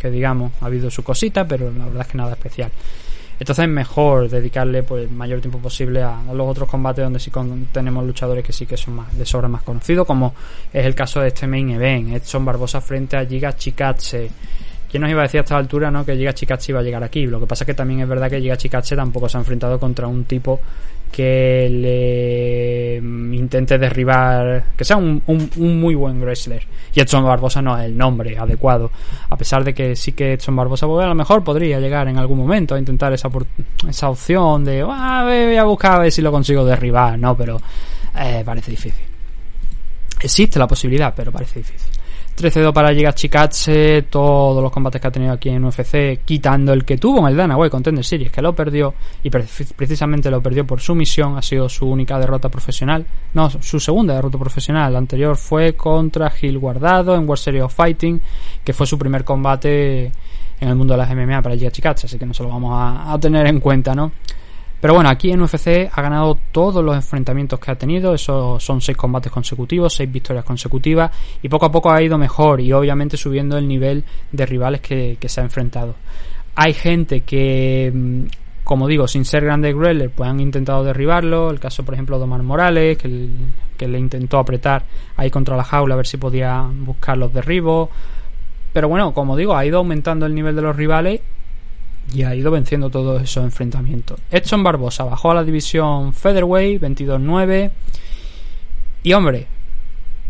Que 0.00 0.10
digamos, 0.10 0.52
ha 0.60 0.66
habido 0.66 0.90
su 0.90 1.02
cosita, 1.04 1.46
pero 1.46 1.70
la 1.70 1.84
verdad 1.84 2.02
es 2.02 2.08
que 2.08 2.18
nada 2.18 2.32
especial. 2.32 2.70
Entonces 3.38 3.62
es 3.64 3.70
mejor 3.70 4.28
dedicarle 4.28 4.82
pues 4.82 5.04
el 5.04 5.10
mayor 5.16 5.40
tiempo 5.40 5.58
posible 5.58 6.02
a, 6.02 6.20
los 6.34 6.46
otros 6.46 6.68
combates 6.68 7.02
donde 7.02 7.18
sí 7.18 7.30
con- 7.30 7.66
tenemos 7.72 8.04
luchadores 8.04 8.44
que 8.44 8.52
sí 8.52 8.66
que 8.66 8.76
son 8.76 8.94
más 8.96 9.16
de 9.16 9.24
sobra 9.24 9.48
más 9.48 9.62
conocidos, 9.62 10.06
como 10.06 10.34
es 10.72 10.84
el 10.84 10.94
caso 10.94 11.20
de 11.22 11.28
este 11.28 11.46
main 11.46 11.70
event, 11.70 12.10
Edson 12.14 12.44
Barbosa 12.44 12.80
frente 12.82 13.16
a 13.16 13.24
Giga 13.24 13.56
Chikatse. 13.56 14.30
¿Quién 14.90 15.02
nos 15.02 15.10
iba 15.10 15.20
a 15.20 15.22
decir 15.22 15.38
a 15.40 15.42
esta 15.44 15.56
altura 15.56 15.90
no, 15.90 16.04
que 16.04 16.16
Giga 16.16 16.34
Chikatse 16.34 16.72
iba 16.72 16.80
a 16.80 16.82
llegar 16.82 17.02
aquí? 17.02 17.26
Lo 17.26 17.40
que 17.40 17.46
pasa 17.46 17.64
es 17.64 17.66
que 17.66 17.74
también 17.74 18.00
es 18.00 18.08
verdad 18.08 18.28
que 18.28 18.40
Giga 18.40 18.56
Chikatse 18.58 18.94
tampoco 18.96 19.26
se 19.28 19.38
ha 19.38 19.40
enfrentado 19.40 19.78
contra 19.80 20.06
un 20.06 20.24
tipo 20.24 20.60
que 21.10 21.68
le 21.70 23.00
mm, 23.00 23.34
intente 23.34 23.78
derribar, 23.78 24.64
que 24.76 24.84
sea 24.84 24.96
un, 24.96 25.22
un- 25.26 25.50
un 25.56 25.80
muy 25.80 25.94
buen 25.94 26.20
wrestler. 26.22 26.64
Y 26.94 27.00
Edson 27.00 27.24
Barbosa 27.24 27.60
no 27.62 27.76
es 27.78 27.84
el 27.84 27.96
nombre 27.96 28.36
adecuado, 28.38 28.90
a 29.28 29.36
pesar 29.36 29.62
de 29.64 29.72
que 29.74 29.94
sí 29.96 30.12
que 30.12 30.32
Edson 30.34 30.56
Barbosa 30.56 30.86
pues, 30.86 31.04
a 31.04 31.08
lo 31.08 31.14
mejor 31.14 31.42
podría 31.44 31.78
llegar 31.80 32.08
en 32.08 32.18
algún 32.18 32.38
momento 32.38 32.74
a 32.74 32.78
intentar 32.78 33.12
esa, 33.12 33.28
esa 33.88 34.08
opción 34.10 34.64
de 34.64 34.84
"Ah, 34.88 35.22
voy 35.24 35.56
a 35.56 35.64
buscar 35.64 35.92
a 35.92 35.98
ver 36.00 36.12
si 36.12 36.22
lo 36.22 36.30
consigo 36.32 36.64
derribar, 36.64 37.18
no, 37.18 37.36
pero 37.36 37.60
eh, 38.18 38.42
parece 38.44 38.70
difícil. 38.72 39.04
Existe 40.22 40.58
la 40.58 40.66
posibilidad, 40.66 41.14
pero 41.16 41.32
parece 41.32 41.60
difícil. 41.60 41.90
13-2 42.42 42.72
para 42.72 42.94
Giga 42.94 43.12
Chikatse, 43.12 44.02
todos 44.08 44.62
los 44.62 44.72
combates 44.72 45.00
que 45.00 45.08
ha 45.08 45.10
tenido 45.10 45.32
aquí 45.32 45.48
en 45.50 45.64
UFC, 45.64 46.20
quitando 46.24 46.72
el 46.72 46.84
que 46.84 46.96
tuvo 46.98 47.20
en 47.20 47.26
el 47.26 47.36
Dana 47.36 47.56
White 47.56 47.70
Contender 47.70 48.04
Series, 48.04 48.30
que 48.32 48.40
lo 48.42 48.54
perdió, 48.54 48.94
y 49.22 49.30
pre- 49.30 49.44
precisamente 49.76 50.30
lo 50.30 50.40
perdió 50.40 50.66
por 50.66 50.80
su 50.80 50.94
misión, 50.94 51.36
ha 51.36 51.42
sido 51.42 51.68
su 51.68 51.86
única 51.86 52.18
derrota 52.18 52.48
profesional, 52.48 53.04
no, 53.34 53.50
su 53.50 53.78
segunda 53.80 54.14
derrota 54.14 54.38
profesional, 54.38 54.92
la 54.92 54.98
anterior 54.98 55.36
fue 55.36 55.74
contra 55.74 56.30
Gil 56.30 56.58
Guardado 56.58 57.14
en 57.14 57.22
World 57.28 57.42
Series 57.42 57.64
of 57.64 57.74
Fighting, 57.74 58.20
que 58.64 58.72
fue 58.72 58.86
su 58.86 58.98
primer 58.98 59.24
combate 59.24 60.12
en 60.60 60.68
el 60.68 60.74
mundo 60.76 60.94
de 60.94 60.98
las 60.98 61.10
MMA 61.14 61.42
para 61.42 61.56
Giga 61.56 61.70
Chikatse, 61.70 62.06
así 62.06 62.18
que 62.18 62.26
no 62.26 62.34
se 62.34 62.42
lo 62.42 62.48
vamos 62.48 62.72
a 62.74 63.18
tener 63.20 63.46
en 63.46 63.60
cuenta, 63.60 63.94
¿no? 63.94 64.12
Pero 64.80 64.94
bueno, 64.94 65.10
aquí 65.10 65.30
en 65.30 65.42
UFC 65.42 65.90
ha 65.92 66.02
ganado 66.02 66.38
todos 66.52 66.82
los 66.82 66.94
enfrentamientos 66.96 67.60
que 67.60 67.70
ha 67.70 67.74
tenido. 67.74 68.14
Esos 68.14 68.64
son 68.64 68.80
seis 68.80 68.96
combates 68.96 69.30
consecutivos, 69.30 69.94
seis 69.94 70.10
victorias 70.10 70.44
consecutivas. 70.44 71.10
Y 71.42 71.48
poco 71.48 71.66
a 71.66 71.72
poco 71.72 71.90
ha 71.90 72.02
ido 72.02 72.16
mejor 72.16 72.60
y 72.60 72.72
obviamente 72.72 73.16
subiendo 73.18 73.58
el 73.58 73.68
nivel 73.68 74.04
de 74.32 74.46
rivales 74.46 74.80
que, 74.80 75.18
se 75.20 75.40
ha 75.40 75.44
enfrentado. 75.44 75.96
Hay 76.54 76.72
gente 76.72 77.20
que, 77.20 77.92
mm, 77.94 78.22
como 78.64 78.88
digo, 78.88 79.06
sin 79.06 79.26
ser 79.26 79.44
grandes 79.44 79.74
wrestler, 79.74 80.10
pues 80.10 80.30
han 80.30 80.40
intentado 80.40 80.82
derribarlo. 80.82 81.50
El 81.50 81.60
caso, 81.60 81.84
por 81.84 81.92
ejemplo, 81.94 82.16
de 82.16 82.24
Omar 82.24 82.42
Morales, 82.42 82.96
que, 82.96 83.28
que 83.76 83.86
le 83.86 83.98
intentó 83.98 84.38
apretar 84.38 84.84
ahí 85.16 85.30
contra 85.30 85.56
la 85.56 85.64
jaula 85.64 85.92
a 85.94 85.96
ver 85.98 86.06
si 86.06 86.16
podía 86.16 86.66
buscar 86.72 87.18
los 87.18 87.34
derribos. 87.34 87.90
Pero 88.72 88.88
bueno, 88.88 89.12
como 89.12 89.36
digo, 89.36 89.54
ha 89.54 89.66
ido 89.66 89.78
aumentando 89.78 90.24
el 90.24 90.34
nivel 90.34 90.56
de 90.56 90.62
los 90.62 90.74
rivales 90.74 91.20
y 92.12 92.22
ha 92.22 92.34
ido 92.34 92.50
venciendo 92.50 92.90
todos 92.90 93.22
esos 93.22 93.44
enfrentamientos. 93.44 94.18
Edson 94.30 94.62
Barbosa 94.62 95.04
bajó 95.04 95.30
a 95.30 95.34
la 95.34 95.44
división 95.44 96.12
Featherweight 96.12 96.80
22-9 96.82 97.70
y 99.02 99.12
hombre, 99.12 99.46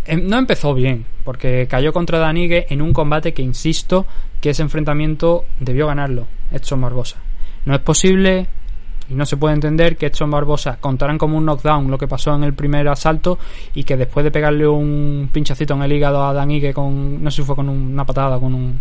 em- 0.07 0.27
no 0.29 0.39
empezó 0.39 0.75
bien 0.75 1.07
porque 1.25 1.67
cayó 1.69 1.93
contra 1.93 2.19
Danigue 2.19 2.67
en 2.71 2.83
un 2.83 2.93
combate 2.93 3.33
que 3.33 3.43
insisto 3.43 4.07
que 4.41 4.51
ese 4.51 4.63
enfrentamiento 4.63 5.45
debió 5.59 5.87
ganarlo 5.87 6.27
Edson 6.51 6.81
Barbosa. 6.81 7.17
No 7.65 7.75
es 7.75 7.81
posible 7.81 8.47
y 9.09 9.15
no 9.15 9.27
se 9.27 9.37
puede 9.37 9.55
entender 9.55 9.97
que 9.97 10.07
Edson 10.07 10.31
Barbosa 10.31 10.79
contarán 10.81 11.19
como 11.19 11.37
un 11.37 11.45
knockdown 11.45 11.91
lo 11.91 11.99
que 11.99 12.07
pasó 12.09 12.35
en 12.35 12.45
el 12.45 12.55
primer 12.55 12.89
asalto 12.89 13.39
y 13.75 13.85
que 13.85 13.97
después 13.97 14.25
de 14.25 14.31
pegarle 14.31 14.67
un 14.69 15.29
pinchacito 15.33 15.75
en 15.75 15.83
el 15.83 15.93
hígado 15.93 16.25
a 16.25 16.33
Danigue 16.33 16.73
con 16.73 17.23
no 17.23 17.31
sé 17.31 17.39
si 17.39 17.43
fue 17.43 17.57
con 17.57 17.69
una 17.69 18.05
patada 18.05 18.39
con 18.39 18.55
un 18.55 18.81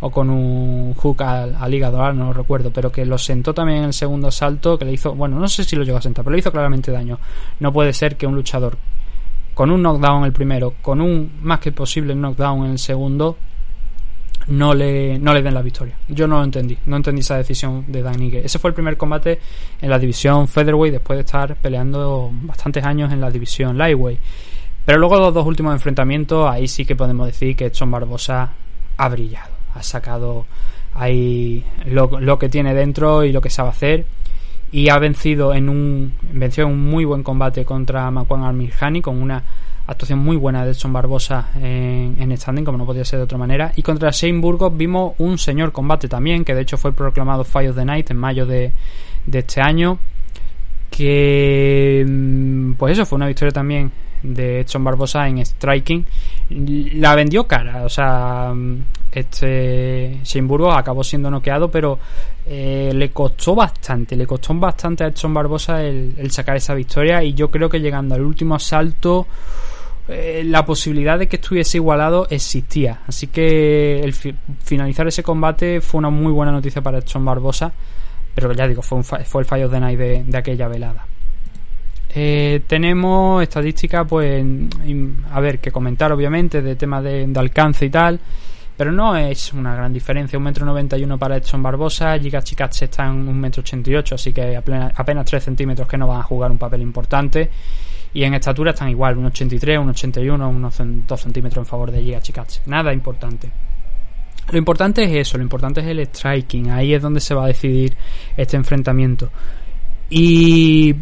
o 0.00 0.10
con 0.10 0.30
un 0.30 0.94
hook 0.94 1.22
al, 1.22 1.56
al 1.56 1.74
hígado, 1.74 2.12
no 2.12 2.26
lo 2.26 2.32
recuerdo, 2.32 2.70
pero 2.72 2.90
que 2.90 3.04
lo 3.04 3.18
sentó 3.18 3.52
también 3.52 3.78
en 3.78 3.84
el 3.84 3.92
segundo 3.92 4.28
asalto, 4.28 4.78
que 4.78 4.84
le 4.84 4.92
hizo, 4.92 5.14
bueno, 5.14 5.38
no 5.38 5.48
sé 5.48 5.64
si 5.64 5.76
lo 5.76 5.84
llegó 5.84 5.98
a 5.98 6.02
sentar, 6.02 6.24
pero 6.24 6.32
le 6.32 6.40
hizo 6.40 6.52
claramente 6.52 6.90
daño. 6.90 7.18
No 7.60 7.72
puede 7.72 7.92
ser 7.92 8.16
que 8.16 8.26
un 8.26 8.34
luchador 8.34 8.76
con 9.54 9.70
un 9.70 9.82
knockdown 9.82 10.24
el 10.24 10.32
primero, 10.32 10.74
con 10.80 11.00
un 11.00 11.32
más 11.42 11.60
que 11.60 11.72
posible 11.72 12.14
knockdown 12.14 12.64
en 12.64 12.70
el 12.72 12.78
segundo, 12.78 13.36
no 14.46 14.74
le, 14.74 15.18
no 15.18 15.34
le 15.34 15.42
den 15.42 15.54
la 15.54 15.62
victoria. 15.62 15.96
Yo 16.08 16.26
no 16.26 16.38
lo 16.38 16.44
entendí, 16.44 16.78
no 16.86 16.96
entendí 16.96 17.20
esa 17.20 17.36
decisión 17.36 17.84
de 17.88 18.02
Dan 18.02 18.22
Ige. 18.22 18.44
Ese 18.44 18.58
fue 18.58 18.70
el 18.70 18.74
primer 18.74 18.96
combate 18.96 19.38
en 19.80 19.90
la 19.90 19.98
división 19.98 20.48
Featherweight 20.48 20.94
después 20.94 21.16
de 21.18 21.24
estar 21.24 21.56
peleando 21.56 22.30
bastantes 22.32 22.84
años 22.84 23.12
en 23.12 23.20
la 23.20 23.30
división 23.30 23.76
Lightweight. 23.76 24.18
Pero 24.84 24.98
luego 24.98 25.18
los 25.18 25.34
dos 25.34 25.46
últimos 25.46 25.74
enfrentamientos, 25.74 26.50
ahí 26.50 26.66
sí 26.66 26.84
que 26.84 26.96
podemos 26.96 27.26
decir 27.26 27.54
que 27.54 27.66
Edson 27.66 27.90
Barbosa 27.90 28.50
ha 28.96 29.08
brillado, 29.08 29.49
ha 29.74 29.82
sacado 29.82 30.46
ahí 30.94 31.64
lo, 31.86 32.38
que 32.38 32.48
tiene 32.48 32.74
dentro 32.74 33.24
y 33.24 33.32
lo 33.32 33.40
que 33.40 33.50
sabe 33.50 33.70
hacer. 33.70 34.06
Y 34.72 34.88
ha 34.88 34.98
vencido 34.98 35.52
en 35.52 35.68
un 35.68 36.14
venció 36.32 36.64
en 36.64 36.70
un 36.70 36.90
muy 36.90 37.04
buen 37.04 37.22
combate 37.22 37.64
contra 37.64 38.10
Makwan 38.10 38.44
Armirhani 38.44 39.00
con 39.00 39.20
una 39.20 39.42
actuación 39.86 40.20
muy 40.20 40.36
buena 40.36 40.64
de 40.64 40.70
Edson 40.70 40.92
Barbosa 40.92 41.48
en, 41.56 42.14
en 42.20 42.36
standing 42.36 42.64
como 42.64 42.78
no 42.78 42.86
podía 42.86 43.04
ser 43.04 43.18
de 43.18 43.24
otra 43.24 43.38
manera. 43.38 43.72
Y 43.74 43.82
contra 43.82 44.10
Shane 44.12 44.40
Burgos 44.40 44.76
vimos 44.76 45.14
un 45.18 45.38
señor 45.38 45.72
combate 45.72 46.06
también 46.08 46.44
que 46.44 46.54
de 46.54 46.62
hecho 46.62 46.76
fue 46.76 46.92
proclamado 46.92 47.42
Fight 47.42 47.70
of 47.70 47.76
the 47.76 47.84
Night 47.84 48.10
en 48.10 48.16
mayo 48.16 48.46
de, 48.46 48.72
de 49.26 49.38
este 49.40 49.60
año 49.60 49.98
que 50.90 52.04
mm, 52.06 52.72
pues 52.74 52.92
eso 52.92 53.06
fue 53.06 53.16
una 53.16 53.26
victoria 53.26 53.52
también 53.52 53.90
de 54.22 54.60
Edson 54.60 54.84
Barbosa 54.84 55.26
en 55.28 55.44
striking 55.44 56.04
la 56.50 57.14
vendió 57.14 57.46
cara. 57.46 57.84
O 57.84 57.88
sea 57.88 58.52
este 59.12 60.20
Shane 60.22 60.46
Burgos 60.46 60.76
acabó 60.76 61.02
siendo 61.02 61.30
noqueado 61.30 61.70
pero 61.70 61.98
eh, 62.46 62.92
le 62.94 63.10
costó 63.10 63.54
bastante 63.54 64.16
le 64.16 64.26
costó 64.26 64.54
bastante 64.54 65.04
a 65.04 65.08
Edson 65.08 65.34
Barbosa 65.34 65.82
el, 65.82 66.30
sacar 66.30 66.56
esa 66.56 66.74
victoria 66.74 67.22
y 67.22 67.34
yo 67.34 67.50
creo 67.50 67.68
que 67.68 67.80
llegando 67.80 68.14
al 68.14 68.22
último 68.22 68.54
asalto 68.54 69.26
eh, 70.08 70.42
la 70.44 70.64
posibilidad 70.64 71.18
de 71.18 71.28
que 71.28 71.36
estuviese 71.36 71.78
igualado 71.78 72.26
existía. 72.30 73.00
Así 73.06 73.28
que 73.28 74.00
el 74.00 74.12
fi 74.12 74.34
finalizar 74.64 75.06
ese 75.06 75.22
combate 75.22 75.80
fue 75.80 75.98
una 75.98 76.10
muy 76.10 76.32
buena 76.32 76.52
noticia 76.52 76.82
para 76.82 76.98
Edson 76.98 77.24
Barbosa 77.24 77.72
pero 78.34 78.52
ya 78.52 78.68
digo 78.68 78.82
fue, 78.82 78.98
un 78.98 79.04
fue 79.04 79.42
el 79.42 79.44
fallo 79.44 79.68
de 79.68 79.80
night 79.80 79.98
de 79.98 80.38
aquella 80.38 80.68
velada 80.68 81.09
eh, 82.12 82.62
tenemos 82.66 83.42
estadísticas, 83.42 84.06
pues, 84.08 84.44
a 85.30 85.40
ver, 85.40 85.60
que 85.60 85.70
comentar 85.70 86.12
obviamente 86.12 86.60
de 86.60 86.74
tema 86.74 87.00
de, 87.00 87.30
alcance 87.36 87.86
y 87.86 87.90
tal, 87.90 88.18
pero 88.76 88.90
no 88.90 89.16
es 89.16 89.52
una 89.52 89.74
gran 89.76 89.92
diferencia. 89.92 90.36
Un 90.36 90.44
metro 90.44 90.66
noventa 90.66 90.98
y 90.98 91.04
uno 91.04 91.18
para 91.18 91.36
Edson 91.36 91.62
Barbosa, 91.62 92.18
Giga 92.18 92.42
Chikatse 92.42 92.86
está 92.86 93.06
en 93.06 93.28
un 93.28 93.38
metro 93.38 93.60
ochenta 93.60 93.90
y 93.90 93.94
ocho, 93.94 94.16
así 94.16 94.32
que 94.32 94.56
apenas, 94.56 94.92
apenas 94.96 95.24
3 95.26 95.44
centímetros 95.44 95.86
que 95.86 95.96
no 95.96 96.06
van 96.06 96.20
a 96.20 96.22
jugar 96.22 96.50
un 96.50 96.58
papel 96.58 96.82
importante. 96.82 97.48
Y 98.12 98.24
en 98.24 98.34
estatura 98.34 98.72
están 98.72 98.88
igual, 98.88 99.16
un 99.16 99.26
83, 99.26 99.78
un 99.78 99.90
81, 99.90 100.48
unos 100.48 100.74
2 101.06 101.20
centímetros 101.20 101.64
en 101.64 101.66
favor 101.66 101.92
de 101.92 102.02
Giga 102.02 102.20
Chikatse. 102.20 102.62
Nada 102.66 102.92
importante. 102.92 103.48
Lo 104.50 104.58
importante 104.58 105.04
es 105.04 105.28
eso, 105.28 105.38
lo 105.38 105.44
importante 105.44 105.80
es 105.80 105.86
el 105.86 106.04
striking, 106.06 106.70
ahí 106.70 106.92
es 106.92 107.00
donde 107.00 107.20
se 107.20 107.34
va 107.34 107.44
a 107.44 107.46
decidir 107.46 107.96
este 108.36 108.56
enfrentamiento. 108.56 109.30
Y 110.08 110.96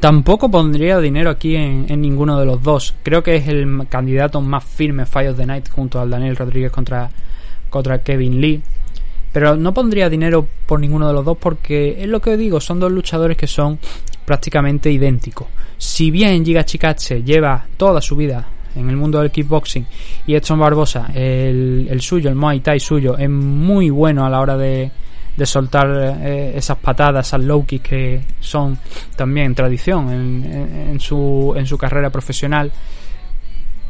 tampoco 0.00 0.50
pondría 0.50 0.98
dinero 0.98 1.30
aquí 1.30 1.54
en, 1.54 2.00
ninguno 2.00 2.38
de 2.38 2.46
los 2.46 2.62
dos. 2.62 2.94
Creo 3.02 3.22
que 3.22 3.36
es 3.36 3.48
el 3.48 3.86
candidato 3.88 4.40
más 4.40 4.64
firme 4.64 5.04
of 5.04 5.36
the 5.36 5.46
Night 5.46 5.68
junto 5.70 6.00
al 6.00 6.10
Daniel 6.10 6.36
Rodríguez 6.36 6.72
contra, 6.72 7.10
contra 7.70 8.02
Kevin 8.02 8.40
Lee. 8.40 8.62
Pero 9.32 9.56
no 9.56 9.72
pondría 9.72 10.10
dinero 10.10 10.46
por 10.66 10.78
ninguno 10.78 11.08
de 11.08 11.14
los 11.14 11.24
dos 11.24 11.38
porque 11.38 12.02
es 12.02 12.08
lo 12.08 12.20
que 12.20 12.36
digo, 12.36 12.60
son 12.60 12.80
dos 12.80 12.92
luchadores 12.92 13.36
que 13.36 13.46
son 13.46 13.78
prácticamente 14.24 14.90
idénticos. 14.90 15.46
Si 15.78 16.10
bien 16.10 16.44
Giga 16.44 16.64
Chikatse 16.64 17.22
lleva 17.22 17.66
toda 17.76 18.00
su 18.00 18.14
vida 18.14 18.46
en 18.76 18.90
el 18.90 18.96
mundo 18.96 19.20
del 19.20 19.30
kickboxing 19.30 19.86
y 20.26 20.34
Edson 20.34 20.58
Barbosa, 20.58 21.10
el, 21.14 21.88
el 21.90 22.00
suyo, 22.02 22.28
el 22.28 22.34
Muay 22.34 22.60
Thai 22.60 22.78
suyo, 22.78 23.16
es 23.16 23.30
muy 23.30 23.90
bueno 23.90 24.24
a 24.26 24.30
la 24.30 24.40
hora 24.40 24.56
de, 24.56 24.90
de 25.36 25.46
soltar 25.46 25.88
eh, 26.22 26.52
esas 26.56 26.78
patadas, 26.78 27.26
esas 27.26 27.42
low 27.42 27.64
kicks 27.64 27.88
que 27.88 28.20
son 28.40 28.78
también 29.16 29.54
tradición 29.54 30.12
en, 30.12 30.90
en, 30.90 31.00
su, 31.00 31.54
en 31.56 31.66
su 31.66 31.78
carrera 31.78 32.10
profesional. 32.10 32.70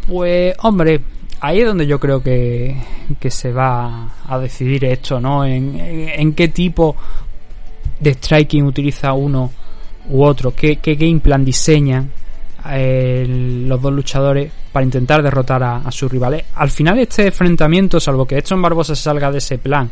Pues, 0.07 0.55
hombre, 0.63 1.01
ahí 1.41 1.61
es 1.61 1.67
donde 1.67 1.87
yo 1.87 1.99
creo 1.99 2.23
que, 2.23 2.77
que 3.19 3.31
se 3.31 3.53
va 3.53 4.15
a 4.27 4.39
decidir 4.39 4.85
esto, 4.85 5.21
¿no? 5.21 5.45
En, 5.45 5.79
en, 5.79 6.09
en 6.09 6.33
qué 6.35 6.49
tipo 6.49 6.97
de 7.99 8.15
striking 8.15 8.65
utiliza 8.65 9.13
uno 9.13 9.51
u 10.09 10.23
otro, 10.23 10.55
qué, 10.55 10.77
qué 10.77 10.95
game 10.95 11.21
plan 11.21 11.45
diseñan 11.45 12.11
los 12.65 13.83
dos 13.83 13.93
luchadores 13.93 14.51
para 14.73 14.85
intentar 14.85 15.23
derrotar 15.23 15.63
a, 15.63 15.77
a, 15.79 15.91
sus 15.91 16.11
rivales. 16.11 16.45
Al 16.55 16.71
final 16.71 16.99
este 16.99 17.27
enfrentamiento, 17.27 18.01
salvo 18.01 18.27
que 18.27 18.39
Edson 18.39 18.63
Barbosa 18.63 18.95
salga 18.95 19.31
de 19.31 19.39
ese 19.39 19.59
plan 19.59 19.91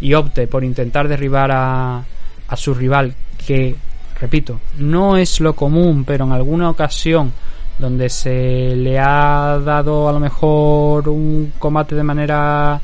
y 0.00 0.14
opte 0.14 0.46
por 0.46 0.64
intentar 0.64 1.08
derribar 1.08 1.50
a, 1.52 2.04
a 2.48 2.56
su 2.56 2.74
rival, 2.74 3.14
que, 3.46 3.74
repito, 4.20 4.60
no 4.78 5.16
es 5.16 5.40
lo 5.40 5.54
común, 5.54 6.04
pero 6.04 6.24
en 6.24 6.32
alguna 6.32 6.70
ocasión 6.70 7.32
donde 7.78 8.08
se 8.08 8.74
le 8.74 8.98
ha 8.98 9.60
dado 9.64 10.08
a 10.08 10.12
lo 10.12 10.20
mejor 10.20 11.08
un 11.08 11.52
combate 11.58 11.94
de 11.94 12.02
manera 12.02 12.80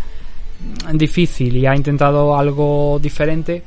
difícil 0.93 1.57
y 1.57 1.67
ha 1.67 1.75
intentado 1.75 2.37
algo 2.37 2.99
diferente, 3.01 3.63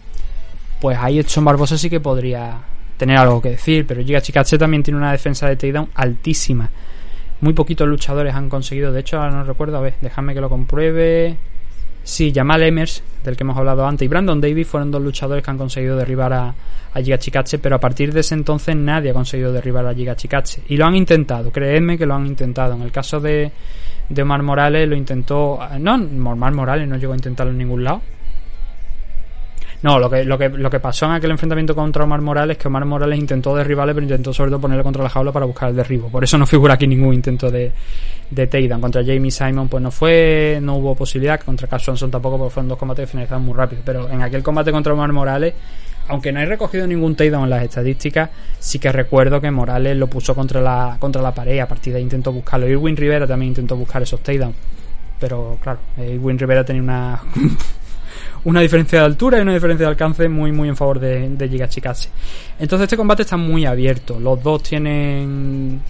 pues 0.80 0.98
ahí 1.00 1.20
Edson 1.20 1.44
Barbosa 1.44 1.78
sí 1.78 1.90
que 1.90 2.00
podría 2.00 2.58
tener 2.98 3.18
algo 3.18 3.42
que 3.42 3.50
decir, 3.52 3.86
pero 3.88 4.04
Giga 4.04 4.22
Chikatse 4.22 4.58
también 4.58 4.84
tiene 4.84 4.98
una 4.98 5.12
defensa 5.12 5.48
de 5.48 5.56
takedown 5.56 5.90
altísima. 5.96 6.70
Muy 7.42 7.54
poquitos 7.54 7.88
luchadores 7.88 8.34
han 8.34 8.50
conseguido, 8.50 8.92
de 8.92 9.02
hecho, 9.02 9.18
ahora 9.18 9.32
no 9.32 9.44
recuerdo, 9.44 9.78
a 9.78 9.82
ver, 9.82 9.96
déjame 10.02 10.34
que 10.34 10.42
lo 10.42 10.50
compruebe. 10.50 11.38
Sí, 12.04 12.32
Jamal 12.34 12.62
Emers, 12.62 13.04
del 13.24 13.36
que 13.36 13.44
hemos 13.44 13.58
hablado 13.58 13.86
antes, 13.86 14.06
y 14.06 14.08
Brandon 14.08 14.40
Davis 14.40 14.68
fueron 14.68 14.92
dos 14.92 15.02
luchadores 15.02 15.44
que 15.44 15.52
han 15.52 15.58
conseguido 15.58 15.98
derribar 15.98 16.34
a, 16.34 16.54
a 16.94 17.02
Giga 17.02 17.18
Chikatse, 17.18 17.58
pero 17.60 17.76
a 17.76 17.80
partir 17.80 18.14
de 18.14 18.20
ese 18.22 18.36
entonces 18.36 18.76
nadie 18.76 19.10
ha 19.10 19.14
conseguido 19.14 19.52
derribar 19.52 19.86
a 19.88 19.94
Giga 19.94 20.16
Chikatse. 20.16 20.62
Y 20.70 20.78
lo 20.78 20.86
han 20.86 20.96
intentado, 20.96 21.52
creedme 21.52 21.98
que 21.98 22.06
lo 22.06 22.14
han 22.14 22.28
intentado. 22.28 22.76
En 22.76 22.84
el 22.84 22.92
caso 22.92 23.20
de, 23.20 23.52
de 24.08 24.22
Omar 24.22 24.44
Morales 24.44 24.88
lo 24.88 24.96
intentó. 24.96 25.60
No, 25.80 25.96
Omar 25.96 26.54
Morales 26.54 26.88
no 26.88 26.96
llegó 26.96 27.14
a 27.14 27.18
intentarlo 27.18 27.52
en 27.52 27.58
ningún 27.58 27.84
lado. 27.84 28.02
No, 29.86 30.00
lo 30.00 30.10
que, 30.10 30.24
lo, 30.24 30.36
que, 30.36 30.50
lo 30.50 30.68
que 30.68 30.80
pasó 30.80 31.06
en 31.06 31.12
aquel 31.12 31.30
enfrentamiento 31.30 31.76
contra 31.76 32.06
Omar 32.06 32.20
Morales 32.20 32.58
es 32.58 32.62
que 32.64 32.70
Omar 32.70 32.86
Morales 32.86 33.20
intentó 33.20 33.56
derribarle, 33.56 33.94
pero 33.94 34.04
intentó 34.04 34.34
sobre 34.34 34.50
todo 34.50 34.60
ponerle 34.60 34.82
contra 34.82 35.04
la 35.04 35.10
jaula 35.10 35.32
para 35.32 35.46
buscar 35.46 35.70
el 35.70 35.76
derribo. 35.76 36.10
Por 36.10 36.24
eso 36.24 36.40
no 36.40 36.48
figura 36.48 36.74
aquí 36.74 36.88
ningún 36.88 37.14
intento 37.14 37.52
de, 37.52 37.72
de 38.32 38.48
takedown. 38.48 38.82
Contra 38.82 39.04
Jamie 39.06 39.30
Simon 39.30 39.68
pues 39.68 39.84
no 39.84 39.92
fue, 39.92 40.58
no 40.60 40.78
hubo 40.78 40.96
posibilidad. 40.96 41.40
Contra 41.40 41.68
Cash 41.68 41.84
Swanson 41.84 42.10
tampoco, 42.10 42.36
porque 42.40 42.54
fueron 42.56 42.70
dos 42.70 42.80
combates 42.80 43.04
que 43.04 43.12
finalizaron 43.12 43.46
muy 43.46 43.54
rápido. 43.54 43.84
Pero 43.86 44.10
en 44.10 44.24
aquel 44.24 44.42
combate 44.42 44.72
contra 44.72 44.92
Omar 44.92 45.12
Morales, 45.14 45.54
aunque 46.08 46.32
no 46.32 46.40
he 46.40 46.48
recogido 46.48 46.88
ningún 46.88 47.16
takedown 47.16 47.44
en 47.44 47.52
las 47.52 47.62
estadísticas, 47.66 48.32
sí 48.58 48.80
que 48.80 48.92
recuerdo 48.92 49.40
que 49.40 49.52
Morales 49.52 49.96
lo 49.96 50.08
puso 50.08 50.34
contra 50.34 50.62
la, 50.62 50.98
contra 51.00 51.22
la 51.22 51.32
pared. 51.32 51.60
A 51.60 51.68
partir 51.68 51.94
de 51.94 51.98
ahí 52.00 52.04
intentó 52.04 52.34
buscarlo. 52.34 52.68
Irwin 52.68 52.98
Rivera 52.98 53.28
también 53.28 53.50
intentó 53.50 53.76
buscar 53.76 54.02
esos 54.02 54.20
takedowns. 54.22 54.56
Pero 55.20 55.60
claro, 55.62 55.78
Irwin 55.96 56.40
Rivera 56.40 56.66
tenía 56.66 56.82
una 56.82 57.22
una 58.46 58.62
diferencia 58.62 59.00
de 59.00 59.06
altura 59.06 59.38
y 59.38 59.42
una 59.42 59.54
diferencia 59.54 59.86
de 59.86 59.92
alcance 59.92 60.30
muy 60.30 60.52
muy 60.52 60.70
en 60.70 60.76
favor 60.76 61.00
de, 61.00 61.30
de 61.30 61.50
Giga 61.50 61.68
Chikatse. 61.68 62.10
Entonces 62.60 62.86
este 62.86 62.98
combate 62.98 63.24
está 63.24 63.38
muy 63.38 63.66
abierto. 63.66 64.20
Los 64.20 64.42
dos 64.42 64.64
tienen 64.64 65.82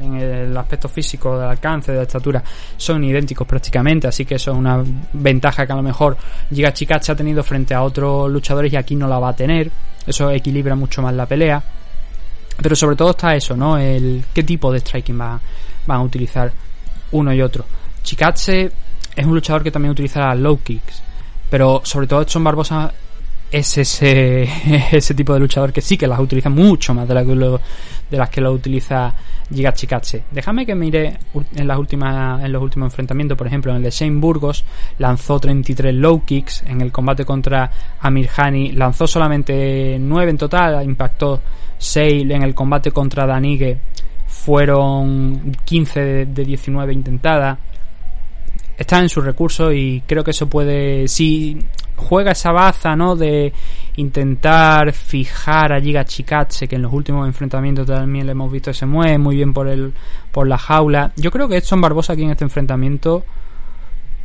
en 0.00 0.14
el 0.16 0.56
aspecto 0.56 0.88
físico 0.88 1.38
del 1.38 1.48
alcance, 1.48 1.92
de 1.92 1.98
la 1.98 2.04
estatura, 2.04 2.42
son 2.76 3.02
idénticos 3.04 3.46
prácticamente, 3.46 4.06
así 4.06 4.24
que 4.24 4.36
eso 4.36 4.52
es 4.52 4.56
una 4.56 4.82
ventaja 5.12 5.66
que 5.66 5.72
a 5.72 5.76
lo 5.76 5.82
mejor 5.82 6.16
Giga 6.52 6.72
Chikatse 6.72 7.12
ha 7.12 7.16
tenido 7.16 7.42
frente 7.42 7.74
a 7.74 7.82
otros 7.82 8.30
luchadores 8.30 8.72
y 8.72 8.76
aquí 8.76 8.94
no 8.94 9.08
la 9.08 9.18
va 9.18 9.30
a 9.30 9.36
tener. 9.36 9.70
Eso 10.06 10.30
equilibra 10.30 10.74
mucho 10.74 11.02
más 11.02 11.14
la 11.14 11.26
pelea. 11.26 11.62
Pero 12.60 12.74
sobre 12.74 12.96
todo 12.96 13.10
está 13.10 13.34
eso, 13.34 13.56
¿no? 13.56 13.78
El 13.78 14.24
qué 14.32 14.42
tipo 14.42 14.72
de 14.72 14.80
striking 14.80 15.20
va, 15.20 15.40
van 15.86 15.98
a 15.98 16.02
utilizar 16.02 16.50
uno 17.12 17.32
y 17.32 17.40
otro. 17.40 17.64
Chikatse 18.02 18.70
es 19.14 19.26
un 19.26 19.34
luchador 19.34 19.62
que 19.62 19.70
también 19.70 19.92
utiliza 19.92 20.34
low 20.34 20.58
kicks. 20.58 21.02
Pero 21.50 21.80
sobre 21.84 22.06
todo 22.06 22.22
Edson 22.22 22.44
Barbosa 22.44 22.92
es 23.50 23.78
ese, 23.78 24.42
ese 24.92 25.14
tipo 25.14 25.32
de 25.32 25.40
luchador 25.40 25.72
que 25.72 25.80
sí 25.80 25.96
que 25.96 26.06
las 26.06 26.20
utiliza 26.20 26.50
mucho 26.50 26.94
más 26.94 27.08
de, 27.08 27.14
la 27.14 27.24
que 27.24 27.34
lo, 27.34 27.60
de 28.10 28.16
las 28.16 28.28
que 28.28 28.40
lo 28.40 28.52
utiliza 28.52 29.14
Giga 29.52 29.72
Chikatse. 29.72 30.24
Déjame 30.30 30.66
que 30.66 30.74
mire 30.74 31.18
en 31.54 31.66
las 31.66 31.78
últimas 31.78 32.44
en 32.44 32.52
los 32.52 32.62
últimos 32.62 32.88
enfrentamientos, 32.88 33.38
por 33.38 33.46
ejemplo, 33.46 33.70
en 33.72 33.78
el 33.78 33.82
de 33.84 33.90
Shane 33.90 34.20
Burgos 34.20 34.64
lanzó 34.98 35.40
33 35.40 35.94
low 35.94 36.24
kicks, 36.24 36.62
en 36.66 36.80
el 36.80 36.92
combate 36.92 37.24
contra 37.24 37.70
Amir 38.00 38.28
Hani 38.36 38.72
lanzó 38.72 39.06
solamente 39.06 39.96
9 39.98 40.30
en 40.30 40.38
total, 40.38 40.84
impactó 40.84 41.40
6 41.78 42.30
en 42.30 42.42
el 42.42 42.54
combate 42.54 42.90
contra 42.90 43.26
Danigue 43.26 43.78
fueron 44.26 45.56
15 45.64 46.00
de, 46.00 46.26
de 46.26 46.44
19 46.44 46.92
intentadas 46.92 47.58
está 48.78 49.00
en 49.00 49.08
sus 49.08 49.24
recursos 49.24 49.74
y 49.74 50.02
creo 50.06 50.22
que 50.22 50.30
eso 50.30 50.48
puede 50.48 51.08
si 51.08 51.58
juega 51.96 52.30
esa 52.30 52.52
baza 52.52 52.94
no 52.94 53.16
de 53.16 53.52
intentar 53.96 54.92
fijar 54.92 55.72
a 55.72 55.80
Giga 55.80 56.04
Chikatse 56.04 56.68
que 56.68 56.76
en 56.76 56.82
los 56.82 56.92
últimos 56.92 57.26
enfrentamientos 57.26 57.86
también 57.86 58.24
le 58.26 58.32
hemos 58.32 58.52
visto 58.52 58.70
que 58.70 58.76
se 58.76 58.86
mueve 58.86 59.18
muy 59.18 59.34
bien 59.34 59.52
por 59.52 59.66
el 59.66 59.92
por 60.30 60.46
la 60.46 60.56
jaula. 60.56 61.12
Yo 61.16 61.32
creo 61.32 61.48
que 61.48 61.56
Edson 61.56 61.80
Barbosa 61.80 62.12
aquí 62.12 62.22
en 62.22 62.30
este 62.30 62.44
enfrentamiento 62.44 63.24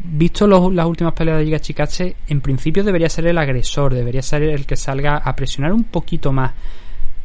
visto 0.06 0.46
las 0.48 0.86
últimas 0.86 1.14
peleas 1.14 1.40
de 1.40 1.46
Giga 1.46 1.60
Chikatse 1.60 2.16
en 2.28 2.42
principio 2.42 2.84
debería 2.84 3.10
ser 3.10 3.26
el 3.26 3.38
agresor 3.38 3.94
debería 3.96 4.22
ser 4.22 4.44
el 4.44 4.68
que 4.68 4.76
salga 4.76 5.18
a 5.18 5.36
presionar 5.36 5.74
un 5.74 5.86
poquito 5.86 6.32
más. 6.32 6.52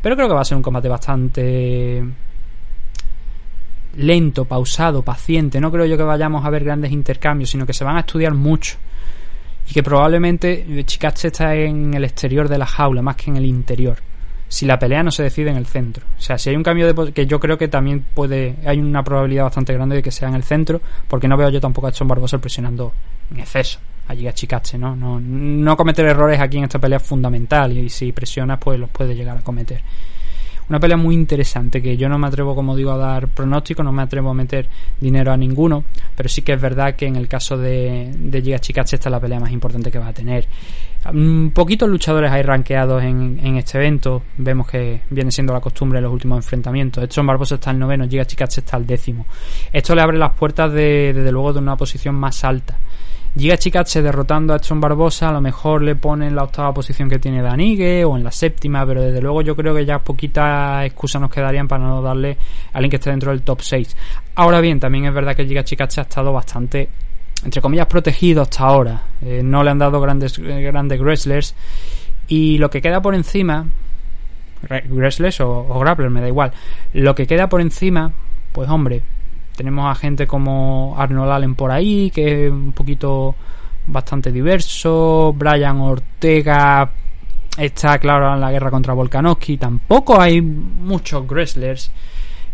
Pero 0.01 0.17
creo 0.17 0.29
que 0.29 0.35
va 0.35 0.41
a 0.41 0.45
ser 0.45 0.57
un 0.57 0.63
combate 0.63 0.89
bastante 0.89 2.03
lento, 3.97 4.45
pausado, 4.45 5.03
paciente. 5.03 5.61
No 5.61 5.71
creo 5.71 5.87
yo 5.87 5.97
que 5.97 6.03
vayamos 6.03 6.45
a 6.45 6.51
ver 6.51 6.65
grandes 6.65 6.93
intercambios, 6.93 7.51
sino 7.51 7.67
que 7.67 7.73
se 7.73 7.85
van 7.85 7.97
a 7.97 8.01
estudiar 8.01 8.35
mucho. 8.35 8.77
Y 9.69 9.75
que 9.75 9.83
probablemente 9.83 10.85
Chikache 10.85 11.29
está 11.29 11.55
en 11.55 11.93
el 11.95 12.05
exterior 12.05 12.49
de 12.49 12.59
la 12.59 12.67
jaula 12.67 13.03
más 13.03 13.17
que 13.17 13.31
en 13.31 13.37
el 13.37 13.45
interior. 13.45 13.99
Si 14.49 14.65
la 14.65 14.79
pelea 14.79 15.03
no 15.03 15.11
se 15.11 15.23
decide 15.23 15.51
en 15.51 15.57
el 15.59 15.67
centro. 15.67 16.07
O 16.17 16.21
sea, 16.21 16.39
si 16.39 16.49
hay 16.49 16.57
un 16.57 16.63
cambio 16.63 16.93
de... 16.93 17.13
que 17.13 17.27
yo 17.27 17.39
creo 17.39 17.59
que 17.59 17.69
también 17.69 18.05
puede... 18.15 18.57
Hay 18.65 18.79
una 18.79 19.05
probabilidad 19.05 19.45
bastante 19.45 19.75
grande 19.75 19.97
de 19.97 20.03
que 20.03 20.11
sea 20.11 20.29
en 20.29 20.35
el 20.35 20.43
centro, 20.43 20.81
porque 21.07 21.29
no 21.29 21.37
veo 21.37 21.51
yo 21.51 21.61
tampoco 21.61 21.87
a 21.87 21.91
Edson 21.91 22.09
Barbosa 22.09 22.39
presionando 22.39 22.93
en 23.31 23.41
exceso 23.41 23.79
allí 24.09 24.27
a 24.27 24.33
Chikache, 24.33 24.79
¿no? 24.79 24.97
¿no? 24.97 25.21
No 25.21 25.77
cometer 25.77 26.07
errores 26.07 26.41
aquí 26.41 26.59
en 26.59 26.65
esta 26.65 26.79
pelea 26.79 26.97
es 26.97 27.03
fundamental 27.03 27.77
y 27.77 27.91
si 27.91 28.11
presionas 28.13 28.59
pues 28.59 28.81
los 28.81 28.89
puede 28.91 29.15
llegar 29.15 29.37
a 29.37 29.43
cometer. 29.43 29.83
Una 30.69 30.79
pelea 30.79 30.97
muy 30.99 31.15
interesante 31.15 31.81
que 31.81 31.97
yo 31.97 32.09
no 32.09 32.19
me 32.19 32.27
atrevo, 32.27 32.55
como 32.55 32.77
digo, 32.77 32.93
a 32.93 32.99
dar 32.99 33.29
pronóstico, 33.29 33.83
no 33.83 33.91
me 33.91 34.03
atrevo 34.03 34.31
a 34.31 34.35
meter 34.35 34.69
dinero 35.01 35.33
a 35.33 35.37
ninguno, 35.37 35.85
pero 36.15 36.29
sí 36.29 36.43
que 36.43 36.53
es 36.53 36.61
verdad 36.61 36.95
que 36.95 37.07
en 37.07 37.17
el 37.17 37.27
caso 37.27 37.57
de, 37.57 38.15
de 38.19 38.43
Giga 38.43 38.59
Chikache 38.59 38.97
esta 38.97 39.09
es 39.09 39.11
la 39.11 39.21
pelea 39.21 39.41
más 39.41 39.51
importante 39.51 39.91
que 39.91 39.99
va 39.99 40.09
a 40.09 40.13
tener. 40.13 40.47
Un 41.13 41.53
poquitos 41.55 41.89
luchadores 41.89 42.31
hay 42.31 42.43
rankeados 42.43 43.03
en, 43.03 43.41
en, 43.43 43.57
este 43.57 43.79
evento, 43.79 44.25
vemos 44.37 44.69
que 44.69 45.03
viene 45.09 45.31
siendo 45.31 45.55
la 45.55 45.61
costumbre 45.61 45.99
en 45.99 46.05
los 46.05 46.13
últimos 46.13 46.37
enfrentamientos. 46.39 47.03
Edson 47.03 47.27
Barbosa 47.27 47.55
está 47.55 47.71
al 47.71 47.79
noveno, 47.79 48.07
Giga 48.07 48.27
Chikache 48.27 48.61
está 48.61 48.77
al 48.77 48.87
décimo. 48.87 49.27
Esto 49.73 49.95
le 49.95 50.03
abre 50.03 50.19
las 50.19 50.35
puertas 50.35 50.71
de, 50.73 51.13
desde 51.15 51.33
luego 51.33 51.55
de 51.55 51.61
una 51.61 51.77
posición 51.77 52.15
más 52.15 52.45
alta. 52.45 52.77
Giga 53.39 53.57
Chikatse 53.57 54.03
derrotando 54.03 54.53
a 54.53 54.57
Edson 54.57 54.81
Barbosa, 54.81 55.29
a 55.29 55.33
lo 55.33 55.41
mejor 55.41 55.83
le 55.83 55.95
pone 55.95 56.27
en 56.27 56.35
la 56.35 56.43
octava 56.43 56.75
posición 56.75 57.09
que 57.09 57.21
tiene 57.21 57.41
Danigue 57.41 58.05
o 58.05 58.17
en 58.17 58.25
la 58.25 58.33
séptima, 58.33 58.85
pero 58.85 59.01
desde 59.01 59.21
luego 59.21 59.43
yo 59.43 59.55
creo 59.55 59.73
que 59.77 59.87
ya 59.87 60.01
poquitas 60.01 60.85
excusas 60.85 61.23
nos 61.23 61.31
quedarían 61.31 61.69
para 61.69 61.85
no 61.85 62.03
darle 62.03 62.37
a 62.73 62.79
alguien 62.79 62.91
que 62.91 62.97
esté 62.97 63.11
dentro 63.11 63.31
del 63.31 63.43
top 63.43 63.61
6. 63.61 63.97
Ahora 64.35 64.61
bien, 64.61 64.81
también 64.81 65.05
es 65.05 65.15
verdad 65.15 65.37
que 65.37 65.47
Giga 65.47 65.63
Chikatse 65.63 66.01
ha 66.01 66.03
estado 66.03 66.33
bastante 66.33 66.89
entre 67.45 67.61
comillas 67.61 67.87
protegido 67.87 68.43
hasta 68.43 68.65
ahora. 68.65 69.03
Eh, 69.23 69.43
no 69.45 69.63
le 69.63 69.71
han 69.71 69.79
dado 69.79 70.01
grandes 70.01 70.37
eh, 70.41 70.61
grandes 70.61 71.01
wrestlers 71.01 71.55
y 72.27 72.59
lo 72.59 72.71
que 72.71 72.83
queda 72.83 73.01
por 73.01 73.15
encima 73.15 73.67
wrestlers 74.91 75.41
o, 75.41 75.49
o 75.49 75.79
grappler 75.79 76.11
me 76.11 76.21
da 76.21 76.27
igual. 76.27 76.53
Lo 76.93 77.15
que 77.15 77.29
queda 77.29 77.49
por 77.49 77.61
encima, 77.61 78.11
pues 78.53 78.69
hombre, 78.69 79.03
tenemos 79.59 79.91
a 79.91 79.95
gente 79.97 80.25
como 80.25 80.95
Arnold 80.97 81.33
Allen 81.33 81.57
por 81.57 81.73
ahí, 81.73 82.13
que 82.13 82.47
es 82.47 82.53
un 82.53 82.71
poquito 82.71 83.35
bastante 83.89 84.31
diverso. 84.31 85.35
Brian 85.37 85.81
Ortega 85.81 86.89
está, 87.59 87.99
claro, 87.99 88.33
en 88.33 88.41
la 88.41 88.53
guerra 88.53 88.71
contra 88.71 88.95
Volkanovski. 88.95 89.57
Tampoco 89.57 90.21
hay 90.21 90.41
muchos 90.41 91.27
wrestlers 91.27 91.91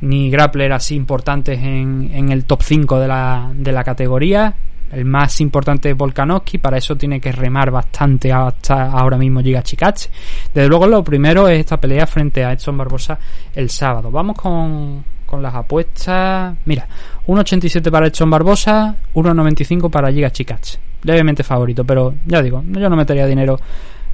ni 0.01 0.31
grapplers 0.31 0.75
así 0.75 0.95
importantes 0.97 1.59
en, 1.59 2.11
en 2.11 2.31
el 2.31 2.47
top 2.47 2.63
5 2.63 2.99
de 2.99 3.09
la, 3.09 3.53
de 3.55 3.73
la 3.73 3.85
categoría. 3.85 4.55
El 4.91 5.05
más 5.05 5.43
importante 5.43 5.91
es 5.91 5.97
Volkanovski, 5.97 6.57
para 6.57 6.79
eso 6.79 6.97
tiene 6.97 7.21
que 7.21 7.33
remar 7.33 7.71
bastante 7.71 8.33
hasta 8.33 8.93
ahora 8.93 9.19
mismo 9.19 9.43
Giga 9.43 9.63
Chikatse. 9.63 10.09
Desde 10.55 10.69
luego 10.69 10.87
lo 10.87 11.05
primero 11.05 11.49
es 11.49 11.61
esta 11.61 11.77
pelea 11.77 12.07
frente 12.07 12.45
a 12.45 12.53
Edson 12.53 12.79
Barbosa 12.79 13.19
el 13.55 13.69
sábado. 13.69 14.11
Vamos 14.11 14.39
con, 14.39 15.05
con 15.35 15.43
las 15.43 15.55
apuestas. 15.55 16.57
Mira, 16.65 16.87
1.87 17.27 17.91
para 17.91 18.07
Edson 18.07 18.31
Barbosa, 18.31 18.95
1.95 19.15 19.91
para 19.91 20.13
Giga 20.13 20.31
Chikatse. 20.31 20.79
Levemente 21.03 21.43
favorito, 21.43 21.85
pero 21.85 22.15
ya 22.25 22.41
digo, 22.41 22.63
yo 22.67 22.89
no 22.89 22.97
metería 22.97 23.27
dinero 23.27 23.59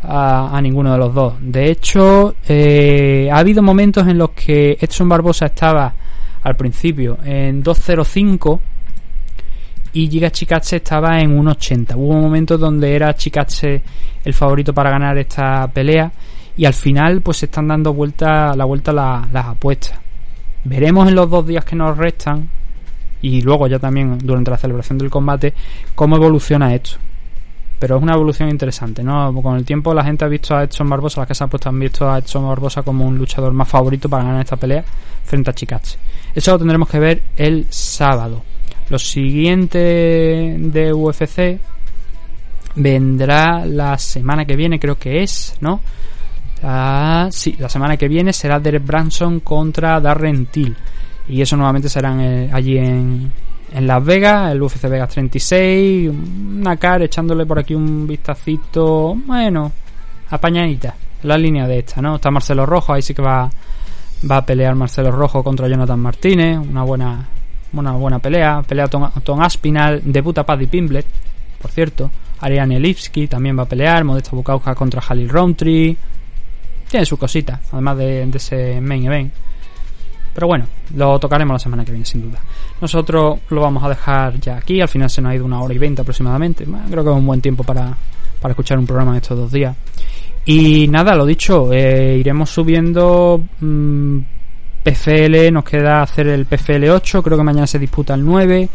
a, 0.02 0.58
ninguno 0.62 0.92
de 0.92 0.98
los 0.98 1.14
dos. 1.14 1.34
De 1.40 1.70
hecho, 1.70 2.34
eh, 2.48 3.28
ha 3.30 3.38
habido 3.38 3.62
momentos 3.62 4.08
en 4.08 4.16
los 4.16 4.30
que 4.30 4.78
Edson 4.80 5.08
Barbosa 5.08 5.46
estaba 5.46 5.92
al 6.42 6.56
principio 6.56 7.18
en 7.22 7.62
2.05 7.62 8.58
y 9.92 10.08
Giga 10.08 10.30
Chikatse 10.30 10.76
estaba 10.76 11.20
en 11.20 11.38
un 11.38 11.48
80. 11.48 11.96
Hubo 11.96 12.14
momentos 12.14 12.58
donde 12.58 12.96
era 12.96 13.12
Chikatse 13.14 13.82
el 14.24 14.32
favorito 14.32 14.72
para 14.72 14.88
ganar 14.90 15.18
esta 15.18 15.68
pelea 15.68 16.10
y 16.56 16.64
al 16.64 16.74
final 16.74 17.20
pues 17.20 17.36
se 17.36 17.46
están 17.46 17.68
dando 17.68 17.92
vuelta, 17.92 18.56
la 18.56 18.64
vuelta 18.64 18.92
las 18.92 19.46
apuestas. 19.46 20.09
Veremos 20.64 21.08
en 21.08 21.14
los 21.14 21.30
dos 21.30 21.46
días 21.46 21.64
que 21.64 21.76
nos 21.76 21.96
restan 21.96 22.48
y 23.22 23.42
luego 23.42 23.66
ya 23.66 23.78
también 23.78 24.18
durante 24.18 24.50
la 24.50 24.58
celebración 24.58 24.98
del 24.98 25.10
combate 25.10 25.54
cómo 25.94 26.16
evoluciona 26.16 26.74
esto. 26.74 26.96
Pero 27.78 27.96
es 27.96 28.02
una 28.02 28.14
evolución 28.14 28.50
interesante, 28.50 29.02
¿no? 29.02 29.32
Con 29.42 29.56
el 29.56 29.64
tiempo 29.64 29.94
la 29.94 30.04
gente 30.04 30.24
ha 30.24 30.28
visto 30.28 30.54
a 30.54 30.64
Edson 30.64 30.88
Barbosa, 30.88 31.22
las 31.22 31.28
casas 31.28 31.48
pues 31.50 31.66
han 31.66 31.78
visto 31.78 32.10
a 32.10 32.18
Edson 32.18 32.46
Barbosa 32.46 32.82
como 32.82 33.06
un 33.06 33.16
luchador 33.16 33.52
más 33.54 33.68
favorito 33.68 34.08
para 34.08 34.24
ganar 34.24 34.42
esta 34.42 34.56
pelea 34.56 34.84
frente 35.24 35.50
a 35.50 35.54
Chikatse. 35.54 35.96
Eso 36.34 36.52
lo 36.52 36.58
tendremos 36.58 36.88
que 36.88 36.98
ver 36.98 37.22
el 37.36 37.66
sábado. 37.70 38.42
Lo 38.90 38.98
siguiente 38.98 39.78
de 40.58 40.92
UFC 40.92 41.58
vendrá 42.74 43.64
la 43.64 43.96
semana 43.96 44.44
que 44.44 44.56
viene, 44.56 44.78
creo 44.78 44.98
que 44.98 45.22
es, 45.22 45.56
¿no? 45.60 45.80
Ah, 46.62 47.28
sí, 47.30 47.56
la 47.58 47.68
semana 47.68 47.96
que 47.96 48.08
viene 48.08 48.32
será 48.32 48.60
Derek 48.60 48.84
Branson 48.84 49.40
contra 49.40 50.00
Darren 50.00 50.46
Till. 50.46 50.76
Y 51.28 51.40
eso 51.40 51.56
nuevamente 51.56 51.88
serán 51.88 52.20
eh, 52.20 52.50
allí 52.52 52.76
en, 52.76 53.32
en 53.72 53.86
Las 53.86 54.04
Vegas, 54.04 54.52
el 54.52 54.62
UFC 54.62 54.82
Vegas 54.88 55.10
36. 55.10 56.10
Una 56.10 56.76
cara 56.76 57.04
echándole 57.04 57.46
por 57.46 57.58
aquí 57.58 57.74
un 57.74 58.06
vistacito, 58.06 59.14
bueno, 59.26 59.72
apañadita. 60.30 60.94
La 61.22 61.36
línea 61.36 61.66
de 61.66 61.80
esta, 61.80 62.00
¿no? 62.00 62.16
Está 62.16 62.30
Marcelo 62.30 62.64
Rojo, 62.64 62.94
ahí 62.94 63.02
sí 63.02 63.12
que 63.12 63.22
va, 63.22 63.50
va 64.28 64.36
a 64.38 64.46
pelear 64.46 64.74
Marcelo 64.74 65.10
Rojo 65.10 65.44
contra 65.44 65.68
Jonathan 65.68 66.00
Martínez. 66.00 66.58
Una 66.58 66.82
buena, 66.82 67.28
una 67.74 67.92
buena 67.92 68.18
pelea. 68.18 68.62
Pelea 68.66 68.88
Tom, 68.88 69.40
Aspinal, 69.40 70.00
debuta 70.04 70.44
Paddy 70.44 70.66
Pimblet, 70.66 71.06
por 71.60 71.70
cierto. 71.70 72.10
Ariane 72.40 72.80
Lipski 72.80 73.28
también 73.28 73.58
va 73.58 73.64
a 73.64 73.66
pelear. 73.66 74.02
Modesta 74.02 74.30
Bukauja 74.32 74.74
contra 74.74 75.02
Halil 75.06 75.28
Roundtree. 75.28 75.96
Tiene 76.90 77.06
su 77.06 77.16
cosita, 77.16 77.60
además 77.70 77.98
de, 77.98 78.28
ese 78.34 78.80
main 78.80 79.04
event. 79.04 79.32
Pero 80.34 80.46
bueno, 80.48 80.66
lo 80.94 81.18
tocaremos 81.20 81.54
la 81.54 81.58
semana 81.58 81.84
que 81.84 81.92
viene, 81.92 82.04
sin 82.04 82.22
duda. 82.22 82.40
Nosotros 82.80 83.38
lo 83.48 83.60
vamos 83.60 83.82
a 83.84 83.88
dejar 83.88 84.40
ya 84.40 84.56
aquí. 84.56 84.80
Al 84.80 84.88
final 84.88 85.08
se 85.08 85.22
nos 85.22 85.30
ha 85.30 85.34
ido 85.36 85.44
una 85.44 85.60
hora 85.60 85.72
y 85.72 85.78
veinte 85.78 86.02
aproximadamente. 86.02 86.64
creo 86.64 87.04
que 87.04 87.10
es 87.10 87.16
un 87.16 87.26
buen 87.26 87.40
tiempo 87.40 87.62
para, 87.62 87.96
para 88.40 88.52
escuchar 88.52 88.78
un 88.78 88.86
programa 88.86 89.12
en 89.12 89.18
estos 89.18 89.38
dos 89.38 89.52
días. 89.52 89.76
Y 90.46 90.88
nada, 90.88 91.14
lo 91.14 91.26
dicho, 91.26 91.72
eh, 91.72 92.16
iremos 92.18 92.50
subiendo 92.50 93.40
mmm, 93.60 94.18
PFL. 94.82 95.52
Nos 95.52 95.64
queda 95.64 96.02
hacer 96.02 96.26
el 96.26 96.46
PFL 96.46 96.88
8. 96.90 97.22
Creo 97.22 97.38
que 97.38 97.44
mañana 97.44 97.68
se 97.68 97.78
disputa 97.78 98.14
el 98.14 98.24
9. 98.24 98.68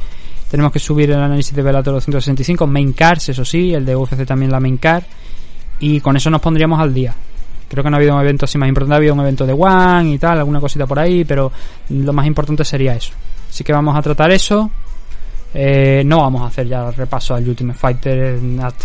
Tenemos 0.49 0.71
que 0.71 0.79
subir 0.79 1.11
el 1.11 1.19
análisis 1.19 1.53
de 1.53 1.61
Velator 1.61 1.95
265. 1.95 2.65
Main 2.65 2.93
Cars, 2.93 3.29
eso 3.29 3.43
sí. 3.43 3.73
El 3.73 3.85
de 3.85 3.95
UFC 3.95 4.25
también 4.25 4.51
la 4.51 4.61
Main 4.61 4.77
Car. 4.77 5.03
Y 5.79 5.99
con 5.99 6.15
eso 6.15 6.29
nos 6.29 6.39
pondríamos 6.39 6.79
al 6.79 6.93
día. 6.93 7.13
Creo 7.67 7.83
que 7.83 7.89
no 7.89 7.95
ha 7.95 7.99
habido 7.99 8.15
un 8.15 8.21
evento 8.21 8.45
así 8.45 8.57
más 8.57 8.69
importante, 8.69 8.93
ha 8.93 8.97
habido 8.97 9.13
un 9.13 9.21
evento 9.21 9.45
de 9.45 9.53
One 9.53 10.11
y 10.11 10.17
tal, 10.17 10.37
alguna 10.37 10.59
cosita 10.59 10.85
por 10.85 10.99
ahí, 10.99 11.25
pero 11.25 11.51
lo 11.89 12.13
más 12.13 12.25
importante 12.27 12.63
sería 12.63 12.95
eso. 12.95 13.13
Así 13.49 13.63
que 13.63 13.73
vamos 13.73 13.95
a 13.95 14.01
tratar 14.01 14.31
eso. 14.31 14.69
Eh, 15.57 16.03
no 16.05 16.17
vamos 16.17 16.41
a 16.41 16.47
hacer 16.47 16.67
ya 16.67 16.91
repaso 16.91 17.33
al 17.33 17.47
Ultimate 17.47 17.79
Fighter 17.79 18.37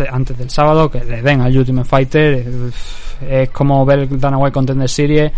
antes 0.09 0.39
del 0.39 0.51
sábado, 0.51 0.89
que 0.89 1.05
le 1.05 1.21
den 1.21 1.41
al 1.41 1.57
Ultimate 1.57 1.89
Fighter. 1.89 2.47
Es 3.29 3.51
como 3.51 3.85
ver 3.85 3.99
el 4.01 4.21
Dana 4.21 4.39
White 4.39 4.53
Contender 4.53 4.89
Series. 4.89 5.33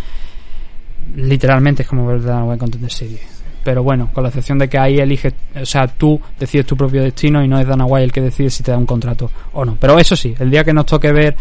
Literalmente 1.17 1.83
es 1.83 1.89
como 1.89 2.07
ver 2.07 2.17
el 2.17 2.25
Dana 2.25 2.45
White 2.45 2.59
Contender 2.59 2.93
Series. 2.93 3.23
Pero 3.65 3.83
bueno, 3.83 4.11
con 4.13 4.25
la 4.25 4.29
excepción 4.29 4.59
de 4.59 4.69
que 4.69 4.77
ahí 4.77 4.99
eliges, 4.99 5.33
o 5.55 5.65
sea, 5.65 5.87
tú 5.87 6.21
decides 6.39 6.67
tu 6.67 6.77
propio 6.77 7.03
destino 7.03 7.43
y 7.43 7.49
no 7.49 7.59
es 7.59 7.67
Dana 7.67 7.87
White 7.87 8.05
el 8.05 8.13
que 8.13 8.21
decide 8.21 8.51
si 8.51 8.63
te 8.63 8.73
da 8.73 8.77
un 8.77 8.87
contrato 8.87 9.31
o 9.53 9.65
no. 9.65 9.77
Pero 9.81 9.99
eso 9.99 10.15
sí, 10.15 10.35
el 10.39 10.51
día 10.51 10.65
que 10.65 10.73
nos 10.75 10.85
toque 10.85 11.13
ver 11.13 11.35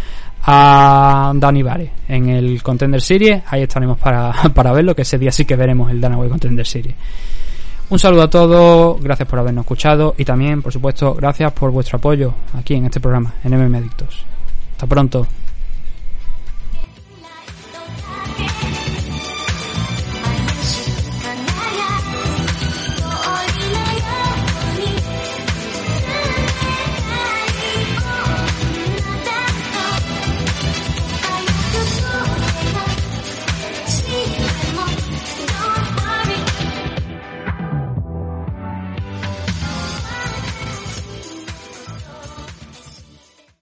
a 0.43 1.31
Danny 1.35 1.63
Vare 1.63 1.91
en 2.07 2.29
el 2.29 2.61
Contender 2.63 3.01
Series. 3.01 3.43
Ahí 3.47 3.63
estaremos 3.63 3.97
para, 3.97 4.31
para 4.53 4.71
verlo, 4.71 4.95
que 4.95 5.03
ese 5.03 5.17
día 5.17 5.31
sí 5.31 5.45
que 5.45 5.55
veremos 5.55 5.91
el 5.91 6.01
Danaway 6.01 6.29
Contender 6.29 6.65
Series. 6.65 6.95
Un 7.89 7.99
saludo 7.99 8.23
a 8.23 8.29
todos, 8.29 9.01
gracias 9.01 9.27
por 9.27 9.39
habernos 9.39 9.63
escuchado 9.63 10.15
y 10.17 10.23
también, 10.23 10.61
por 10.61 10.71
supuesto, 10.71 11.13
gracias 11.13 11.51
por 11.51 11.71
vuestro 11.71 11.97
apoyo 11.97 12.33
aquí 12.53 12.75
en 12.75 12.85
este 12.85 13.01
programa, 13.01 13.33
en 13.43 13.53
MM 13.53 13.75
Adictos. 13.75 14.23
Hasta 14.71 14.87
pronto. 14.87 15.27